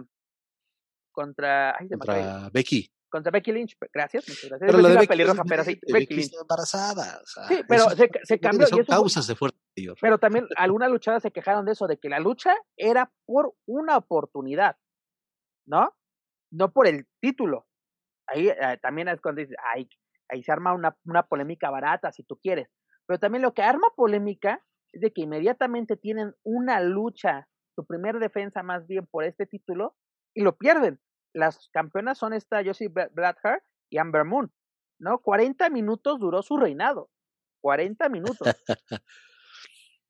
contra, 1.12 1.76
ay, 1.78 1.90
contra 1.90 2.50
Becky. 2.52 2.92
contra 3.10 3.32
Becky 3.32 3.52
Lynch, 3.52 3.76
gracias, 3.94 4.28
muchas 4.28 4.50
gracias. 4.50 4.60
Pero 4.72 4.80
Iba 4.80 4.80
a 4.80 4.82
lo 4.82 4.88
de 4.88 4.94
decir 4.96 4.96
una 4.96 5.00
Becky, 5.02 5.08
pelirroja, 5.08 5.44
pero 5.48 5.64
sí, 5.64 5.70
diferente, 5.76 5.94
Becky 5.94 6.06
Becky 6.06 6.14
Lynch. 6.16 6.26
está 6.32 6.42
embarazada. 6.42 7.20
o 7.22 7.26
sea, 7.26 7.44
Sí, 7.48 7.64
pero 7.68 7.82
eso- 7.88 7.96
se, 7.96 8.10
se 8.24 8.34
son 8.36 8.38
cambió. 8.40 8.66
y 8.66 8.70
Son 8.70 8.80
eso 8.80 8.86
fue- 8.88 8.96
causas 8.96 9.28
de 9.28 9.36
fuerza 9.36 9.58
mayor. 9.78 9.98
pero 10.02 10.18
también 10.18 10.48
algunas 10.56 10.90
luchadoras 10.92 11.24
se 11.24 11.32
quejaron 11.32 11.66
de 11.66 11.72
eso, 11.74 11.88
de 11.88 11.98
que 11.98 12.10
la 12.10 12.20
lucha 12.20 12.56
era 12.78 13.12
por 13.26 13.54
una 13.68 13.98
oportunidad, 13.98 14.78
¿no? 15.68 15.94
No 16.52 16.72
por 16.72 16.88
el 16.88 17.08
título. 17.22 17.68
Ahí 18.28 18.48
eh, 18.50 18.78
también 18.82 19.08
es 19.10 19.20
cuando 19.22 19.42
dices, 19.42 19.58
ay, 19.74 19.90
ahí 20.30 20.44
se 20.44 20.52
arma 20.52 20.74
una, 20.74 20.96
una 21.06 21.24
polémica 21.24 21.70
barata, 21.70 22.12
si 22.12 22.24
tú 22.24 22.38
quieres. 22.40 22.70
Pero 23.08 23.20
también 23.20 23.42
lo 23.42 23.54
que 23.54 23.64
arma 23.64 23.88
polémica 23.96 24.64
es 24.94 25.02
de 25.02 25.12
que 25.14 25.22
inmediatamente 25.22 25.98
tienen 25.98 26.34
una 26.44 26.82
lucha, 26.82 27.48
su 27.76 27.86
primer 27.86 28.20
defensa 28.20 28.64
más 28.64 28.88
bien 28.88 29.06
por 29.08 29.24
este 29.24 29.46
título, 29.46 29.96
y 30.36 30.42
lo 30.44 30.58
pierden. 30.58 31.00
Las 31.34 31.70
campeonas 31.72 32.18
son 32.18 32.34
esta 32.34 32.64
Josie 32.64 32.90
Blackheart 32.90 33.64
y 33.92 33.98
Amber 33.98 34.26
Moon, 34.26 34.52
¿no? 35.00 35.20
40 35.20 35.70
minutos 35.70 36.20
duró 36.20 36.42
su 36.42 36.58
reinado. 36.58 37.10
40 37.62 38.10
minutos. 38.10 38.48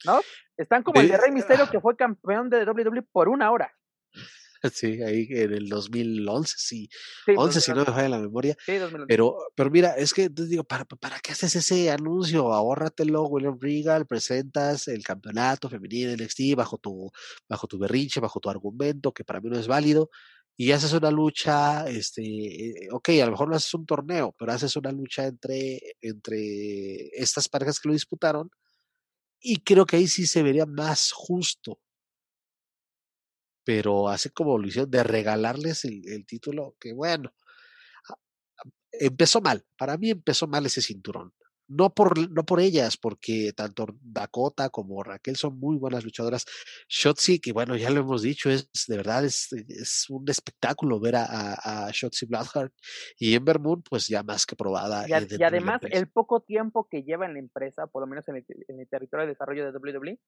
¿No? 0.05 0.19
Están 0.57 0.83
como 0.83 1.01
el 1.01 1.09
De- 1.09 1.17
Rey 1.17 1.31
Misterio 1.31 1.69
que 1.69 1.81
fue 1.81 1.97
campeón 1.97 2.49
de 2.49 2.63
WWE 2.63 3.01
por 3.11 3.27
una 3.27 3.51
hora. 3.51 3.73
Sí, 4.73 5.01
ahí 5.01 5.27
en 5.29 5.53
el 5.53 5.69
2011, 5.69 6.55
sí. 6.57 6.89
Sí, 7.25 7.33
11, 7.35 7.61
si 7.61 7.71
no 7.73 7.81
me 7.85 7.85
2011. 7.85 7.93
falla 7.93 8.09
la 8.09 8.19
memoria. 8.19 8.57
Sí, 8.65 8.75
2011. 8.77 9.07
Pero, 9.07 9.37
pero 9.55 9.69
mira, 9.71 9.91
es 9.95 10.13
que 10.13 10.29
te 10.29 10.45
digo, 10.45 10.63
¿para, 10.63 10.85
¿para 10.85 11.19
qué 11.19 11.31
haces 11.31 11.55
ese 11.55 11.91
anuncio? 11.91 12.53
Ahórratelo, 12.53 13.23
William 13.27 13.57
Regal, 13.59 14.05
presentas 14.05 14.87
el 14.87 15.03
campeonato 15.03 15.69
femenino 15.69 16.11
NXT 16.11 16.55
bajo 16.55 16.77
tu, 16.77 17.11
bajo 17.47 17.67
tu 17.67 17.79
berrinche, 17.79 18.19
bajo 18.19 18.39
tu 18.39 18.49
argumento, 18.49 19.13
que 19.13 19.23
para 19.23 19.41
mí 19.41 19.49
no 19.49 19.57
es 19.59 19.67
válido, 19.67 20.09
y 20.57 20.71
haces 20.73 20.93
una 20.93 21.09
lucha, 21.11 21.87
este, 21.89 22.21
eh, 22.23 22.89
ok, 22.91 23.09
a 23.21 23.25
lo 23.25 23.31
mejor 23.31 23.49
no 23.49 23.55
haces 23.55 23.73
un 23.73 23.85
torneo, 23.85 24.35
pero 24.37 24.51
haces 24.51 24.75
una 24.75 24.91
lucha 24.91 25.25
entre, 25.25 25.79
entre 26.01 27.07
estas 27.13 27.47
parejas 27.49 27.79
que 27.79 27.87
lo 27.89 27.93
disputaron, 27.93 28.49
y 29.41 29.57
creo 29.61 29.85
que 29.85 29.97
ahí 29.97 30.07
sí 30.07 30.27
se 30.27 30.43
vería 30.43 30.65
más 30.65 31.11
justo. 31.13 31.79
Pero 33.63 34.09
hace 34.09 34.31
como 34.31 34.57
lo 34.57 34.67
hicieron 34.67 34.89
de 34.91 35.03
regalarles 35.03 35.85
el, 35.85 36.01
el 36.07 36.25
título, 36.25 36.75
que 36.79 36.93
bueno, 36.93 37.31
empezó 38.91 39.41
mal. 39.41 39.63
Para 39.77 39.97
mí 39.97 40.09
empezó 40.11 40.47
mal 40.47 40.65
ese 40.65 40.81
cinturón. 40.81 41.33
No 41.71 41.93
por, 41.93 42.17
no 42.31 42.43
por 42.45 42.59
ellas, 42.61 42.97
porque 42.97 43.53
tanto 43.55 43.85
Dakota 44.01 44.71
como 44.71 45.03
Raquel 45.03 45.35
son 45.35 45.59
muy 45.59 45.77
buenas 45.77 46.03
luchadoras. 46.03 46.43
Shotzi, 46.87 47.39
que 47.39 47.51
bueno, 47.53 47.75
ya 47.75 47.91
lo 47.91 47.99
hemos 47.99 48.23
dicho, 48.23 48.49
es 48.49 48.67
de 48.87 48.97
verdad 48.97 49.23
es, 49.23 49.53
es 49.67 50.05
un 50.09 50.27
espectáculo 50.27 50.99
ver 50.99 51.17
a, 51.17 51.25
a, 51.25 51.85
a 51.85 51.91
Shotzi 51.91 52.25
Blackheart 52.25 52.73
y 53.19 53.35
Ember 53.35 53.59
Moon, 53.59 53.83
pues 53.87 54.07
ya 54.07 54.23
más 54.23 54.47
que 54.47 54.55
probada. 54.55 55.07
Y, 55.07 55.13
a- 55.13 55.19
eh, 55.19 55.27
y 55.29 55.43
además, 55.43 55.79
el 55.91 56.09
poco 56.09 56.41
tiempo 56.41 56.87
que 56.89 57.03
lleva 57.03 57.27
en 57.27 57.33
la 57.33 57.39
empresa, 57.39 57.85
por 57.85 58.01
lo 58.01 58.07
menos 58.07 58.27
en 58.29 58.37
el, 58.37 58.45
en 58.67 58.79
el 58.79 58.89
territorio 58.89 59.27
de 59.27 59.33
desarrollo 59.33 59.71
de 59.71 59.77
WWE, 59.77 60.19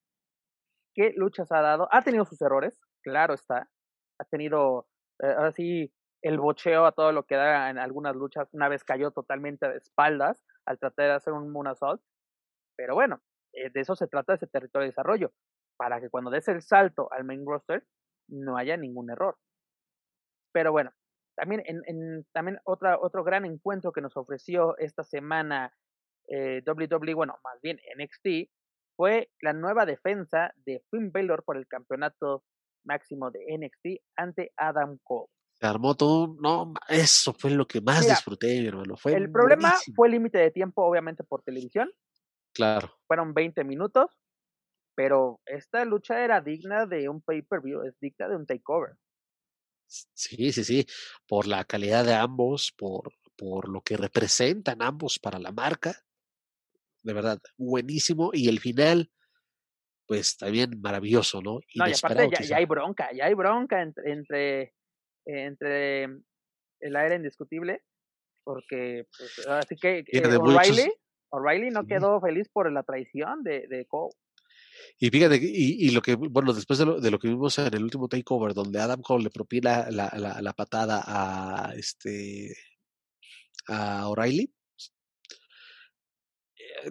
qué 0.94 1.12
luchas 1.16 1.52
ha 1.52 1.62
dado. 1.62 1.88
Ha 1.92 2.04
tenido 2.04 2.24
sus 2.26 2.40
errores, 2.44 2.74
claro 3.04 3.34
está. 3.34 3.70
Ha 4.20 4.26
tenido, 4.26 4.88
eh, 5.22 5.28
ahora 5.38 5.52
sí, 5.54 5.94
el 6.22 6.40
bocheo 6.40 6.86
a 6.86 6.92
todo 6.94 7.12
lo 7.12 7.26
que 7.26 7.36
da 7.36 7.70
en 7.70 7.78
algunas 7.80 8.16
luchas. 8.16 8.48
Una 8.54 8.70
vez 8.70 8.84
cayó 8.84 9.12
totalmente 9.12 9.68
de 9.70 9.78
espaldas 9.78 10.44
al 10.66 10.80
tratar 10.80 11.08
de 11.08 11.14
hacer 11.14 11.34
un 11.34 11.52
moonsault. 11.52 12.02
Pero 12.78 12.96
bueno, 12.96 13.22
eh, 13.54 13.70
de 13.72 13.82
eso 13.82 13.96
se 13.96 14.08
trata 14.08 14.36
ese 14.36 14.48
territorio 14.48 14.86
de 14.86 14.92
desarrollo. 14.92 15.34
Para 15.78 16.02
que 16.02 16.10
cuando 16.10 16.32
des 16.32 16.48
el 16.50 16.62
salto 16.62 17.12
al 17.12 17.24
main 17.26 17.46
roster, 17.46 17.86
no 18.30 18.58
haya 18.58 18.78
ningún 18.78 19.12
error. 19.12 19.38
Pero 20.54 20.72
bueno, 20.72 20.92
también, 21.36 21.64
en, 21.66 21.82
en- 21.86 22.26
también 22.34 22.60
otra, 22.66 23.00
otro 23.00 23.24
gran 23.24 23.46
encuentro 23.46 23.92
que 23.92 24.02
nos 24.02 24.18
ofreció 24.18 24.78
esta 24.78 25.04
semana 25.04 25.74
eh, 26.28 26.62
WWE, 26.66 27.14
bueno, 27.14 27.38
más 27.44 27.60
bien 27.62 27.80
NXT, 27.96 28.50
fue 28.96 29.30
la 29.42 29.54
nueva 29.54 29.86
defensa 29.86 30.54
de 30.66 30.84
Finn 30.92 31.12
Balor 31.12 31.44
por 31.44 31.58
el 31.58 31.68
campeonato 31.68 32.44
máximo 32.84 33.32
de 33.32 33.40
NXT 33.50 34.02
ante 34.16 34.52
Adam 34.58 34.98
Cole. 35.04 35.28
Se 35.60 35.68
armó 35.68 35.96
todo, 35.96 36.36
no, 36.42 36.74
eso 36.90 37.34
fue 37.34 37.52
lo 37.52 37.68
que 37.68 37.82
más 37.82 38.02
Mira, 38.02 38.16
disfruté, 38.16 38.62
mi 38.62 38.68
hermano. 38.68 38.98
Fue 38.98 39.14
el 39.14 39.32
problema 39.32 39.70
buenísimo. 39.70 39.96
fue 39.96 40.08
el 40.08 40.14
límite 40.14 40.38
de 40.40 40.52
tiempo, 40.52 40.84
obviamente 40.84 41.24
por 41.24 41.44
televisión, 41.44 41.92
Claro. 42.54 42.92
fueron 43.08 43.34
20 43.34 43.64
minutos, 43.64 44.08
pero 44.96 45.40
esta 45.46 45.86
lucha 45.86 46.24
era 46.24 46.42
digna 46.42 46.86
de 46.86 47.10
un 47.10 47.22
pay-per-view, 47.22 47.84
es 47.84 48.00
digna 48.00 48.28
de 48.28 48.36
un 48.36 48.46
takeover. 48.46 48.96
Sí, 49.88 50.52
sí, 50.54 50.64
sí, 50.64 50.86
por 51.28 51.48
la 51.48 51.66
calidad 51.66 52.06
de 52.06 52.14
ambos, 52.14 52.72
por, 52.78 53.12
por 53.36 53.68
lo 53.70 53.82
que 53.82 53.98
representan 53.98 54.82
ambos 54.82 55.20
para 55.20 55.38
la 55.38 55.52
marca, 55.52 55.96
de 57.04 57.14
verdad, 57.14 57.40
buenísimo. 57.58 58.32
Y 58.34 58.48
el 58.48 58.60
final, 58.60 59.12
pues 60.12 60.36
también 60.36 60.82
maravilloso, 60.82 61.42
¿no? 61.42 61.62
No, 61.76 61.88
y 61.88 61.94
aparte 61.94 62.30
ya, 62.38 62.44
ya 62.44 62.58
hay 62.58 62.66
bronca, 62.66 63.08
ya 63.14 63.28
hay 63.28 63.34
bronca 63.34 63.82
entre, 63.82 64.12
entre, 64.12 64.74
entre 65.26 66.04
el 66.82 66.96
aire 66.98 67.16
indiscutible, 67.16 67.82
porque 68.44 69.08
pues, 69.18 69.48
así 69.48 69.78
que 69.78 70.00
eh, 70.00 70.22
muchos- 70.38 70.40
O'Reilly, 70.42 70.92
O'Reilly 71.30 71.70
no 71.70 71.84
Sí. 71.84 71.88
quedó 71.88 72.20
feliz 72.20 72.50
por 72.52 72.70
la 72.74 72.84
traición 72.84 73.42
de, 73.42 73.68
de 73.70 73.86
Cole. 73.86 74.14
Y 75.00 75.10
fíjate, 75.10 75.38
y, 75.42 75.88
y 75.88 75.92
lo 75.92 76.02
que, 76.02 76.16
bueno, 76.16 76.52
después 76.52 76.78
de 76.80 76.86
lo, 76.88 77.00
de 77.00 77.10
lo 77.10 77.18
que 77.18 77.30
vimos 77.30 77.58
en 77.60 77.74
el 77.74 77.82
último 77.84 78.10
takeover, 78.10 78.54
donde 78.54 78.82
Adam 78.82 79.02
Cole 79.02 79.24
le 79.24 79.30
propina 79.30 79.90
la, 79.92 80.12
la, 80.18 80.42
la 80.42 80.52
patada 80.54 81.02
a 81.08 81.74
este 81.76 82.54
a 83.70 84.10
O'Reilly, 84.10 84.54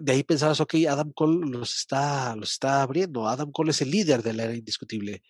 de 0.01 0.11
ahí 0.11 0.23
pensabas, 0.23 0.59
ok, 0.61 0.75
Adam 0.89 1.11
Cole 1.13 1.47
los 1.49 1.75
está, 1.75 2.35
los 2.35 2.51
está 2.51 2.81
abriendo. 2.81 3.27
Adam 3.27 3.51
Cole 3.51 3.71
es 3.71 3.81
el 3.81 3.91
líder 3.91 4.23
de 4.23 4.33
la 4.33 4.43
era 4.43 4.55
indiscutible. 4.55 5.23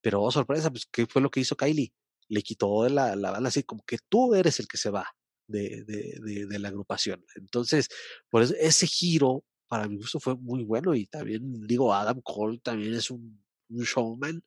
Pero, 0.00 0.22
oh, 0.22 0.30
sorpresa, 0.30 0.70
pues, 0.70 0.86
¿qué 0.86 1.06
fue 1.06 1.22
lo 1.22 1.30
que 1.30 1.40
hizo 1.40 1.56
Kylie? 1.56 1.92
Le 2.28 2.42
quitó 2.42 2.88
la, 2.88 3.16
la 3.16 3.30
bala 3.30 3.48
así, 3.48 3.62
como 3.64 3.82
que 3.84 3.98
tú 4.08 4.34
eres 4.34 4.60
el 4.60 4.68
que 4.68 4.76
se 4.76 4.90
va 4.90 5.06
de, 5.48 5.84
de, 5.84 6.46
de, 6.46 6.58
la 6.58 6.68
agrupación. 6.68 7.24
Entonces, 7.36 7.88
por 8.30 8.42
ese 8.42 8.86
giro, 8.86 9.44
para 9.66 9.88
mi 9.88 9.96
gusto, 9.96 10.20
fue 10.20 10.36
muy 10.36 10.64
bueno. 10.64 10.94
Y 10.94 11.06
también, 11.06 11.66
digo, 11.66 11.94
Adam 11.94 12.20
Cole 12.22 12.60
también 12.62 12.94
es 12.94 13.10
un, 13.10 13.42
un 13.70 13.84
showman. 13.84 14.42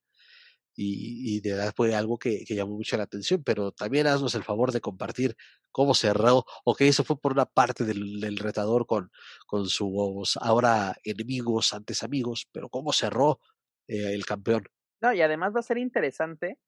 Y, 0.76 1.36
y 1.38 1.42
de 1.42 1.52
verdad 1.52 1.74
fue 1.76 1.96
algo 1.96 2.18
que, 2.18 2.46
que 2.46 2.56
llamó 2.56 2.76
mucho 2.76 2.96
la 2.98 3.04
atención, 3.04 3.44
pero 3.44 3.72
también 3.72 4.08
haznos 4.08 4.36
el 4.36 4.44
favor 4.44 4.72
de 4.72 4.80
compartir 4.82 5.36
cómo 5.72 5.94
cerró, 5.94 6.46
o 6.64 6.76
que 6.76 6.88
eso 6.88 7.04
fue 7.04 7.20
por 7.20 7.34
una 7.34 7.46
parte 7.46 7.84
del, 7.86 8.20
del 8.20 8.38
retador 8.38 8.86
con, 8.86 9.12
con 9.48 9.68
sus 9.68 10.38
ahora 10.38 10.96
enemigos, 11.04 11.74
antes 11.74 12.04
amigos, 12.04 12.48
pero 12.52 12.70
cómo 12.70 12.94
cerró 12.94 13.40
eh, 13.88 14.14
el 14.14 14.26
campeón. 14.26 14.68
No, 15.02 15.14
y 15.14 15.22
además 15.22 15.54
va 15.56 15.60
a 15.60 15.64
ser 15.64 15.78
interesante 15.78 16.60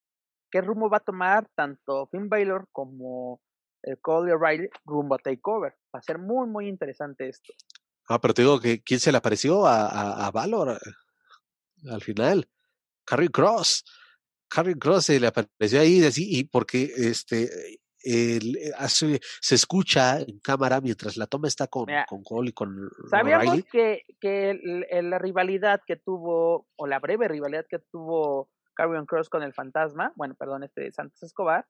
qué 0.49 0.61
rumbo 0.61 0.89
va 0.89 0.97
a 0.97 1.03
tomar 1.03 1.47
tanto 1.55 2.07
Finn 2.07 2.29
Balor 2.29 2.67
como 2.71 3.41
el 3.83 3.99
Cole 3.99 4.31
y 4.31 4.33
O'Reilly 4.33 4.69
rumbo 4.85 5.15
a 5.15 5.17
Takeover. 5.19 5.73
Va 5.93 5.99
a 5.99 6.03
ser 6.03 6.17
muy, 6.17 6.47
muy 6.47 6.67
interesante 6.67 7.27
esto. 7.27 7.53
Ah, 8.07 8.19
pero 8.19 8.33
te 8.33 8.41
digo 8.41 8.59
que 8.59 8.81
quién 8.81 8.99
se 8.99 9.11
le 9.11 9.17
apareció 9.17 9.65
a, 9.65 9.87
a, 9.87 10.27
a 10.27 10.31
Valor 10.31 10.71
eh, 10.71 11.89
al 11.89 12.01
final. 12.01 12.49
Carrie 13.05 13.29
Cross. 13.29 13.83
Carrie 14.47 14.77
Cross 14.77 15.05
se 15.05 15.19
le 15.19 15.27
apareció 15.27 15.81
ahí 15.81 16.07
y 16.15 16.43
porque 16.45 16.91
este 16.95 17.79
el, 18.03 18.57
hace, 18.77 19.19
se 19.41 19.55
escucha 19.55 20.19
en 20.19 20.39
cámara 20.39 20.81
mientras 20.81 21.17
la 21.17 21.25
toma 21.27 21.47
está 21.47 21.67
con, 21.67 21.85
Mira, 21.87 22.05
con 22.07 22.23
Cole 22.23 22.49
y 22.49 22.53
con 22.53 22.89
Sabíamos 23.09 23.63
que, 23.71 24.03
que 24.19 24.51
el- 24.51 24.85
el- 24.89 25.09
la 25.09 25.19
rivalidad 25.19 25.81
que 25.85 25.95
tuvo, 25.95 26.67
o 26.75 26.87
la 26.87 26.99
breve 26.99 27.27
rivalidad 27.27 27.65
que 27.69 27.79
tuvo 27.79 28.49
Carrion 28.75 29.05
Cross 29.05 29.29
con 29.29 29.43
el 29.43 29.53
fantasma, 29.53 30.13
bueno, 30.15 30.35
perdón, 30.35 30.63
este 30.63 30.91
Santos 30.91 31.21
Escobar, 31.23 31.65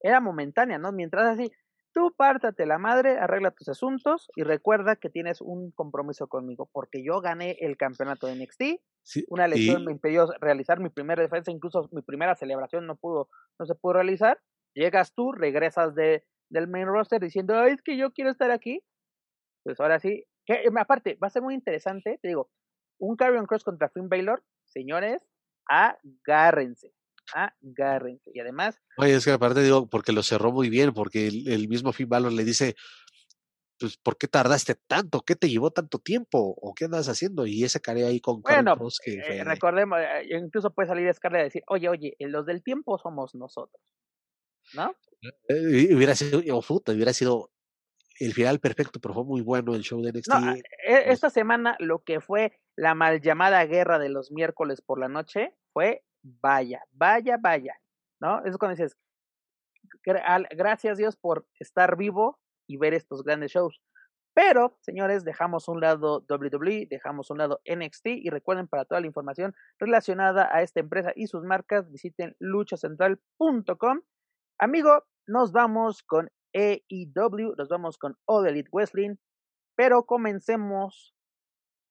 era 0.00 0.20
momentánea, 0.20 0.78
¿no? 0.78 0.92
Mientras 0.92 1.26
así, 1.38 1.50
Tú 1.96 2.12
pártate 2.16 2.66
la 2.66 2.76
madre, 2.76 3.18
arregla 3.20 3.52
tus 3.52 3.68
asuntos 3.68 4.28
y 4.34 4.42
recuerda 4.42 4.96
que 4.96 5.10
tienes 5.10 5.40
un 5.40 5.70
compromiso 5.70 6.26
conmigo, 6.26 6.68
porque 6.72 7.04
yo 7.04 7.20
gané 7.20 7.56
el 7.60 7.76
campeonato 7.76 8.26
de 8.26 8.32
NXT. 8.34 8.80
una 9.28 9.46
lesión 9.46 9.84
me 9.84 9.92
impidió 9.92 10.26
realizar 10.40 10.80
mi 10.80 10.88
primera 10.88 11.22
defensa, 11.22 11.52
incluso 11.52 11.88
mi 11.92 12.02
primera 12.02 12.34
celebración 12.34 12.88
no 12.88 12.96
pudo, 12.96 13.28
no 13.60 13.66
se 13.66 13.76
pudo 13.76 13.92
realizar. 13.92 14.40
Llegas 14.74 15.14
tú, 15.14 15.32
regresas 15.32 15.94
de, 15.94 16.24
del 16.50 16.68
main 16.68 16.86
roster 16.86 17.20
diciendo, 17.20 17.56
Ay, 17.58 17.72
es 17.72 17.82
que 17.82 17.96
yo 17.96 18.12
quiero 18.12 18.30
estar 18.30 18.50
aquí. 18.50 18.82
Pues 19.62 19.80
ahora 19.80 19.98
sí, 19.98 20.26
que, 20.44 20.64
aparte, 20.76 21.18
va 21.22 21.28
a 21.28 21.30
ser 21.30 21.42
muy 21.42 21.54
interesante, 21.54 22.18
te 22.20 22.28
digo, 22.28 22.50
un 22.98 23.16
Carrion 23.16 23.46
Cross 23.46 23.64
contra 23.64 23.88
Finn 23.88 24.08
Baylor, 24.08 24.44
señores, 24.66 25.22
agárrense 25.66 26.92
agárrense. 27.32 28.30
Y 28.34 28.40
además. 28.40 28.80
Oye, 28.96 29.14
es 29.14 29.24
que 29.24 29.32
aparte 29.32 29.62
digo, 29.62 29.88
porque 29.88 30.12
lo 30.12 30.22
cerró 30.22 30.52
muy 30.52 30.68
bien, 30.68 30.92
porque 30.92 31.28
el, 31.28 31.68
mismo 31.68 31.92
Finn 31.92 32.08
Balor 32.08 32.32
le 32.32 32.44
dice, 32.44 32.74
pues, 33.78 33.96
¿por 33.96 34.16
qué 34.18 34.28
tardaste 34.28 34.74
tanto? 34.86 35.20
¿Qué 35.20 35.36
te 35.36 35.48
llevó 35.48 35.70
tanto 35.70 35.98
tiempo? 35.98 36.54
¿O 36.60 36.74
qué 36.74 36.84
andas 36.84 37.08
haciendo? 37.08 37.46
Y 37.46 37.64
ese 37.64 37.80
care 37.80 38.04
ahí 38.04 38.20
con 38.20 38.42
bueno, 38.42 38.76
que 39.02 39.14
eh, 39.14 39.44
recordemos, 39.44 39.98
eh, 40.00 40.36
incluso 40.36 40.72
puede 40.72 40.88
salir 40.88 41.12
Scarlett 41.12 41.40
a 41.40 41.44
decir, 41.44 41.62
oye, 41.68 41.88
oye, 41.88 42.16
los 42.20 42.46
del 42.46 42.62
tiempo 42.62 42.98
somos 42.98 43.34
nosotros. 43.34 43.80
¿No? 44.72 44.94
Eh, 45.48 45.94
hubiera 45.94 46.14
sido, 46.14 46.40
oh, 46.52 46.62
puta, 46.62 46.92
hubiera 46.92 47.12
sido 47.12 47.50
el 48.20 48.32
final 48.32 48.60
perfecto, 48.60 49.00
pero 49.00 49.14
fue 49.14 49.24
muy 49.24 49.40
bueno 49.40 49.74
el 49.74 49.82
show 49.82 50.00
de 50.00 50.12
NXT. 50.12 50.28
No, 50.28 50.54
esta 50.86 51.30
semana 51.30 51.76
lo 51.78 52.02
que 52.02 52.20
fue 52.20 52.52
la 52.76 52.94
mal 52.94 53.20
llamada 53.20 53.64
guerra 53.66 53.98
de 53.98 54.08
los 54.08 54.30
miércoles 54.30 54.80
por 54.80 54.98
la 54.98 55.08
noche 55.08 55.54
fue 55.72 56.04
vaya, 56.22 56.82
vaya, 56.92 57.36
vaya, 57.40 57.74
¿no? 58.20 58.44
Es 58.44 58.56
cuando 58.56 58.76
dices, 58.76 58.96
gracias 60.50 60.98
Dios 60.98 61.16
por 61.16 61.46
estar 61.58 61.96
vivo 61.96 62.40
y 62.66 62.76
ver 62.76 62.94
estos 62.94 63.22
grandes 63.22 63.52
shows. 63.52 63.80
Pero, 64.34 64.76
señores, 64.80 65.24
dejamos 65.24 65.68
un 65.68 65.80
lado 65.80 66.24
WWE, 66.28 66.88
dejamos 66.90 67.30
un 67.30 67.38
lado 67.38 67.60
NXT 67.66 68.06
y 68.06 68.30
recuerden 68.30 68.66
para 68.66 68.84
toda 68.84 69.00
la 69.00 69.06
información 69.06 69.54
relacionada 69.78 70.48
a 70.52 70.62
esta 70.62 70.80
empresa 70.80 71.12
y 71.14 71.28
sus 71.28 71.44
marcas, 71.44 71.90
visiten 71.90 72.34
luchacentral.com. 72.40 74.00
Amigo, 74.60 75.04
nos 75.26 75.52
vamos 75.52 76.02
con 76.02 76.28
AEW, 76.54 77.54
nos 77.56 77.68
vamos 77.68 77.98
con 77.98 78.16
All 78.26 78.46
Elite 78.46 78.70
Wrestling, 78.72 79.16
pero 79.76 80.04
comencemos 80.04 81.14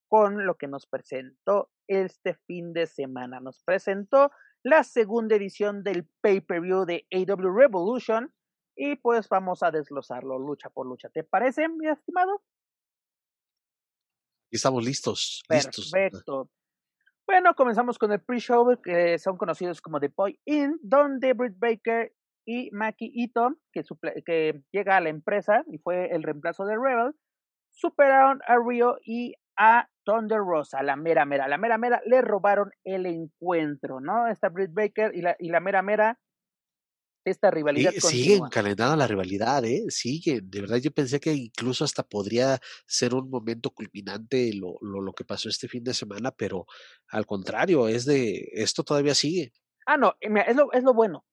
con 0.09 0.45
lo 0.45 0.55
que 0.55 0.67
nos 0.67 0.87
presentó 0.87 1.71
este 1.87 2.35
fin 2.47 2.71
de 2.73 2.87
semana. 2.87 3.39
Nos 3.39 3.61
presentó 3.63 4.31
la 4.63 4.83
segunda 4.83 5.35
edición 5.35 5.83
del 5.83 6.07
pay-per-view 6.21 6.85
de 6.85 7.05
AW 7.11 7.51
Revolution 7.51 8.33
y 8.75 8.95
pues 8.95 9.27
vamos 9.27 9.61
a 9.63 9.71
desglosarlo 9.71 10.39
lucha 10.39 10.69
por 10.69 10.87
lucha. 10.87 11.09
¿Te 11.09 11.23
parece, 11.23 11.67
mi 11.67 11.87
estimado? 11.87 12.43
Estamos 14.51 14.85
listos. 14.85 15.43
Perfecto. 15.47 16.49
Bueno, 17.25 17.55
comenzamos 17.55 17.97
con 17.97 18.11
el 18.11 18.21
pre-show 18.21 18.79
que 18.81 19.17
son 19.17 19.37
conocidos 19.37 19.81
como 19.81 19.99
The 19.99 20.13
Boy 20.15 20.39
In, 20.45 20.77
donde 20.81 21.33
Britt 21.33 21.57
Baker 21.57 22.13
y 22.45 22.69
Maki 22.71 23.11
Ito, 23.13 23.55
que, 23.71 23.83
que 24.25 24.61
llega 24.71 24.97
a 24.97 25.01
la 25.01 25.09
empresa 25.09 25.63
y 25.67 25.77
fue 25.77 26.13
el 26.13 26.23
reemplazo 26.23 26.65
de 26.65 26.75
Rebel, 26.75 27.13
superaron 27.71 28.39
a 28.47 28.55
Rio 28.57 28.97
y 29.05 29.33
a 29.57 29.89
Thunder 30.03 30.39
Rosa, 30.39 30.83
la 30.83 30.95
mera 30.95 31.25
mera. 31.25 31.47
La 31.47 31.57
mera 31.57 31.77
mera 31.77 32.01
le 32.05 32.21
robaron 32.21 32.71
el 32.83 33.05
encuentro, 33.05 33.99
¿no? 33.99 34.27
Esta 34.27 34.49
Britt 34.49 34.73
Baker 34.73 35.15
y 35.15 35.21
la, 35.21 35.35
y 35.39 35.49
la 35.49 35.59
mera 35.59 35.81
mera, 35.81 36.19
esta 37.25 37.51
rivalidad. 37.51 37.91
Sí, 37.91 38.01
sigue 38.01 38.35
encalendada 38.35 38.95
la 38.95 39.07
rivalidad, 39.07 39.63
¿eh? 39.63 39.85
Sigue. 39.89 40.41
De 40.43 40.61
verdad, 40.61 40.77
yo 40.77 40.91
pensé 40.91 41.19
que 41.19 41.33
incluso 41.33 41.85
hasta 41.85 42.03
podría 42.03 42.59
ser 42.85 43.13
un 43.13 43.29
momento 43.29 43.69
culminante 43.69 44.51
lo, 44.53 44.75
lo, 44.81 45.01
lo 45.01 45.13
que 45.13 45.23
pasó 45.23 45.47
este 45.47 45.67
fin 45.67 45.83
de 45.83 45.93
semana, 45.93 46.31
pero 46.31 46.65
al 47.07 47.25
contrario, 47.25 47.87
es 47.87 48.05
de. 48.05 48.49
Esto 48.53 48.83
todavía 48.83 49.15
sigue. 49.15 49.53
Ah, 49.85 49.97
no, 49.97 50.15
es 50.19 50.55
lo, 50.55 50.71
es 50.73 50.83
lo 50.83 50.93
bueno. 50.93 51.25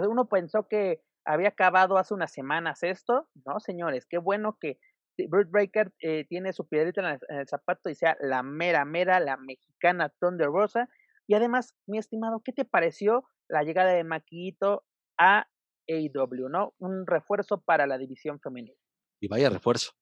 Uno 0.00 0.28
pensó 0.28 0.68
que 0.68 1.02
había 1.24 1.48
acabado 1.48 1.98
hace 1.98 2.14
unas 2.14 2.32
semanas 2.32 2.82
esto. 2.82 3.28
No, 3.46 3.60
señores, 3.60 4.06
qué 4.06 4.18
bueno 4.18 4.56
que 4.60 4.78
Bird 5.16 5.50
Breaker 5.50 5.92
eh, 6.00 6.24
tiene 6.28 6.52
su 6.52 6.66
piedrita 6.66 7.00
en 7.00 7.18
el, 7.28 7.48
zapato 7.48 7.90
y 7.90 7.94
sea 7.94 8.16
la 8.20 8.42
mera, 8.42 8.84
mera, 8.84 9.20
la 9.20 9.36
mexicana 9.36 10.12
Thunder 10.20 10.48
Rosa. 10.48 10.88
Y 11.26 11.34
además, 11.34 11.74
mi 11.86 11.98
estimado, 11.98 12.42
¿qué 12.44 12.52
te 12.52 12.64
pareció 12.64 13.24
la 13.48 13.62
llegada 13.62 13.92
de 13.92 14.04
Maquito 14.04 14.84
a 15.18 15.46
AEW, 15.88 16.48
no? 16.48 16.74
Un 16.78 17.06
refuerzo 17.06 17.60
para 17.60 17.86
la 17.86 17.98
división 17.98 18.40
femenina. 18.40 18.76
Y 19.20 19.28
vaya 19.28 19.50
refuerzo 19.50 19.92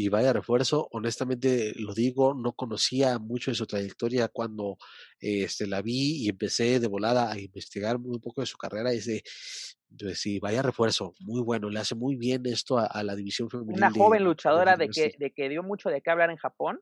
y 0.00 0.08
vaya 0.10 0.32
refuerzo. 0.32 0.86
Honestamente 0.92 1.72
lo 1.74 1.92
digo, 1.92 2.32
no 2.32 2.52
conocía 2.52 3.18
mucho 3.18 3.50
de 3.50 3.56
su 3.56 3.66
trayectoria 3.66 4.28
cuando 4.28 4.76
este, 5.18 5.66
la 5.66 5.82
vi 5.82 6.22
y 6.22 6.28
empecé 6.28 6.78
de 6.78 6.86
volada 6.86 7.32
a 7.32 7.36
investigar 7.36 7.98
muy 7.98 8.20
poco 8.20 8.40
de 8.40 8.46
su 8.46 8.56
carrera. 8.56 8.94
Y 8.94 9.00
de, 9.00 9.24
pues 9.98 10.20
sí, 10.20 10.38
vaya 10.38 10.62
refuerzo, 10.62 11.14
muy 11.18 11.42
bueno, 11.42 11.68
le 11.68 11.80
hace 11.80 11.96
muy 11.96 12.14
bien 12.14 12.46
esto 12.46 12.78
a, 12.78 13.02
la 13.02 13.16
división 13.16 13.50
femenina. 13.50 13.88
Una 13.88 13.90
joven 13.90 14.22
luchadora 14.22 14.76
de, 14.76 14.88
que, 14.88 15.16
de 15.18 15.32
que 15.32 15.48
dio 15.48 15.64
mucho 15.64 15.88
de 15.88 16.00
qué 16.00 16.12
hablar 16.12 16.30
en 16.30 16.36
Japón 16.36 16.78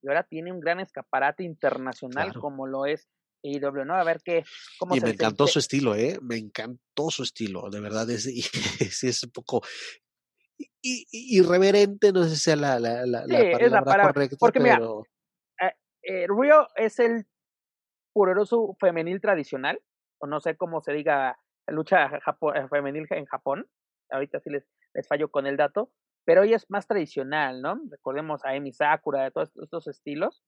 y 0.00 0.06
ahora 0.06 0.22
tiene 0.22 0.52
un 0.52 0.60
gran 0.60 0.78
escaparate 0.78 1.42
internacional 1.42 2.32
como 2.34 2.68
lo 2.68 2.86
es 2.86 3.08
AEW, 3.42 3.84
¿no? 3.84 3.94
A 3.94 4.04
ver 4.04 4.20
qué, 4.24 4.44
cómo 4.78 4.94
y 4.94 5.00
me 5.00 5.10
encantó 5.10 5.48
su 5.48 5.58
estilo, 5.58 5.96
¿eh? 5.96 6.20
Me 6.22 6.36
encantó 6.36 7.10
su 7.10 7.24
estilo, 7.24 7.68
de 7.68 7.80
verdad, 7.80 8.08
es, 8.10 8.26
es 9.02 9.24
un 9.24 9.30
poco 9.30 9.60
irreverente, 10.82 12.12
no 12.12 12.24
sé 12.24 12.30
si 12.30 12.36
sea 12.36 12.56
la, 12.56 12.78
la, 12.78 13.06
la, 13.06 13.26
palabra, 13.84 14.12
correcta, 14.12 14.36
porque 14.38 14.60
mira, 14.60 14.80
eh, 16.02 16.26
Rio 16.28 16.66
es 16.76 16.98
el 16.98 17.26
poderoso 18.12 18.76
femenil 18.80 19.20
tradicional, 19.20 19.80
o 20.18 20.26
no 20.26 20.40
sé 20.40 20.56
cómo 20.56 20.80
se 20.80 20.92
diga 20.92 21.38
lucha 21.68 22.06
eh, 22.16 22.68
femenil 22.68 23.06
en 23.10 23.26
Japón, 23.26 23.68
ahorita 24.10 24.40
sí 24.40 24.50
les, 24.50 24.66
les 24.94 25.06
fallo 25.06 25.30
con 25.30 25.46
el 25.46 25.56
dato, 25.56 25.92
pero 26.24 26.42
hoy 26.42 26.54
es 26.54 26.68
más 26.70 26.86
tradicional, 26.86 27.62
¿no? 27.62 27.80
Recordemos 27.90 28.44
a 28.44 28.54
Emi 28.54 28.72
Sakura, 28.72 29.24
de 29.24 29.30
todos 29.30 29.50
estos 29.62 29.86
estilos, 29.86 30.42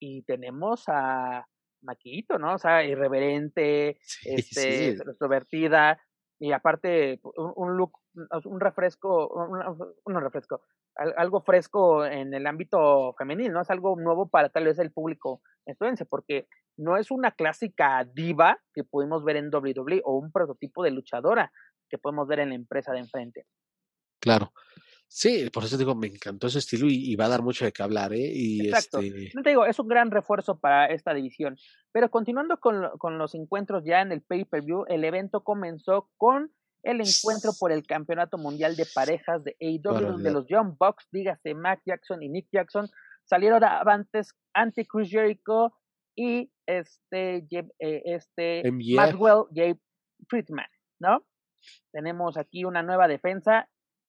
y 0.00 0.22
tenemos 0.22 0.84
a 0.88 1.46
Maquito, 1.82 2.38
¿no? 2.38 2.54
O 2.54 2.58
sea, 2.58 2.84
irreverente, 2.84 3.98
este, 4.24 4.90
extrovertida, 4.90 6.00
y 6.38 6.52
aparte 6.52 7.20
un, 7.22 7.76
look, 7.76 7.98
un 8.44 8.60
refresco, 8.60 9.28
un, 9.28 10.20
refresco, 10.20 10.62
algo 10.94 11.40
fresco 11.42 12.04
en 12.04 12.32
el 12.34 12.46
ámbito 12.46 13.14
femenil, 13.18 13.52
¿no? 13.52 13.60
Es 13.60 13.70
algo 13.70 13.96
nuevo 13.96 14.28
para 14.28 14.48
tal 14.48 14.64
vez 14.64 14.78
el 14.78 14.92
público 14.92 15.42
estadounidense, 15.66 16.06
porque 16.06 16.48
no 16.76 16.96
es 16.96 17.10
una 17.10 17.32
clásica 17.32 18.04
diva 18.04 18.58
que 18.74 18.84
pudimos 18.84 19.24
ver 19.24 19.36
en 19.36 19.54
WWE 19.54 20.02
o 20.04 20.18
un 20.18 20.32
prototipo 20.32 20.82
de 20.82 20.90
luchadora 20.90 21.52
que 21.88 21.98
podemos 21.98 22.26
ver 22.26 22.40
en 22.40 22.50
la 22.50 22.54
empresa 22.54 22.92
de 22.92 23.00
enfrente. 23.00 23.46
Claro. 24.20 24.52
Sí, 25.08 25.48
por 25.52 25.62
eso 25.62 25.78
digo, 25.78 25.94
me 25.94 26.08
encantó 26.08 26.48
ese 26.48 26.58
estilo 26.58 26.88
y, 26.88 27.14
va 27.14 27.26
a 27.26 27.28
dar 27.28 27.42
mucho 27.42 27.64
de 27.64 27.72
qué 27.72 27.82
hablar, 27.82 28.12
¿eh? 28.12 28.32
Y 28.34 28.68
Exacto. 28.68 28.98
Este... 28.98 29.30
No 29.34 29.42
te 29.42 29.50
digo, 29.50 29.64
es 29.64 29.78
un 29.78 29.86
gran 29.86 30.10
refuerzo 30.10 30.58
para 30.58 30.86
esta 30.86 31.14
división. 31.14 31.56
Pero 31.92 32.10
continuando 32.10 32.58
con, 32.58 32.90
con 32.98 33.16
los 33.16 33.34
encuentros 33.34 33.84
ya 33.84 34.00
en 34.00 34.10
el 34.10 34.22
pay-per-view, 34.22 34.84
el 34.88 35.04
evento 35.04 35.44
comenzó 35.44 36.10
con 36.16 36.52
el 36.86 37.00
encuentro 37.00 37.52
por 37.58 37.72
el 37.72 37.86
Campeonato 37.86 38.38
Mundial 38.38 38.76
de 38.76 38.86
Parejas 38.94 39.42
de 39.44 39.56
AEW, 39.60 40.00
donde 40.00 40.30
los 40.30 40.46
Young 40.46 40.76
Bucks, 40.78 41.06
dígase 41.10 41.54
Mac 41.54 41.82
Jackson 41.84 42.22
y 42.22 42.28
Nick 42.28 42.48
Jackson, 42.52 42.88
salieron 43.24 43.64
avantes 43.64 44.34
ante 44.54 44.86
Chris 44.86 45.10
Jericho 45.10 45.74
y 46.14 46.50
este, 46.66 47.46
eh, 47.50 48.02
este 48.04 48.62
Maxwell 48.70 49.44
J. 49.54 49.78
Friedman, 50.28 50.66
¿no? 51.00 51.24
Tenemos 51.92 52.36
aquí 52.36 52.64
una 52.64 52.82
nueva 52.82 53.08
defensa 53.08 53.68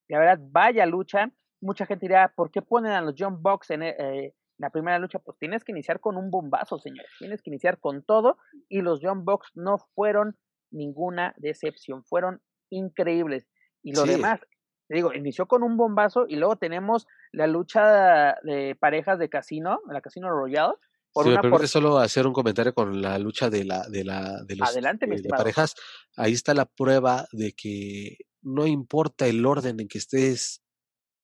la 0.09 0.19
verdad, 0.19 0.39
vaya 0.51 0.85
lucha. 0.85 1.31
Mucha 1.61 1.85
gente 1.85 2.07
dirá, 2.07 2.33
¿por 2.35 2.51
qué 2.51 2.61
ponen 2.61 2.93
a 2.93 3.01
los 3.01 3.15
John 3.17 3.41
Box 3.41 3.71
en 3.71 3.83
eh, 3.83 4.33
la 4.57 4.69
primera 4.69 4.99
lucha? 4.99 5.19
Pues 5.19 5.37
tienes 5.37 5.63
que 5.63 5.71
iniciar 5.71 5.99
con 5.99 6.17
un 6.17 6.29
bombazo, 6.29 6.79
señores. 6.79 7.11
Tienes 7.19 7.41
que 7.41 7.49
iniciar 7.49 7.79
con 7.79 8.03
todo. 8.03 8.37
Y 8.69 8.81
los 8.81 8.99
John 9.01 9.25
Box 9.25 9.51
no 9.55 9.77
fueron 9.95 10.37
ninguna 10.71 11.33
decepción. 11.37 12.03
Fueron 12.05 12.41
increíbles. 12.69 13.47
Y 13.83 13.93
lo 13.93 14.03
demás, 14.03 14.39
digo, 14.89 15.13
inició 15.13 15.47
con 15.47 15.63
un 15.63 15.77
bombazo 15.77 16.25
y 16.27 16.35
luego 16.35 16.57
tenemos 16.57 17.07
la 17.31 17.47
lucha 17.47 18.35
de 18.43 18.75
parejas 18.79 19.19
de 19.19 19.29
casino, 19.29 19.79
la 19.89 20.01
Casino 20.01 20.29
Royale. 20.29 20.73
Por 21.13 21.25
si 21.25 21.31
me 21.31 21.39
permite 21.39 21.67
solo 21.67 21.97
hacer 21.97 22.27
un 22.27 22.33
comentario 22.33 22.73
con 22.73 23.01
la 23.01 23.17
lucha 23.17 23.49
de 23.49 23.63
la 23.63 23.87
de 23.87 24.03
la 24.03 24.43
de 24.43 24.55
los 24.55 24.69
Adelante, 24.69 25.07
de 25.07 25.29
parejas, 25.29 25.73
ahí 26.15 26.33
está 26.33 26.53
la 26.53 26.65
prueba 26.65 27.25
de 27.31 27.53
que 27.53 28.17
no 28.41 28.67
importa 28.67 29.25
el 29.25 29.45
orden 29.45 29.79
en 29.79 29.87
que 29.87 29.97
estés 29.97 30.61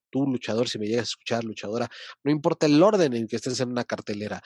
tú, 0.09 0.25
luchador, 0.25 0.67
si 0.67 0.79
me 0.79 0.87
llegas 0.87 1.01
a 1.01 1.13
escuchar, 1.13 1.43
luchadora, 1.43 1.89
no 2.23 2.31
importa 2.31 2.65
el 2.65 2.81
orden 2.81 3.13
en 3.13 3.27
que 3.27 3.35
estés 3.35 3.59
en 3.59 3.69
una 3.69 3.83
cartelera. 3.83 4.41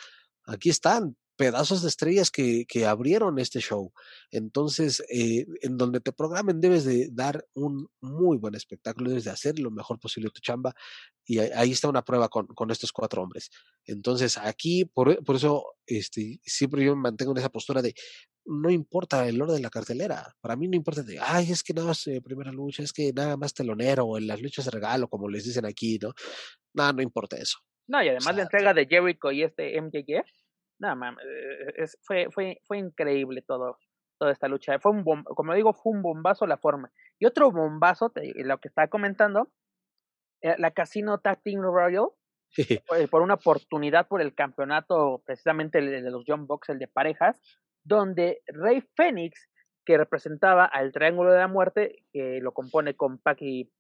Aquí 0.46 0.70
están 0.70 1.18
pedazos 1.38 1.82
de 1.82 1.88
estrellas 1.88 2.32
que, 2.32 2.66
que 2.68 2.86
abrieron 2.86 3.40
este 3.40 3.60
show. 3.60 3.94
Entonces, 4.32 5.04
eh, 5.10 5.46
en 5.62 5.78
donde 5.78 6.02
te 6.02 6.12
programen 6.12 6.60
debes 6.60 6.84
de 6.84 7.10
dar 7.12 7.46
un 7.54 7.88
muy 8.02 8.38
buen 8.38 8.56
espectáculo, 8.56 9.10
debes 9.10 9.24
de 9.24 9.32
hacer 9.32 9.60
lo 9.60 9.72
mejor 9.72 10.00
posible 10.00 10.30
tu 10.34 10.42
chamba 10.42 10.74
y 11.26 11.40
ahí 11.40 11.72
está 11.72 11.90
una 11.90 12.04
prueba 12.04 12.30
con, 12.30 12.48
con 12.48 12.72
estos 12.72 12.92
cuatro 12.92 13.22
hombres. 13.22 13.50
Entonces, 13.86 14.38
aquí, 14.38 14.86
por, 14.86 15.24
por 15.24 15.36
eso, 15.36 15.64
este, 15.86 16.40
siempre 16.44 16.84
yo 16.84 16.96
mantengo 16.96 17.32
en 17.32 17.38
esa 17.38 17.50
postura 17.50 17.82
de, 17.82 17.94
no 18.46 18.70
importa 18.70 19.28
el 19.28 19.42
orden 19.42 19.58
de 19.58 19.62
la 19.62 19.70
cartelera. 19.70 20.34
Para 20.40 20.56
mí 20.56 20.68
no 20.68 20.76
importa 20.76 21.04
de, 21.04 21.20
ay, 21.20 21.52
es 21.52 21.64
que 21.64 21.74
nada 21.74 21.88
más 21.88 22.08
eh, 22.08 22.22
primera 22.22 22.52
lucha, 22.52 22.82
es 22.82 22.94
que 22.94 23.12
nada 23.14 23.38
más 23.38 23.54
telonero, 23.54 24.06
o 24.06 24.18
en 24.18 24.28
las 24.28 24.42
luchas 24.42 24.66
de 24.66 24.72
regalo, 24.72 25.08
como 25.08 25.28
les 25.28 25.44
dicen 25.44 25.66
aquí, 25.66 26.00
¿no? 26.02 26.14
Nada, 26.74 26.94
no 26.94 27.02
importa 27.02 27.38
eso. 27.38 27.58
No, 27.88 28.04
y 28.04 28.10
además 28.10 28.36
la 28.36 28.44
entrega 28.44 28.74
de 28.74 28.86
Jericho 28.86 29.32
y 29.32 29.44
este 29.44 29.80
MJF, 29.82 30.30
nada 30.80 30.96
mames, 30.96 31.26
eh, 31.26 31.86
fue, 32.02 32.28
fue, 32.32 32.62
fue 32.66 32.78
increíble 32.78 33.42
todo, 33.42 33.78
toda 34.18 34.32
esta 34.32 34.48
lucha. 34.48 34.80
Fue 34.80 34.92
un 34.92 35.04
como 35.24 35.54
digo, 35.54 35.74
fue 35.74 35.94
un 35.94 36.02
bombazo 36.02 36.46
la 36.46 36.58
forma. 36.58 36.92
Y 37.20 37.26
otro 37.26 37.52
bombazo, 37.52 38.12
lo 38.16 38.58
que 38.60 38.68
estaba 38.68 38.88
comentando, 38.88 39.52
eh, 40.42 40.56
la 40.58 40.72
Casino 40.72 41.20
Tag 41.20 41.42
Team 41.44 41.62
Royal, 41.62 42.08
por 43.12 43.22
una 43.22 43.36
oportunidad 43.36 44.08
por 44.08 44.22
el 44.22 44.34
campeonato, 44.34 45.22
precisamente 45.26 45.80
el 45.80 46.04
de 46.04 46.12
los 46.12 46.24
John 46.26 46.48
Box, 46.48 46.70
el 46.70 46.80
de 46.80 46.88
parejas, 46.88 47.42
donde 47.84 48.42
Rey 48.48 48.82
Fénix, 48.96 49.50
que 49.86 49.98
representaba 49.98 50.66
al 50.66 50.92
Triángulo 50.92 51.32
de 51.32 51.40
la 51.40 51.48
Muerte, 51.48 52.04
que 52.12 52.40
lo 52.42 52.52
compone 52.54 52.96
con 52.96 53.20
Pac 53.20 53.38
y, 53.42 53.72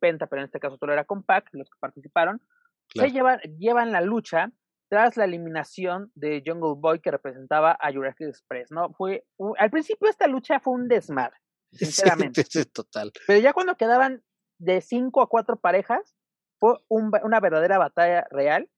Penta, 0.00 0.26
pero 0.26 0.42
en 0.42 0.46
este 0.46 0.58
caso 0.58 0.76
solo 0.76 0.92
era 0.92 1.04
con 1.04 1.22
Pac, 1.22 1.48
los 1.52 1.70
que 1.70 1.78
participaron, 1.78 2.40
se 2.88 3.12
llevan, 3.12 3.38
llevan 3.58 3.92
la 3.92 4.00
lucha 4.00 4.50
tras 4.88 5.16
la 5.16 5.24
eliminación 5.24 6.10
de 6.14 6.42
Jungle 6.44 6.74
Boy 6.78 7.00
que 7.00 7.10
representaba 7.10 7.76
a 7.80 7.92
Jurassic 7.92 8.28
Express, 8.28 8.70
¿no? 8.70 8.92
Fue 8.94 9.26
al 9.58 9.70
principio 9.70 10.08
esta 10.08 10.26
lucha 10.26 10.60
fue 10.60 10.74
un 10.74 10.88
desmadre, 10.88 11.36
sinceramente. 11.72 12.44
total. 12.72 13.12
Pero 13.26 13.40
ya 13.40 13.52
cuando 13.52 13.76
quedaban 13.76 14.22
de 14.58 14.80
cinco 14.80 15.22
a 15.22 15.28
cuatro 15.28 15.60
parejas, 15.60 16.16
fue 16.58 16.74
una 16.88 17.40
verdadera 17.40 17.78
batalla 17.78 18.26
real. 18.30 18.68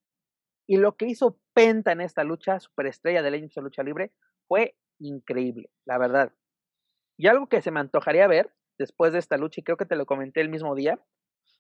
Y 0.67 0.77
lo 0.77 0.97
que 0.97 1.07
hizo 1.07 1.41
Penta 1.53 1.93
en 1.93 2.01
esta 2.01 2.23
lucha, 2.23 2.61
superestrella 2.61 3.23
de 3.23 3.31
la 3.31 3.37
de 3.37 3.51
lucha 3.57 3.83
libre, 3.83 4.13
fue 4.47 4.77
increíble, 5.01 5.71
la 5.85 5.99
verdad. 5.99 6.33
Y 7.17 7.27
algo 7.27 7.49
que 7.49 7.61
se 7.61 7.71
me 7.71 7.81
antojaría 7.81 8.29
ver 8.29 8.55
después 8.79 9.13
de 9.13 9.19
esta 9.19 9.37
lucha, 9.37 9.61
y 9.61 9.65
creo 9.65 9.77
que 9.77 9.85
te 9.85 9.97
lo 9.97 10.07
comenté 10.07 10.41
el 10.41 10.49
mismo 10.49 10.75
día. 10.75 10.99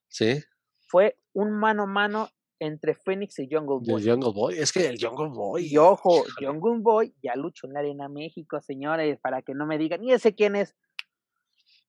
Sí. 0.08 0.42
Fue 0.86 1.18
un 1.32 1.52
mano 1.52 1.82
a 1.82 1.86
mano 1.86 2.28
entre 2.60 2.94
Phoenix 2.94 3.38
y 3.38 3.48
Jungle 3.50 3.78
Boy. 3.82 4.02
El 4.02 4.10
Jungle 4.10 4.32
Boy, 4.32 4.58
es 4.58 4.70
que 4.70 4.86
el 4.86 4.98
Jungle 5.00 5.30
Boy. 5.30 5.66
Y 5.66 5.76
ojo, 5.78 6.24
Jungle 6.38 6.80
Boy 6.80 7.14
ya 7.22 7.34
luchó 7.34 7.66
en 7.66 7.72
la 7.72 7.80
Arena 7.80 8.08
México, 8.08 8.60
señores, 8.60 9.18
para 9.18 9.42
que 9.42 9.54
no 9.54 9.66
me 9.66 9.78
digan, 9.78 10.02
ni 10.02 10.12
ese 10.12 10.34
quién 10.34 10.54
es. 10.54 10.76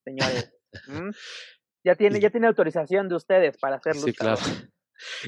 Señores. 0.04 0.52
Ya 1.84 1.96
tiene, 1.96 2.20
ya 2.20 2.30
tiene 2.30 2.46
autorización 2.46 3.08
de 3.08 3.16
ustedes 3.16 3.58
para 3.58 3.74
hacer 3.74 3.96
lucha. 3.96 4.06
Sí, 4.06 4.12
claro. 4.12 4.40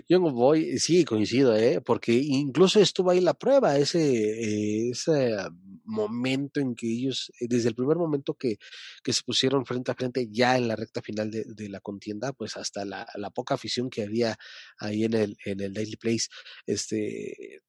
Young 0.09 0.33
Boy, 0.33 0.79
sí, 0.79 1.05
coincido, 1.05 1.57
¿eh? 1.57 1.81
porque 1.81 2.13
incluso 2.13 2.81
estuvo 2.81 3.11
ahí 3.11 3.21
la 3.21 3.35
prueba, 3.35 3.77
ese, 3.79 4.91
ese 4.91 5.37
momento 5.85 6.61
en 6.61 6.75
que 6.75 6.87
ellos, 6.87 7.33
eh, 7.41 7.47
desde 7.49 7.69
el 7.69 7.75
primer 7.75 7.97
momento 7.97 8.35
que, 8.35 8.59
que 9.03 9.13
se 9.13 9.23
pusieron 9.23 9.67
frente 9.67 9.91
a 9.93 9.95
frente 9.95 10.29
ya 10.31 10.57
en 10.57 10.69
la 10.69 10.77
recta 10.77 11.03
final 11.03 11.31
de, 11.31 11.45
de 11.47 11.69
la 11.69 11.81
contienda, 11.81 12.33
pues 12.33 12.57
hasta 12.57 12.85
la, 12.85 13.07
la, 13.17 13.31
poca 13.31 13.55
afición 13.55 13.91
que 13.91 14.03
había 14.03 14.37
ahí 14.79 15.05
en 15.05 15.15
el, 15.15 15.37
en 15.45 15.61
el 15.61 15.73
Daily 15.73 15.97
Place, 15.97 16.29
este, 16.67 17.63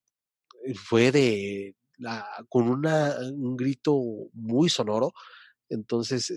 fue 0.76 1.12
de, 1.12 1.76
la, 1.98 2.28
con 2.50 2.70
una, 2.70 3.16
un 3.20 3.56
grito 3.56 3.96
muy 4.34 4.70
sonoro, 4.70 5.14
entonces 5.70 6.32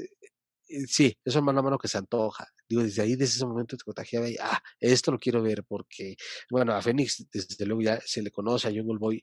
eh, 0.69 0.87
sí, 0.87 1.17
eso 1.25 1.39
es 1.39 1.45
mano 1.45 1.61
a 1.61 1.63
mano 1.63 1.79
que 1.79 1.89
se 1.89 1.99
antoja. 1.99 2.47
Digo, 2.69 2.83
desde 2.83 3.03
ahí, 3.03 3.17
desde 3.17 3.37
ese 3.37 3.47
momento 3.47 3.77
te 3.77 3.85
contagiaba 3.85 4.29
y, 4.29 4.37
ah, 4.41 4.63
esto 4.81 5.11
lo 5.11 5.19
quiero 5.19 5.43
ver 5.43 5.65
porque, 5.65 6.17
bueno, 6.51 6.75
a 6.75 6.83
Fénix 6.83 7.27
desde 7.33 7.67
luego 7.67 7.83
ya 7.83 8.01
se 8.05 8.23
le 8.23 8.31
conoce, 8.31 8.69
a 8.69 8.71
Jungle 8.71 8.99
Boy 8.99 9.23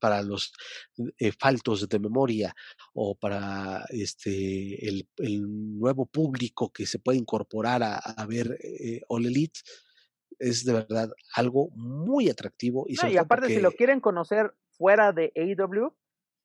para 0.00 0.22
los 0.22 0.52
eh, 1.18 1.32
faltos 1.32 1.86
de 1.88 1.98
memoria 1.98 2.54
o 2.94 3.14
para 3.14 3.84
este 3.90 4.88
el, 4.88 5.06
el, 5.18 5.42
nuevo 5.78 6.06
público 6.06 6.72
que 6.72 6.86
se 6.86 6.98
puede 6.98 7.18
incorporar 7.18 7.82
a, 7.82 7.96
a 7.96 8.26
ver 8.26 8.56
eh, 8.62 9.02
All 9.08 9.26
Elite 9.26 9.60
es 10.38 10.64
de 10.64 10.72
verdad 10.72 11.10
algo 11.34 11.68
muy 11.74 12.30
atractivo 12.30 12.86
y, 12.88 12.96
y 13.06 13.16
aparte 13.18 13.48
si 13.48 13.60
lo 13.60 13.72
quieren 13.72 14.00
conocer 14.00 14.54
fuera 14.70 15.12
de 15.12 15.30
AEW 15.36 15.94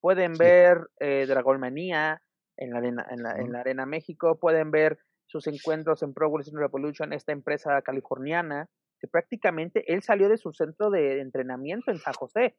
pueden 0.02 0.34
ver 0.34 0.90
eh, 1.00 1.26
Dragonmanía 1.28 2.22
en 2.58 2.72
la 2.72 2.78
arena, 2.80 3.06
en 3.10 3.24
la, 3.24 3.32
en 3.38 3.52
la 3.52 3.60
Arena 3.60 3.86
México, 3.86 4.40
pueden 4.40 4.72
ver 4.72 5.00
sus 5.28 5.48
encuentros 5.48 6.02
en 6.04 6.14
Pro 6.14 6.30
Wrestling 6.30 6.58
Revolution, 6.58 7.14
esta 7.14 7.32
empresa 7.32 7.82
californiana, 7.82 8.70
que 9.00 9.08
prácticamente 9.08 9.84
él 9.94 10.02
salió 10.02 10.30
de 10.30 10.38
su 10.38 10.54
centro 10.54 10.90
de 10.90 11.22
entrenamiento 11.22 11.92
en 11.92 12.00
San 12.00 12.14
José, 12.14 12.58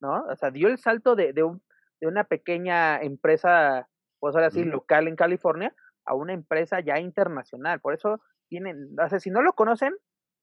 ¿no? 0.00 0.24
O 0.30 0.36
sea, 0.36 0.50
dio 0.50 0.68
el 0.68 0.78
salto 0.78 1.14
de, 1.14 1.32
de, 1.32 1.42
un, 1.42 1.62
de 2.00 2.08
una 2.08 2.24
pequeña 2.24 3.00
empresa, 3.00 3.88
pues 4.20 4.34
ahora 4.34 4.50
sí, 4.50 4.64
local 4.64 5.08
en 5.08 5.16
California, 5.16 5.74
a 6.04 6.14
una 6.14 6.32
empresa 6.32 6.80
ya 6.80 6.98
internacional. 6.98 7.80
Por 7.80 7.94
eso 7.94 8.20
tienen, 8.48 8.96
o 9.02 9.08
sea, 9.08 9.20
si 9.20 9.30
no 9.30 9.42
lo 9.42 9.52
conocen, 9.52 9.94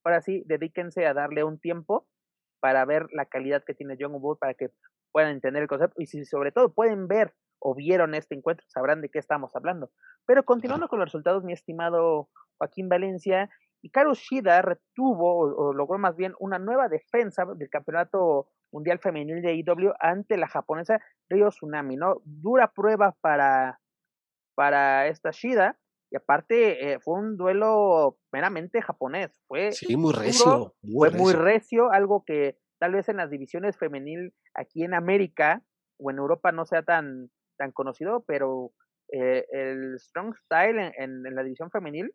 ahora 0.04 0.22
sí, 0.22 0.44
dedíquense 0.46 1.06
a 1.06 1.14
darle 1.14 1.44
un 1.44 1.60
tiempo 1.60 2.08
para 2.60 2.86
ver 2.86 3.08
la 3.12 3.26
calidad 3.26 3.64
que 3.64 3.74
tiene 3.74 3.98
John 4.00 4.14
Wood, 4.16 4.40
para 4.40 4.54
que 4.54 4.72
puedan 5.16 5.32
entender 5.32 5.62
el 5.62 5.70
concepto 5.70 6.02
y 6.02 6.08
si 6.08 6.26
sobre 6.26 6.52
todo 6.52 6.74
pueden 6.74 7.08
ver 7.08 7.34
o 7.60 7.74
vieron 7.74 8.16
este 8.16 8.36
encuentro, 8.36 8.66
sabrán 8.68 9.00
de 9.00 9.08
qué 9.08 9.18
estamos 9.18 9.56
hablando. 9.56 9.90
Pero 10.26 10.44
continuando 10.44 10.90
con 10.90 11.00
los 11.00 11.08
resultados, 11.08 11.42
mi 11.42 11.54
estimado 11.54 12.28
Joaquín 12.58 12.90
Valencia, 12.90 13.50
Hikaru 13.82 14.14
Shida 14.14 14.62
retuvo 14.62 15.38
o, 15.38 15.74
logró 15.74 15.98
más 16.00 16.18
bien 16.18 16.34
una 16.38 16.60
nueva 16.60 16.90
defensa 16.90 17.46
del 17.46 17.70
campeonato 17.70 18.50
mundial 18.74 19.00
femenil 19.00 19.42
de 19.42 19.56
IW 19.56 19.94
ante 20.02 20.36
la 20.36 20.50
japonesa 20.50 21.00
Ryo 21.30 21.48
Tsunami, 21.48 21.96
¿no? 21.96 22.22
Dura 22.26 22.74
prueba 22.74 23.16
para, 23.22 23.80
para 24.54 25.08
esta 25.08 25.32
Shida 25.32 25.80
y 26.12 26.18
aparte 26.18 26.92
eh, 26.92 27.00
fue 27.00 27.14
un 27.14 27.38
duelo 27.38 28.18
meramente 28.34 28.82
japonés, 28.82 29.32
fue 29.48 29.72
sí, 29.72 29.96
muy 29.96 30.12
recio, 30.12 30.76
fue 30.94 31.10
muy 31.12 31.32
recio, 31.32 31.90
algo 31.94 32.26
que 32.26 32.58
tal 32.80 32.94
vez 32.94 33.10
en 33.10 33.18
las 33.18 33.30
divisiones 33.30 33.78
femenil 33.78 34.34
aquí 34.54 34.84
en 34.84 34.94
América 34.94 35.64
o 35.98 36.12
en 36.12 36.18
Europa 36.18 36.52
no 36.52 36.66
sea 36.66 36.84
tan, 36.84 37.30
tan 37.58 37.72
conocido, 37.72 38.24
pero 38.28 38.72
eh, 39.12 39.46
el 39.52 40.00
Strong 40.00 40.36
Style 40.36 40.80
en, 40.98 41.26
en, 41.26 41.36
la 41.36 41.44
división 41.44 41.72
femenil 41.72 42.14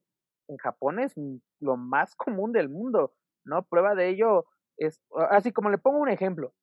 en 0.48 0.56
Japón 0.58 0.98
es 0.98 1.14
lo 1.60 1.76
más 1.76 2.14
común 2.16 2.52
del 2.52 2.68
mundo, 2.68 3.14
¿no? 3.44 3.62
Prueba 3.64 3.94
de 3.94 4.08
ello 4.08 4.46
es, 4.76 5.00
así 5.30 5.52
como 5.52 5.70
le 5.70 5.78
pongo 5.78 5.98
un 5.98 6.08
ejemplo, 6.08 6.54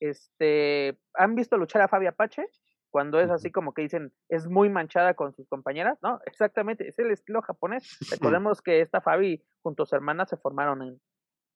este, 0.00 0.98
¿han 1.14 1.36
visto 1.36 1.56
luchar 1.56 1.82
a 1.82 1.88
Fabi 1.88 2.06
Apache? 2.06 2.44
Cuando 2.90 3.20
es 3.20 3.30
así 3.30 3.50
como 3.50 3.72
que 3.72 3.82
dicen, 3.82 4.12
es 4.28 4.48
muy 4.48 4.68
manchada 4.68 5.14
con 5.14 5.32
sus 5.32 5.48
compañeras, 5.48 5.98
¿no? 6.02 6.20
Exactamente, 6.26 6.88
es 6.88 6.98
el 6.98 7.10
estilo 7.10 7.40
japonés. 7.40 7.98
Recordemos 8.10 8.60
que 8.60 8.82
esta 8.82 9.00
Fabi 9.00 9.42
junto 9.62 9.84
a 9.84 9.86
su 9.86 9.94
hermana 9.94 10.26
se 10.26 10.36
formaron 10.36 10.82
en, 10.82 11.00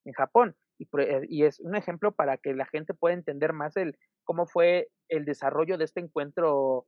en 0.06 0.12
Japón. 0.14 0.56
Y, 0.78 0.88
eh, 0.98 1.22
y, 1.28 1.44
es 1.44 1.60
un 1.60 1.74
ejemplo 1.74 2.12
para 2.12 2.36
que 2.36 2.54
la 2.54 2.66
gente 2.66 2.94
pueda 2.94 3.14
entender 3.14 3.52
más 3.52 3.76
el 3.76 3.96
cómo 4.24 4.46
fue 4.46 4.88
el 5.08 5.24
desarrollo 5.24 5.78
de 5.78 5.84
este 5.84 6.00
encuentro 6.00 6.86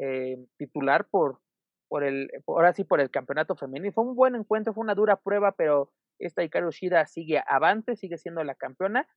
eh, 0.00 0.36
titular 0.56 1.08
por, 1.10 1.40
por 1.88 2.04
el, 2.04 2.30
ahora 2.46 2.72
sí, 2.72 2.84
por 2.84 3.00
el 3.00 3.10
campeonato 3.10 3.56
femenino. 3.56 3.92
Fue 3.92 4.04
un 4.04 4.14
buen 4.14 4.34
encuentro, 4.34 4.74
fue 4.74 4.82
una 4.82 4.94
dura 4.94 5.16
prueba, 5.16 5.52
pero 5.52 5.90
esta 6.18 6.42
Hikaru 6.42 6.70
Shida 6.70 7.06
sigue 7.06 7.42
avante, 7.46 7.96
sigue 7.96 8.18
siendo 8.18 8.44
la 8.44 8.54
campeona. 8.54 9.08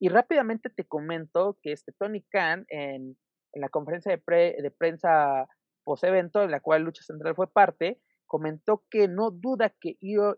Y 0.00 0.10
rápidamente 0.10 0.70
te 0.70 0.84
comento 0.84 1.58
que 1.62 1.72
este 1.72 1.92
Tony 1.92 2.22
Khan 2.22 2.66
en, 2.68 3.16
la 3.54 3.68
conferencia 3.68 4.12
de, 4.12 4.18
pre, 4.18 4.56
de 4.62 4.70
prensa 4.70 5.48
post-evento, 5.84 6.42
en 6.42 6.50
la 6.50 6.60
cual 6.60 6.82
Lucha 6.82 7.02
Central 7.02 7.34
fue 7.34 7.50
parte, 7.50 8.00
comentó 8.26 8.84
que 8.90 9.08
no 9.08 9.30
duda 9.30 9.74
que 9.80 9.96
Io, 10.00 10.36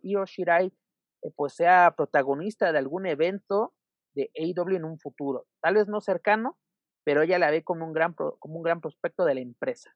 pues 1.36 1.55
sea 1.55 1.94
protagonista 1.97 2.72
de 2.72 2.78
algún 2.78 3.06
evento 3.06 3.74
de 4.14 4.30
AEW 4.34 4.76
en 4.76 4.84
un 4.84 4.98
futuro. 4.98 5.47
Tal 5.60 5.74
vez 5.74 5.88
no 5.88 6.01
cercano, 6.01 6.59
pero 7.05 7.22
ella 7.22 7.38
la 7.38 7.51
ve 7.51 7.62
como 7.62 7.86
un 7.86 7.92
gran, 7.92 8.14
como 8.14 8.56
un 8.56 8.62
gran 8.62 8.80
prospecto 8.80 9.24
de 9.24 9.34
la 9.34 9.40
empresa. 9.40 9.94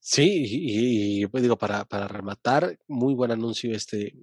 Sí, 0.00 0.44
y, 0.46 1.26
pues 1.26 1.42
digo, 1.42 1.58
para, 1.58 1.84
para 1.84 2.08
rematar, 2.08 2.78
muy 2.86 3.14
buen 3.14 3.30
anuncio 3.30 3.74
este, 3.74 4.14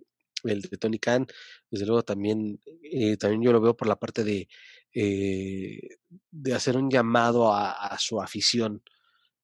el 0.43 0.61
de 0.61 0.77
Tony 0.77 0.99
Khan. 0.99 1.27
Desde 1.69 1.85
luego 1.85 2.03
también, 2.03 2.59
eh, 2.83 3.17
también 3.17 3.41
yo 3.43 3.51
lo 3.51 3.61
veo 3.61 3.75
por 3.75 3.87
la 3.87 3.97
parte 3.97 4.23
de, 4.23 4.47
eh, 4.93 5.79
de 6.31 6.53
hacer 6.53 6.77
un 6.77 6.89
llamado 6.89 7.53
a, 7.53 7.97
su 7.99 8.21
afición 8.21 8.81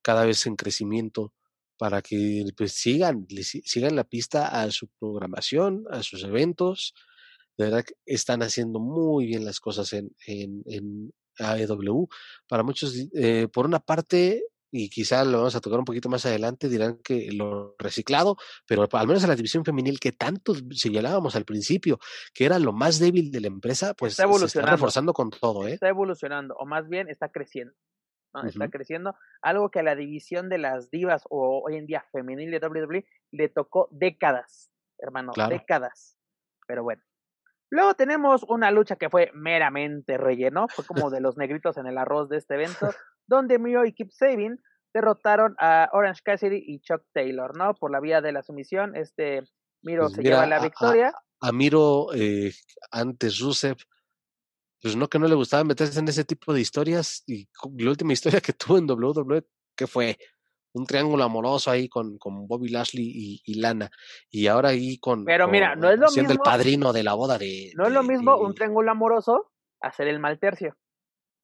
cada 0.01 0.25
vez 0.25 0.45
en 0.45 0.55
crecimiento 0.55 1.33
para 1.81 2.03
que 2.03 2.45
pues 2.55 2.73
sigan, 2.73 3.25
sigan 3.27 3.95
la 3.95 4.03
pista 4.03 4.61
a 4.61 4.69
su 4.69 4.87
programación, 4.99 5.85
a 5.89 6.03
sus 6.03 6.23
eventos. 6.23 6.93
De 7.57 7.65
verdad 7.65 7.83
que 7.83 7.95
están 8.05 8.43
haciendo 8.43 8.79
muy 8.79 9.25
bien 9.25 9.43
las 9.43 9.59
cosas 9.59 9.91
en, 9.93 10.15
en, 10.27 10.61
en 10.67 11.11
AEW. 11.39 12.07
Para 12.47 12.61
muchos, 12.61 12.93
eh, 13.15 13.47
por 13.51 13.65
una 13.65 13.79
parte, 13.79 14.43
y 14.71 14.89
quizá 14.89 15.25
lo 15.25 15.39
vamos 15.39 15.55
a 15.55 15.59
tocar 15.59 15.79
un 15.79 15.85
poquito 15.85 16.07
más 16.07 16.23
adelante, 16.27 16.69
dirán 16.69 16.99
que 17.03 17.31
lo 17.31 17.75
reciclado, 17.79 18.37
pero 18.67 18.87
al 18.91 19.07
menos 19.07 19.23
en 19.23 19.29
la 19.29 19.35
división 19.35 19.65
femenil 19.65 19.99
que 19.99 20.11
tanto 20.11 20.53
señalábamos 20.69 21.35
al 21.35 21.45
principio, 21.45 21.97
que 22.31 22.45
era 22.45 22.59
lo 22.59 22.73
más 22.73 22.99
débil 22.99 23.31
de 23.31 23.41
la 23.41 23.47
empresa, 23.47 23.95
pues 23.95 24.19
está 24.19 24.31
se 24.37 24.45
está 24.45 24.69
reforzando 24.69 25.13
con 25.13 25.31
todo, 25.31 25.67
¿eh? 25.67 25.73
Está 25.73 25.89
evolucionando, 25.89 26.53
o 26.59 26.67
más 26.67 26.87
bien 26.87 27.09
está 27.09 27.29
creciendo. 27.29 27.73
¿No? 28.33 28.43
Está 28.43 28.69
creciendo, 28.69 29.15
algo 29.41 29.69
que 29.71 29.79
a 29.79 29.83
la 29.83 29.95
división 29.95 30.49
de 30.49 30.57
las 30.57 30.89
divas 30.89 31.23
o 31.29 31.61
hoy 31.65 31.77
en 31.77 31.85
día 31.85 32.05
femenil 32.11 32.51
de 32.51 32.59
WWE 32.65 33.05
le 33.31 33.49
tocó 33.49 33.87
décadas, 33.91 34.71
hermano, 34.99 35.31
décadas. 35.49 36.17
Pero 36.67 36.83
bueno. 36.83 37.01
Luego 37.69 37.93
tenemos 37.93 38.43
una 38.43 38.69
lucha 38.71 38.97
que 38.97 39.09
fue 39.09 39.31
meramente 39.33 40.17
relleno, 40.17 40.67
fue 40.67 40.85
como 40.85 41.09
de 41.09 41.21
los 41.21 41.37
negritos 41.37 41.77
en 41.77 41.87
el 41.87 41.97
arroz 41.97 42.27
de 42.29 42.37
este 42.37 42.55
evento, 42.55 42.89
donde 43.27 43.59
Miro 43.59 43.85
y 43.85 43.93
Keep 43.93 44.11
Saving 44.11 44.57
derrotaron 44.93 45.55
a 45.57 45.87
Orange 45.93 46.21
Cassidy 46.23 46.61
y 46.67 46.81
Chuck 46.81 47.03
Taylor, 47.13 47.55
¿no? 47.57 47.73
Por 47.75 47.91
la 47.91 48.01
vía 48.01 48.19
de 48.19 48.33
la 48.33 48.43
sumisión, 48.43 48.95
este 48.97 49.41
Miro 49.83 50.03
Pues 50.03 50.13
se 50.15 50.21
mira, 50.21 50.35
lleva 50.35 50.47
la 50.47 50.57
a- 50.57 50.59
a- 50.59 50.63
victoria. 50.63 51.13
A 51.43 51.51
Miro, 51.53 52.07
eh, 52.13 52.51
antes 52.91 53.39
Rusev, 53.39 53.77
pues 54.81 54.95
no 54.95 55.07
que 55.09 55.19
no 55.19 55.27
le 55.27 55.35
gustaba 55.35 55.63
meterse 55.63 55.99
en 55.99 56.07
ese 56.07 56.25
tipo 56.25 56.53
de 56.53 56.61
historias, 56.61 57.23
y 57.27 57.47
la 57.77 57.89
última 57.89 58.13
historia 58.13 58.41
que 58.41 58.53
tuvo 58.53 58.77
en 58.77 58.89
WWE, 58.89 59.43
que 59.75 59.87
fue 59.87 60.17
un 60.73 60.85
triángulo 60.85 61.23
amoroso 61.23 61.69
ahí 61.69 61.89
con, 61.89 62.17
con 62.17 62.47
Bobby 62.47 62.69
Lashley 62.69 63.05
y, 63.05 63.41
y 63.45 63.55
Lana, 63.55 63.91
y 64.29 64.47
ahora 64.47 64.69
ahí 64.69 64.97
con, 64.99 65.25
Pero 65.25 65.47
mira, 65.47 65.75
no 65.75 65.89
es 65.91 65.99
lo 65.99 66.07
siendo 66.07 66.33
mismo- 66.33 66.43
el 66.45 66.49
padrino 66.51 66.93
de 66.93 67.03
la 67.03 67.13
boda 67.13 67.37
de... 67.37 67.71
No 67.75 67.85
es 67.87 67.91
lo 67.93 68.03
mismo 68.03 68.37
de- 68.37 68.43
un 68.45 68.55
triángulo 68.55 68.89
amoroso 68.91 69.51
hacer 69.81 70.07
el 70.07 70.19
mal 70.19 70.39
tercio. 70.39 70.77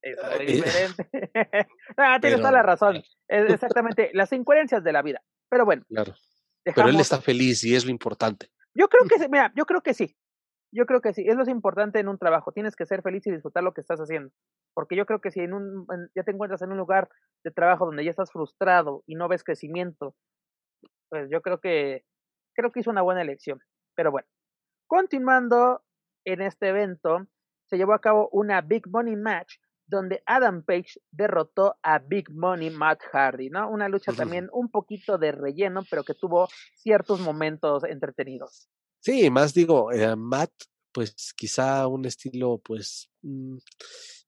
Es 0.02 0.16
muy 0.18 0.46
Eh, 0.46 0.54
diferente. 0.54 1.10
ah, 1.98 2.20
tienes 2.22 2.40
toda 2.40 2.52
la 2.52 2.64
razón. 2.64 3.04
Es 3.28 3.50
exactamente 3.62 4.12
las 4.14 4.32
incoherencias 4.32 4.84
de 4.84 4.94
la 4.94 5.02
vida. 5.02 5.22
Pero 5.50 5.66
bueno, 5.66 5.84
Claro, 5.90 6.14
pero 6.64 6.88
él 6.90 7.00
está 7.00 7.20
feliz 7.22 7.64
y 7.64 7.76
es 7.76 7.84
lo 7.86 7.92
importante. 7.92 8.50
Yo 8.74 8.88
creo 8.90 9.06
que 9.08 9.18
sí, 9.18 9.26
mira, 9.30 9.52
yo 9.56 9.66
creo 9.66 9.82
que 9.82 9.94
sí. 9.94 10.16
Yo 10.72 10.86
creo 10.86 11.02
que 11.02 11.14
sí. 11.14 11.24
Es 11.28 11.36
lo 11.36 11.50
importante 11.50 12.00
en 12.00 12.08
un 12.10 12.18
trabajo. 12.18 12.52
Tienes 12.52 12.76
que 12.76 12.86
ser 12.86 13.02
feliz 13.02 13.26
y 13.28 13.32
disfrutar 13.32 13.64
lo 13.64 13.74
que 13.74 13.82
estás 13.82 14.00
haciendo. 14.00 14.32
Porque 14.74 14.96
yo 14.96 15.06
creo 15.06 15.22
que 15.22 15.32
si 15.32 15.40
en 15.40 15.54
un, 15.54 15.86
en- 15.92 16.10
ya 16.16 16.24
te 16.24 16.32
encuentras 16.32 16.62
en 16.62 16.72
un 16.72 16.78
lugar 16.78 17.10
de 17.44 17.52
trabajo 17.52 17.86
donde 17.86 18.04
ya 18.04 18.10
estás 18.12 18.32
frustrado 18.32 19.04
y 19.08 19.16
no 19.16 19.28
ves 19.28 19.44
crecimiento, 19.44 20.16
pues 21.10 21.30
yo 21.32 21.42
creo 21.42 21.60
que 21.60 22.04
creo 22.56 22.72
que 22.72 22.82
hizo 22.82 22.92
una 22.92 23.02
buena 23.02 23.22
elección. 23.22 23.60
Pero 23.96 24.12
bueno, 24.12 24.28
continuando 24.88 25.84
en 26.26 26.42
este 26.42 26.70
evento, 26.70 27.28
se 27.70 27.78
llevó 27.78 27.94
a 27.94 28.02
cabo 28.02 28.30
una 28.32 28.62
Big 28.62 28.88
Money 28.90 29.16
Match 29.16 29.56
donde 29.90 30.22
Adam 30.26 30.64
Page 30.64 31.00
derrotó 31.12 31.78
a 31.82 32.00
Big 32.00 32.30
Money 32.30 32.70
Matt 32.72 33.02
Hardy, 33.14 33.50
¿no? 33.50 33.70
Una 33.70 33.88
lucha 33.88 34.12
también 34.18 34.50
un 34.52 34.70
poquito 34.70 35.18
de 35.18 35.32
relleno, 35.32 35.82
pero 35.90 36.04
que 36.04 36.14
tuvo 36.14 36.48
ciertos 36.76 37.22
momentos 37.22 37.86
entretenidos. 37.86 38.68
Sí, 39.00 39.30
más 39.30 39.54
digo, 39.54 39.92
eh, 39.92 40.16
Matt, 40.16 40.52
pues 40.92 41.34
quizá 41.36 41.88
un 41.88 42.06
estilo, 42.06 42.60
pues 42.64 43.10
mm, 43.22 43.58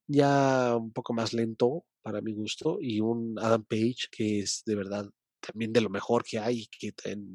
ya 0.08 0.76
un 0.76 0.92
poco 0.94 1.14
más 1.14 1.34
lento 1.34 1.86
para 2.02 2.22
mi 2.22 2.34
gusto, 2.34 2.78
y 2.80 3.00
un 3.00 3.38
Adam 3.40 3.64
Page 3.66 4.08
que 4.12 4.40
es 4.40 4.64
de 4.66 4.76
verdad 4.76 5.10
también 5.42 5.72
de 5.72 5.82
lo 5.82 5.90
mejor 5.90 6.24
que 6.24 6.38
hay, 6.38 6.68
que 6.68 6.94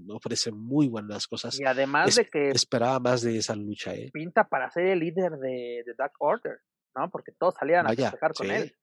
ofrece 0.08 0.52
muy 0.52 0.88
buenas 0.88 1.26
cosas. 1.26 1.58
Y 1.58 1.64
además 1.64 2.08
Es- 2.10 2.16
de 2.16 2.28
que 2.28 2.50
Esperaba 2.50 3.00
más 3.00 3.22
de 3.22 3.38
esa 3.38 3.56
lucha, 3.56 3.94
¿eh? 3.94 4.10
pinta 4.12 4.46
para 4.48 4.70
ser 4.70 4.86
el 4.86 5.00
líder 5.00 5.32
de, 5.38 5.82
de 5.86 5.94
Dark 5.96 6.12
Order, 6.18 6.58
¿no? 6.94 7.10
Porque 7.10 7.32
todos 7.32 7.54
salían 7.54 7.86
a 7.86 7.90
festejar 7.94 8.34
con 8.34 8.46
sí. 8.46 8.52
él. 8.52 8.76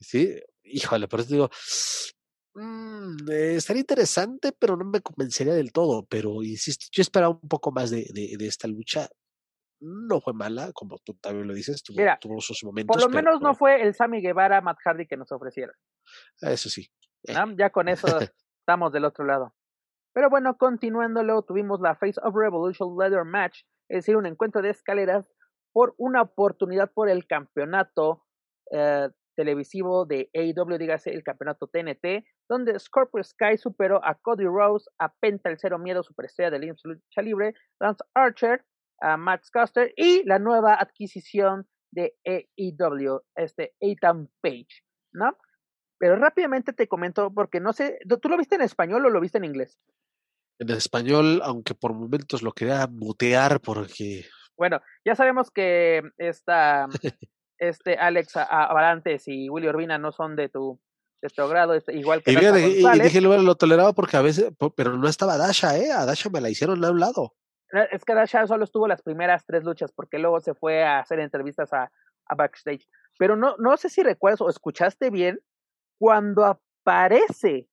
Sí, 0.00 0.40
híjole, 0.62 1.08
por 1.08 1.20
eso 1.20 1.32
digo, 1.32 1.50
mm, 2.54 3.30
eh, 3.30 3.54
estaría 3.56 3.80
interesante, 3.80 4.52
pero 4.58 4.76
no 4.76 4.84
me 4.84 5.00
convencería 5.00 5.54
del 5.54 5.72
todo. 5.72 6.06
Pero 6.08 6.42
insisto, 6.42 6.86
yo 6.92 7.02
esperaba 7.02 7.38
un 7.40 7.48
poco 7.48 7.72
más 7.72 7.90
de, 7.90 8.06
de, 8.12 8.36
de 8.38 8.46
esta 8.46 8.68
lucha. 8.68 9.08
No 9.80 10.20
fue 10.20 10.32
mala, 10.32 10.72
como 10.72 10.98
tú 10.98 11.14
también 11.14 11.46
lo 11.46 11.54
dices, 11.54 11.82
tuvo, 11.84 11.98
Mira, 11.98 12.18
tuvo 12.20 12.40
sus 12.40 12.64
momentos. 12.64 12.96
Por 12.96 13.00
lo 13.00 13.10
pero 13.10 13.24
menos 13.24 13.40
no 13.40 13.54
fue 13.54 13.80
el 13.82 13.94
Sammy 13.94 14.20
Guevara 14.20 14.60
Matt 14.60 14.78
Hardy 14.84 15.06
que 15.06 15.16
nos 15.16 15.30
ofrecieron. 15.30 15.74
Eso 16.40 16.68
sí. 16.68 16.90
Eh. 17.24 17.32
¿no? 17.32 17.56
Ya 17.56 17.70
con 17.70 17.88
eso 17.88 18.06
estamos 18.60 18.92
del 18.92 19.04
otro 19.04 19.24
lado. 19.24 19.54
Pero 20.12 20.30
bueno, 20.30 20.56
continuando, 20.56 21.22
luego 21.22 21.42
tuvimos 21.42 21.80
la 21.80 21.94
Face 21.94 22.20
of 22.22 22.34
Revolution 22.34 22.96
Leather 22.98 23.24
Match, 23.24 23.60
es 23.88 23.98
decir, 23.98 24.16
un 24.16 24.26
encuentro 24.26 24.62
de 24.62 24.70
escaleras 24.70 25.24
por 25.72 25.94
una 25.96 26.22
oportunidad 26.22 26.90
por 26.92 27.08
el 27.08 27.26
campeonato 27.26 28.26
eh, 28.72 29.10
televisivo 29.38 30.04
de 30.04 30.28
AEW, 30.34 30.78
dígase 30.78 31.10
el 31.10 31.22
campeonato 31.22 31.68
TNT, 31.68 32.24
donde 32.48 32.76
Scorpio 32.80 33.22
Sky 33.22 33.56
superó 33.56 34.04
a 34.04 34.16
Cody 34.16 34.44
Rose, 34.44 34.90
a 34.98 35.14
Penta 35.14 35.48
el 35.48 35.58
Cero 35.60 35.78
Miedo, 35.78 36.02
superestrella 36.02 36.50
de 36.50 36.58
lucha 36.58 37.22
libre, 37.22 37.54
Lance 37.78 38.02
Archer, 38.14 38.64
a 39.00 39.16
Matt 39.16 39.44
Custer 39.52 39.94
y 39.96 40.24
la 40.24 40.40
nueva 40.40 40.74
adquisición 40.74 41.68
de 41.92 42.16
AEW, 42.26 43.20
este 43.36 43.76
Ethan 43.78 44.28
Page, 44.40 44.82
¿no? 45.12 45.38
Pero 46.00 46.16
rápidamente 46.16 46.72
te 46.72 46.88
comento, 46.88 47.32
porque 47.32 47.60
no 47.60 47.72
sé, 47.72 48.00
¿tú 48.20 48.28
lo 48.28 48.36
viste 48.36 48.56
en 48.56 48.62
español 48.62 49.06
o 49.06 49.10
lo 49.10 49.20
viste 49.20 49.38
en 49.38 49.44
inglés? 49.44 49.78
En 50.58 50.68
español, 50.70 51.42
aunque 51.44 51.76
por 51.76 51.94
momentos 51.94 52.42
lo 52.42 52.50
quería 52.50 52.88
mutear 52.88 53.60
porque 53.60 54.26
Bueno, 54.56 54.80
ya 55.04 55.14
sabemos 55.14 55.52
que 55.52 56.02
esta, 56.18 56.88
este 57.58 57.96
Alex 57.96 58.36
Avalantes 58.36 59.26
y 59.26 59.48
Willy 59.50 59.68
Urbina 59.68 59.98
no 59.98 60.12
son 60.12 60.36
de 60.36 60.48
tu, 60.48 60.80
de 61.22 61.28
tu 61.28 61.48
grado, 61.48 61.74
este, 61.74 61.94
igual 61.96 62.22
que 62.22 62.32
Y, 62.32 62.36
dije, 63.00 63.20
lo, 63.20 63.36
lo 63.38 63.54
toleraba 63.56 63.92
porque 63.92 64.16
a 64.16 64.22
veces, 64.22 64.52
pero 64.76 64.96
no 64.96 65.08
estaba 65.08 65.36
Dasha, 65.36 65.76
¿eh? 65.76 65.90
A 65.90 66.06
Dasha 66.06 66.30
me 66.30 66.40
la 66.40 66.50
hicieron 66.50 66.84
a 66.84 66.90
un 66.90 67.00
lado. 67.00 67.34
Es 67.90 68.04
que 68.04 68.14
Dasha 68.14 68.46
solo 68.46 68.64
estuvo 68.64 68.88
las 68.88 69.02
primeras 69.02 69.44
tres 69.44 69.64
luchas, 69.64 69.92
porque 69.92 70.18
luego 70.18 70.40
se 70.40 70.54
fue 70.54 70.84
a 70.84 71.00
hacer 71.00 71.20
entrevistas 71.20 71.72
a, 71.72 71.90
a 72.26 72.34
backstage. 72.34 72.86
Pero 73.18 73.36
no, 73.36 73.56
no 73.58 73.76
sé 73.76 73.88
si 73.88 74.02
recuerdas 74.02 74.40
o 74.40 74.48
escuchaste 74.48 75.10
bien 75.10 75.40
cuando 75.98 76.44
aparece. 76.44 77.68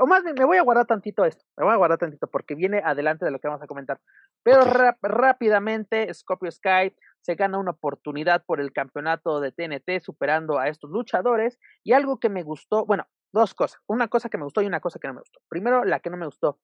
O 0.00 0.06
más 0.06 0.22
bien, 0.22 0.34
me 0.38 0.44
voy 0.44 0.56
a 0.56 0.62
guardar 0.62 0.86
tantito 0.86 1.24
esto, 1.24 1.44
me 1.56 1.64
voy 1.64 1.74
a 1.74 1.76
guardar 1.76 1.98
tantito 1.98 2.26
porque 2.26 2.54
viene 2.54 2.80
adelante 2.84 3.24
de 3.24 3.30
lo 3.30 3.38
que 3.38 3.48
vamos 3.48 3.62
a 3.62 3.66
comentar. 3.66 4.00
Pero 4.42 4.62
rápidamente, 5.02 6.12
Scorpio 6.14 6.50
Sky 6.50 6.94
se 7.20 7.34
gana 7.34 7.58
una 7.58 7.72
oportunidad 7.72 8.44
por 8.46 8.60
el 8.60 8.72
campeonato 8.72 9.40
de 9.40 9.52
TNT 9.52 10.02
superando 10.02 10.58
a 10.58 10.68
estos 10.68 10.90
luchadores. 10.90 11.58
Y 11.84 11.92
algo 11.92 12.18
que 12.18 12.28
me 12.28 12.42
gustó, 12.42 12.86
bueno, 12.86 13.06
dos 13.32 13.54
cosas. 13.54 13.80
Una 13.86 14.08
cosa 14.08 14.28
que 14.28 14.38
me 14.38 14.44
gustó 14.44 14.62
y 14.62 14.66
una 14.66 14.80
cosa 14.80 14.98
que 14.98 15.08
no 15.08 15.14
me 15.14 15.20
gustó. 15.20 15.40
Primero, 15.48 15.84
la 15.84 16.00
que 16.00 16.10
no 16.10 16.16
me 16.16 16.26
gustó. 16.26 16.58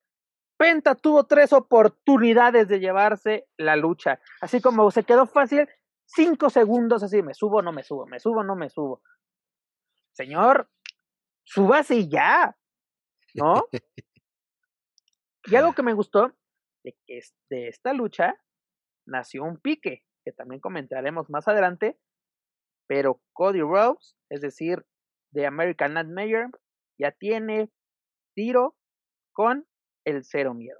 Penta 0.57 0.95
tuvo 0.95 1.25
tres 1.25 1.51
oportunidades 1.53 2.67
de 2.67 2.79
llevarse 2.79 3.47
la 3.57 3.75
lucha. 3.75 4.19
Así 4.41 4.61
como 4.61 4.89
se 4.89 5.03
quedó 5.03 5.25
fácil, 5.25 5.67
cinco 6.05 6.49
segundos 6.49 7.03
así, 7.03 7.21
me 7.21 7.33
subo, 7.33 7.61
no 7.61 7.71
me 7.71 7.83
subo, 7.83 8.05
me 8.05 8.19
subo, 8.19 8.43
no 8.43 8.55
me 8.55 8.69
subo. 8.69 9.01
Señor, 10.13 10.69
súbase 11.43 11.95
y 11.95 12.09
ya, 12.09 12.55
¿no? 13.33 13.65
Y 15.45 15.55
algo 15.55 15.73
que 15.73 15.83
me 15.83 15.93
gustó 15.93 16.33
de 16.83 16.95
que 17.05 17.19
de 17.49 17.67
esta 17.67 17.93
lucha 17.93 18.35
nació 19.05 19.43
un 19.43 19.57
pique, 19.59 20.03
que 20.23 20.31
también 20.31 20.61
comentaremos 20.61 21.29
más 21.29 21.47
adelante, 21.47 21.97
pero 22.87 23.21
Cody 23.33 23.61
Rhodes, 23.61 24.15
es 24.29 24.41
decir, 24.41 24.85
de 25.31 25.45
American 25.45 25.93
Nightmare, 25.93 26.51
ya 26.99 27.11
tiene 27.11 27.71
tiro 28.35 28.75
con 29.33 29.65
el 30.05 30.23
cero 30.23 30.53
miedo. 30.53 30.79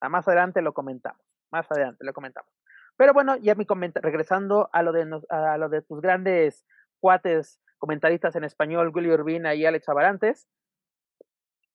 Ah, 0.00 0.08
más 0.08 0.26
adelante 0.28 0.62
lo 0.62 0.72
comentamos, 0.74 1.24
más 1.50 1.70
adelante 1.70 2.04
lo 2.04 2.12
comentamos. 2.12 2.50
Pero 2.96 3.12
bueno, 3.12 3.36
ya 3.36 3.54
mi 3.54 3.66
regresando 4.00 4.68
a 4.72 4.82
lo 4.82 4.92
de 4.92 5.04
nos- 5.06 5.26
a 5.30 5.56
lo 5.58 5.68
de 5.68 5.82
tus 5.82 6.00
grandes 6.00 6.64
cuates 7.00 7.60
comentaristas 7.78 8.36
en 8.36 8.44
español, 8.44 8.92
Willy 8.94 9.10
Urbina 9.10 9.54
y 9.54 9.66
Alex 9.66 9.88
Avarantes, 9.88 10.48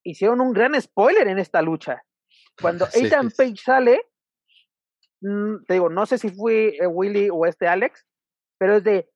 hicieron 0.03 0.41
un 0.41 0.53
gran 0.53 0.79
spoiler 0.79 1.27
en 1.27 1.39
esta 1.39 1.61
lucha. 1.61 2.03
Cuando 2.61 2.85
Sí. 2.91 3.05
Ethan 3.05 3.31
Page 3.31 3.57
sale, 3.57 4.01
mm, 5.21 5.65
te 5.67 5.73
digo, 5.75 5.89
no 5.89 6.05
sé 6.05 6.17
si 6.17 6.29
fue 6.29 6.75
eh, 6.77 6.87
Willy 6.87 7.29
o 7.31 7.45
este 7.45 7.67
Alex, 7.67 8.05
pero 8.57 8.77
es 8.77 8.83
de 8.83 9.09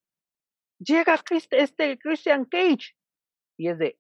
llega 0.80 1.20
este 1.52 1.98
Christian 1.98 2.46
Cage 2.46 2.96
y 3.58 3.70
es 3.70 3.78
de 3.78 4.00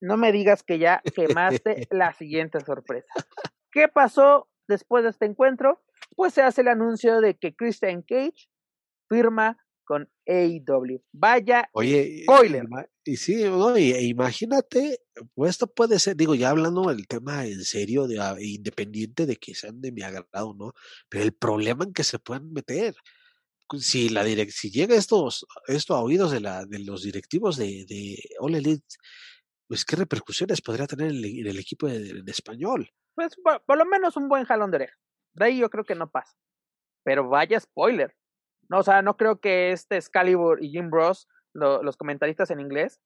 no 0.00 0.16
me 0.16 0.32
digas 0.32 0.62
que 0.62 0.78
ya 0.78 1.00
quemaste 1.14 1.86
la 1.90 2.12
siguiente 2.12 2.60
sorpresa. 2.60 3.12
¿Qué 3.72 3.88
pasó 3.88 4.48
después 4.68 5.04
de 5.04 5.10
este 5.10 5.24
encuentro? 5.26 5.82
Pues 6.14 6.34
se 6.34 6.42
hace 6.42 6.60
el 6.60 6.68
anuncio 6.68 7.20
de 7.20 7.36
que 7.36 7.54
Christian 7.54 8.02
Cage 8.02 8.48
firma 9.08 9.63
con 9.84 10.08
AEW. 10.26 11.02
Vaya 11.12 11.68
Oye, 11.72 12.22
spoiler. 12.24 12.66
y 13.04 13.16
sí, 13.16 13.44
no, 13.44 13.76
y- 13.78 13.92
e 13.92 14.02
imagínate, 14.04 14.98
pues 15.34 15.50
esto 15.50 15.66
puede 15.66 15.98
ser, 15.98 16.16
digo, 16.16 16.34
ya 16.34 16.50
hablando 16.50 16.82
del 16.88 17.06
tema 17.06 17.46
en 17.46 17.62
serio, 17.64 18.06
de, 18.06 18.20
ah, 18.20 18.36
independiente 18.40 19.26
de 19.26 19.36
que 19.36 19.54
sean 19.54 19.80
de 19.80 19.92
mi 19.92 20.02
agrado, 20.02 20.54
¿no? 20.58 20.72
Pero 21.08 21.24
el 21.24 21.32
problema 21.34 21.84
en 21.84 21.92
que 21.92 22.04
se 22.04 22.18
pueden 22.18 22.52
meter, 22.52 22.94
si 23.78 24.08
la 24.10 24.24
direc 24.24 24.50
si 24.50 24.70
llega 24.70 24.94
estos, 24.96 25.46
esto 25.66 25.94
a 25.94 26.02
oídos 26.02 26.30
de 26.32 26.40
la, 26.40 26.64
de 26.66 26.78
los 26.80 27.02
directivos 27.02 27.56
de, 27.56 27.84
de 27.88 28.18
All 28.40 28.54
Elite, 28.54 28.84
pues 29.66 29.84
qué 29.84 29.96
repercusiones 29.96 30.60
podría 30.60 30.86
tener 30.86 31.08
en 31.10 31.16
el, 31.16 31.24
en 31.24 31.46
el 31.46 31.58
equipo 31.58 31.88
en, 31.88 32.04
en 32.18 32.28
español. 32.28 32.90
Pues 33.14 33.34
por, 33.42 33.62
por 33.64 33.78
lo 33.78 33.84
menos 33.86 34.16
un 34.16 34.28
buen 34.28 34.44
jalón 34.44 34.70
de 34.70 34.76
oreja. 34.76 34.94
De 35.34 35.46
ahí 35.46 35.58
yo 35.58 35.70
creo 35.70 35.84
que 35.84 35.94
no 35.94 36.10
pasa. 36.10 36.32
Pero 37.04 37.28
vaya 37.28 37.58
spoiler. 37.60 38.14
No, 38.68 38.78
o 38.78 38.82
sea, 38.82 39.02
no 39.02 39.16
creo 39.16 39.40
que 39.40 39.72
este 39.72 39.96
Excalibur 39.96 40.62
y 40.62 40.70
Jim 40.70 40.90
Bros, 40.90 41.28
lo- 41.54 41.82
los 41.82 41.96
comentaristas 41.96 42.50
en 42.50 42.60
inglés, 42.60 43.00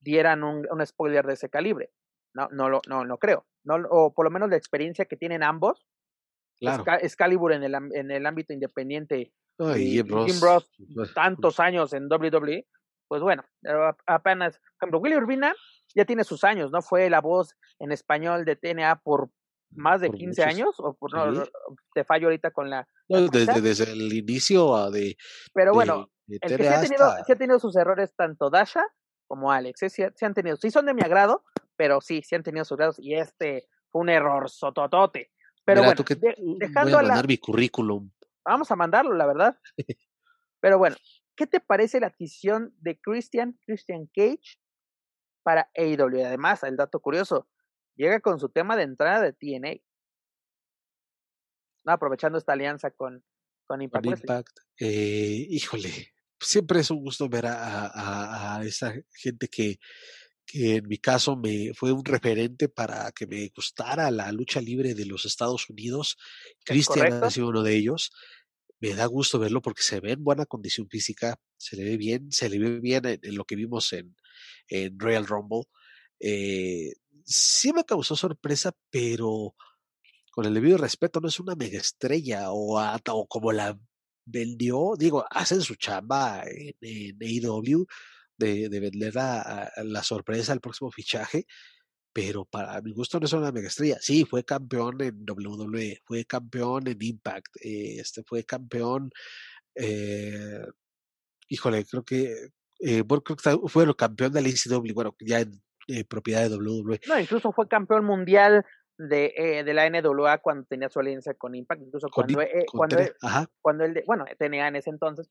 dieran 0.00 0.42
un, 0.44 0.66
un 0.70 0.86
spoiler 0.86 1.26
de 1.26 1.34
ese 1.34 1.48
calibre. 1.48 1.90
No, 2.34 2.48
no, 2.50 2.68
lo, 2.68 2.80
no, 2.88 3.04
no 3.04 3.18
creo. 3.18 3.46
No, 3.64 3.76
o 3.90 4.12
por 4.12 4.24
lo 4.24 4.30
menos 4.30 4.50
la 4.50 4.56
experiencia 4.56 5.04
que 5.04 5.16
tienen 5.16 5.42
ambos. 5.42 5.86
Claro. 6.60 6.84
Exca- 6.84 6.98
Excalibur 7.02 7.52
en 7.52 7.62
el, 7.64 7.74
en 7.74 8.10
el 8.10 8.26
ámbito 8.26 8.52
independiente 8.52 9.18
y 9.18 9.32
Jim 9.76 10.06
Jim 10.06 10.40
Ross, 10.40 10.40
Ross, 10.42 10.70
pues, 10.94 11.14
tantos 11.14 11.60
años 11.60 11.92
en 11.92 12.08
WWE, 12.08 12.66
pues 13.08 13.22
bueno, 13.22 13.44
apenas, 14.06 14.58
por 14.58 14.88
ejemplo, 14.88 14.98
Willy 14.98 15.16
Urbina 15.16 15.54
ya 15.94 16.04
tiene 16.04 16.24
sus 16.24 16.42
años, 16.42 16.70
¿no? 16.72 16.82
Fue 16.82 17.08
la 17.10 17.20
voz 17.20 17.54
en 17.78 17.92
español 17.92 18.44
de 18.44 18.56
TNA 18.56 18.96
por 19.04 19.30
más 19.74 20.00
de 20.00 20.08
Por 20.08 20.16
15 20.18 20.42
muchos, 20.42 20.54
años, 20.54 20.74
o 20.78 20.94
por, 20.94 21.12
no, 21.14 21.44
sí. 21.44 21.50
te 21.94 22.04
fallo 22.04 22.26
ahorita 22.28 22.50
con 22.50 22.70
la, 22.70 22.86
no, 23.08 23.28
desde, 23.28 23.60
desde 23.60 23.92
el 23.92 24.12
inicio 24.12 24.74
a 24.76 24.90
de, 24.90 25.16
pero 25.52 25.70
de- 25.72 25.74
bueno, 25.74 26.10
de 26.26 26.38
el 26.40 26.56
que 26.56 26.64
sí 26.64 26.68
ha, 26.72 26.80
tenido, 26.80 27.04
hasta- 27.04 27.24
sí 27.24 27.32
ha 27.32 27.36
tenido 27.36 27.58
sus 27.58 27.76
errores 27.76 28.14
tanto 28.16 28.50
Dasha 28.50 28.84
como 29.26 29.50
Alex, 29.52 29.82
¿eh? 29.82 29.90
sí, 29.90 30.02
sí 30.14 30.24
han 30.24 30.34
tenido, 30.34 30.56
sí 30.56 30.70
son 30.70 30.86
de 30.86 30.94
mi 30.94 31.02
agrado, 31.02 31.44
pero 31.76 32.00
sí, 32.00 32.22
sí 32.24 32.34
han 32.34 32.42
tenido 32.42 32.64
sus 32.64 32.76
grados 32.76 32.96
y 32.98 33.14
este 33.14 33.68
fue 33.90 34.02
un 34.02 34.08
error 34.08 34.48
sototote. 34.50 35.30
Pero 35.64 35.80
Mira, 35.80 35.88
bueno, 35.88 35.96
tú 35.96 36.04
que- 36.04 36.14
de- 36.16 36.34
voy 36.38 36.58
dejando 36.58 36.98
a 36.98 37.02
la, 37.02 37.22
mi 37.22 37.38
currículum. 37.38 38.10
vamos 38.44 38.70
a 38.70 38.76
mandarlo, 38.76 39.14
la 39.14 39.26
verdad. 39.26 39.58
Pero 40.60 40.78
bueno, 40.78 40.96
¿qué 41.36 41.46
te 41.46 41.60
parece 41.60 42.00
la 42.00 42.08
adquisición 42.08 42.74
de 42.78 42.98
Christian, 43.00 43.58
Christian 43.66 44.06
Cage 44.14 44.58
para 45.42 45.70
AEW? 45.76 46.24
Además, 46.26 46.62
el 46.62 46.76
dato 46.76 47.00
curioso, 47.00 47.48
llega 47.96 48.20
con 48.20 48.38
su 48.40 48.48
tema 48.48 48.76
de 48.76 48.82
entrada 48.84 49.22
de 49.22 49.32
TNA. 49.32 49.80
No, 51.84 51.92
aprovechando 51.92 52.38
esta 52.38 52.52
alianza 52.52 52.90
con, 52.90 53.22
con 53.66 53.82
Impact. 53.82 54.04
Eh, 54.80 55.46
híjole, 55.50 56.14
siempre 56.40 56.80
es 56.80 56.90
un 56.90 57.00
gusto 57.02 57.28
ver 57.28 57.46
a, 57.46 57.86
a- 57.86 58.56
a- 58.56 58.64
esa 58.64 58.94
gente 59.12 59.48
que, 59.48 59.78
que 60.46 60.76
en 60.76 60.88
mi 60.88 60.96
caso 60.98 61.36
me 61.36 61.72
fue 61.74 61.92
un 61.92 62.04
referente 62.04 62.68
para 62.68 63.12
que 63.12 63.26
me 63.26 63.48
gustara 63.54 64.10
la 64.10 64.32
lucha 64.32 64.60
libre 64.60 64.94
de 64.94 65.04
los 65.06 65.26
Estados 65.26 65.68
Unidos. 65.68 66.16
Cristian 66.64 67.06
ha 67.22 67.30
sido 67.30 67.48
uno 67.48 67.62
de 67.62 67.74
ellos. 67.76 68.10
Me 68.80 68.94
da 68.94 69.06
gusto 69.06 69.38
verlo 69.38 69.62
porque 69.62 69.82
se 69.82 70.00
ve 70.00 70.12
en 70.12 70.24
buena 70.24 70.46
condición 70.46 70.88
física, 70.88 71.38
se 71.56 71.76
le 71.76 71.84
ve 71.84 71.96
bien, 71.96 72.30
se 72.32 72.48
le 72.48 72.58
ve 72.58 72.80
bien 72.80 73.04
en, 73.06 73.20
en 73.22 73.34
lo 73.36 73.44
que 73.44 73.56
vimos 73.56 73.92
en, 73.92 74.14
en 74.68 74.98
Royal 74.98 75.26
Rumble. 75.26 75.62
Eh, 76.20 76.92
sí 77.24 77.72
me 77.72 77.84
causó 77.84 78.16
sorpresa, 78.16 78.72
pero 78.90 79.54
con 80.32 80.46
el 80.46 80.54
debido 80.54 80.78
respeto, 80.78 81.20
no 81.20 81.28
es 81.28 81.38
una 81.40 81.54
mega 81.54 81.78
estrella 81.78 82.46
o, 82.50 82.78
como 83.28 83.52
la 83.52 83.78
vendió, 84.26 84.94
digo, 84.98 85.24
hacen 85.30 85.60
su 85.60 85.76
chamba 85.76 86.42
en, 86.46 86.74
en 86.80 87.16
AEW 87.20 87.86
de, 88.36 88.68
de 88.68 88.80
vender 88.80 89.14
la 89.14 90.02
sorpresa 90.02 90.52
al 90.52 90.60
próximo 90.60 90.90
fichaje, 90.90 91.46
pero 92.14 92.44
para 92.44 92.80
mi 92.80 92.92
gusto 92.92 93.18
no 93.18 93.26
es 93.26 93.32
una 93.32 93.50
mega 93.52 93.68
estrella. 93.68 93.98
Sí, 94.00 94.24
fue 94.24 94.44
campeón 94.44 95.02
en 95.02 95.24
WWE, 95.28 96.00
fue 96.04 96.24
campeón 96.24 96.86
en 96.86 96.96
Impact, 97.00 97.56
eh, 97.60 97.96
este 97.98 98.22
fue 98.22 98.44
campeón, 98.44 99.10
eh, 99.74 100.60
híjole, 101.48 101.84
creo 101.84 102.04
que, 102.04 102.50
eh, 102.80 103.02
fue 103.66 103.84
el 103.84 103.96
campeón 103.96 104.32
del 104.32 104.46
ECW, 104.46 104.94
bueno, 104.94 105.16
ya 105.20 105.40
en 105.40 105.60
eh, 105.88 106.04
propiedad 106.04 106.42
de 106.48 106.56
WWE. 106.56 107.00
No, 107.08 107.18
incluso 107.18 107.52
fue 107.52 107.68
campeón 107.68 108.04
mundial 108.04 108.64
de, 108.96 109.32
eh, 109.36 109.64
de 109.64 109.74
la 109.74 109.88
NWA 109.90 110.38
cuando 110.38 110.64
tenía 110.66 110.88
su 110.88 111.00
alianza 111.00 111.34
con 111.34 111.54
Impact, 111.54 111.82
incluso 111.82 112.08
Con 112.08 112.24
cuando, 112.26 112.40
eh, 112.42 112.64
con 112.66 112.78
cuando, 112.78 112.98
él- 112.98 113.12
cuando 113.60 113.84
él, 113.84 114.02
bueno, 114.06 114.24
tenía 114.38 114.68
en 114.68 114.76
ese 114.76 114.90
entonces, 114.90 115.28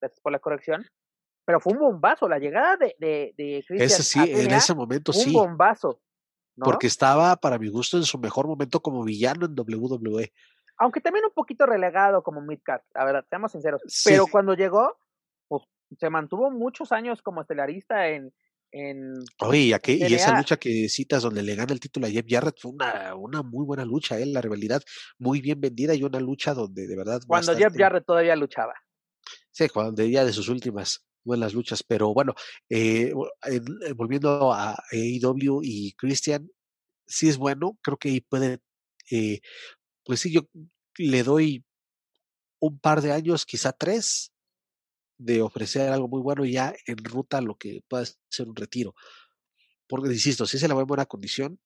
gracias 0.00 0.20
por 0.20 0.32
la 0.32 0.40
corrección, 0.40 0.84
pero 1.46 1.60
fue 1.60 1.74
un 1.74 1.78
bombazo, 1.78 2.28
la 2.28 2.38
llegada 2.38 2.76
de, 2.76 2.96
de, 2.98 3.34
de 3.36 3.64
Christian 3.66 3.80
ese 3.82 4.02
sí, 4.02 4.18
a 4.18 4.24
en 4.24 4.50
ese 4.50 4.74
momento 4.74 5.12
un 5.12 5.18
sí. 5.18 5.32
bombazo, 5.32 6.00
¿no? 6.56 6.64
porque 6.64 6.86
estaba 6.86 7.36
para 7.36 7.58
mi 7.58 7.68
gusto 7.68 7.96
en 7.98 8.04
su 8.04 8.18
mejor 8.18 8.46
momento 8.46 8.80
como 8.80 9.04
villano 9.04 9.46
en 9.46 9.52
E. 9.52 9.76
WWE. 9.76 10.32
aunque 10.78 11.00
también 11.00 11.24
un 11.24 11.32
poquito 11.32 11.66
relegado 11.66 12.22
como 12.22 12.40
midcard, 12.40 12.82
la 12.94 13.04
verdad, 13.04 13.24
seamos 13.28 13.52
sinceros. 13.52 13.80
Sí. 13.86 14.08
Pero 14.10 14.26
cuando 14.26 14.54
llegó, 14.54 14.96
pues 15.46 15.62
se 15.98 16.10
mantuvo 16.10 16.50
muchos 16.50 16.90
años 16.92 17.22
como 17.22 17.42
estelarista 17.42 18.08
en, 18.08 18.32
en 18.74 19.24
Oye, 19.40 19.60
y, 19.60 19.72
aquel- 19.72 19.98
y 20.10 20.14
esa 20.14 20.36
lucha 20.36 20.56
que 20.56 20.88
citas 20.88 21.22
donde 21.22 21.42
le 21.42 21.54
gana 21.54 21.72
el 21.72 21.80
título 21.80 22.06
a 22.06 22.10
Jeff 22.10 22.26
Jarrett 22.28 22.56
fue 22.60 22.72
una, 22.72 23.14
una 23.14 23.42
muy 23.42 23.64
buena 23.64 23.84
lucha, 23.84 24.18
¿eh? 24.18 24.26
la 24.26 24.40
rivalidad 24.40 24.82
muy 25.18 25.40
bien 25.40 25.60
vendida 25.60 25.94
y 25.94 26.02
una 26.02 26.18
lucha 26.20 26.54
donde 26.54 26.86
de 26.86 26.96
verdad 26.96 27.22
cuando 27.26 27.56
Jeff 27.56 27.72
Jarrett 27.76 28.04
todavía 28.04 28.36
luchaba. 28.36 28.74
Sí, 29.52 29.68
cuando 29.68 30.04
ya 30.04 30.24
de 30.24 30.32
sus 30.32 30.48
últimas 30.48 31.06
buenas 31.22 31.54
luchas, 31.54 31.82
pero 31.82 32.12
bueno, 32.12 32.34
eh, 32.68 33.12
eh, 33.46 33.92
volviendo 33.94 34.52
a 34.52 34.74
AEW 34.92 35.60
y 35.62 35.92
Christian, 35.92 36.50
sí 37.06 37.28
es 37.28 37.36
bueno, 37.38 37.78
creo 37.80 37.96
que 37.96 38.22
puede, 38.28 38.58
eh, 39.10 39.40
pues 40.04 40.20
sí, 40.20 40.32
yo 40.32 40.42
le 40.98 41.22
doy 41.22 41.64
un 42.60 42.78
par 42.78 43.00
de 43.02 43.12
años, 43.12 43.46
quizá 43.46 43.72
tres, 43.72 44.33
de 45.24 45.42
ofrecer 45.42 45.90
algo 45.92 46.08
muy 46.08 46.20
bueno 46.20 46.44
ya 46.44 46.74
en 46.86 46.98
ruta 46.98 47.38
a 47.38 47.40
lo 47.40 47.56
que 47.56 47.82
pueda 47.88 48.04
ser 48.28 48.48
un 48.48 48.56
retiro. 48.56 48.94
Porque, 49.88 50.08
insisto, 50.08 50.46
si 50.46 50.58
se 50.58 50.68
la 50.68 50.74
ve 50.74 50.80
en 50.82 50.86
buena 50.86 51.06
condición, 51.06 51.58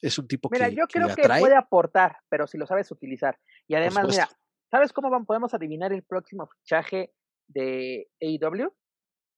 es 0.00 0.18
un 0.18 0.28
tipo 0.28 0.48
Mira, 0.50 0.68
que, 0.68 0.76
yo 0.76 0.86
que 0.86 1.00
creo 1.00 1.14
que 1.14 1.22
puede 1.40 1.56
aportar, 1.56 2.18
pero 2.28 2.46
si 2.46 2.58
lo 2.58 2.66
sabes 2.66 2.90
utilizar. 2.90 3.38
Y 3.66 3.74
además, 3.74 4.06
mira. 4.08 4.28
¿sabes 4.70 4.92
cómo 4.92 5.10
van- 5.10 5.24
podemos 5.26 5.54
adivinar 5.54 5.92
el 5.92 6.02
próximo 6.02 6.48
fichaje 6.58 7.12
de 7.48 8.08
AEW? 8.20 8.74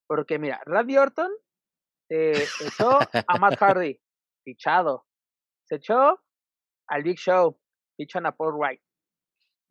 Porque 0.09 0.39
mira, 0.39 0.61
Randy 0.65 0.97
Orton 0.99 1.31
eh, 2.11 2.45
echó 2.65 2.99
a 3.01 3.39
Matt 3.39 3.59
Hardy, 3.61 4.01
fichado. 4.45 5.07
Se 5.69 5.77
echó 5.77 6.21
al 6.89 7.03
Big 7.03 7.19
Show, 7.19 7.61
fichan 7.97 8.27
a 8.27 8.37
Paul 8.37 8.55
Wright, 8.55 8.81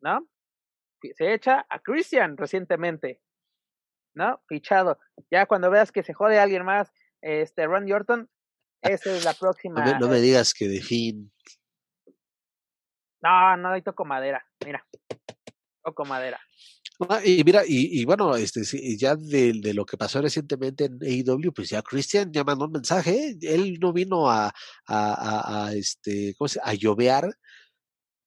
¿no? 0.02 0.28
Se 1.16 1.34
echa 1.34 1.66
a 1.70 1.80
Christian 1.80 2.36
recientemente, 2.36 3.22
¿no? 4.16 4.42
Fichado. 4.48 4.98
Ya 5.30 5.46
cuando 5.46 5.70
veas 5.70 5.92
que 5.92 6.04
se 6.04 6.14
jode 6.14 6.40
alguien 6.40 6.66
más, 6.66 6.92
este 7.22 7.68
Randy 7.68 7.92
Orton, 7.92 8.30
esa 8.82 9.16
es 9.16 9.24
la 9.26 9.34
próxima. 9.34 9.84
No 9.84 9.94
me, 9.94 10.00
no 10.00 10.08
me 10.08 10.20
digas 10.20 10.54
que 10.54 10.68
de 10.68 10.82
fin. 10.82 11.32
No, 13.22 13.58
no, 13.58 13.70
ahí 13.70 13.82
toco 13.82 14.06
madera. 14.06 14.46
Mira, 14.66 14.86
toco 15.84 16.06
madera. 16.06 16.40
Ah, 17.10 17.20
y 17.24 17.44
mira, 17.44 17.64
y, 17.68 18.00
y 18.00 18.06
bueno, 18.06 18.36
este, 18.36 18.64
ya 18.98 19.16
de, 19.18 19.54
de 19.62 19.74
lo 19.74 19.86
que 19.86 19.98
pasó 19.98 20.22
recientemente 20.22 20.86
en 20.86 21.00
AEW, 21.02 21.52
pues 21.54 21.70
ya 21.70 21.82
Christian 21.82 22.32
ya 22.32 22.46
mandó 22.46 22.66
un 22.66 22.72
mensaje, 22.72 23.12
¿eh? 23.12 23.38
él 23.42 23.80
no 23.82 23.92
vino 23.92 24.30
a, 24.30 24.46
a, 24.48 24.54
a, 24.88 25.66
a, 25.66 25.74
este, 25.74 26.34
¿cómo 26.38 26.48
se, 26.48 26.62
a 26.64 26.74
llovear, 26.74 27.28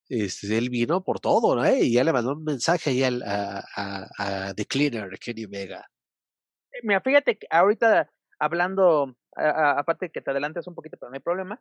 este, 0.09 0.57
él 0.57 0.71
vino 0.71 1.05
por 1.05 1.21
todo, 1.21 1.55
¿no? 1.55 1.65
¿Eh? 1.65 1.81
Y 1.85 1.93
ya 1.93 2.05
le 2.05 2.13
mandó 2.13 2.33
un 2.33 2.45
mensaje 2.45 2.91
ahí 2.91 3.03
al, 3.03 3.23
a, 3.23 3.65
a, 3.77 4.09
a 4.49 4.55
The 4.55 4.67
Cleaner, 4.67 5.19
Kenny 5.19 5.45
Omega. 5.45 5.87
Eh, 6.73 6.81
Mira, 6.83 7.01
fíjate 7.01 7.39
que 7.39 7.47
ahorita 7.51 8.11
hablando, 8.39 9.17
aparte 9.37 10.11
que 10.11 10.21
te 10.21 10.31
adelantes 10.31 10.67
un 10.67 10.75
poquito, 10.75 10.97
pero 10.99 11.11
no 11.11 11.15
hay 11.15 11.21
problema. 11.21 11.61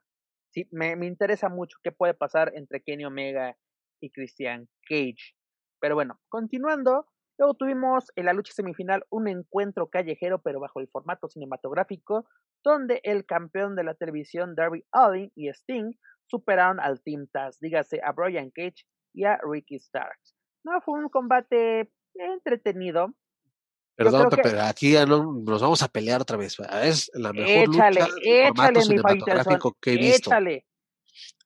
Sí, 0.53 0.67
me, 0.71 0.95
me 0.95 1.07
interesa 1.07 1.49
mucho 1.49 1.77
qué 1.83 1.91
puede 1.91 2.13
pasar 2.13 2.51
entre 2.55 2.81
Kenny 2.81 3.05
Omega 3.05 3.57
y 3.99 4.11
Christian 4.11 4.69
Cage. 4.87 5.35
Pero 5.79 5.95
bueno, 5.95 6.19
continuando, 6.29 7.07
luego 7.37 7.53
tuvimos 7.55 8.05
en 8.15 8.25
la 8.25 8.33
lucha 8.33 8.53
semifinal 8.53 9.05
un 9.09 9.27
encuentro 9.27 9.89
callejero, 9.89 10.41
pero 10.41 10.59
bajo 10.59 10.79
el 10.79 10.87
formato 10.87 11.27
cinematográfico, 11.27 12.27
donde 12.63 12.99
el 13.03 13.25
campeón 13.25 13.75
de 13.75 13.83
la 13.83 13.93
televisión 13.93 14.55
Darby 14.55 14.83
Allin 14.91 15.31
y 15.35 15.49
Sting 15.49 15.93
superaron 16.25 16.79
al 16.79 17.01
Team 17.01 17.27
Taz, 17.31 17.57
dígase 17.59 18.01
a 18.03 18.11
Brian 18.11 18.51
Cage 18.51 18.85
y 19.13 19.23
a 19.25 19.39
Ricky 19.43 19.79
Starks. 19.79 20.35
No, 20.63 20.81
fue 20.81 20.99
un 20.99 21.09
combate 21.09 21.89
entretenido, 22.15 23.13
Perdón, 23.95 24.29
que- 24.29 24.41
pero 24.43 24.61
aquí 24.61 24.91
ya 24.93 25.05
no, 25.07 25.33
nos 25.43 25.61
vamos 25.61 25.81
a 25.81 25.87
pelear 25.87 26.21
otra 26.21 26.37
vez. 26.37 26.55
Es 26.83 27.09
la 27.15 27.33
mejor 27.33 27.49
Échale, 27.73 27.99
lucha 28.01 28.19
échale, 28.21 28.79
mi 28.79 28.85
cinematográfico 28.85 29.75
que 29.81 29.93
he 29.93 29.97
visto. 29.97 30.29
Échale. 30.29 30.67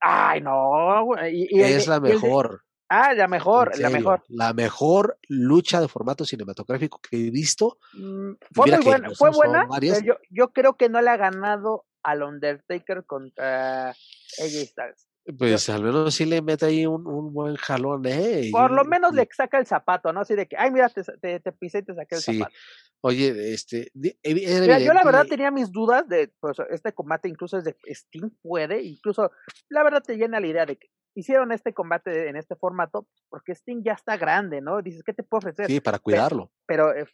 Ay, 0.01 0.41
no. 0.41 1.15
Y, 1.29 1.47
y 1.49 1.61
Es 1.61 1.87
la 1.87 2.01
mejor. 2.01 2.63
Ah, 2.93 3.13
la 3.13 3.29
mejor, 3.29 3.79
la 3.79 3.89
mejor. 3.89 4.21
la 4.27 4.51
mejor 4.51 5.17
lucha 5.29 5.79
de 5.79 5.87
formato 5.87 6.25
cinematográfico 6.25 6.99
que 6.99 7.27
he 7.27 7.31
visto. 7.31 7.77
Mm, 7.93 8.31
fue 8.53 8.69
muy 8.69 8.83
buena, 8.83 9.09
fue 9.15 9.29
buena. 9.31 9.65
varias. 9.65 10.03
yo, 10.03 10.15
yo 10.29 10.51
creo 10.51 10.75
que 10.75 10.89
no 10.89 11.01
le 11.01 11.09
ha 11.09 11.15
ganado 11.15 11.85
al 12.03 12.21
Undertaker 12.23 13.05
contra 13.05 13.91
AJ 13.91 14.65
Styles. 14.67 15.07
Pues 15.37 15.69
al 15.69 15.83
menos 15.83 16.13
sí 16.13 16.25
le 16.25 16.41
mete 16.41 16.65
ahí 16.65 16.85
un, 16.85 17.07
un 17.07 17.33
buen 17.33 17.55
jalón, 17.55 18.05
¿eh? 18.07 18.49
Por 18.51 18.71
lo 18.71 18.83
menos 18.83 19.13
y- 19.13 19.15
le 19.15 19.29
saca 19.31 19.57
el 19.57 19.65
zapato, 19.65 20.11
¿no? 20.11 20.19
Así 20.19 20.35
de 20.35 20.45
que, 20.47 20.57
ay, 20.57 20.71
mira, 20.71 20.89
te, 20.89 21.01
te, 21.03 21.39
te 21.39 21.51
pisé 21.53 21.77
y 21.77 21.83
te 21.83 21.95
saqué 21.95 22.15
el 22.15 22.21
Sí, 22.21 22.39
zapato. 22.39 22.55
Oye, 23.03 23.53
este, 23.53 23.89
Mira, 23.93 24.79
yo 24.79 24.93
la 24.93 25.03
verdad 25.05 25.25
tenía 25.27 25.49
mis 25.49 25.71
dudas 25.71 26.07
de, 26.09 26.31
pues, 26.41 26.57
este 26.69 26.91
combate 26.93 27.29
incluso 27.29 27.57
es 27.57 27.63
de 27.63 27.75
Sting 27.85 28.29
puede, 28.41 28.83
incluso, 28.83 29.31
la 29.69 29.81
verdad 29.83 30.03
te 30.03 30.17
llena 30.17 30.41
la 30.41 30.47
idea 30.47 30.65
de 30.65 30.75
que 30.75 30.89
hicieron 31.15 31.51
este 31.51 31.73
combate 31.73 32.29
en 32.29 32.35
este 32.35 32.55
formato 32.55 33.07
porque 33.29 33.53
Sting 33.53 33.83
ya 33.83 33.93
está 33.93 34.17
grande, 34.17 34.61
¿no? 34.61 34.81
Dices, 34.81 35.03
¿qué 35.03 35.13
te 35.13 35.23
puedo 35.23 35.39
ofrecer? 35.39 35.67
Sí, 35.67 35.81
para 35.81 35.99
cuidarlo. 35.99 36.51
Pero 36.65 36.95
eh, 36.95 37.05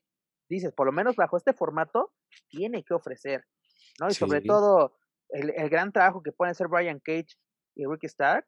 dices, 0.49 0.73
por 0.73 0.85
lo 0.85 0.91
menos 0.91 1.15
bajo 1.15 1.37
este 1.37 1.53
formato, 1.53 2.13
tiene 2.49 2.83
que 2.83 2.93
ofrecer, 2.93 3.43
¿no? 3.99 4.07
Y 4.07 4.13
sobre 4.13 4.41
todo, 4.41 4.95
el, 5.29 5.51
el 5.55 5.69
gran 5.69 5.91
trabajo 5.91 6.21
que 6.21 6.31
pueden 6.31 6.51
hacer 6.51 6.67
Brian 6.67 6.99
Cage 6.99 7.35
y 7.75 7.85
Ricky 7.85 8.07
Stark 8.07 8.45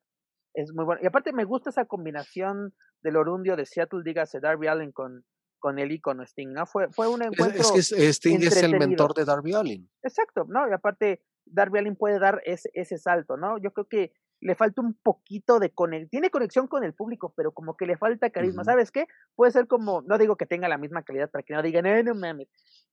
es 0.54 0.72
muy 0.74 0.86
bueno. 0.86 1.02
Y 1.04 1.08
aparte 1.08 1.34
me 1.34 1.46
gusta 1.46 1.70
esa 1.70 1.86
combinación 1.86 2.74
del 3.02 3.16
orundio 3.16 3.56
de 3.56 3.66
Seattle, 3.66 4.02
dígase 4.04 4.40
Darby 4.40 4.68
Allen 4.68 4.92
con, 4.92 5.26
con 5.60 5.80
el 5.80 5.92
icono 5.92 6.24
Sting, 6.24 6.54
¿no? 6.54 6.66
Fue, 6.66 6.90
fue 6.92 7.08
un 7.08 7.24
encuentro... 7.24 7.76
es 7.76 7.94
que 7.94 8.10
Sting 8.10 8.40
es 8.42 8.62
el 8.62 8.78
mentor 8.78 9.14
de 9.14 9.26
Darby 9.26 9.54
Allin. 9.54 9.90
Exacto, 10.04 10.46
¿no? 10.48 10.68
Y 10.68 10.74
aparte, 10.74 11.22
Darby 11.46 11.80
Allin 11.80 11.96
puede 11.96 12.20
dar 12.20 12.42
ese, 12.46 12.70
ese 12.74 12.98
salto, 12.98 13.38
¿no? 13.38 13.58
Yo 13.58 13.72
creo 13.72 13.88
que 13.88 14.14
le 14.42 14.56
falta 14.56 14.82
un 14.82 14.94
poquito 14.94 15.60
de 15.60 15.72
conexión, 15.72 16.10
tiene 16.10 16.30
conexión 16.30 16.68
con 16.68 16.84
el 16.84 16.94
público, 16.94 17.34
pero 17.36 17.52
como 17.52 17.76
que 17.76 17.86
le 17.86 17.98
falta 17.98 18.30
carisma. 18.30 18.64
¿sabes 18.64 18.92
qué? 18.92 19.08
Puede 19.36 19.52
ser 19.52 19.68
como, 19.68 20.02
no 20.04 20.18
digo 20.18 20.38
que 20.38 20.46
tenga 20.46 20.68
la 20.70 20.78
misma 20.78 21.04
calidad 21.04 21.30
para 21.30 21.44
que 21.44 21.54
no 21.54 21.62
digan, 21.62 21.86
eh, 21.86 22.04
no 22.04 22.16
mames, 22.16 22.48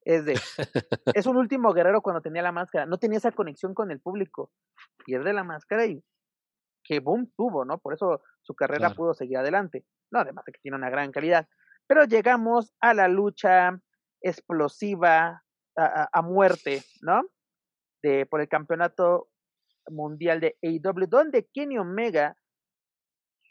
es 0.05 0.25
de, 0.25 0.35
es 1.15 1.27
un 1.27 1.37
último 1.37 1.73
guerrero 1.73 2.03
cuando 2.03 2.21
tenía 2.21 2.43
la 2.43 2.53
máscara, 2.53 2.87
no 2.87 2.99
tenía 2.99 3.19
esa 3.19 3.33
conexión 3.33 3.75
con 3.75 3.91
el 3.91 4.01
público, 4.01 4.51
pierde 5.05 5.33
la 5.33 5.45
máscara 5.45 5.87
y 5.87 6.03
que 6.83 7.01
boom 7.01 7.33
tuvo, 7.37 7.65
¿no? 7.65 7.79
Por 7.79 7.95
eso 7.95 8.23
su 8.43 8.55
carrera 8.55 8.79
Claro. 8.89 8.95
pudo 8.97 9.15
seguir 9.15 9.39
adelante, 9.39 9.85
no, 10.11 10.21
además 10.21 10.45
de 10.47 10.53
que 10.53 10.61
tiene 10.61 10.77
una 10.77 10.91
gran 10.91 11.11
calidad, 11.13 11.49
pero 11.87 12.05
llegamos 12.05 12.73
a 12.81 12.95
la 12.95 13.09
lucha 13.09 13.81
explosiva 14.21 15.43
a, 15.77 15.85
a- 15.85 16.09
a 16.13 16.23
muerte, 16.23 16.83
¿no? 17.03 17.23
De, 18.03 18.27
por 18.27 18.41
el 18.41 18.49
campeonato 18.49 19.29
mundial 19.91 20.41
de 20.41 20.57
AEW, 20.63 21.07
donde 21.09 21.49
Kenny 21.53 21.79
Omega 21.79 22.37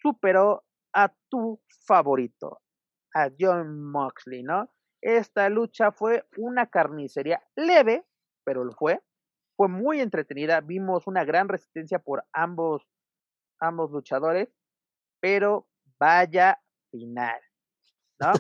superó 0.02 0.64
a 0.94 1.14
tu 1.30 1.62
favorito, 1.86 2.62
a 3.14 3.30
John 3.38 3.91
Moxley, 3.91 4.44
¿no? 4.44 4.70
Esta 5.02 5.49
lucha 5.49 5.91
fue 5.91 6.26
una 6.38 6.68
carnicería 6.68 7.41
leve, 7.56 8.06
pero 8.44 8.64
lo 8.64 8.74
fue. 8.74 9.02
Fue 9.57 9.68
muy 9.68 10.02
entretenida, 10.02 10.62
vimos 10.62 11.07
una 11.07 11.24
gran 11.24 11.48
resistencia 11.48 11.99
por 11.99 12.26
ambos, 12.34 12.84
ambos 13.60 13.91
luchadores, 13.91 14.49
pero 15.22 15.68
vaya 15.99 16.60
final, 16.91 17.40
¿no? 18.20 18.34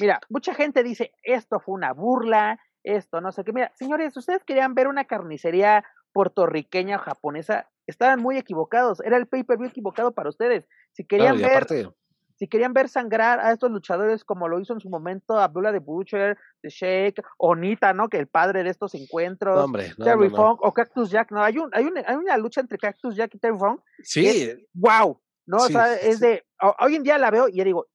Mira, 0.00 0.20
mucha 0.28 0.54
gente 0.54 0.82
dice, 0.82 1.12
esto 1.22 1.60
fue 1.60 1.74
una 1.74 1.92
burla, 1.92 2.60
esto 2.84 3.20
no 3.20 3.32
sé 3.32 3.42
qué. 3.44 3.52
Mira, 3.52 3.72
señores, 3.74 4.16
ustedes 4.16 4.44
querían 4.44 4.74
ver 4.74 4.86
una 4.86 5.06
carnicería 5.06 5.84
puertorriqueña 6.18 6.96
o 6.96 6.98
japonesa, 6.98 7.70
estaban 7.86 8.20
muy 8.20 8.36
equivocados, 8.38 8.98
era 9.04 9.16
el 9.16 9.28
pay-per-view 9.28 9.68
equivocado 9.68 10.10
para 10.12 10.28
ustedes. 10.30 10.66
Si 10.92 11.04
querían 11.04 11.36
Claro, 11.36 11.48
ver 11.48 11.62
aparte, 11.62 11.88
si 12.34 12.48
querían 12.48 12.72
ver 12.72 12.88
sangrar 12.88 13.38
a 13.38 13.52
estos 13.52 13.70
luchadores 13.70 14.24
como 14.24 14.48
lo 14.48 14.58
hizo 14.58 14.72
en 14.72 14.80
su 14.80 14.88
momento 14.90 15.38
Abdullah 15.38 15.70
the 15.70 15.78
Butcher, 15.78 16.36
The 16.60 16.70
Shake, 16.70 17.22
Onita, 17.36 17.92
¿no? 17.92 18.08
Que 18.08 18.16
el 18.18 18.26
padre 18.26 18.64
de 18.64 18.70
estos 18.70 18.96
encuentros, 18.96 19.54
no, 19.56 19.64
hombre, 19.66 19.92
no, 19.96 20.04
Terry 20.04 20.28
no. 20.28 20.34
Funk 20.36 20.58
o 20.64 20.72
Cactus 20.72 21.08
Jack, 21.08 21.30
¿no? 21.30 21.40
Hay, 21.44 21.56
un, 21.58 21.70
hay, 21.72 21.84
una, 21.84 22.02
hay 22.04 22.16
una 22.16 22.36
lucha 22.36 22.60
entre 22.60 22.78
Cactus 22.78 23.14
Jack 23.14 23.36
y 23.36 23.38
Terry 23.38 23.56
Funk, 23.56 23.80
Sí, 24.02 24.50
wow, 24.74 25.20
¿no? 25.46 25.58
O 25.58 25.68
sea, 25.68 25.94
es 25.94 26.18
sí. 26.18 26.26
de, 26.26 26.44
ho- 26.60 26.74
hoy 26.80 26.96
en 26.96 27.04
día 27.04 27.16
la 27.16 27.30
veo 27.30 27.48
y 27.48 27.58
ya 27.58 27.62
digo, 27.64 27.86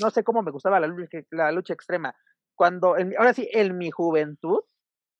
no 0.00 0.10
sé 0.10 0.22
cómo 0.22 0.42
me 0.42 0.50
gustaba 0.50 0.78
la 0.80 0.86
lucha, 0.86 1.18
la 1.30 1.50
lucha 1.50 1.72
extrema. 1.72 2.14
Cuando, 2.54 2.98
en 2.98 3.14
ahora 3.16 3.32
sí, 3.32 3.48
en 3.52 3.78
mi 3.78 3.90
juventud, 3.90 4.60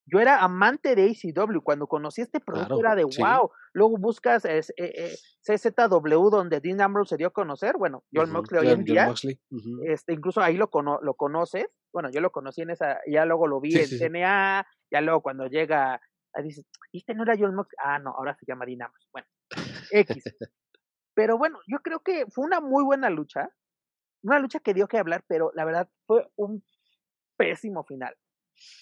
yo 0.06 0.20
era 0.20 0.40
amante 0.42 0.94
de 0.96 1.04
ACW. 1.10 1.60
Cuando 1.62 1.86
conocí 1.86 2.20
este 2.22 2.40
producto 2.40 2.78
Claro, 2.78 2.80
era 2.80 2.94
de 2.96 3.10
sí. 3.12 3.22
wow. 3.22 3.50
Luego 3.72 3.96
buscas 3.98 4.44
eh, 4.44 4.60
eh, 4.76 5.14
CZW, 5.46 6.28
donde 6.30 6.60
Dean 6.60 6.80
Ambrose 6.80 7.10
se 7.10 7.16
dio 7.16 7.28
a 7.28 7.32
conocer. 7.32 7.76
Bueno, 7.78 8.04
John 8.12 8.30
Moxley 8.30 8.60
hoy 8.60 8.68
en 8.68 8.76
John 8.78 8.84
día. 8.84 9.06
Moxley, 9.06 9.40
ujú. 9.50 9.82
Este, 9.86 10.12
incluso 10.12 10.40
ahí 10.40 10.56
lo, 10.56 10.68
cono 10.70 10.98
lo 11.02 11.14
conoces. 11.14 11.66
Bueno, 11.92 12.10
yo 12.10 12.20
lo 12.20 12.30
conocí 12.32 12.62
en 12.62 12.70
esa, 12.70 13.00
ya 13.06 13.24
luego 13.24 13.46
lo 13.46 13.60
vi 13.60 13.72
Sí, 13.72 13.78
en 13.80 13.86
sí. 13.86 13.98
TNA, 13.98 14.66
ya 14.90 15.00
luego 15.00 15.22
cuando 15.22 15.46
llega, 15.46 16.00
ahí 16.34 16.44
dices, 16.44 16.66
"¿Y 16.90 16.98
este 16.98 17.14
no 17.14 17.22
era 17.22 17.34
John 17.38 17.54
Moxley. 17.54 17.76
Ah, 17.82 17.98
no, 17.98 18.10
ahora 18.10 18.34
se 18.34 18.46
llama 18.46 18.64
Dean 18.66 18.82
Ambrose. 18.82 19.08
Bueno, 19.12 19.28
X. 19.90 20.24
Pero 21.14 21.36
bueno, 21.38 21.58
yo 21.68 21.78
creo 21.80 22.00
que 22.00 22.26
fue 22.30 22.44
una 22.46 22.60
muy 22.60 22.84
buena 22.84 23.10
lucha. 23.10 23.50
Una 24.22 24.38
lucha 24.38 24.60
que 24.60 24.72
dio 24.74 24.88
que 24.88 24.98
hablar, 24.98 25.24
pero 25.28 25.50
la 25.54 25.64
verdad 25.64 25.88
fue 26.06 26.28
un 26.36 26.64
pésimo 27.36 27.84
final. 27.84 28.16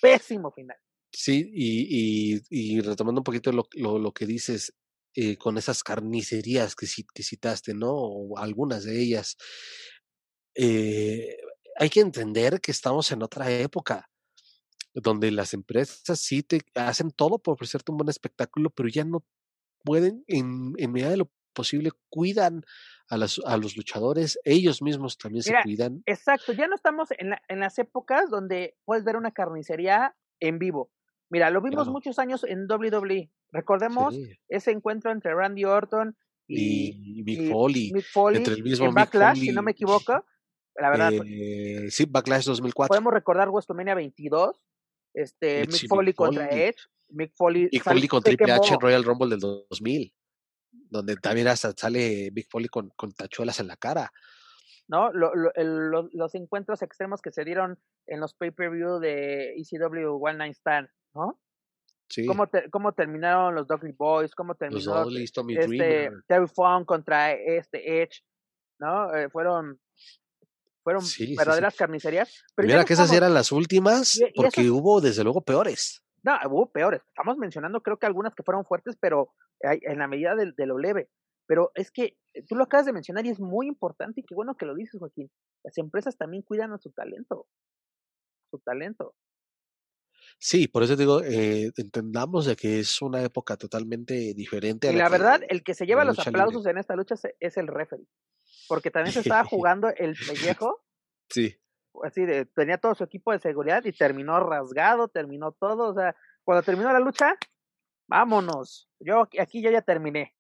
Pésimo 0.03 0.53
final. 0.53 0.77
Sí, 1.13 1.51
y, 1.53 2.37
y, 2.37 2.41
y 2.77 2.81
retomando 2.81 3.21
un 3.21 3.25
poquito 3.25 3.51
lo, 3.53 3.69
lo, 3.75 3.99
lo 3.99 4.13
que 4.13 4.27
dices 4.27 4.75
eh, 5.15 5.37
con 5.37 5.59
esas 5.59 5.83
carnicerías 5.83 6.77
que, 6.77 6.87
ci- 6.87 7.07
que 7.13 7.23
citaste, 7.25 7.75
¿no? 7.75 7.91
O 7.93 8.39
algunas 8.39 8.85
de 8.85 9.01
ellas. 9.01 9.37
eh, 10.55 11.37
hay 11.77 11.89
que 11.91 12.01
entender 12.01 12.61
que 12.61 12.71
estamos 12.73 13.11
en 13.13 13.23
otra 13.23 13.51
época 13.51 14.11
donde 14.95 15.31
las 15.33 15.55
empresas 15.55 16.21
sí 16.21 16.43
te 16.43 16.63
hacen 16.75 17.11
todo 17.13 17.39
por 17.39 17.55
ofrecerte 17.55 17.93
un 17.93 17.99
buen 17.99 18.09
espectáculo, 18.11 18.71
pero 18.71 18.89
ya 18.89 19.05
no 19.05 19.25
pueden, 19.85 20.25
en, 20.29 20.75
en 20.79 20.93
medida 20.93 21.11
de 21.11 21.19
lo 21.19 21.33
posible, 21.55 21.93
cuidan 22.11 22.65
a, 23.09 23.19
las, 23.19 23.41
a 23.47 23.57
los 23.59 23.77
luchadores, 23.77 24.39
ellos 24.45 24.83
mismos 24.83 25.19
también 25.19 25.43
Mira, 25.45 25.61
se 25.61 25.63
cuidan. 25.63 26.05
Exacto, 26.07 26.53
ya 26.53 26.67
no 26.67 26.75
estamos 26.75 27.11
en, 27.19 27.31
la- 27.31 27.43
en 27.49 27.61
las 27.61 27.79
épocas 27.79 28.31
donde 28.31 28.77
puedes 28.85 29.05
ver 29.05 29.17
una 29.17 29.33
carnicería 29.33 30.17
en 30.41 30.59
vivo. 30.59 30.91
Mira, 31.31 31.49
lo 31.51 31.61
vimos 31.61 31.85
Claro. 31.85 31.93
muchos 31.93 32.19
años 32.19 32.45
en 32.45 32.67
WWE. 32.69 33.31
Recordemos 33.53 34.15
Sí, 34.15 34.31
ese 34.49 34.73
encuentro 34.73 35.11
entre 35.13 35.33
Randy 35.35 35.65
Orton 35.65 36.17
y, 36.47 37.19
y, 37.21 37.23
Mick 37.23 37.41
y 37.43 37.49
Foley, 37.51 37.93
Mick 37.93 38.05
Foley 38.05 38.39
entre 38.39 38.55
el 38.55 38.63
mismo 38.65 38.87
en 38.87 38.91
Mick 38.91 38.97
Backlash, 38.97 39.39
si 39.39 39.53
no 39.53 39.63
me 39.63 39.71
equivoco. 39.71 40.25
La 40.77 40.91
verdad, 40.91 41.13
eh, 41.27 41.87
sí, 41.91 42.07
Backlash 42.09 42.45
2004. 42.47 42.89
podemos 42.89 43.13
recordar 43.13 43.49
WrestleMania 43.51 43.95
22, 43.95 44.61
este, 45.15 45.67
Mick 45.67 45.89
Foley 45.89 46.13
contra. 46.15 46.49
Edge, 46.49 46.79
Mick 47.11 47.33
Foley, 47.37 47.69
Mick 47.73 47.83
Foley 47.83 48.09
con 48.09 48.23
Triple 48.23 48.53
H 48.53 48.75
en 48.75 48.81
Royal 48.81 49.05
Rumble 49.05 49.29
del 49.31 49.41
2000, 49.41 50.13
donde 50.73 51.17
también 51.17 51.47
hasta 51.49 51.73
sale 51.77 52.31
Mick 52.33 52.49
Foley 52.51 52.69
con, 52.69 52.91
con 52.97 53.13
tachuelas 53.13 53.61
en 53.61 53.69
la 53.69 53.77
cara. 53.77 54.11
¿no? 54.89 55.13
Lo- 55.13 55.33
lo- 55.37 55.55
el- 55.55 55.89
lo- 55.91 56.09
los 56.13 56.35
encuentros 56.35 56.83
extremos 56.83 57.23
que 57.23 57.31
se 57.31 57.45
dieron 57.45 57.79
en 58.09 58.19
los 58.19 58.35
pay-per-view 58.35 58.99
de 58.99 59.55
ECW 59.55 60.19
One 60.21 60.39
Night 60.39 60.57
Stand, 60.57 60.89
¿no? 61.15 61.41
Sí, 62.09 62.27
cómo, 62.27 62.49
te- 62.49 62.69
cómo 62.71 62.93
terminaron 62.93 63.55
los 63.55 63.69
Dudley 63.69 63.93
Boys, 63.93 64.35
cómo 64.35 64.55
terminó 64.57 64.81
Dudleys, 65.05 65.31
este. 65.31 66.11
Terry 66.27 66.49
Funk 66.49 66.87
contra 66.87 67.33
este 67.33 68.03
Edge, 68.03 68.23
¿no? 68.81 69.15
Eh, 69.15 69.29
fueron 69.31 69.81
fueron 70.83 71.03
Sí, 71.03 71.25
sí, 71.25 71.27
sí. 71.33 71.37
verdaderas 71.37 71.77
carnicerías. 71.77 72.43
Pero 72.57 72.67
Mira 72.67 72.85
que 72.85 72.95
esas 72.95 73.13
eran 73.13 73.35
las 73.35 73.53
últimas, 73.53 74.17
Y- 74.17 74.25
y 74.25 74.33
porque 74.35 74.63
esas- 74.63 74.73
hubo 74.73 75.01
desde 75.01 75.23
luego 75.23 75.43
peores. 75.43 76.03
No, 76.23 76.37
hubo 76.51 76.71
peores. 76.73 77.03
Estamos 77.07 77.37
mencionando 77.39 77.81
creo 77.83 77.99
que 77.99 78.07
algunas 78.07 78.35
que 78.35 78.43
fueron 78.43 78.65
fuertes, 78.65 78.97
pero 79.01 79.33
en 79.61 79.99
la 79.99 80.09
medida 80.09 80.35
de, 80.35 80.53
de 80.57 80.67
lo 80.67 80.79
leve. 80.79 81.11
Pero 81.47 81.71
es 81.75 81.91
que 81.91 82.17
eh, 82.35 82.45
tú 82.49 82.57
lo 82.57 82.65
acabas 82.65 82.87
de 82.87 82.93
mencionar 82.93 83.27
y 83.27 83.31
es 83.31 83.41
muy 83.41 83.67
importante 83.69 84.21
y 84.21 84.25
qué 84.25 84.35
bueno 84.35 84.57
que 84.57 84.67
lo 84.67 84.75
dices, 84.75 84.99
Joaquín. 84.99 85.31
Las 85.65 85.77
empresas 85.79 86.17
también 86.17 86.43
cuidan 86.43 86.73
a 86.73 86.79
su 86.79 86.91
talento. 86.93 87.47
Su 88.51 88.59
talento. 88.61 89.15
Sí, 90.39 90.69
por 90.69 90.83
eso 90.83 90.97
digo, 90.97 91.23
eh, 91.23 91.71
entendamos 91.77 92.47
de 92.47 92.57
que 92.57 92.81
es 92.81 93.01
una 93.03 93.23
época 93.23 93.57
totalmente 93.57 94.33
diferente. 94.35 94.89
a 94.89 94.93
Y 94.93 94.97
la 94.97 95.07
que- 95.07 95.11
verdad, 95.13 95.41
el 95.49 95.63
que 95.63 95.75
se 95.75 95.87
lleva 95.87 96.05
los 96.05 96.17
libre. 96.19 96.29
aplausos 96.31 96.67
en 96.67 96.79
esta 96.79 96.97
lucha 96.97 97.15
es 97.41 97.57
el 97.57 97.67
referee. 97.67 98.07
Porque 98.69 98.91
también 98.91 99.13
se 99.13 99.21
estaba 99.21 99.45
jugando 99.69 99.89
el 99.97 100.17
pellejo 100.27 100.83
Sí, 101.29 101.57
así 102.05 102.25
de, 102.25 102.47
tenía 102.47 102.79
todo 102.79 102.95
su 102.95 103.05
equipo 103.05 103.33
de 103.33 103.39
seguridad 103.41 103.85
y 103.85 103.93
terminó 103.93 104.41
rasgado, 104.41 105.09
terminó 105.09 105.53
todo, 105.53 105.91
o 105.91 105.95
sea, 105.95 106.15
cuando 106.45 106.63
terminó 106.63 106.93
la 106.93 107.01
lucha, 107.01 107.37
vámonos, 108.09 108.89
yo 109.01 109.21
aquí- 109.23 109.39
aquí 109.39 109.63
yo 109.63 109.71
ya 109.71 109.83
terminé. 109.83 110.35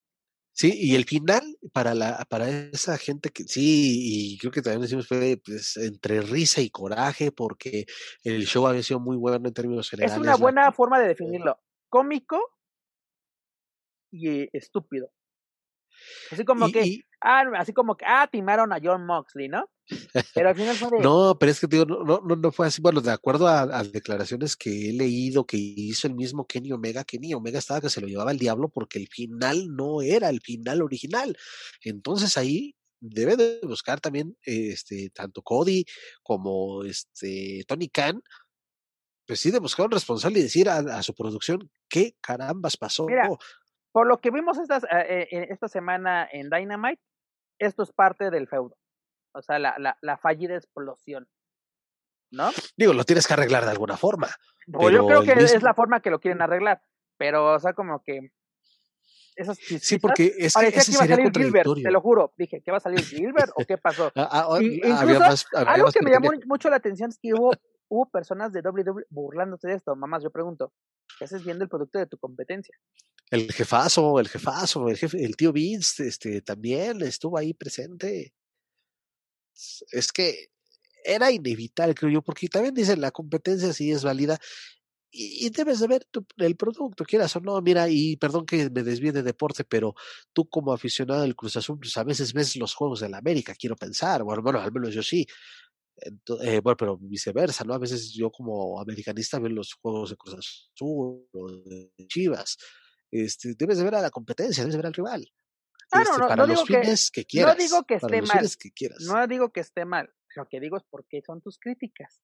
Sí, 0.52 0.72
y 0.74 0.94
el 0.94 1.04
final 1.04 1.42
para 1.72 1.94
la 1.94 2.24
para 2.28 2.48
esa 2.48 2.98
gente 2.98 3.30
que 3.30 3.44
sí, 3.44 4.32
y 4.34 4.38
creo 4.38 4.52
que 4.52 4.62
también 4.62 4.82
decimos 4.82 5.06
fue 5.08 5.40
pues, 5.44 5.76
entre 5.76 6.20
risa 6.22 6.60
y 6.60 6.70
coraje, 6.70 7.32
porque 7.32 7.86
el 8.24 8.46
show 8.46 8.66
había 8.66 8.82
sido 8.82 9.00
muy 9.00 9.16
bueno 9.16 9.46
en 9.48 9.54
términos 9.54 9.86
Es 9.86 9.90
generales. 9.90 10.20
una 10.22 10.32
la- 10.32 10.36
buena 10.36 10.72
forma 10.72 10.98
de 11.00 11.08
definirlo, 11.08 11.58
cómico 11.88 12.38
y 14.12 14.48
estúpido. 14.56 15.12
Así 16.30 16.44
como 16.44 16.68
y- 16.68 16.72
que 16.72 16.86
y- 16.86 17.04
ah, 17.20 17.44
así 17.56 17.72
como 17.72 17.96
que, 17.96 18.04
ah, 18.06 18.28
timaron 18.30 18.72
a 18.72 18.78
John 18.82 19.06
Moxley, 19.06 19.48
¿no? 19.48 19.68
Pero 20.34 20.48
al 20.50 20.54
final 20.54 20.76
fue 20.76 20.90
de, 20.90 21.00
No, 21.00 21.36
pero 21.38 21.52
es 21.52 21.60
que 21.60 21.66
digo, 21.66 21.84
no, 21.84 22.20
no, 22.24 22.36
no 22.36 22.52
fue 22.52 22.66
así. 22.66 22.80
Bueno, 22.80 23.00
de 23.00 23.10
acuerdo 23.10 23.48
a, 23.48 23.62
a 23.62 23.82
declaraciones 23.82 24.56
que 24.56 24.90
he 24.90 24.92
leído 24.92 25.46
que 25.46 25.56
hizo 25.56 26.06
el 26.06 26.14
mismo 26.14 26.46
Kenny 26.46 26.72
Omega, 26.72 27.04
Kenny 27.04 27.34
Omega 27.34 27.58
estaba 27.58 27.80
que 27.80 27.90
se 27.90 28.00
lo 28.00 28.06
llevaba 28.06 28.30
el 28.30 28.38
diablo 28.38 28.68
porque 28.68 28.98
el 28.98 29.08
final 29.08 29.68
no 29.74 30.02
era 30.02 30.28
el 30.28 30.40
final 30.40 30.82
original. 30.82 31.36
Entonces 31.82 32.36
ahí 32.36 32.76
debe 33.00 33.36
de 33.36 33.60
buscar 33.62 34.00
también 34.00 34.36
este 34.42 35.10
tanto 35.10 35.42
Cody 35.42 35.86
como 36.22 36.84
este 36.84 37.64
Tony 37.66 37.88
Khan 37.88 38.22
pues 39.30 39.38
sí, 39.38 39.52
de 39.52 39.60
buscar 39.60 39.86
un 39.86 39.92
responsable 39.92 40.40
y 40.40 40.42
decir 40.42 40.68
a, 40.68 40.78
a 40.78 41.04
su 41.04 41.14
producción 41.14 41.70
qué 41.88 42.16
carambas 42.20 42.76
pasó. 42.76 43.06
Mira, 43.06 43.28
por 43.92 44.08
lo 44.08 44.20
que 44.20 44.32
vimos 44.32 44.58
estas, 44.58 44.82
eh, 44.82 45.28
eh, 45.30 45.46
esta 45.50 45.68
semana 45.68 46.28
en 46.32 46.50
Dynamite, 46.50 47.00
esto 47.60 47.82
es 47.84 47.92
parte 47.92 48.30
del 48.30 48.48
feudo. 48.48 48.76
O 49.32 49.42
sea, 49.42 49.58
la, 49.60 49.76
la, 49.78 49.96
la 50.02 50.18
fallida 50.18 50.56
explosión. 50.56 51.28
¿No? 52.32 52.50
Digo, 52.76 52.92
lo 52.92 53.04
tienes 53.04 53.26
que 53.26 53.34
arreglar 53.34 53.64
de 53.64 53.70
alguna 53.70 53.96
forma. 53.96 54.28
Pues 54.70 54.92
yo 54.94 55.06
creo 55.06 55.22
que 55.22 55.34
mismo- 55.36 55.56
es 55.56 55.62
la 55.62 55.74
forma 55.74 56.00
que 56.00 56.10
lo 56.10 56.20
quieren 56.20 56.42
arreglar. 56.42 56.80
Pero, 57.16 57.54
o 57.54 57.58
sea, 57.58 57.72
como 57.72 58.02
que. 58.02 58.30
Esas 59.36 59.58
Sí, 59.58 59.98
porque 59.98 60.32
es 60.38 60.52
que 60.52 60.58
Parecía 60.60 60.80
ese 60.80 60.90
que 60.90 60.94
iba 60.96 61.04
a 61.04 61.16
salir 61.16 61.32
Gilbert, 61.32 61.68
te 61.82 61.90
lo 61.90 62.00
juro. 62.00 62.32
Dije, 62.36 62.62
¿qué 62.64 62.70
va 62.70 62.76
a 62.78 62.80
salir 62.80 63.04
Gilbert 63.04 63.50
o 63.54 63.64
qué 63.64 63.78
pasó? 63.78 64.10
Ah, 64.16 64.28
ah, 64.30 64.46
ah, 64.50 64.58
Y- 64.62 64.80
incluso, 64.84 65.20
más, 65.20 65.46
Algo 65.54 65.90
que 65.92 66.02
me 66.02 66.10
llamó 66.10 66.30
mucho 66.46 66.68
la 66.70 66.76
atención 66.76 67.10
es 67.10 67.18
que 67.20 67.32
hubo, 67.34 67.52
hubo 67.88 68.08
personas 68.10 68.52
de 68.52 68.60
WWE 68.60 69.04
burlándose 69.10 69.68
de 69.68 69.74
esto. 69.74 69.94
Mamás, 69.96 70.22
yo 70.22 70.30
pregunto, 70.30 70.72
¿qué 71.20 71.26
haces 71.26 71.44
viendo 71.44 71.64
el 71.64 71.68
producto 71.68 71.98
de 71.98 72.06
tu 72.06 72.16
competencia? 72.16 72.74
El 73.30 73.52
jefazo, 73.52 74.18
el 74.18 74.28
jefazo, 74.28 74.88
el 74.88 74.96
jefe, 74.96 75.22
el 75.22 75.36
tío 75.36 75.52
Vince, 75.52 76.08
este, 76.08 76.40
también 76.40 77.02
estuvo 77.02 77.36
ahí 77.36 77.52
presente. 77.52 78.32
Es- 79.92 80.10
que 80.12 80.48
era 81.04 81.30
inevitable, 81.30 81.94
creo 81.94 82.10
yo, 82.10 82.22
porque 82.22 82.48
también 82.48 82.74
dicen 82.74 83.00
la 83.00 83.10
competencia 83.10 83.72
sí 83.72 83.90
es 83.90 84.02
válida 84.02 84.38
y, 85.10 85.50
debes 85.50 85.80
de 85.80 85.88
ver 85.88 86.06
el 86.38 86.56
producto, 86.56 87.04
quieras 87.04 87.34
o 87.36 87.40
no. 87.40 87.60
Mira, 87.60 87.88
y 87.88 88.16
perdón 88.16 88.46
que 88.46 88.70
me 88.70 88.82
desvíe 88.82 89.12
de 89.12 89.22
deporte, 89.22 89.64
pero 89.64 89.94
tú 90.32 90.48
como 90.48 90.72
aficionado 90.72 91.22
del 91.22 91.34
Cruz 91.36 91.56
Azul, 91.56 91.78
pues 91.80 91.96
a 91.96 92.04
veces 92.04 92.32
ves 92.32 92.56
los 92.56 92.74
juegos 92.74 93.00
de 93.00 93.08
la 93.08 93.18
América, 93.18 93.54
quiero 93.54 93.76
pensar, 93.76 94.22
bueno, 94.22 94.42
bueno, 94.42 94.60
al 94.60 94.72
menos 94.72 94.94
yo 94.94 95.02
sí. 95.02 95.26
Eh, 96.42 96.60
bueno, 96.60 96.76
pero 96.76 96.96
viceversa, 96.96 97.64
¿no? 97.64 97.74
A 97.74 97.78
veces 97.78 98.12
yo 98.12 98.30
como 98.30 98.80
americanista 98.80 99.38
veo 99.38 99.50
los 99.50 99.74
juegos 99.74 100.10
de 100.10 100.16
Cruz 100.16 100.34
Azul 100.38 101.28
o 101.32 101.50
de 101.64 101.92
Chivas. 102.06 102.56
Este, 103.10 103.54
debes 103.56 103.78
de 103.78 103.84
ver 103.84 103.94
a 103.96 104.00
la 104.02 104.10
competencia, 104.10 104.62
debes 104.62 104.74
de 104.74 104.78
ver 104.78 104.86
al 104.86 104.94
rival. 104.94 105.26
No, 105.92 106.00
Este, 106.02 106.12
no, 106.18 106.28
para 106.28 106.36
no 106.36 106.46
los 106.46 106.56
digo 106.64 106.66
que- 106.66 106.80
fines 106.84 107.10
que, 107.10 107.20
no 107.22 107.26
quieras. 107.28 107.56
digo 107.58 107.84
que 107.84 107.98
para 107.98 108.16
esté 108.16 108.20
los 108.20 108.34
mal, 108.34 108.72
que. 108.74 108.88
No 109.06 109.26
digo 109.26 109.52
que 109.52 109.60
esté 109.60 109.84
mal, 109.84 110.10
lo 110.36 110.46
que 110.46 110.60
digo 110.60 110.76
es 110.76 110.84
por 110.84 111.04
qué 111.08 111.20
son 111.22 111.40
tus 111.42 111.58
críticas. 111.58 112.22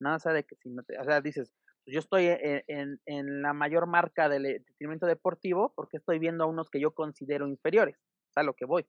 No, 0.00 0.16
o 0.16 0.18
sea, 0.18 0.32
de 0.32 0.44
que 0.44 0.56
si 0.56 0.68
no 0.68 0.82
te, 0.82 0.98
o 0.98 1.04
sea, 1.04 1.20
dices, 1.20 1.52
yo 1.86 2.00
estoy 2.00 2.26
en, 2.26 2.62
en, 2.66 3.00
en 3.06 3.42
la 3.42 3.52
mayor 3.54 3.86
marca 3.86 4.28
del 4.28 4.46
entretenimiento 4.46 5.06
deportivo 5.06 5.72
porque 5.74 5.96
estoy 5.96 6.18
viendo 6.18 6.44
a 6.44 6.46
unos 6.48 6.68
que 6.70 6.80
yo 6.80 6.92
considero 6.94 7.48
inferiores, 7.48 7.96
o 7.98 8.32
sea, 8.34 8.42
lo 8.42 8.54
que 8.54 8.64
voy, 8.66 8.86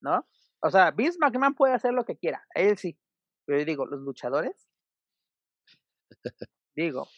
¿no? 0.00 0.26
O 0.60 0.70
sea, 0.70 0.90
Vince 0.90 1.18
McMahon 1.20 1.54
puede 1.54 1.74
hacer 1.74 1.92
lo 1.92 2.04
que 2.04 2.16
quiera, 2.16 2.44
él 2.54 2.76
sí, 2.78 2.98
pero 3.46 3.58
yo 3.60 3.64
digo, 3.64 3.86
los 3.86 4.00
luchadores, 4.00 4.68
digo, 6.76 7.08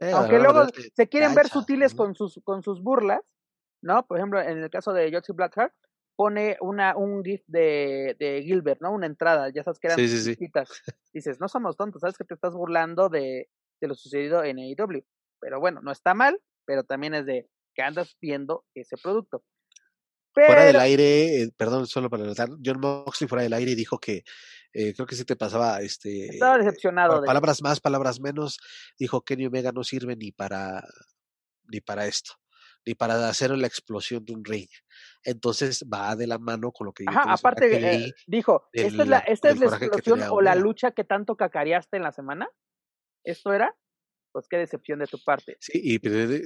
Eh, 0.00 0.10
aunque 0.12 0.38
luego 0.38 0.60
verdad 0.60 0.74
se 0.94 1.08
quieren 1.08 1.34
ver 1.34 1.48
sutiles 1.48 1.94
¿no? 1.94 2.04
con 2.04 2.14
sus 2.14 2.40
con 2.44 2.62
sus 2.62 2.82
burlas, 2.82 3.22
¿no? 3.82 4.06
Por 4.06 4.18
ejemplo, 4.18 4.40
en 4.40 4.58
el 4.62 4.70
caso 4.70 4.92
de 4.92 5.10
Jotzi 5.12 5.32
Blackheart, 5.32 5.72
pone 6.16 6.56
una 6.60 6.96
un 6.96 7.22
gif 7.24 7.42
de, 7.46 8.16
de 8.18 8.42
Gilbert, 8.42 8.80
¿no? 8.80 8.92
Una 8.92 9.06
entrada, 9.06 9.50
ya 9.50 9.62
sabes 9.62 9.78
que 9.78 9.88
eran 9.88 9.98
Sí, 9.98 10.08
sí, 10.08 10.18
sí. 10.18 10.30
chispitas. 10.30 10.70
Dices, 11.12 11.40
no 11.40 11.48
somos 11.48 11.76
tontos, 11.76 12.00
sabes 12.00 12.18
que 12.18 12.24
te 12.24 12.34
estás 12.34 12.54
burlando 12.54 13.08
de, 13.08 13.48
de 13.80 13.88
lo 13.88 13.94
sucedido 13.94 14.42
en 14.42 14.58
AEW. 14.58 15.04
Pero 15.40 15.60
bueno, 15.60 15.80
no 15.82 15.92
está 15.92 16.14
mal, 16.14 16.40
pero 16.64 16.84
también 16.84 17.14
es 17.14 17.26
de 17.26 17.48
que 17.74 17.82
andas 17.82 18.16
viendo 18.20 18.64
ese 18.74 18.96
producto. 18.96 19.44
Fuera 20.34 20.64
del 20.64 20.76
aire, 20.80 21.42
eh, 21.42 21.50
perdón, 21.56 21.86
solo 21.86 22.10
para 22.10 22.24
notar, 22.24 22.48
John 22.64 22.80
Moxley 22.80 23.28
fuera 23.28 23.42
del 23.44 23.52
aire 23.52 23.74
dijo 23.74 23.98
que 23.98 24.24
eh, 24.72 24.92
creo 24.94 25.06
que 25.06 25.14
sí 25.14 25.24
te 25.24 25.36
pasaba 25.36 25.80
este 25.80 26.26
estaba 26.26 26.56
eh, 26.56 26.64
decepcionado 26.64 27.14
pa- 27.14 27.20
de 27.20 27.26
palabras 27.26 27.62
más, 27.62 27.80
palabras 27.80 28.20
menos, 28.20 28.58
dijo 28.98 29.22
Kenny 29.22 29.46
Omega 29.46 29.70
no 29.72 29.84
sirve 29.84 30.16
ni 30.16 30.32
para 30.32 30.82
ni 31.70 31.80
para 31.80 32.06
esto, 32.06 32.32
ni 32.84 32.94
para 32.94 33.28
hacer 33.28 33.50
la 33.56 33.66
explosión 33.66 34.24
de 34.24 34.34
un 34.34 34.44
ring. 34.44 34.68
Entonces 35.22 35.84
va 35.92 36.14
de 36.16 36.26
la 36.26 36.38
mano 36.38 36.72
con 36.72 36.86
lo 36.86 36.92
que 36.92 37.04
Ajá, 37.06 37.22
aparte 37.32 37.68
que 37.70 37.76
eh, 37.76 38.12
dijo, 38.26 38.68
esta 38.72 39.02
es 39.02 39.08
la, 39.08 39.18
esta 39.20 39.50
es 39.50 39.60
la 39.60 39.78
que 39.78 39.86
explosión 39.86 40.20
o 40.30 40.40
la 40.42 40.54
lucha 40.56 40.90
que 40.90 41.04
tanto 41.04 41.36
cacareaste 41.36 41.96
en 41.96 42.02
la 42.02 42.12
semana. 42.12 42.48
¿Esto 43.22 43.52
era? 43.54 43.74
Pues 44.34 44.48
qué 44.48 44.56
decepción 44.56 44.98
de 44.98 45.06
tu 45.06 45.22
parte. 45.22 45.56
Sí, 45.60 45.80
y, 45.80 45.98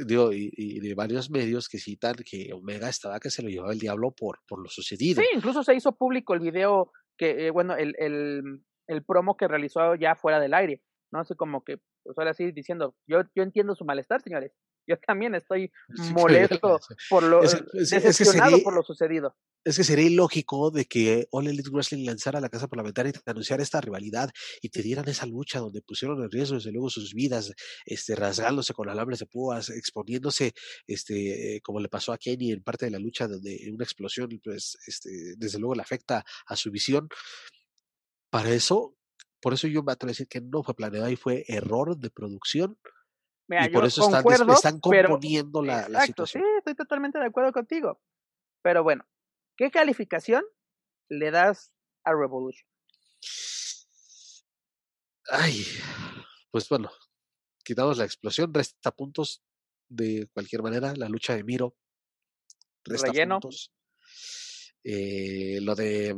digo, 0.05 0.31
y, 0.31 0.53
y 0.53 0.79
de 0.79 0.95
varios 0.95 1.31
medios 1.31 1.71
que 1.71 1.79
citan 1.79 2.17
que 2.17 2.53
Omega 2.53 2.87
estaba 2.91 3.19
que 3.19 3.31
se 3.31 3.43
lo 3.43 3.49
llevaba 3.49 3.73
el 3.73 3.79
diablo 3.79 4.11
por, 4.11 4.41
por 4.47 4.63
lo 4.63 4.69
sucedido. 4.69 5.23
Sí, 5.23 5.29
incluso 5.35 5.63
se 5.65 5.75
hizo 5.75 5.97
público 5.97 6.35
el 6.35 6.41
video 6.41 6.93
que, 7.17 7.47
eh, 7.47 7.51
bueno, 7.51 7.75
el, 7.77 7.95
el, 7.99 8.43
el 8.89 9.05
promo 9.07 9.39
que 9.39 9.49
realizó 9.49 9.95
ya 9.95 10.17
fuera 10.17 10.39
del 10.39 10.53
aire, 10.53 10.83
¿no? 11.11 11.21
Así 11.21 11.35
como 11.35 11.65
que, 11.65 11.79
pues 12.03 12.19
ahora 12.19 12.35
sí, 12.35 12.53
diciendo, 12.53 12.95
yo, 13.07 13.23
yo 13.35 13.43
entiendo 13.43 13.75
su 13.75 13.87
malestar, 13.87 14.21
señores. 14.21 14.53
Yo 14.89 14.97
también 15.07 15.35
estoy 15.35 15.71
molesto 16.59 16.81
por 17.11 17.23
lo, 17.23 17.43
Es- 17.43 17.55
es- 17.55 17.63
es 17.75 17.91
que 17.91 18.01
decepcionado 18.01 18.51
sería- 18.53 18.65
por 18.65 18.75
lo 18.75 18.83
sucedido. 18.83 19.37
Es 19.65 19.77
que 19.77 19.85
sería 19.85 20.07
ilógico 20.07 20.71
de 20.71 20.87
que 20.87 21.27
All 21.31 21.47
Elite 21.47 21.69
Wrestling 21.71 22.07
lanzara 22.07 22.41
la 22.41 22.49
casa 22.49 22.69
parlamentaria 22.69 23.11
y 23.11 23.13
te 23.13 23.31
anunciara 23.31 23.63
esta 23.63 23.81
rivalidad 23.83 24.31
y 24.63 24.71
te 24.71 24.83
dieran 24.83 25.07
esa 25.09 25.27
lucha 25.27 25.59
donde 25.59 25.83
pusieron 25.83 26.23
en 26.23 26.31
riesgo 26.31 26.55
desde 26.57 26.73
luego 26.73 26.89
sus 26.89 27.13
vidas, 27.13 27.53
este, 27.85 28.15
rasgándose 28.15 28.73
con 28.73 28.89
alambres 28.89 29.19
de 29.19 29.27
púas, 29.27 29.69
exponiéndose, 29.69 30.55
este, 30.87 31.57
eh, 31.57 31.61
como 31.61 31.81
le 31.81 31.89
pasó 31.89 32.13
a 32.13 32.19
Kenny 32.19 32.53
en 32.53 32.63
parte 32.63 32.87
de 32.87 32.93
la 32.93 32.99
lucha 32.99 33.29
donde 33.29 33.61
una 33.73 33.85
explosión, 33.85 34.31
pues, 34.43 34.79
este, 34.87 35.11
desde 35.37 35.59
luego 35.59 35.75
le 35.75 35.83
afecta 35.83 36.25
a 36.47 36.57
su 36.57 36.71
visión. 36.71 37.09
Para 38.31 38.51
eso, 38.51 38.95
por 39.41 39.53
eso 39.55 39.67
yo 39.69 39.83
me 39.83 39.93
atrevo 39.93 40.11
a 40.11 40.13
decir 40.13 40.29
que 40.29 40.41
no 40.41 40.63
fue 40.63 40.75
planeado 40.77 41.11
y 41.11 41.17
fue 41.17 41.45
error 41.49 41.97
de 41.99 42.11
producción 42.11 42.79
Mira, 43.49 43.67
y 43.67 43.71
por 43.71 43.87
eso 43.87 44.03
están, 44.03 44.23
concuerdo, 44.23 44.53
están 44.53 44.81
pero 44.91 45.09
componiendo 45.09 45.63
la, 45.63 45.89
la 45.89 46.01
Exacto, 46.01 46.27
sí, 46.27 46.33
situación. 46.33 46.59
estoy 46.59 46.75
totalmente 46.75 47.19
de 47.19 47.27
acuerdo 47.27 47.53
contigo. 47.53 48.01
Pero 48.63 48.83
bueno, 48.83 49.05
¿qué 49.57 49.71
calificación 49.71 50.45
le 51.09 51.31
das 51.31 51.73
a 52.05 52.13
Revolution? 52.13 52.69
Ay, 55.31 55.65
pues 56.51 56.69
bueno, 56.69 56.91
quitamos 57.65 57.99
la 57.99 58.05
explosión, 58.05 58.53
resta 58.53 58.91
puntos 58.91 59.43
de 59.89 60.29
cualquier 60.33 60.63
manera. 60.63 60.95
La 60.97 61.09
lucha 61.09 61.35
de 61.37 61.45
Miro 61.45 61.77
resta 62.85 63.09
Relleno. 63.09 63.41
puntos. 63.41 63.73
Eh, 64.85 65.59
lo 65.61 65.75
de 65.75 66.15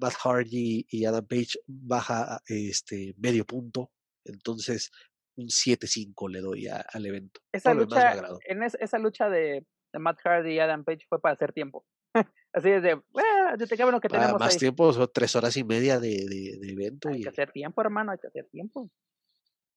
Matt 0.00 0.14
Hardy 0.14 0.86
y 0.90 1.04
Adam 1.04 1.26
Page 1.26 1.60
baja 1.66 2.40
este 2.46 3.14
medio 3.18 3.44
punto. 3.44 3.92
Entonces, 4.24 4.90
un 5.38 5.48
7-5 5.48 6.28
le 6.28 6.40
doy 6.40 6.66
a- 6.68 6.80
al 6.92 7.06
evento. 7.06 7.40
Esa 7.52 7.72
Todo 7.72 7.84
lucha, 7.84 8.22
en 8.46 8.62
es- 8.62 8.76
esa 8.80 8.98
lucha 8.98 9.30
de, 9.30 9.64
de 9.92 9.98
Matt 9.98 10.18
Hardy 10.24 10.54
y 10.54 10.58
Adam 10.58 10.84
Page 10.84 11.06
fue 11.08 11.20
para 11.20 11.34
hacer 11.34 11.52
tiempo. 11.52 11.84
Así 12.52 12.70
es 12.70 12.82
de, 12.82 12.94
bueno, 13.10 13.56
de 13.56 13.66
qué 13.66 13.82
bueno 13.84 14.00
que 14.00 14.08
Ah, 14.08 14.18
tenemos 14.18 14.40
más 14.40 14.54
ahí. 14.54 14.58
tiempo, 14.58 14.92
son 14.92 15.08
tres 15.12 15.36
horas 15.36 15.56
y 15.56 15.64
media 15.64 16.00
de, 16.00 16.26
de- 16.28 16.58
de 16.60 16.72
evento. 16.72 17.08
Hay 17.08 17.20
y- 17.20 17.22
que 17.22 17.28
hacer 17.28 17.52
tiempo, 17.52 17.80
hermano, 17.80 18.12
hay 18.12 18.18
que 18.18 18.26
hacer 18.26 18.48
tiempo. 18.50 18.90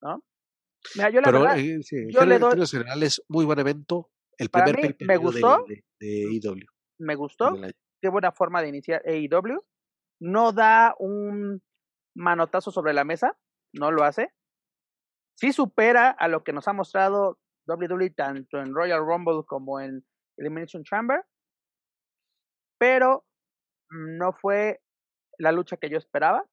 ¿No? 0.02 0.24
Mira, 0.96 1.10
yo 1.12 1.22
la 1.22 1.26
pero 1.28 1.42
verdad, 1.42 1.60
eh, 1.60 1.80
sí, 1.84 1.98
yo 2.12 2.26
le 2.26 2.40
doy- 2.40 2.50
términos 2.50 2.72
generales, 2.72 3.22
muy 3.28 3.46
buen 3.46 3.60
evento. 3.60 4.10
El 4.38 4.50
Para 4.50 4.66
primer 4.66 4.96
mí, 5.00 5.06
me 5.06 5.14
de- 5.14 5.18
gustó. 5.20 5.66
de, 5.68 5.84
de 6.00 6.40
AEW 6.42 6.66
me 6.98 7.16
gustó. 7.16 7.56
Qué 8.02 8.10
buena 8.10 8.32
forma 8.32 8.62
de 8.64 8.70
iniciar 8.70 9.02
AEW. 9.06 9.64
No 10.22 10.52
da 10.54 10.96
un 11.00 11.62
manotazo 12.16 12.72
sobre 12.72 12.94
la 12.94 13.04
mesa, 13.04 13.38
no 13.74 13.92
lo 13.92 14.04
hace. 14.04 14.32
Sí 15.38 15.54
supera 15.54 16.10
a 16.10 16.28
lo 16.28 16.44
que 16.44 16.54
nos 16.54 16.68
ha 16.68 16.74
mostrado 16.74 17.40
WWE 17.68 18.12
tanto 18.12 18.60
en 18.60 18.74
Royal 18.74 19.00
Rumble 19.00 19.44
como 19.46 19.80
en 19.80 20.06
Elimination 20.38 20.84
Chamber, 20.84 21.24
pero 22.80 23.26
no 23.90 24.34
fue 24.34 24.82
la 25.38 25.52
lucha 25.52 25.78
que 25.78 25.90
yo 25.90 25.98
esperaba. 25.98 26.46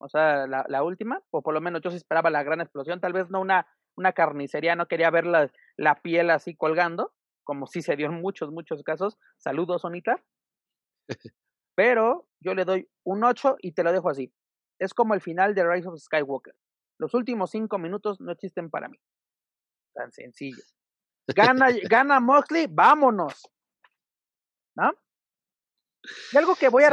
O 0.00 0.08
sea, 0.08 0.46
la, 0.46 0.82
última, 0.82 1.22
o 1.30 1.42
por 1.42 1.54
lo 1.54 1.60
menos 1.60 1.80
yo 1.80 1.90
sí 1.90 1.96
esperaba 1.96 2.28
la 2.28 2.42
gran 2.42 2.60
explosión, 2.60 3.00
tal 3.00 3.12
vez 3.12 3.30
no 3.30 3.40
una, 3.40 3.66
una 3.96 4.12
carnicería, 4.12 4.76
no 4.76 4.86
quería 4.86 5.10
ver 5.10 5.24
la, 5.24 5.50
la 5.76 6.02
piel 6.02 6.30
así 6.30 6.56
colgando, 6.56 7.14
como 7.44 7.66
sí 7.66 7.80
se 7.80 7.96
dio 7.96 8.06
en 8.06 8.20
muchos, 8.20 8.50
muchos 8.50 8.82
casos. 8.82 9.16
Saludos, 9.38 9.82
Sonita. 9.82 10.22
Pero 11.76 12.28
yo 12.40 12.54
le 12.54 12.64
doy 12.64 12.88
un 13.04 13.24
8 13.24 13.56
y 13.60 13.72
te 13.72 13.82
lo 13.82 13.92
dejo 13.92 14.10
así. 14.10 14.32
Es 14.78 14.94
como 14.94 15.14
el 15.14 15.20
final 15.20 15.54
de 15.54 15.66
Rise 15.66 15.88
of 15.88 15.98
Skywalker. 15.98 16.54
Los 16.98 17.14
últimos 17.14 17.50
cinco 17.50 17.78
minutos 17.78 18.20
no 18.20 18.32
existen 18.32 18.70
para 18.70 18.88
mí. 18.88 18.98
Tan 19.94 20.12
sencillo. 20.12 20.62
Gana, 21.36 21.68
gana 21.88 22.20
Moxley, 22.20 22.66
vámonos. 22.70 23.50
¿No? 24.76 24.92
Y 26.32 26.36
algo 26.36 26.54
que 26.54 26.68
voy 26.68 26.84
a 26.84 26.90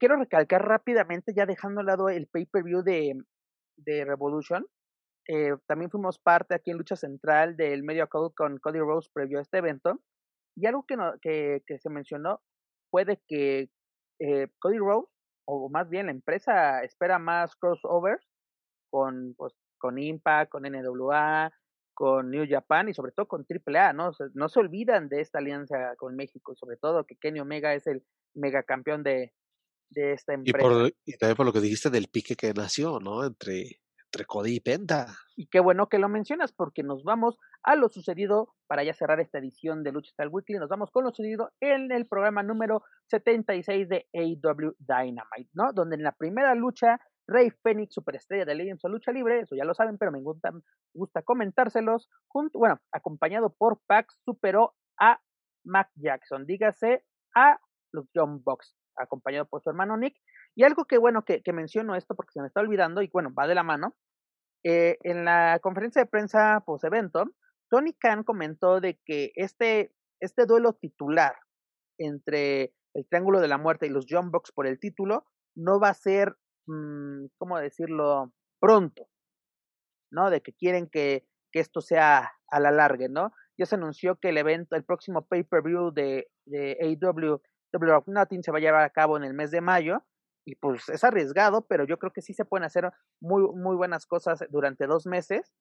quiero 0.00 0.16
recalcar 0.16 0.66
rápidamente, 0.66 1.32
ya 1.32 1.46
dejando 1.46 1.80
al 1.80 1.86
lado 1.86 2.08
el 2.08 2.26
pay-per-view 2.26 2.82
de, 2.82 3.14
de 3.76 4.04
Revolution, 4.04 4.66
eh, 5.28 5.54
también 5.66 5.90
fuimos 5.90 6.18
parte 6.18 6.54
aquí 6.54 6.70
en 6.70 6.78
Lucha 6.78 6.96
Central 6.96 7.56
del 7.56 7.84
Medio 7.84 8.08
Code 8.08 8.34
con 8.34 8.58
Cody 8.58 8.80
Rose 8.80 9.10
previo 9.12 9.38
a 9.38 9.42
este 9.42 9.58
evento. 9.58 10.00
Y 10.56 10.66
algo 10.66 10.84
que, 10.84 10.96
no, 10.96 11.12
que, 11.20 11.62
que 11.66 11.78
se 11.78 11.90
mencionó 11.90 12.40
fue 12.90 13.04
de 13.04 13.22
que 13.28 13.68
eh, 14.20 14.48
Cody 14.58 14.78
Rose, 14.78 15.08
o 15.46 15.68
más 15.70 15.88
bien 15.88 16.06
la 16.06 16.12
empresa, 16.12 16.82
espera 16.82 17.18
más 17.18 17.54
crossovers 17.56 18.26
con, 18.90 19.34
pues, 19.36 19.54
con 19.78 19.98
Impact, 19.98 20.50
con 20.50 20.64
NWA, 20.64 21.52
con 21.94 22.30
New 22.30 22.46
Japan 22.48 22.88
y 22.88 22.94
sobre 22.94 23.12
todo 23.12 23.26
con 23.26 23.44
AAA, 23.44 23.92
¿no? 23.92 24.12
no 24.34 24.48
se 24.48 24.60
olvidan 24.60 25.08
de 25.08 25.20
esta 25.20 25.38
alianza 25.38 25.96
con 25.96 26.14
México, 26.14 26.54
sobre 26.54 26.76
todo 26.76 27.04
que 27.04 27.16
Kenny 27.16 27.40
Omega 27.40 27.74
es 27.74 27.88
el 27.88 28.04
megacampeón 28.34 29.02
de, 29.02 29.32
de 29.90 30.12
esta 30.12 30.34
empresa. 30.34 30.58
Y, 30.58 30.60
por, 30.60 30.92
y 31.04 31.16
también 31.16 31.36
por 31.36 31.46
lo 31.46 31.52
que 31.52 31.60
dijiste 31.60 31.90
del 31.90 32.08
pique 32.08 32.36
que 32.36 32.54
nació, 32.54 33.00
¿no? 33.00 33.24
Entre, 33.24 33.80
entre 34.04 34.24
Cody 34.26 34.56
y 34.56 34.60
Penta. 34.60 35.08
Y 35.36 35.48
qué 35.48 35.60
bueno 35.60 35.88
que 35.88 35.98
lo 35.98 36.08
mencionas 36.08 36.52
porque 36.52 36.82
nos 36.82 37.02
vamos 37.04 37.38
a 37.62 37.76
lo 37.76 37.88
sucedido 37.88 38.54
para 38.66 38.84
ya 38.84 38.94
cerrar 38.94 39.20
esta 39.20 39.38
edición 39.38 39.82
de 39.82 39.92
Lucha 39.92 40.10
Style 40.12 40.30
Weekly. 40.30 40.58
Nos 40.58 40.68
vamos 40.68 40.90
con 40.90 41.04
lo 41.04 41.10
sucedido 41.10 41.50
en 41.60 41.90
el 41.92 42.06
programa 42.06 42.42
número 42.42 42.82
76 43.08 43.88
de 43.88 44.06
AW 44.14 44.74
Dynamite, 44.78 45.50
¿no? 45.52 45.72
Donde 45.74 45.96
en 45.96 46.02
la 46.02 46.12
primera 46.12 46.54
lucha 46.54 47.00
Rey 47.28 47.50
Fénix, 47.62 47.94
superestrella 47.94 48.46
de 48.46 48.54
Legends 48.54 48.84
o 48.84 48.88
Lucha 48.88 49.12
Libre, 49.12 49.40
eso 49.40 49.54
ya 49.54 49.64
lo 49.64 49.74
saben, 49.74 49.98
pero 49.98 50.10
me 50.10 50.22
gusta, 50.22 50.50
gusta 50.94 51.22
comentárselos, 51.22 52.08
junto, 52.26 52.58
bueno, 52.58 52.80
acompañado 52.90 53.54
por 53.54 53.80
Pax, 53.86 54.18
superó 54.24 54.74
a 54.98 55.20
Mac 55.64 55.90
Jackson, 55.96 56.46
dígase 56.46 57.04
a 57.34 57.60
los 57.92 58.06
John 58.14 58.42
Box, 58.42 58.74
acompañado 58.96 59.46
por 59.46 59.62
su 59.62 59.68
hermano 59.68 59.96
Nick. 59.98 60.16
Y 60.54 60.64
algo 60.64 60.86
que 60.86 60.98
bueno 60.98 61.24
que, 61.24 61.42
menciono 61.52 61.94
esto 61.94 62.16
porque 62.16 62.32
se 62.32 62.40
me 62.40 62.48
está 62.48 62.60
olvidando, 62.60 63.02
y 63.02 63.10
bueno, 63.12 63.32
va 63.32 63.46
de 63.46 63.54
la 63.54 63.62
mano, 63.62 63.94
eh, 64.64 64.96
en 65.02 65.24
la 65.24 65.58
conferencia 65.62 66.02
de 66.02 66.08
prensa 66.08 66.62
post-evento, 66.66 67.24
Tony 67.70 67.92
Khan 67.92 68.24
comentó 68.24 68.80
de 68.80 68.98
que 69.04 69.32
este, 69.34 69.92
este 70.20 70.46
duelo 70.46 70.72
titular 70.72 71.36
entre 71.98 72.72
el 72.94 73.06
Triángulo 73.06 73.40
de 73.40 73.48
la 73.48 73.58
Muerte 73.58 73.86
y 73.86 73.90
los 73.90 74.06
John 74.08 74.30
Box 74.30 74.50
por 74.52 74.66
el 74.66 74.80
título 74.80 75.26
no 75.54 75.78
va 75.78 75.90
a 75.90 75.94
ser 75.94 76.34
¿cómo 77.38 77.58
decirlo? 77.58 78.32
Pronto, 78.60 79.08
¿no? 80.10 80.30
De 80.30 80.40
que 80.40 80.52
quieren 80.52 80.88
que, 80.88 81.26
que 81.52 81.60
esto 81.60 81.80
sea 81.80 82.32
a 82.48 82.60
la 82.60 82.70
larga, 82.70 83.08
¿no? 83.08 83.32
Ya 83.58 83.66
se 83.66 83.74
anunció 83.74 84.16
que 84.16 84.28
el 84.28 84.38
evento, 84.38 84.76
el 84.76 84.84
próximo 84.84 85.26
pay-per-view 85.26 85.92
de, 85.92 86.30
de 86.46 86.76
AEW, 86.80 87.40
Nothing, 88.06 88.42
se 88.42 88.52
va 88.52 88.58
a 88.58 88.60
llevar 88.60 88.82
a 88.82 88.90
cabo 88.90 89.16
en 89.16 89.24
el 89.24 89.34
mes 89.34 89.50
de 89.50 89.60
mayo. 89.60 90.04
Y 90.46 90.54
pues 90.54 90.88
es 90.88 91.04
arriesgado, 91.04 91.66
pero 91.66 91.84
yo 91.84 91.98
creo 91.98 92.12
que 92.12 92.22
sí 92.22 92.32
se 92.32 92.46
pueden 92.46 92.64
hacer 92.64 92.90
muy, 93.20 93.42
muy 93.54 93.76
buenas 93.76 94.06
cosas 94.06 94.42
durante 94.48 94.86
dos 94.86 95.06
meses 95.06 95.52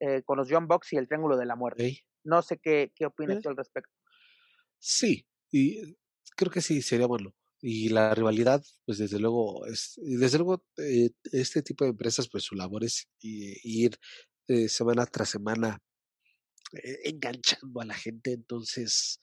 eh, 0.00 0.22
con 0.24 0.36
los 0.36 0.48
John 0.50 0.66
Box 0.66 0.92
y 0.92 0.96
el 0.96 1.06
Triángulo 1.06 1.38
de 1.38 1.46
la 1.46 1.56
Muerte. 1.56 2.00
No 2.22 2.42
sé 2.42 2.58
qué, 2.58 2.92
qué 2.94 3.06
opinas 3.06 3.40
tú 3.40 3.48
al 3.48 3.56
respecto. 3.56 3.90
Sí, 4.78 5.26
y 5.50 5.96
creo 6.36 6.50
que 6.50 6.60
sí 6.60 6.82
sería 6.82 7.06
bueno. 7.06 7.34
Y 7.68 7.88
la 7.88 8.14
rivalidad, 8.14 8.62
pues 8.84 8.98
desde 8.98 9.18
luego, 9.18 9.66
es, 9.66 9.94
desde 9.96 10.38
luego, 10.38 10.64
eh, 10.76 11.10
este 11.32 11.62
tipo 11.62 11.82
de 11.82 11.90
empresas, 11.90 12.28
pues 12.30 12.44
su 12.44 12.54
labor 12.54 12.84
es 12.84 13.08
ir 13.20 13.98
eh, 14.46 14.68
semana 14.68 15.04
tras 15.04 15.30
semana 15.30 15.82
eh, 16.74 17.00
enganchando 17.10 17.80
a 17.80 17.84
la 17.84 17.94
gente. 17.94 18.34
Entonces, 18.34 19.20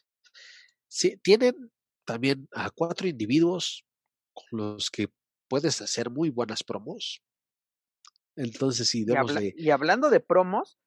sí, 0.89 1.17
tienen 1.23 1.71
también 2.05 2.49
a 2.51 2.69
cuatro 2.69 3.07
individuos 3.07 3.85
con 4.33 4.59
los 4.59 4.91
que 4.91 5.07
puedes 5.47 5.81
hacer 5.81 6.09
muy 6.09 6.29
buenas 6.29 6.65
promos. 6.65 7.23
Entonces, 8.35 8.89
sí, 8.89 9.05
y, 9.07 9.67
y 9.67 9.69
hablando 9.69 10.09
de 10.09 10.19
promos, 10.19 10.77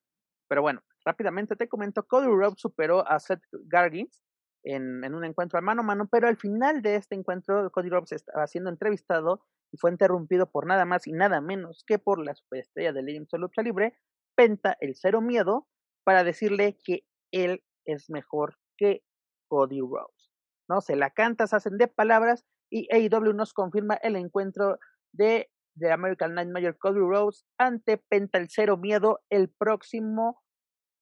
pero 0.46 0.60
bueno, 0.60 0.84
rápidamente 1.06 1.56
te 1.56 1.70
comento, 1.70 2.06
Cody 2.06 2.26
Rhodes 2.26 2.60
superó 2.60 3.08
a 3.08 3.18
Seth 3.18 3.44
Gargins 3.64 4.26
en, 4.66 5.14
un 5.14 5.24
encuentro 5.24 5.59
a 5.59 5.62
mano 5.62 5.82
a 5.82 5.84
mano, 5.84 6.09
pero 6.10 6.28
al 6.28 6.36
final 6.36 6.82
de 6.82 6.97
este 6.97 7.14
encuentro 7.14 7.70
Cody 7.70 7.88
Rhodes 7.88 8.12
estaba 8.12 8.47
siendo 8.47 8.68
entrevistado 8.70 9.44
y 9.72 9.78
fue 9.78 9.90
interrumpido 9.90 10.51
por 10.51 10.66
nada 10.66 10.84
más 10.84 11.06
y 11.06 11.12
nada 11.12 11.40
menos 11.40 11.84
que 11.86 11.98
por 11.98 12.24
la 12.24 12.34
superestrella 12.34 12.93
de 12.93 13.02
Legends 13.02 13.30
de 13.30 13.38
Lucha 13.38 13.62
Libre, 13.62 13.98
Penta 14.34 14.76
el 14.80 14.97
Cero 14.97 15.20
Miedo, 15.20 15.66
para 16.05 16.24
decirle 16.24 16.78
que 16.84 17.05
él 17.32 17.64
es 17.84 18.10
mejor 18.10 18.59
que 18.76 19.02
Cody 19.48 19.80
Rhodes. 19.80 20.30
¿no? 20.68 20.80
Se 20.80 20.97
la 20.97 21.10
canta, 21.10 21.47
se 21.47 21.56
hacen 21.56 21.78
de 21.78 21.88
palabras 21.88 22.44
y 22.70 22.88
AEW 22.93 23.32
nos 23.32 23.55
confirma 23.55 23.94
el 23.94 24.16
encuentro 24.16 24.78
de, 25.12 25.51
de 25.74 25.93
American 25.93 26.34
Nightmare 26.34 26.76
Cody 26.76 26.98
Rhodes 26.98 27.47
ante 27.56 27.98
Penta 27.98 28.38
el 28.38 28.48
Cero 28.51 28.76
Miedo 28.76 29.20
el 29.30 29.48
próximo 29.48 30.43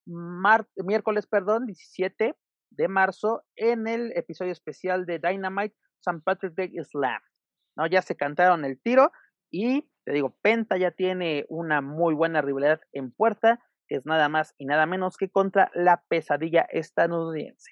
miércoles, 0.07 1.27
perdón, 1.27 1.65
17 1.67 2.37
de 2.77 2.89
marzo 2.89 3.43
en 3.57 3.87
el 3.87 4.13
episodio 4.17 4.53
especial 4.53 5.07
de 5.07 5.19
Dynamite 5.19 5.75
St. 6.01 6.23
Patrick 6.25 6.55
Day 6.55 6.73
Slam. 6.85 7.21
¿no? 7.77 7.87
Ya 7.87 8.03
se 8.03 8.17
cantaron 8.17 8.65
el 8.65 8.81
tiro 8.81 9.13
y 9.51 9.89
te 10.05 10.13
digo, 10.13 10.37
Penta 10.43 10.77
ya 10.77 10.91
tiene 10.91 11.47
una 11.49 11.81
muy 11.81 12.15
buena 12.15 12.43
rivalidad 12.43 12.81
en 12.93 13.11
puerta, 13.11 13.65
que 13.89 13.97
es 13.97 14.07
nada 14.07 14.29
más 14.29 14.55
y 14.59 14.67
nada 14.67 14.87
menos 14.87 15.17
que 15.17 15.31
contra 15.31 15.71
la 15.75 16.05
pesadilla 16.09 16.63
estadounidense. 16.71 17.71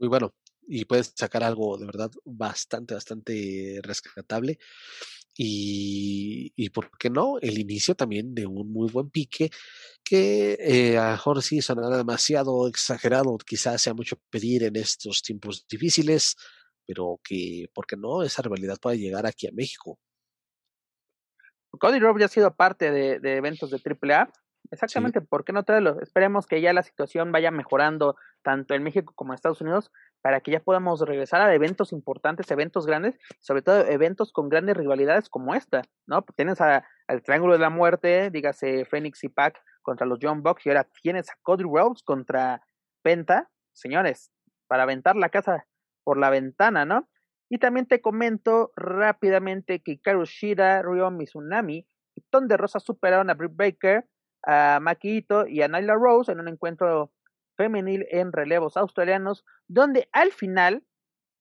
Muy 0.00 0.08
bueno, 0.08 0.34
y 0.62 0.84
puedes 0.86 1.12
sacar 1.16 1.44
algo 1.44 1.76
de 1.78 1.86
verdad 1.86 2.10
bastante, 2.24 2.94
bastante 2.94 3.80
rescatable. 3.82 4.58
Y, 5.36 6.52
y 6.56 6.70
por 6.70 6.90
qué 6.98 7.08
no, 7.08 7.38
el 7.40 7.58
inicio 7.58 7.94
también 7.94 8.34
de 8.34 8.46
un 8.46 8.72
muy 8.72 8.90
buen 8.90 9.10
pique 9.10 9.50
que 10.04 10.58
eh, 10.58 10.98
a 10.98 11.12
mejor 11.12 11.42
sí 11.42 11.62
sonará 11.62 11.96
demasiado 11.96 12.66
exagerado, 12.66 13.38
quizás 13.38 13.80
sea 13.80 13.94
mucho 13.94 14.16
pedir 14.28 14.64
en 14.64 14.76
estos 14.76 15.22
tiempos 15.22 15.66
difíciles, 15.68 16.36
pero 16.86 17.20
que, 17.22 17.70
¿por 17.72 17.86
qué 17.86 17.96
no? 17.96 18.22
Esa 18.22 18.42
rivalidad 18.42 18.78
puede 18.80 18.98
llegar 18.98 19.24
aquí 19.26 19.46
a 19.46 19.52
México. 19.52 19.98
Cody 21.78 22.00
Rob 22.00 22.18
ya 22.18 22.26
ha 22.26 22.28
sido 22.28 22.54
parte 22.56 22.90
de, 22.90 23.20
de 23.20 23.36
eventos 23.36 23.70
de 23.70 23.78
AAA. 23.78 24.30
Exactamente, 24.72 25.20
¿por 25.20 25.44
qué 25.44 25.52
no 25.52 25.64
traerlo? 25.64 26.00
Esperemos 26.00 26.46
que 26.46 26.60
ya 26.60 26.72
la 26.72 26.82
situación 26.82 27.32
vaya 27.32 27.50
mejorando 27.50 28.16
tanto 28.42 28.74
en 28.74 28.82
México 28.82 29.12
como 29.16 29.32
en 29.32 29.36
Estados 29.36 29.60
Unidos 29.60 29.90
para 30.22 30.40
que 30.40 30.50
ya 30.50 30.60
podamos 30.60 31.00
regresar 31.00 31.40
a 31.40 31.54
eventos 31.54 31.92
importantes, 31.92 32.50
eventos 32.50 32.86
grandes, 32.86 33.18
sobre 33.40 33.62
todo 33.62 33.86
eventos 33.86 34.32
con 34.32 34.48
grandes 34.48 34.76
rivalidades 34.76 35.28
como 35.28 35.54
esta, 35.54 35.82
¿no? 36.06 36.22
Tienes 36.36 36.60
al 36.60 36.84
Triángulo 37.22 37.54
de 37.54 37.58
la 37.60 37.70
Muerte, 37.70 38.30
dígase 38.30 38.84
Phoenix 38.84 39.24
y 39.24 39.28
Pac 39.28 39.60
contra 39.82 40.06
los 40.06 40.18
John 40.20 40.42
Bucks, 40.42 40.66
y 40.66 40.68
ahora 40.68 40.86
tienes 41.02 41.30
a 41.30 41.34
Cody 41.42 41.64
Rhodes 41.64 42.02
contra 42.02 42.62
Penta, 43.02 43.50
señores, 43.72 44.30
para 44.66 44.82
aventar 44.82 45.16
la 45.16 45.30
casa 45.30 45.66
por 46.04 46.18
la 46.18 46.30
ventana, 46.30 46.84
¿no? 46.84 47.08
Y 47.48 47.58
también 47.58 47.86
te 47.86 48.00
comento 48.00 48.72
rápidamente 48.76 49.82
que 49.82 50.00
Karu 50.00 50.24
Shida, 50.24 50.82
Ryo 50.82 51.10
Mizunami 51.10 51.86
y 52.14 52.20
Ton 52.30 52.46
de 52.46 52.56
Rosa 52.56 52.78
superaron 52.78 53.30
a 53.30 53.34
Britt 53.34 53.56
Baker, 53.56 54.06
a 54.46 54.78
Makito 54.80 55.46
y 55.46 55.62
a 55.62 55.68
Nyla 55.68 55.94
Rose 55.94 56.30
en 56.30 56.40
un 56.40 56.48
encuentro 56.48 57.10
femenil 57.60 58.06
en 58.10 58.32
relevos 58.32 58.78
australianos, 58.78 59.44
donde 59.68 60.08
al 60.12 60.32
final 60.32 60.82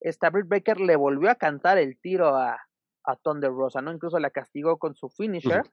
esta 0.02 0.30
Britt 0.30 0.50
Baker 0.50 0.82
le 0.82 0.98
volvió 0.98 1.32
a 1.32 1.36
cantar 1.36 1.78
el 1.78 1.98
tiro 1.98 2.36
a, 2.36 2.60
a 3.06 3.16
Thunder 3.16 3.52
Rosa, 3.52 3.82
¿no? 3.82 3.94
Incluso 3.94 4.20
la 4.20 4.30
castigó 4.30 4.78
con 4.80 4.96
su 4.96 5.08
finisher, 5.08 5.64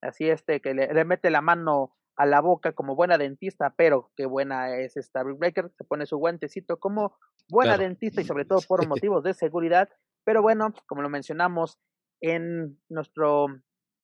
así 0.00 0.30
este 0.30 0.60
que 0.60 0.74
le, 0.74 1.04
mete 1.04 1.28
la 1.30 1.40
mano 1.40 1.96
a 2.16 2.24
la 2.24 2.40
boca 2.40 2.72
como 2.72 2.94
buena 2.94 3.18
dentista, 3.18 3.74
pero 3.76 4.12
qué 4.16 4.26
buena 4.26 4.76
es 4.76 4.96
esta 4.96 5.24
Britt 5.24 5.40
Baker, 5.40 5.72
se 5.76 5.82
pone 5.82 6.06
su 6.06 6.18
guantecito 6.18 6.78
como 6.78 7.16
buena 7.48 7.76
dentista 7.76 8.20
y 8.20 8.24
sobre 8.32 8.44
todo 8.44 8.60
por 8.68 8.86
motivos 8.86 9.24
de 9.24 9.34
seguridad, 9.34 9.88
pero 10.24 10.40
bueno, 10.40 10.72
como 10.86 11.02
lo 11.02 11.08
mencionamos 11.08 11.80
en 12.20 12.78
nuestro, 12.88 13.46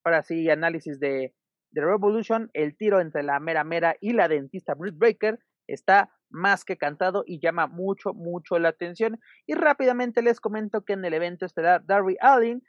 para 0.03 0.25
sí, 0.25 0.51
análisis 0.51 0.99
de, 0.99 1.33
de 1.71 1.81
Revolution, 1.81 2.51
el 2.55 2.77
tiro 2.77 3.01
entre 3.01 3.23
la 3.23 3.39
mera 3.39 3.63
mera 3.63 3.95
y 4.01 4.15
la 4.15 4.27
dentista 4.27 4.75
Britt 4.75 4.99
Baker 4.99 5.39
está 5.67 6.11
más 6.31 6.65
que 6.65 6.79
cantado 6.79 7.25
y 7.27 7.41
llama 7.41 7.67
mucho, 7.67 8.15
mucho 8.15 8.59
la 8.59 8.71
atención. 8.71 9.21
Y 9.47 9.55
rápidamente 9.55 10.23
les 10.23 10.41
comento 10.41 10.85
que 10.85 10.95
en 10.95 11.05
el 11.05 11.15
evento 11.15 11.47
estelar, 11.47 11.85
Darby 11.87 12.17
Allin 12.21 12.63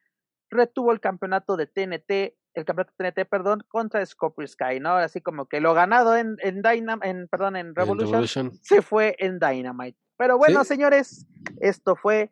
retuvo 0.49 0.91
el 0.91 0.99
campeonato 0.99 1.57
de 1.57 1.65
TNT, 1.67 2.35
el 2.53 2.65
campeonato 2.65 2.93
de 2.97 3.11
TNT, 3.11 3.29
perdón, 3.29 3.63
contra 3.67 4.05
Scorpio 4.05 4.47
Sky, 4.47 4.79
¿no? 4.79 4.95
Así 4.95 5.21
como 5.21 5.47
que 5.47 5.59
lo 5.59 5.73
ganado 5.73 6.15
en, 6.15 6.37
en 6.39 6.61
Dynam 6.61 6.99
en, 7.03 7.27
perdón, 7.27 7.55
en 7.55 7.75
Revolution, 7.75 8.51
se 8.61 8.81
fue 8.81 9.15
en 9.19 9.39
Dynamite. 9.39 9.97
Pero 10.17 10.37
bueno, 10.37 10.63
señores, 10.63 11.27
esto 11.59 11.95
fue 11.95 12.31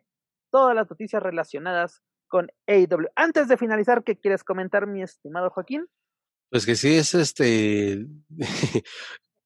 todas 0.50 0.74
las 0.76 0.88
noticias 0.88 1.22
relacionadas 1.22 2.02
con 2.28 2.50
AEW. 2.66 3.08
Antes 3.16 3.48
de 3.48 3.56
finalizar, 3.56 4.04
¿qué 4.04 4.18
quieres 4.18 4.44
comentar, 4.44 4.86
mi 4.86 5.02
estimado 5.02 5.50
Joaquín? 5.50 5.86
Pues 6.50 6.64
que 6.64 6.76
sí, 6.76 6.94
es 6.94 7.14
este 7.14 8.06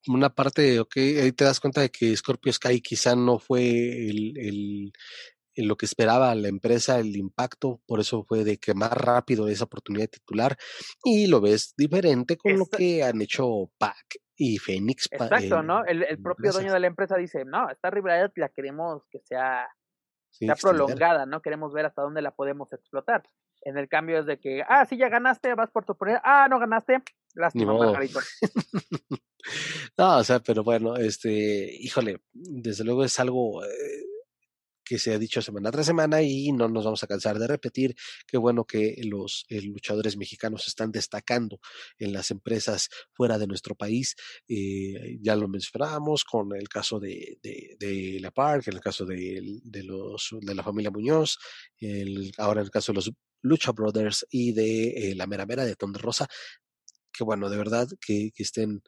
una 0.08 0.30
parte, 0.30 0.80
ok, 0.80 0.96
ahí 0.96 1.32
te 1.32 1.44
das 1.44 1.60
cuenta 1.60 1.80
de 1.80 1.90
que 1.90 2.16
Scorpio 2.16 2.52
Sky 2.52 2.80
quizá 2.80 3.16
no 3.16 3.38
fue 3.38 4.08
el, 4.08 4.38
el, 4.38 4.92
lo 5.56 5.76
que 5.76 5.86
esperaba 5.86 6.34
la 6.34 6.48
empresa, 6.48 6.98
el 6.98 7.16
impacto, 7.16 7.80
por 7.86 8.00
eso 8.00 8.24
fue 8.24 8.44
de 8.44 8.58
que 8.58 8.74
más 8.74 8.92
rápido 8.92 9.48
esa 9.48 9.64
oportunidad 9.64 10.08
titular 10.08 10.56
y 11.04 11.26
lo 11.26 11.40
ves 11.40 11.74
diferente 11.76 12.36
con 12.36 12.58
lo 12.58 12.66
que 12.66 13.02
han 13.02 13.20
hecho 13.22 13.70
PAC 13.78 14.20
y 14.36 14.58
Phoenix. 14.58 15.08
Exacto, 15.10 15.62
¿no? 15.62 15.84
El, 15.84 16.02
el 16.02 16.20
propio 16.20 16.52
dueño 16.52 16.72
de 16.72 16.80
la 16.80 16.86
empresa 16.86 17.16
dice, 17.16 17.44
no, 17.44 17.70
esta 17.70 17.90
rivalidad 17.90 18.30
la 18.36 18.50
queremos 18.50 19.02
que 19.10 19.20
sea, 19.20 19.66
sea 20.30 20.54
prolongada, 20.56 21.24
¿no? 21.26 21.40
Queremos 21.40 21.72
ver 21.72 21.86
hasta 21.86 22.02
dónde 22.02 22.22
la 22.22 22.32
podemos 22.34 22.72
explotar. 22.72 23.22
En 23.62 23.78
el 23.78 23.88
cambio 23.88 24.20
es 24.20 24.26
de 24.26 24.38
que, 24.38 24.62
ah, 24.68 24.84
sí, 24.84 24.96
ya 24.96 25.08
ganaste, 25.08 25.54
vas 25.54 25.70
por 25.70 25.84
tu 25.84 25.92
oportunidad, 25.92 26.22
ah, 26.24 26.46
no 26.48 26.58
ganaste, 26.58 27.02
lástima, 27.36 27.74
Margarito. 27.74 28.20
no, 29.98 30.18
o 30.18 30.24
sea, 30.24 30.40
pero 30.40 30.64
bueno, 30.64 30.96
este, 30.96 31.72
híjole, 31.80 32.20
desde 32.32 32.84
luego 32.84 33.04
es 33.04 33.18
algo... 33.20 33.64
Eh, 33.64 34.06
que 34.86 34.98
se 34.98 35.12
ha 35.12 35.18
dicho 35.18 35.42
semana 35.42 35.70
tras 35.70 35.84
semana 35.84 36.22
y 36.22 36.52
no 36.52 36.68
nos 36.68 36.84
vamos 36.84 37.02
a 37.02 37.06
cansar 37.08 37.38
de 37.38 37.48
repetir. 37.48 37.94
Qué 38.26 38.38
bueno 38.38 38.64
que 38.64 38.96
los 39.02 39.44
eh, 39.48 39.60
luchadores 39.60 40.16
mexicanos 40.16 40.68
están 40.68 40.92
destacando 40.92 41.58
en 41.98 42.12
las 42.12 42.30
empresas 42.30 42.88
fuera 43.12 43.36
de 43.36 43.48
nuestro 43.48 43.74
país. 43.74 44.14
Eh, 44.48 45.18
ya 45.20 45.34
lo 45.34 45.48
mencionábamos 45.48 46.24
con 46.24 46.54
el 46.54 46.68
caso 46.68 47.00
de, 47.00 47.38
de, 47.42 48.18
La 48.20 48.30
Park, 48.30 48.68
en 48.68 48.74
el 48.74 48.80
caso 48.80 49.04
de, 49.04 49.60
de, 49.64 49.82
los, 49.82 50.30
de 50.40 50.54
la 50.54 50.62
familia 50.62 50.92
Muñoz, 50.92 51.36
el, 51.78 52.32
ahora 52.38 52.60
en 52.60 52.66
el 52.66 52.70
caso 52.70 52.92
de 52.92 52.96
los 52.96 53.12
Lucha 53.42 53.72
Brothers 53.72 54.26
y 54.30 54.52
de 54.52 55.10
eh, 55.10 55.14
la 55.14 55.26
Mera 55.26 55.46
Mera 55.46 55.64
de 55.64 55.76
Ton 55.76 55.92
de 55.92 55.98
Rosa. 55.98 56.28
Qué 57.16 57.24
bueno, 57.24 57.48
de 57.48 57.56
verdad, 57.56 57.88
que, 58.00 58.30
que 58.34 58.42
estén 58.42 58.82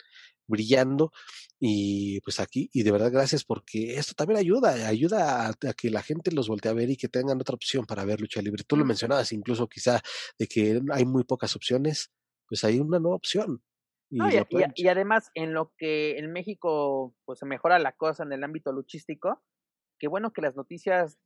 brillando 0.48 1.12
y 1.60 2.20
pues 2.22 2.40
aquí 2.40 2.68
y 2.72 2.82
de 2.82 2.90
verdad 2.90 3.12
gracias 3.12 3.44
porque 3.44 3.94
esto 3.94 4.14
también 4.14 4.38
ayuda 4.40 4.88
ayuda 4.88 5.48
a, 5.48 5.72
que 5.74 5.90
la 5.90 6.02
gente 6.02 6.32
los 6.32 6.48
voltee 6.48 6.70
a 6.70 6.74
ver 6.74 6.90
y 6.90 6.96
que 6.96 7.08
tengan 7.08 7.40
otra 7.40 7.54
opción 7.54 7.84
para 7.84 8.04
ver 8.04 8.20
lucha 8.20 8.40
libre. 8.40 8.64
Tú 8.66 8.76
lo 8.76 8.84
mencionabas 8.84 9.32
incluso 9.32 9.68
quizá 9.68 10.00
de 10.38 10.46
que 10.46 10.80
hay 10.92 11.04
muy 11.04 11.24
pocas 11.24 11.54
opciones 11.54 12.10
pues 12.48 12.64
hay 12.64 12.80
una 12.80 12.98
nueva 12.98 13.16
opción 13.16 13.62
y, 14.10 14.20
y, 14.74 14.88
además 14.88 15.30
en 15.34 15.52
lo 15.52 15.74
que 15.76 16.16
en 16.16 16.32
México 16.32 17.14
pues 17.26 17.40
se 17.40 17.46
mejora 17.46 17.78
la 17.78 17.92
cosa 17.92 18.22
en 18.22 18.32
el 18.32 18.42
ámbito 18.42 18.72
luchístico 18.72 19.42
qué 19.98 20.08
bueno 20.08 20.32
que 20.32 20.40
las 20.40 20.56
noticias 20.56 21.18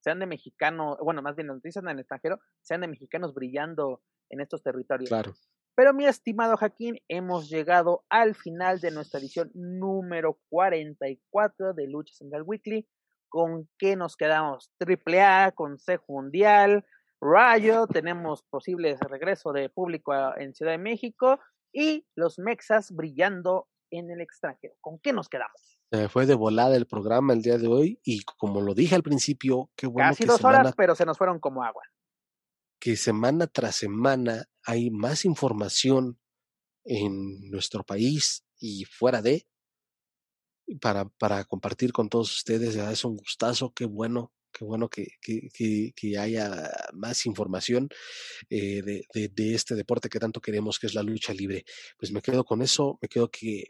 sean 0.00 0.18
de 0.18 0.26
mexicanos 0.26 0.98
bueno 1.00 1.22
más 1.22 1.34
bien 1.34 1.46
las 1.46 1.56
noticias 1.56 1.82
en 1.82 1.90
el 1.90 2.00
extranjero 2.00 2.40
sean 2.60 2.82
de 2.82 2.88
mexicanos 2.88 3.32
brillando 3.32 4.02
en 4.28 4.40
estos 4.40 4.62
territorios. 4.62 5.08
Claro 5.08 5.34
pero 5.76 5.92
mi 5.92 6.06
estimado 6.06 6.56
Jaquín, 6.56 6.98
hemos 7.06 7.50
llegado 7.50 8.06
al 8.08 8.34
final 8.34 8.80
de 8.80 8.90
nuestra 8.90 9.20
edición 9.20 9.50
número 9.54 10.38
44 10.48 11.74
de 11.74 11.86
Lucha 11.86 12.14
Central 12.14 12.44
Weekly. 12.46 12.88
¿Con 13.28 13.68
qué 13.78 13.94
nos 13.94 14.16
quedamos? 14.16 14.70
Triple 14.78 15.20
A, 15.20 15.52
Consejo 15.52 16.04
Mundial, 16.08 16.86
Rayo, 17.20 17.86
tenemos 17.86 18.42
posibles 18.44 18.98
regreso 19.00 19.52
de 19.52 19.68
público 19.68 20.14
en 20.38 20.54
Ciudad 20.54 20.72
de 20.72 20.78
México 20.78 21.38
y 21.74 22.06
los 22.14 22.38
Mexas 22.38 22.90
brillando 22.90 23.68
en 23.90 24.10
el 24.10 24.22
extranjero. 24.22 24.74
¿Con 24.80 24.98
qué 24.98 25.12
nos 25.12 25.28
quedamos? 25.28 25.78
Se 25.92 26.08
fue 26.08 26.24
de 26.24 26.34
volada 26.34 26.74
el 26.74 26.86
programa 26.86 27.34
el 27.34 27.42
día 27.42 27.58
de 27.58 27.68
hoy 27.68 28.00
y 28.02 28.24
como 28.38 28.62
lo 28.62 28.72
dije 28.74 28.94
al 28.94 29.02
principio, 29.02 29.70
qué 29.76 29.86
bueno. 29.86 30.08
Casi 30.08 30.24
dos 30.24 30.42
horas, 30.42 30.72
pero 30.74 30.94
se 30.94 31.04
nos 31.04 31.18
fueron 31.18 31.38
como 31.38 31.62
agua 31.62 31.82
que 32.78 32.96
semana 32.96 33.46
tras 33.46 33.76
semana 33.76 34.48
hay 34.64 34.90
más 34.90 35.24
información 35.24 36.18
en 36.84 37.50
nuestro 37.50 37.84
país 37.84 38.44
y 38.58 38.84
fuera 38.84 39.22
de 39.22 39.46
para, 40.80 41.08
para 41.08 41.44
compartir 41.44 41.92
con 41.92 42.08
todos 42.08 42.34
ustedes. 42.34 42.76
Es 42.76 43.04
un 43.04 43.16
gustazo, 43.16 43.72
qué 43.74 43.84
bueno, 43.84 44.32
qué 44.52 44.64
bueno 44.64 44.88
que, 44.88 45.06
que, 45.20 45.92
que, 45.94 46.18
haya 46.18 46.70
más 46.92 47.26
información 47.26 47.88
eh, 48.50 48.82
de, 48.82 49.06
de, 49.14 49.28
de, 49.28 49.54
este 49.54 49.74
deporte 49.74 50.08
que 50.08 50.18
tanto 50.18 50.40
queremos, 50.40 50.78
que 50.78 50.86
es 50.86 50.94
la 50.94 51.02
lucha 51.02 51.32
libre. 51.32 51.64
Pues 51.98 52.12
me 52.12 52.22
quedo 52.22 52.44
con 52.44 52.62
eso, 52.62 52.98
me 53.00 53.08
quedo 53.08 53.30
que 53.30 53.64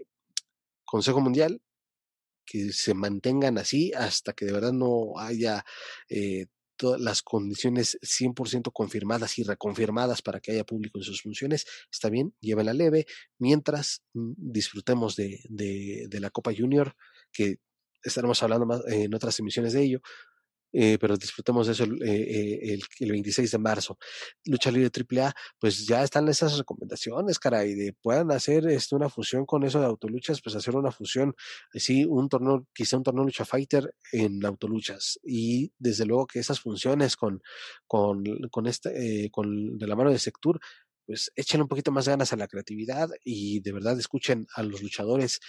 Consejo 0.84 1.20
Mundial, 1.20 1.60
que 2.46 2.72
se 2.72 2.94
mantengan 2.94 3.58
así 3.58 3.92
hasta 3.92 4.32
que 4.32 4.46
de 4.46 4.52
verdad 4.52 4.72
no 4.72 5.18
haya 5.18 5.64
eh, 6.08 6.46
todas 6.76 7.00
las 7.00 7.22
condiciones 7.22 7.98
100% 8.02 8.72
confirmadas 8.72 9.38
y 9.38 9.42
reconfirmadas 9.42 10.22
para 10.22 10.40
que 10.40 10.52
haya 10.52 10.64
público 10.64 10.98
en 10.98 11.04
sus 11.04 11.22
funciones, 11.22 11.66
está 11.90 12.08
bien, 12.08 12.34
llévenla 12.40 12.74
leve, 12.74 13.06
mientras 13.38 14.02
mm, 14.14 14.32
disfrutemos 14.36 15.16
de, 15.16 15.40
de, 15.48 16.06
de 16.08 16.20
la 16.20 16.30
Copa 16.30 16.52
Junior, 16.56 16.94
que 17.32 17.58
estaremos 18.02 18.42
hablando 18.42 18.66
más 18.66 18.82
en 18.86 19.14
otras 19.14 19.38
emisiones 19.40 19.72
de 19.72 19.82
ello, 19.82 20.00
eh, 20.72 20.98
pero 21.00 21.16
disfrutemos 21.16 21.66
de 21.66 21.72
eso 21.72 21.84
el, 21.84 22.02
eh, 22.02 22.74
el, 22.74 22.82
el, 23.00 23.10
26 23.12 23.50
de 23.50 23.58
marzo. 23.58 23.98
Lucha 24.44 24.70
Libre 24.70 24.90
AAA, 24.90 25.32
pues 25.58 25.86
ya 25.86 26.02
están 26.02 26.28
esas 26.28 26.58
recomendaciones, 26.58 27.38
caray, 27.38 27.74
de 27.74 27.94
puedan 28.02 28.30
hacer 28.30 28.66
este, 28.68 28.94
una 28.94 29.08
fusión 29.08 29.46
con 29.46 29.64
eso 29.64 29.80
de 29.80 29.86
autoluchas, 29.86 30.40
pues 30.42 30.56
hacer 30.56 30.76
una 30.76 30.90
fusión, 30.90 31.34
sí, 31.72 32.04
un 32.04 32.28
torneo, 32.28 32.66
quizá 32.74 32.96
un 32.96 33.02
torneo 33.02 33.24
lucha 33.24 33.44
fighter 33.44 33.94
en 34.12 34.44
autoluchas. 34.44 35.18
Y 35.22 35.72
desde 35.78 36.04
luego 36.06 36.26
que 36.26 36.40
esas 36.40 36.60
funciones 36.60 37.16
con, 37.16 37.42
con, 37.86 38.24
con, 38.50 38.66
este, 38.66 39.24
eh, 39.24 39.30
con 39.30 39.78
de 39.78 39.86
la 39.86 39.96
mano 39.96 40.10
de 40.10 40.18
Sectur, 40.18 40.60
pues 41.06 41.30
echen 41.36 41.62
un 41.62 41.68
poquito 41.68 41.92
más 41.92 42.08
ganas 42.08 42.32
a 42.32 42.36
la 42.36 42.48
creatividad 42.48 43.08
y 43.24 43.60
de 43.60 43.72
verdad 43.72 43.98
escuchen 43.98 44.46
a 44.54 44.62
los 44.62 44.82
luchadores, 44.82 45.40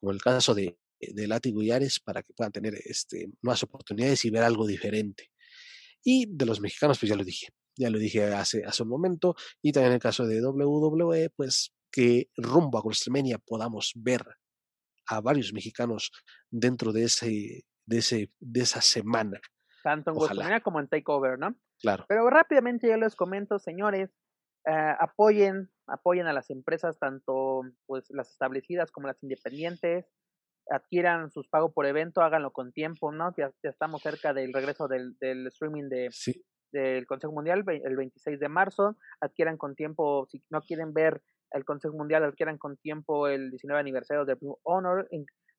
como 0.00 0.12
el 0.12 0.20
caso 0.20 0.54
de, 0.54 0.64
eh, 0.64 0.76
de 1.00 1.26
Látigo 1.26 1.62
y 1.62 1.70
Ares 1.70 2.00
para 2.00 2.22
que 2.22 2.32
puedan 2.32 2.52
tener 2.52 2.74
este, 2.84 3.28
nuevas 3.42 3.62
oportunidades 3.62 4.24
y 4.24 4.30
ver 4.30 4.42
algo 4.42 4.66
diferente. 4.66 5.30
Y 6.02 6.26
de 6.34 6.46
los 6.46 6.60
mexicanos, 6.60 6.98
pues 6.98 7.10
ya 7.10 7.16
lo 7.16 7.24
dije, 7.24 7.48
ya 7.76 7.90
lo 7.90 7.98
dije 7.98 8.24
hace, 8.24 8.64
hace 8.64 8.82
un 8.82 8.88
momento, 8.88 9.34
y 9.62 9.72
también 9.72 9.92
en 9.92 9.94
el 9.94 10.00
caso 10.00 10.26
de 10.26 10.40
WWE, 10.40 11.30
pues 11.30 11.72
que 11.90 12.28
rumbo 12.36 12.78
a 12.78 12.82
WrestleMania 12.82 13.38
podamos 13.38 13.92
ver 13.96 14.22
a 15.08 15.20
varios 15.20 15.52
mexicanos 15.52 16.10
dentro 16.50 16.92
de 16.92 17.04
ese, 17.04 17.64
de 17.86 17.98
ese, 17.98 18.32
de 18.38 18.60
esa 18.60 18.80
semana. 18.80 19.40
Tanto 19.82 20.10
en 20.10 20.16
WrestleMania 20.16 20.60
como 20.60 20.80
en 20.80 20.88
Takeover, 20.88 21.38
¿no? 21.38 21.56
Claro. 21.80 22.04
Pero 22.08 22.28
rápidamente 22.28 22.88
yo 22.88 22.96
les 22.96 23.14
comento, 23.14 23.58
señores, 23.58 24.10
uh, 24.66 24.96
apoyen, 24.98 25.70
apoyen 25.86 26.26
a 26.26 26.32
las 26.32 26.50
empresas, 26.50 26.98
tanto 26.98 27.62
pues 27.86 28.06
las 28.10 28.30
establecidas 28.30 28.90
como 28.90 29.06
las 29.06 29.22
independientes, 29.22 30.06
adquieran 30.70 31.30
sus 31.30 31.48
pagos 31.48 31.72
por 31.72 31.86
evento, 31.86 32.22
háganlo 32.22 32.50
con 32.52 32.72
tiempo, 32.72 33.12
¿no? 33.12 33.32
Ya, 33.36 33.50
ya 33.62 33.70
estamos 33.70 34.02
cerca 34.02 34.34
del 34.34 34.52
regreso 34.52 34.88
del, 34.88 35.16
del 35.18 35.46
streaming 35.48 35.88
de, 35.88 36.10
del 36.72 37.06
Consejo 37.06 37.32
Mundial 37.32 37.64
el 37.66 37.96
26 37.96 38.40
de 38.40 38.48
marzo, 38.48 38.96
adquieran 39.20 39.56
con 39.56 39.74
tiempo, 39.74 40.26
si 40.30 40.42
no 40.50 40.60
quieren 40.60 40.92
ver 40.92 41.22
el 41.52 41.64
Consejo 41.64 41.96
Mundial, 41.96 42.24
adquieran 42.24 42.58
con 42.58 42.76
tiempo 42.76 43.28
el 43.28 43.50
19 43.50 43.80
aniversario 43.80 44.24
de 44.24 44.34
Blue 44.34 44.58
Honor, 44.64 45.08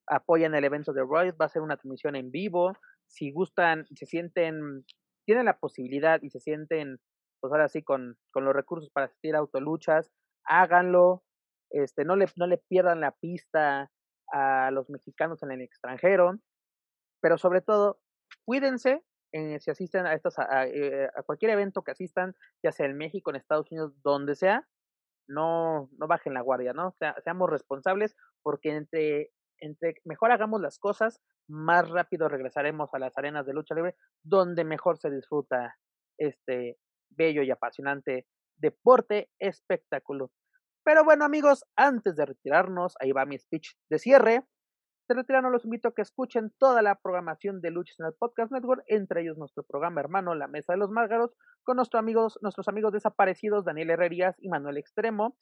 apoyen 0.08 0.56
el 0.56 0.64
evento 0.64 0.94
de 0.94 1.02
Royce, 1.02 1.38
va 1.40 1.46
a 1.46 1.50
ser 1.50 1.62
una 1.62 1.78
transmisión 1.78 2.16
en 2.16 2.32
vivo, 2.32 2.74
si 3.08 3.32
gustan, 3.32 3.86
se 3.96 4.06
sienten, 4.06 4.86
tienen 5.26 5.46
la 5.46 5.60
posibilidad 5.60 6.22
y 6.22 6.30
se 6.30 6.40
sienten, 6.40 6.98
pues 7.40 7.52
ahora 7.52 7.70
sí, 7.70 7.84
con, 7.84 8.18
con 8.32 8.46
los 8.46 8.54
recursos 8.54 8.90
para 8.92 9.06
asistir 9.06 9.36
a 9.36 9.40
autoluchas, 9.40 10.12
háganlo, 10.44 11.24
este, 11.70 12.06
no 12.06 12.16
le, 12.16 12.28
no 12.36 12.48
le 12.48 12.58
pierdan 12.58 13.02
la 13.02 13.12
pista 13.12 13.92
a 14.32 14.72
los 14.72 14.90
mexicanos 14.90 15.44
en 15.44 15.52
el 15.52 15.62
extranjero, 15.62 16.40
pero 17.22 17.38
sobre 17.38 17.62
todo, 17.62 18.00
cuídense 18.46 19.04
eh, 19.34 19.60
si 19.60 19.72
asisten 19.72 20.06
a, 20.06 20.14
estas, 20.14 20.36
eh, 20.74 21.10
a, 21.14 21.24
cualquier 21.24 21.52
evento 21.52 21.84
que 21.84 21.92
asistan, 21.92 22.36
ya 22.64 22.72
sea 22.72 22.86
en 22.86 22.98
México, 22.98 23.30
en 23.30 23.36
Estados 23.36 23.72
Unidos, 23.72 23.94
donde 24.02 24.36
sea, 24.36 24.68
no, 25.28 25.90
no 25.98 26.08
bajen 26.08 26.34
la 26.34 26.42
guardia, 26.42 26.74
¿no? 26.74 26.92
sea, 26.98 27.16
seamos 27.24 27.50
responsables 27.50 28.16
porque 28.42 28.76
entre, 28.76 29.32
entre 29.60 29.96
mejor 30.06 30.32
hagamos 30.32 30.62
las 30.62 30.80
cosas, 30.80 31.22
más 31.50 31.90
rápido 31.90 32.30
regresaremos 32.30 32.94
a 32.94 33.00
las 33.00 33.18
arenas 33.18 33.46
de 33.46 33.54
lucha 33.54 33.76
libre, 33.76 33.96
donde 34.24 34.64
mejor 34.64 34.98
se 34.98 35.10
disfruta 35.10 35.76
este 36.18 36.78
bello 37.10 37.44
y 37.44 37.52
apasionante 37.52 38.28
deporte 38.58 39.30
espectáculo. 39.40 40.32
Pero 40.88 41.04
bueno, 41.04 41.26
amigos, 41.26 41.66
antes 41.76 42.16
de 42.16 42.26
retirarnos, 42.26 42.96
ahí 43.02 43.12
va 43.12 43.26
mi 43.26 43.38
speech 43.38 43.74
de 43.90 44.00
cierre. 44.00 44.46
De 45.10 45.16
retirarnos, 45.16 45.52
los 45.52 45.66
invito 45.66 45.90
a 45.90 45.94
que 45.94 46.02
escuchen 46.02 46.54
toda 46.58 46.82
la 46.82 46.96
programación 46.96 47.60
de 47.60 47.72
Luchas 47.72 48.00
en 48.00 48.06
el 48.06 48.14
Podcast 48.14 48.54
Network, 48.54 48.86
entre 48.88 49.22
ellos 49.22 49.38
nuestro 49.38 49.64
programa 49.64 50.00
hermano 50.00 50.34
La 50.34 50.48
Mesa 50.48 50.72
de 50.72 50.80
los 50.80 50.90
Márgaros, 50.90 51.36
con 51.66 51.76
nuestros 51.76 52.00
amigos, 52.00 52.40
nuestros 52.42 52.70
amigos 52.70 52.94
desaparecidos 52.94 53.66
Daniel 53.66 53.90
Herrerías 53.90 54.38
y 54.40 54.48
Manuel 54.48 54.78
Extremo. 54.78 55.36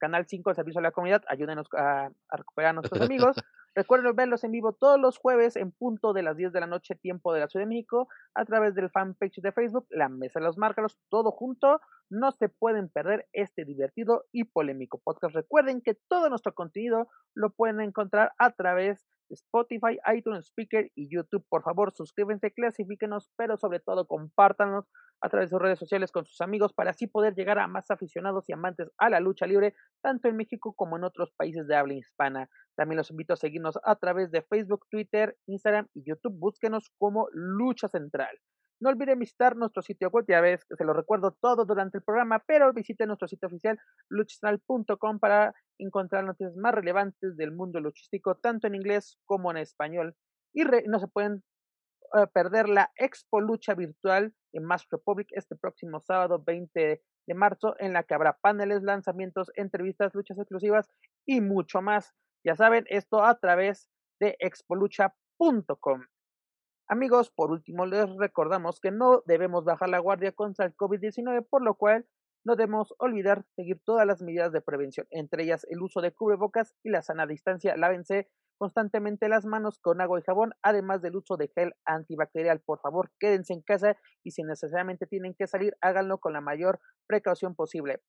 Canal 0.00 0.26
5, 0.26 0.50
el 0.50 0.56
servicio 0.56 0.80
a 0.80 0.82
la 0.82 0.90
comunidad, 0.90 1.22
ayúdenos 1.28 1.68
a 1.78 2.10
recuperar 2.28 2.70
a 2.70 2.72
nuestros 2.72 3.00
amigos. 3.00 3.36
Recuerden 3.74 4.16
verlos 4.16 4.42
en 4.42 4.50
vivo 4.50 4.72
todos 4.72 4.98
los 4.98 5.16
jueves 5.16 5.54
en 5.54 5.70
punto 5.70 6.12
de 6.12 6.22
las 6.22 6.36
10 6.36 6.52
de 6.52 6.60
la 6.60 6.66
noche, 6.66 6.96
tiempo 6.96 7.32
de 7.32 7.40
la 7.40 7.48
Ciudad 7.48 7.64
de 7.64 7.68
México, 7.68 8.08
a 8.34 8.44
través 8.44 8.74
del 8.74 8.90
fanpage 8.90 9.40
de 9.40 9.52
Facebook, 9.52 9.86
La 9.90 10.08
Mesa 10.08 10.40
de 10.40 10.46
los 10.46 10.58
Márgaros, 10.58 10.98
todo 11.08 11.30
junto. 11.30 11.80
No 12.08 12.32
se 12.32 12.48
pueden 12.48 12.88
perder 12.88 13.28
este 13.32 13.64
divertido 13.64 14.24
y 14.32 14.44
polémico 14.44 14.98
podcast. 14.98 15.34
Recuerden 15.34 15.82
que 15.82 15.94
todo 15.94 16.28
nuestro 16.28 16.52
contenido 16.52 17.08
lo 17.34 17.50
pueden 17.50 17.80
encontrar 17.80 18.32
a 18.38 18.50
través 18.50 19.06
Spotify, 19.30 19.98
iTunes 20.14 20.46
Speaker 20.46 20.90
y 20.94 21.08
YouTube. 21.14 21.44
Por 21.48 21.62
favor, 21.62 21.92
suscríbanse, 21.94 22.52
clasifíquenos, 22.52 23.30
pero 23.36 23.56
sobre 23.56 23.80
todo 23.80 24.06
compártanlos 24.06 24.86
a 25.22 25.28
través 25.28 25.50
de 25.50 25.56
sus 25.56 25.62
redes 25.62 25.78
sociales 25.78 26.12
con 26.12 26.24
sus 26.24 26.40
amigos 26.40 26.72
para 26.72 26.90
así 26.90 27.06
poder 27.06 27.34
llegar 27.34 27.58
a 27.58 27.68
más 27.68 27.90
aficionados 27.90 28.48
y 28.48 28.52
amantes 28.52 28.90
a 28.98 29.10
la 29.10 29.20
lucha 29.20 29.46
libre, 29.46 29.74
tanto 30.02 30.28
en 30.28 30.36
México 30.36 30.74
como 30.74 30.96
en 30.96 31.04
otros 31.04 31.32
países 31.36 31.66
de 31.66 31.76
habla 31.76 31.94
hispana. 31.94 32.48
También 32.76 32.98
los 32.98 33.10
invito 33.10 33.34
a 33.34 33.36
seguirnos 33.36 33.78
a 33.84 33.96
través 33.96 34.30
de 34.30 34.42
Facebook, 34.42 34.86
Twitter, 34.90 35.36
Instagram 35.46 35.88
y 35.94 36.04
YouTube. 36.04 36.38
Búsquenos 36.38 36.90
como 36.98 37.28
Lucha 37.32 37.88
Central. 37.88 38.36
No 38.80 38.88
olviden 38.88 39.18
visitar 39.18 39.56
nuestro 39.56 39.82
sitio 39.82 40.08
web, 40.08 40.24
ya 40.26 40.40
ves 40.40 40.64
que 40.64 40.74
se 40.74 40.84
lo 40.84 40.94
recuerdo 40.94 41.36
todo 41.40 41.66
durante 41.66 41.98
el 41.98 42.04
programa, 42.04 42.42
pero 42.46 42.72
visiten 42.72 43.08
nuestro 43.08 43.28
sitio 43.28 43.48
oficial 43.48 43.78
luchastral.com 44.08 45.18
para 45.18 45.54
encontrar 45.78 46.24
noticias 46.24 46.56
más 46.56 46.74
relevantes 46.74 47.36
del 47.36 47.52
mundo 47.52 47.78
luchístico, 47.80 48.36
tanto 48.36 48.66
en 48.66 48.74
inglés 48.74 49.18
como 49.26 49.50
en 49.50 49.58
español. 49.58 50.16
Y 50.54 50.64
no 50.64 50.98
se 50.98 51.08
pueden 51.08 51.42
eh, 52.14 52.26
perder 52.32 52.70
la 52.70 52.90
Expo 52.96 53.40
Lucha 53.40 53.74
Virtual 53.74 54.32
en 54.52 54.64
Mass 54.64 54.86
Republic 54.90 55.28
este 55.32 55.56
próximo 55.56 56.00
sábado 56.00 56.42
20 56.42 57.02
de 57.26 57.34
marzo, 57.34 57.74
en 57.78 57.92
la 57.92 58.02
que 58.02 58.14
habrá 58.14 58.38
paneles, 58.40 58.82
lanzamientos, 58.82 59.50
entrevistas, 59.56 60.14
luchas 60.14 60.38
exclusivas 60.38 60.90
y 61.26 61.42
mucho 61.42 61.82
más. 61.82 62.14
Ya 62.44 62.56
saben, 62.56 62.84
esto 62.88 63.22
a 63.22 63.38
través 63.38 63.88
de 64.20 64.36
expolucha.com. 64.40 66.00
Amigos, 66.92 67.30
por 67.30 67.52
último 67.52 67.86
les 67.86 68.04
recordamos 68.16 68.80
que 68.80 68.90
no 68.90 69.22
debemos 69.24 69.64
bajar 69.64 69.88
la 69.88 70.00
guardia 70.00 70.32
contra 70.32 70.66
el 70.66 70.74
COVID-19, 70.74 71.46
por 71.48 71.62
lo 71.62 71.74
cual 71.74 72.04
no 72.44 72.56
debemos 72.56 72.94
olvidar 72.98 73.44
seguir 73.54 73.80
todas 73.84 74.04
las 74.08 74.20
medidas 74.22 74.50
de 74.50 74.60
prevención, 74.60 75.06
entre 75.10 75.44
ellas 75.44 75.64
el 75.70 75.82
uso 75.82 76.00
de 76.00 76.10
cubrebocas 76.10 76.74
y 76.82 76.90
la 76.90 77.02
sana 77.02 77.28
distancia. 77.28 77.76
Lávense 77.76 78.28
constantemente 78.58 79.28
las 79.28 79.46
manos 79.46 79.78
con 79.78 80.00
agua 80.00 80.18
y 80.18 80.24
jabón, 80.24 80.50
además 80.62 81.00
del 81.00 81.14
uso 81.14 81.36
de 81.36 81.52
gel 81.54 81.74
antibacterial. 81.84 82.58
Por 82.58 82.80
favor, 82.80 83.12
quédense 83.20 83.52
en 83.52 83.62
casa 83.62 83.96
y 84.24 84.32
si 84.32 84.42
necesariamente 84.42 85.06
tienen 85.06 85.36
que 85.38 85.46
salir, 85.46 85.76
háganlo 85.80 86.18
con 86.18 86.32
la 86.32 86.40
mayor 86.40 86.80
precaución 87.06 87.54
posible. 87.54 88.02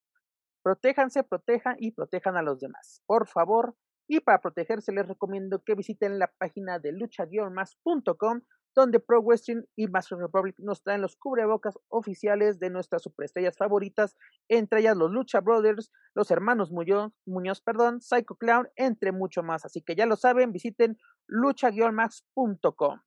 Protéjanse, 0.64 1.22
protejan 1.22 1.76
y 1.78 1.92
protejan 1.92 2.36
a 2.36 2.42
los 2.42 2.58
demás. 2.58 3.00
Por 3.06 3.28
favor, 3.28 3.76
y 4.12 4.20
para 4.20 4.42
protegerse 4.42 4.92
les 4.92 5.08
recomiendo 5.08 5.62
que 5.64 5.74
visiten 5.74 6.18
la 6.18 6.30
página 6.38 6.78
de 6.78 6.92
lucha-más.com 6.92 8.42
donde 8.74 9.00
Pro 9.00 9.22
Wrestling 9.22 9.62
y 9.74 9.86
Master 9.86 10.18
Republic 10.18 10.54
nos 10.58 10.82
traen 10.82 11.00
los 11.00 11.16
cubrebocas 11.16 11.78
oficiales 11.88 12.58
de 12.58 12.68
nuestras 12.68 13.02
superestrellas 13.02 13.56
favoritas, 13.56 14.16
entre 14.48 14.80
ellas 14.80 14.96
los 14.96 15.10
Lucha 15.10 15.40
Brothers, 15.40 15.90
los 16.14 16.30
hermanos 16.30 16.70
Muñoz, 16.70 17.60
perdón, 17.62 18.00
Psycho 18.00 18.34
Clown, 18.36 18.68
entre 18.76 19.12
mucho 19.12 19.42
más. 19.42 19.64
Así 19.64 19.82
que 19.82 19.94
ya 19.94 20.06
lo 20.06 20.16
saben, 20.16 20.52
visiten 20.52 20.98
lucha-max.com. 21.26 23.00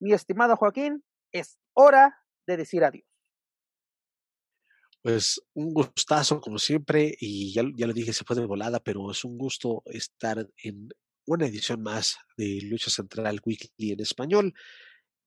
Mi 0.00 0.12
estimado 0.12 0.56
Joaquín, 0.56 1.04
es 1.32 1.58
hora 1.74 2.16
de 2.46 2.56
decir 2.56 2.84
adiós. 2.84 3.13
Pues 5.04 5.38
un 5.52 5.74
gustazo 5.74 6.40
como 6.40 6.58
siempre 6.58 7.14
y 7.20 7.52
ya, 7.52 7.62
ya 7.76 7.86
lo 7.86 7.92
dije, 7.92 8.14
se 8.14 8.24
fue 8.24 8.36
de 8.36 8.46
volada, 8.46 8.80
pero 8.80 9.10
es 9.10 9.22
un 9.22 9.36
gusto 9.36 9.82
estar 9.84 10.48
en 10.62 10.88
una 11.26 11.46
edición 11.46 11.82
más 11.82 12.16
de 12.38 12.60
Lucha 12.62 12.90
Central 12.90 13.38
Weekly 13.44 13.92
en 13.92 14.00
español 14.00 14.54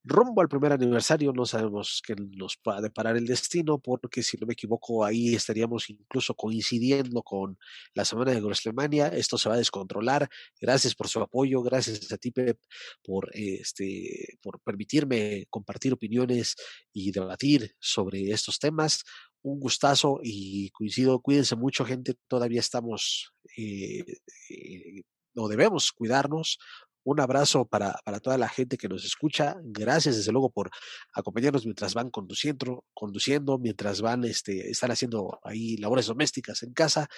rumbo 0.08 0.40
al 0.40 0.48
primer 0.48 0.72
aniversario, 0.72 1.32
no 1.32 1.44
sabemos 1.44 2.02
qué 2.04 2.16
nos 2.16 2.56
pueda 2.56 2.80
deparar 2.80 3.16
el 3.16 3.26
destino, 3.26 3.78
porque 3.78 4.22
si 4.22 4.36
no 4.38 4.46
me 4.46 4.54
equivoco, 4.54 5.04
ahí 5.04 5.34
estaríamos 5.34 5.90
incluso 5.90 6.34
coincidiendo 6.34 7.22
con 7.22 7.58
la 7.94 8.04
semana 8.04 8.32
de 8.32 8.40
WrestleMania. 8.40 9.08
Esto 9.08 9.38
se 9.38 9.48
va 9.48 9.56
a 9.56 9.58
descontrolar. 9.58 10.28
Gracias 10.60 10.94
por 10.94 11.08
su 11.08 11.20
apoyo, 11.20 11.62
gracias 11.62 12.10
a 12.12 12.16
ti, 12.16 12.30
Pep, 12.30 12.58
por, 13.02 13.30
este, 13.34 14.38
por 14.40 14.60
permitirme 14.60 15.46
compartir 15.50 15.92
opiniones 15.92 16.56
y 16.92 17.12
debatir 17.12 17.74
sobre 17.78 18.30
estos 18.30 18.58
temas. 18.58 19.04
Un 19.48 19.60
gustazo 19.60 20.20
y 20.22 20.68
coincido, 20.70 21.20
cuídense 21.20 21.56
mucho, 21.56 21.84
gente. 21.86 22.14
Todavía 22.28 22.60
estamos 22.60 23.32
eh, 23.56 24.04
eh, 24.50 25.02
o 25.34 25.48
debemos 25.48 25.92
cuidarnos 25.92 26.58
un 27.04 27.20
abrazo 27.20 27.64
para, 27.66 27.98
para, 28.04 28.20
toda 28.20 28.36
la 28.36 28.48
gente 28.50 28.76
que 28.76 28.88
nos 28.88 29.06
escucha. 29.06 29.56
Gracias, 29.62 30.16
desde 30.16 30.32
luego, 30.32 30.50
por 30.50 30.70
acompañarnos 31.14 31.64
mientras 31.64 31.94
van 31.94 32.10
conduciendo, 32.10 32.84
conduciendo 32.92 33.58
mientras 33.58 34.02
van, 34.02 34.24
este, 34.24 34.70
están 34.70 34.90
haciendo 34.90 35.38
ahí 35.42 35.78
labores 35.78 36.06
domésticas 36.06 36.62
en 36.62 36.74
casa, 36.74 37.08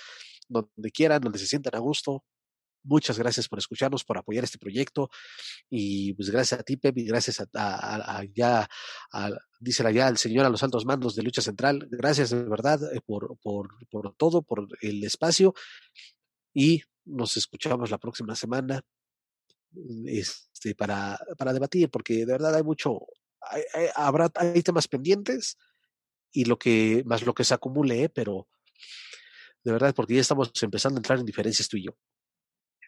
donde 0.49 0.93
quieran, 0.93 1.21
donde 1.21 1.41
se 1.41 1.47
sientan 1.47 1.75
a 1.75 1.81
gusto. 1.81 2.23
Muchas 2.83 3.19
gracias 3.19 3.49
por 3.49 3.59
escucharnos, 3.59 4.05
por 4.05 4.19
apoyar 4.19 4.45
este 4.45 4.59
proyecto. 4.59 5.11
Y 5.69 6.15
pues 6.15 6.31
gracias 6.31 6.61
a 6.61 6.63
ti, 6.63 6.77
Pep, 6.77 6.97
y 6.99 7.05
gracias 7.05 7.41
a, 7.41 7.47
a, 7.55 8.25
ya, 8.35 8.69
dice 9.59 9.87
allá 9.87 10.09
el 10.09 10.17
señor 10.17 10.47
a 10.47 10.51
los 10.51 10.63
altos 10.63 10.87
mandos 10.87 11.15
de 11.15 11.23
Lucha 11.23 11.43
Central. 11.43 11.87
Gracias 11.91 12.31
de 12.31 12.43
verdad 12.45 12.81
eh, 12.95 13.01
por, 13.05 13.39
por, 13.39 13.69
todo, 14.17 14.43
por 14.43 14.67
el 14.81 15.05
espacio. 15.05 15.55
Y 16.55 16.83
nos 17.05 17.37
escuchamos 17.37 17.91
la 17.91 17.99
próxima 17.99 18.35
semana 18.35 18.83
este, 20.07 20.75
para, 20.75 21.19
para 21.37 21.53
debatir, 21.53 21.91
porque 21.91 22.27
de 22.27 22.33
verdad 22.33 22.55
hay 22.55 22.63
mucho, 22.63 23.07
hay, 23.41 23.63
habrá, 23.95 24.31
hay 24.35 24.63
temas 24.63 24.89
pendientes 24.89 25.57
y 26.33 26.45
lo 26.45 26.59
que, 26.59 27.03
más 27.07 27.23
lo 27.23 27.35
que 27.35 27.45
se 27.45 27.55
acumule, 27.55 28.05
¿eh? 28.05 28.09
pero 28.09 28.49
de 29.63 29.73
verdad, 29.73 29.95
porque 29.95 30.15
ya 30.15 30.21
estamos 30.21 30.51
empezando 30.63 30.97
a 30.97 31.01
entrar 31.01 31.19
en 31.19 31.27
diferencias 31.27 31.69
tú 31.69 31.77
y 31.77 31.85
yo. 31.85 31.97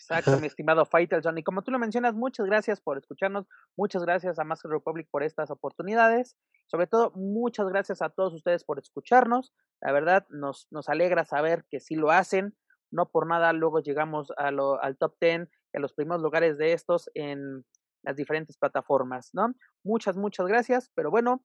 Exacto, 0.02 0.40
mi 0.40 0.48
estimado 0.48 0.84
Faitelson. 0.84 1.38
Y 1.38 1.44
como 1.44 1.62
tú 1.62 1.70
lo 1.70 1.78
mencionas, 1.78 2.14
muchas 2.14 2.46
gracias 2.46 2.80
por 2.80 2.98
escucharnos, 2.98 3.46
muchas 3.76 4.04
gracias 4.04 4.38
a 4.40 4.44
Master 4.44 4.70
Republic 4.70 5.08
por 5.10 5.22
estas 5.22 5.50
oportunidades. 5.50 6.36
Sobre 6.66 6.88
todo, 6.88 7.12
muchas 7.14 7.68
gracias 7.68 8.02
a 8.02 8.08
todos 8.08 8.34
ustedes 8.34 8.64
por 8.64 8.80
escucharnos. 8.80 9.54
La 9.80 9.92
verdad, 9.92 10.26
nos, 10.30 10.66
nos 10.72 10.88
alegra 10.88 11.24
saber 11.24 11.64
que 11.70 11.78
sí 11.78 11.94
lo 11.94 12.10
hacen. 12.10 12.56
No 12.90 13.10
por 13.10 13.28
nada, 13.28 13.52
luego 13.52 13.80
llegamos 13.80 14.32
a 14.36 14.50
lo, 14.50 14.82
al 14.82 14.98
top 14.98 15.14
10 15.20 15.48
en 15.72 15.82
los 15.82 15.92
primeros 15.92 16.20
lugares 16.20 16.58
de 16.58 16.72
estos 16.72 17.08
en 17.14 17.64
las 18.02 18.16
diferentes 18.16 18.58
plataformas, 18.58 19.30
¿no? 19.32 19.54
Muchas, 19.84 20.16
muchas 20.16 20.46
gracias, 20.46 20.90
pero 20.94 21.10
bueno, 21.10 21.44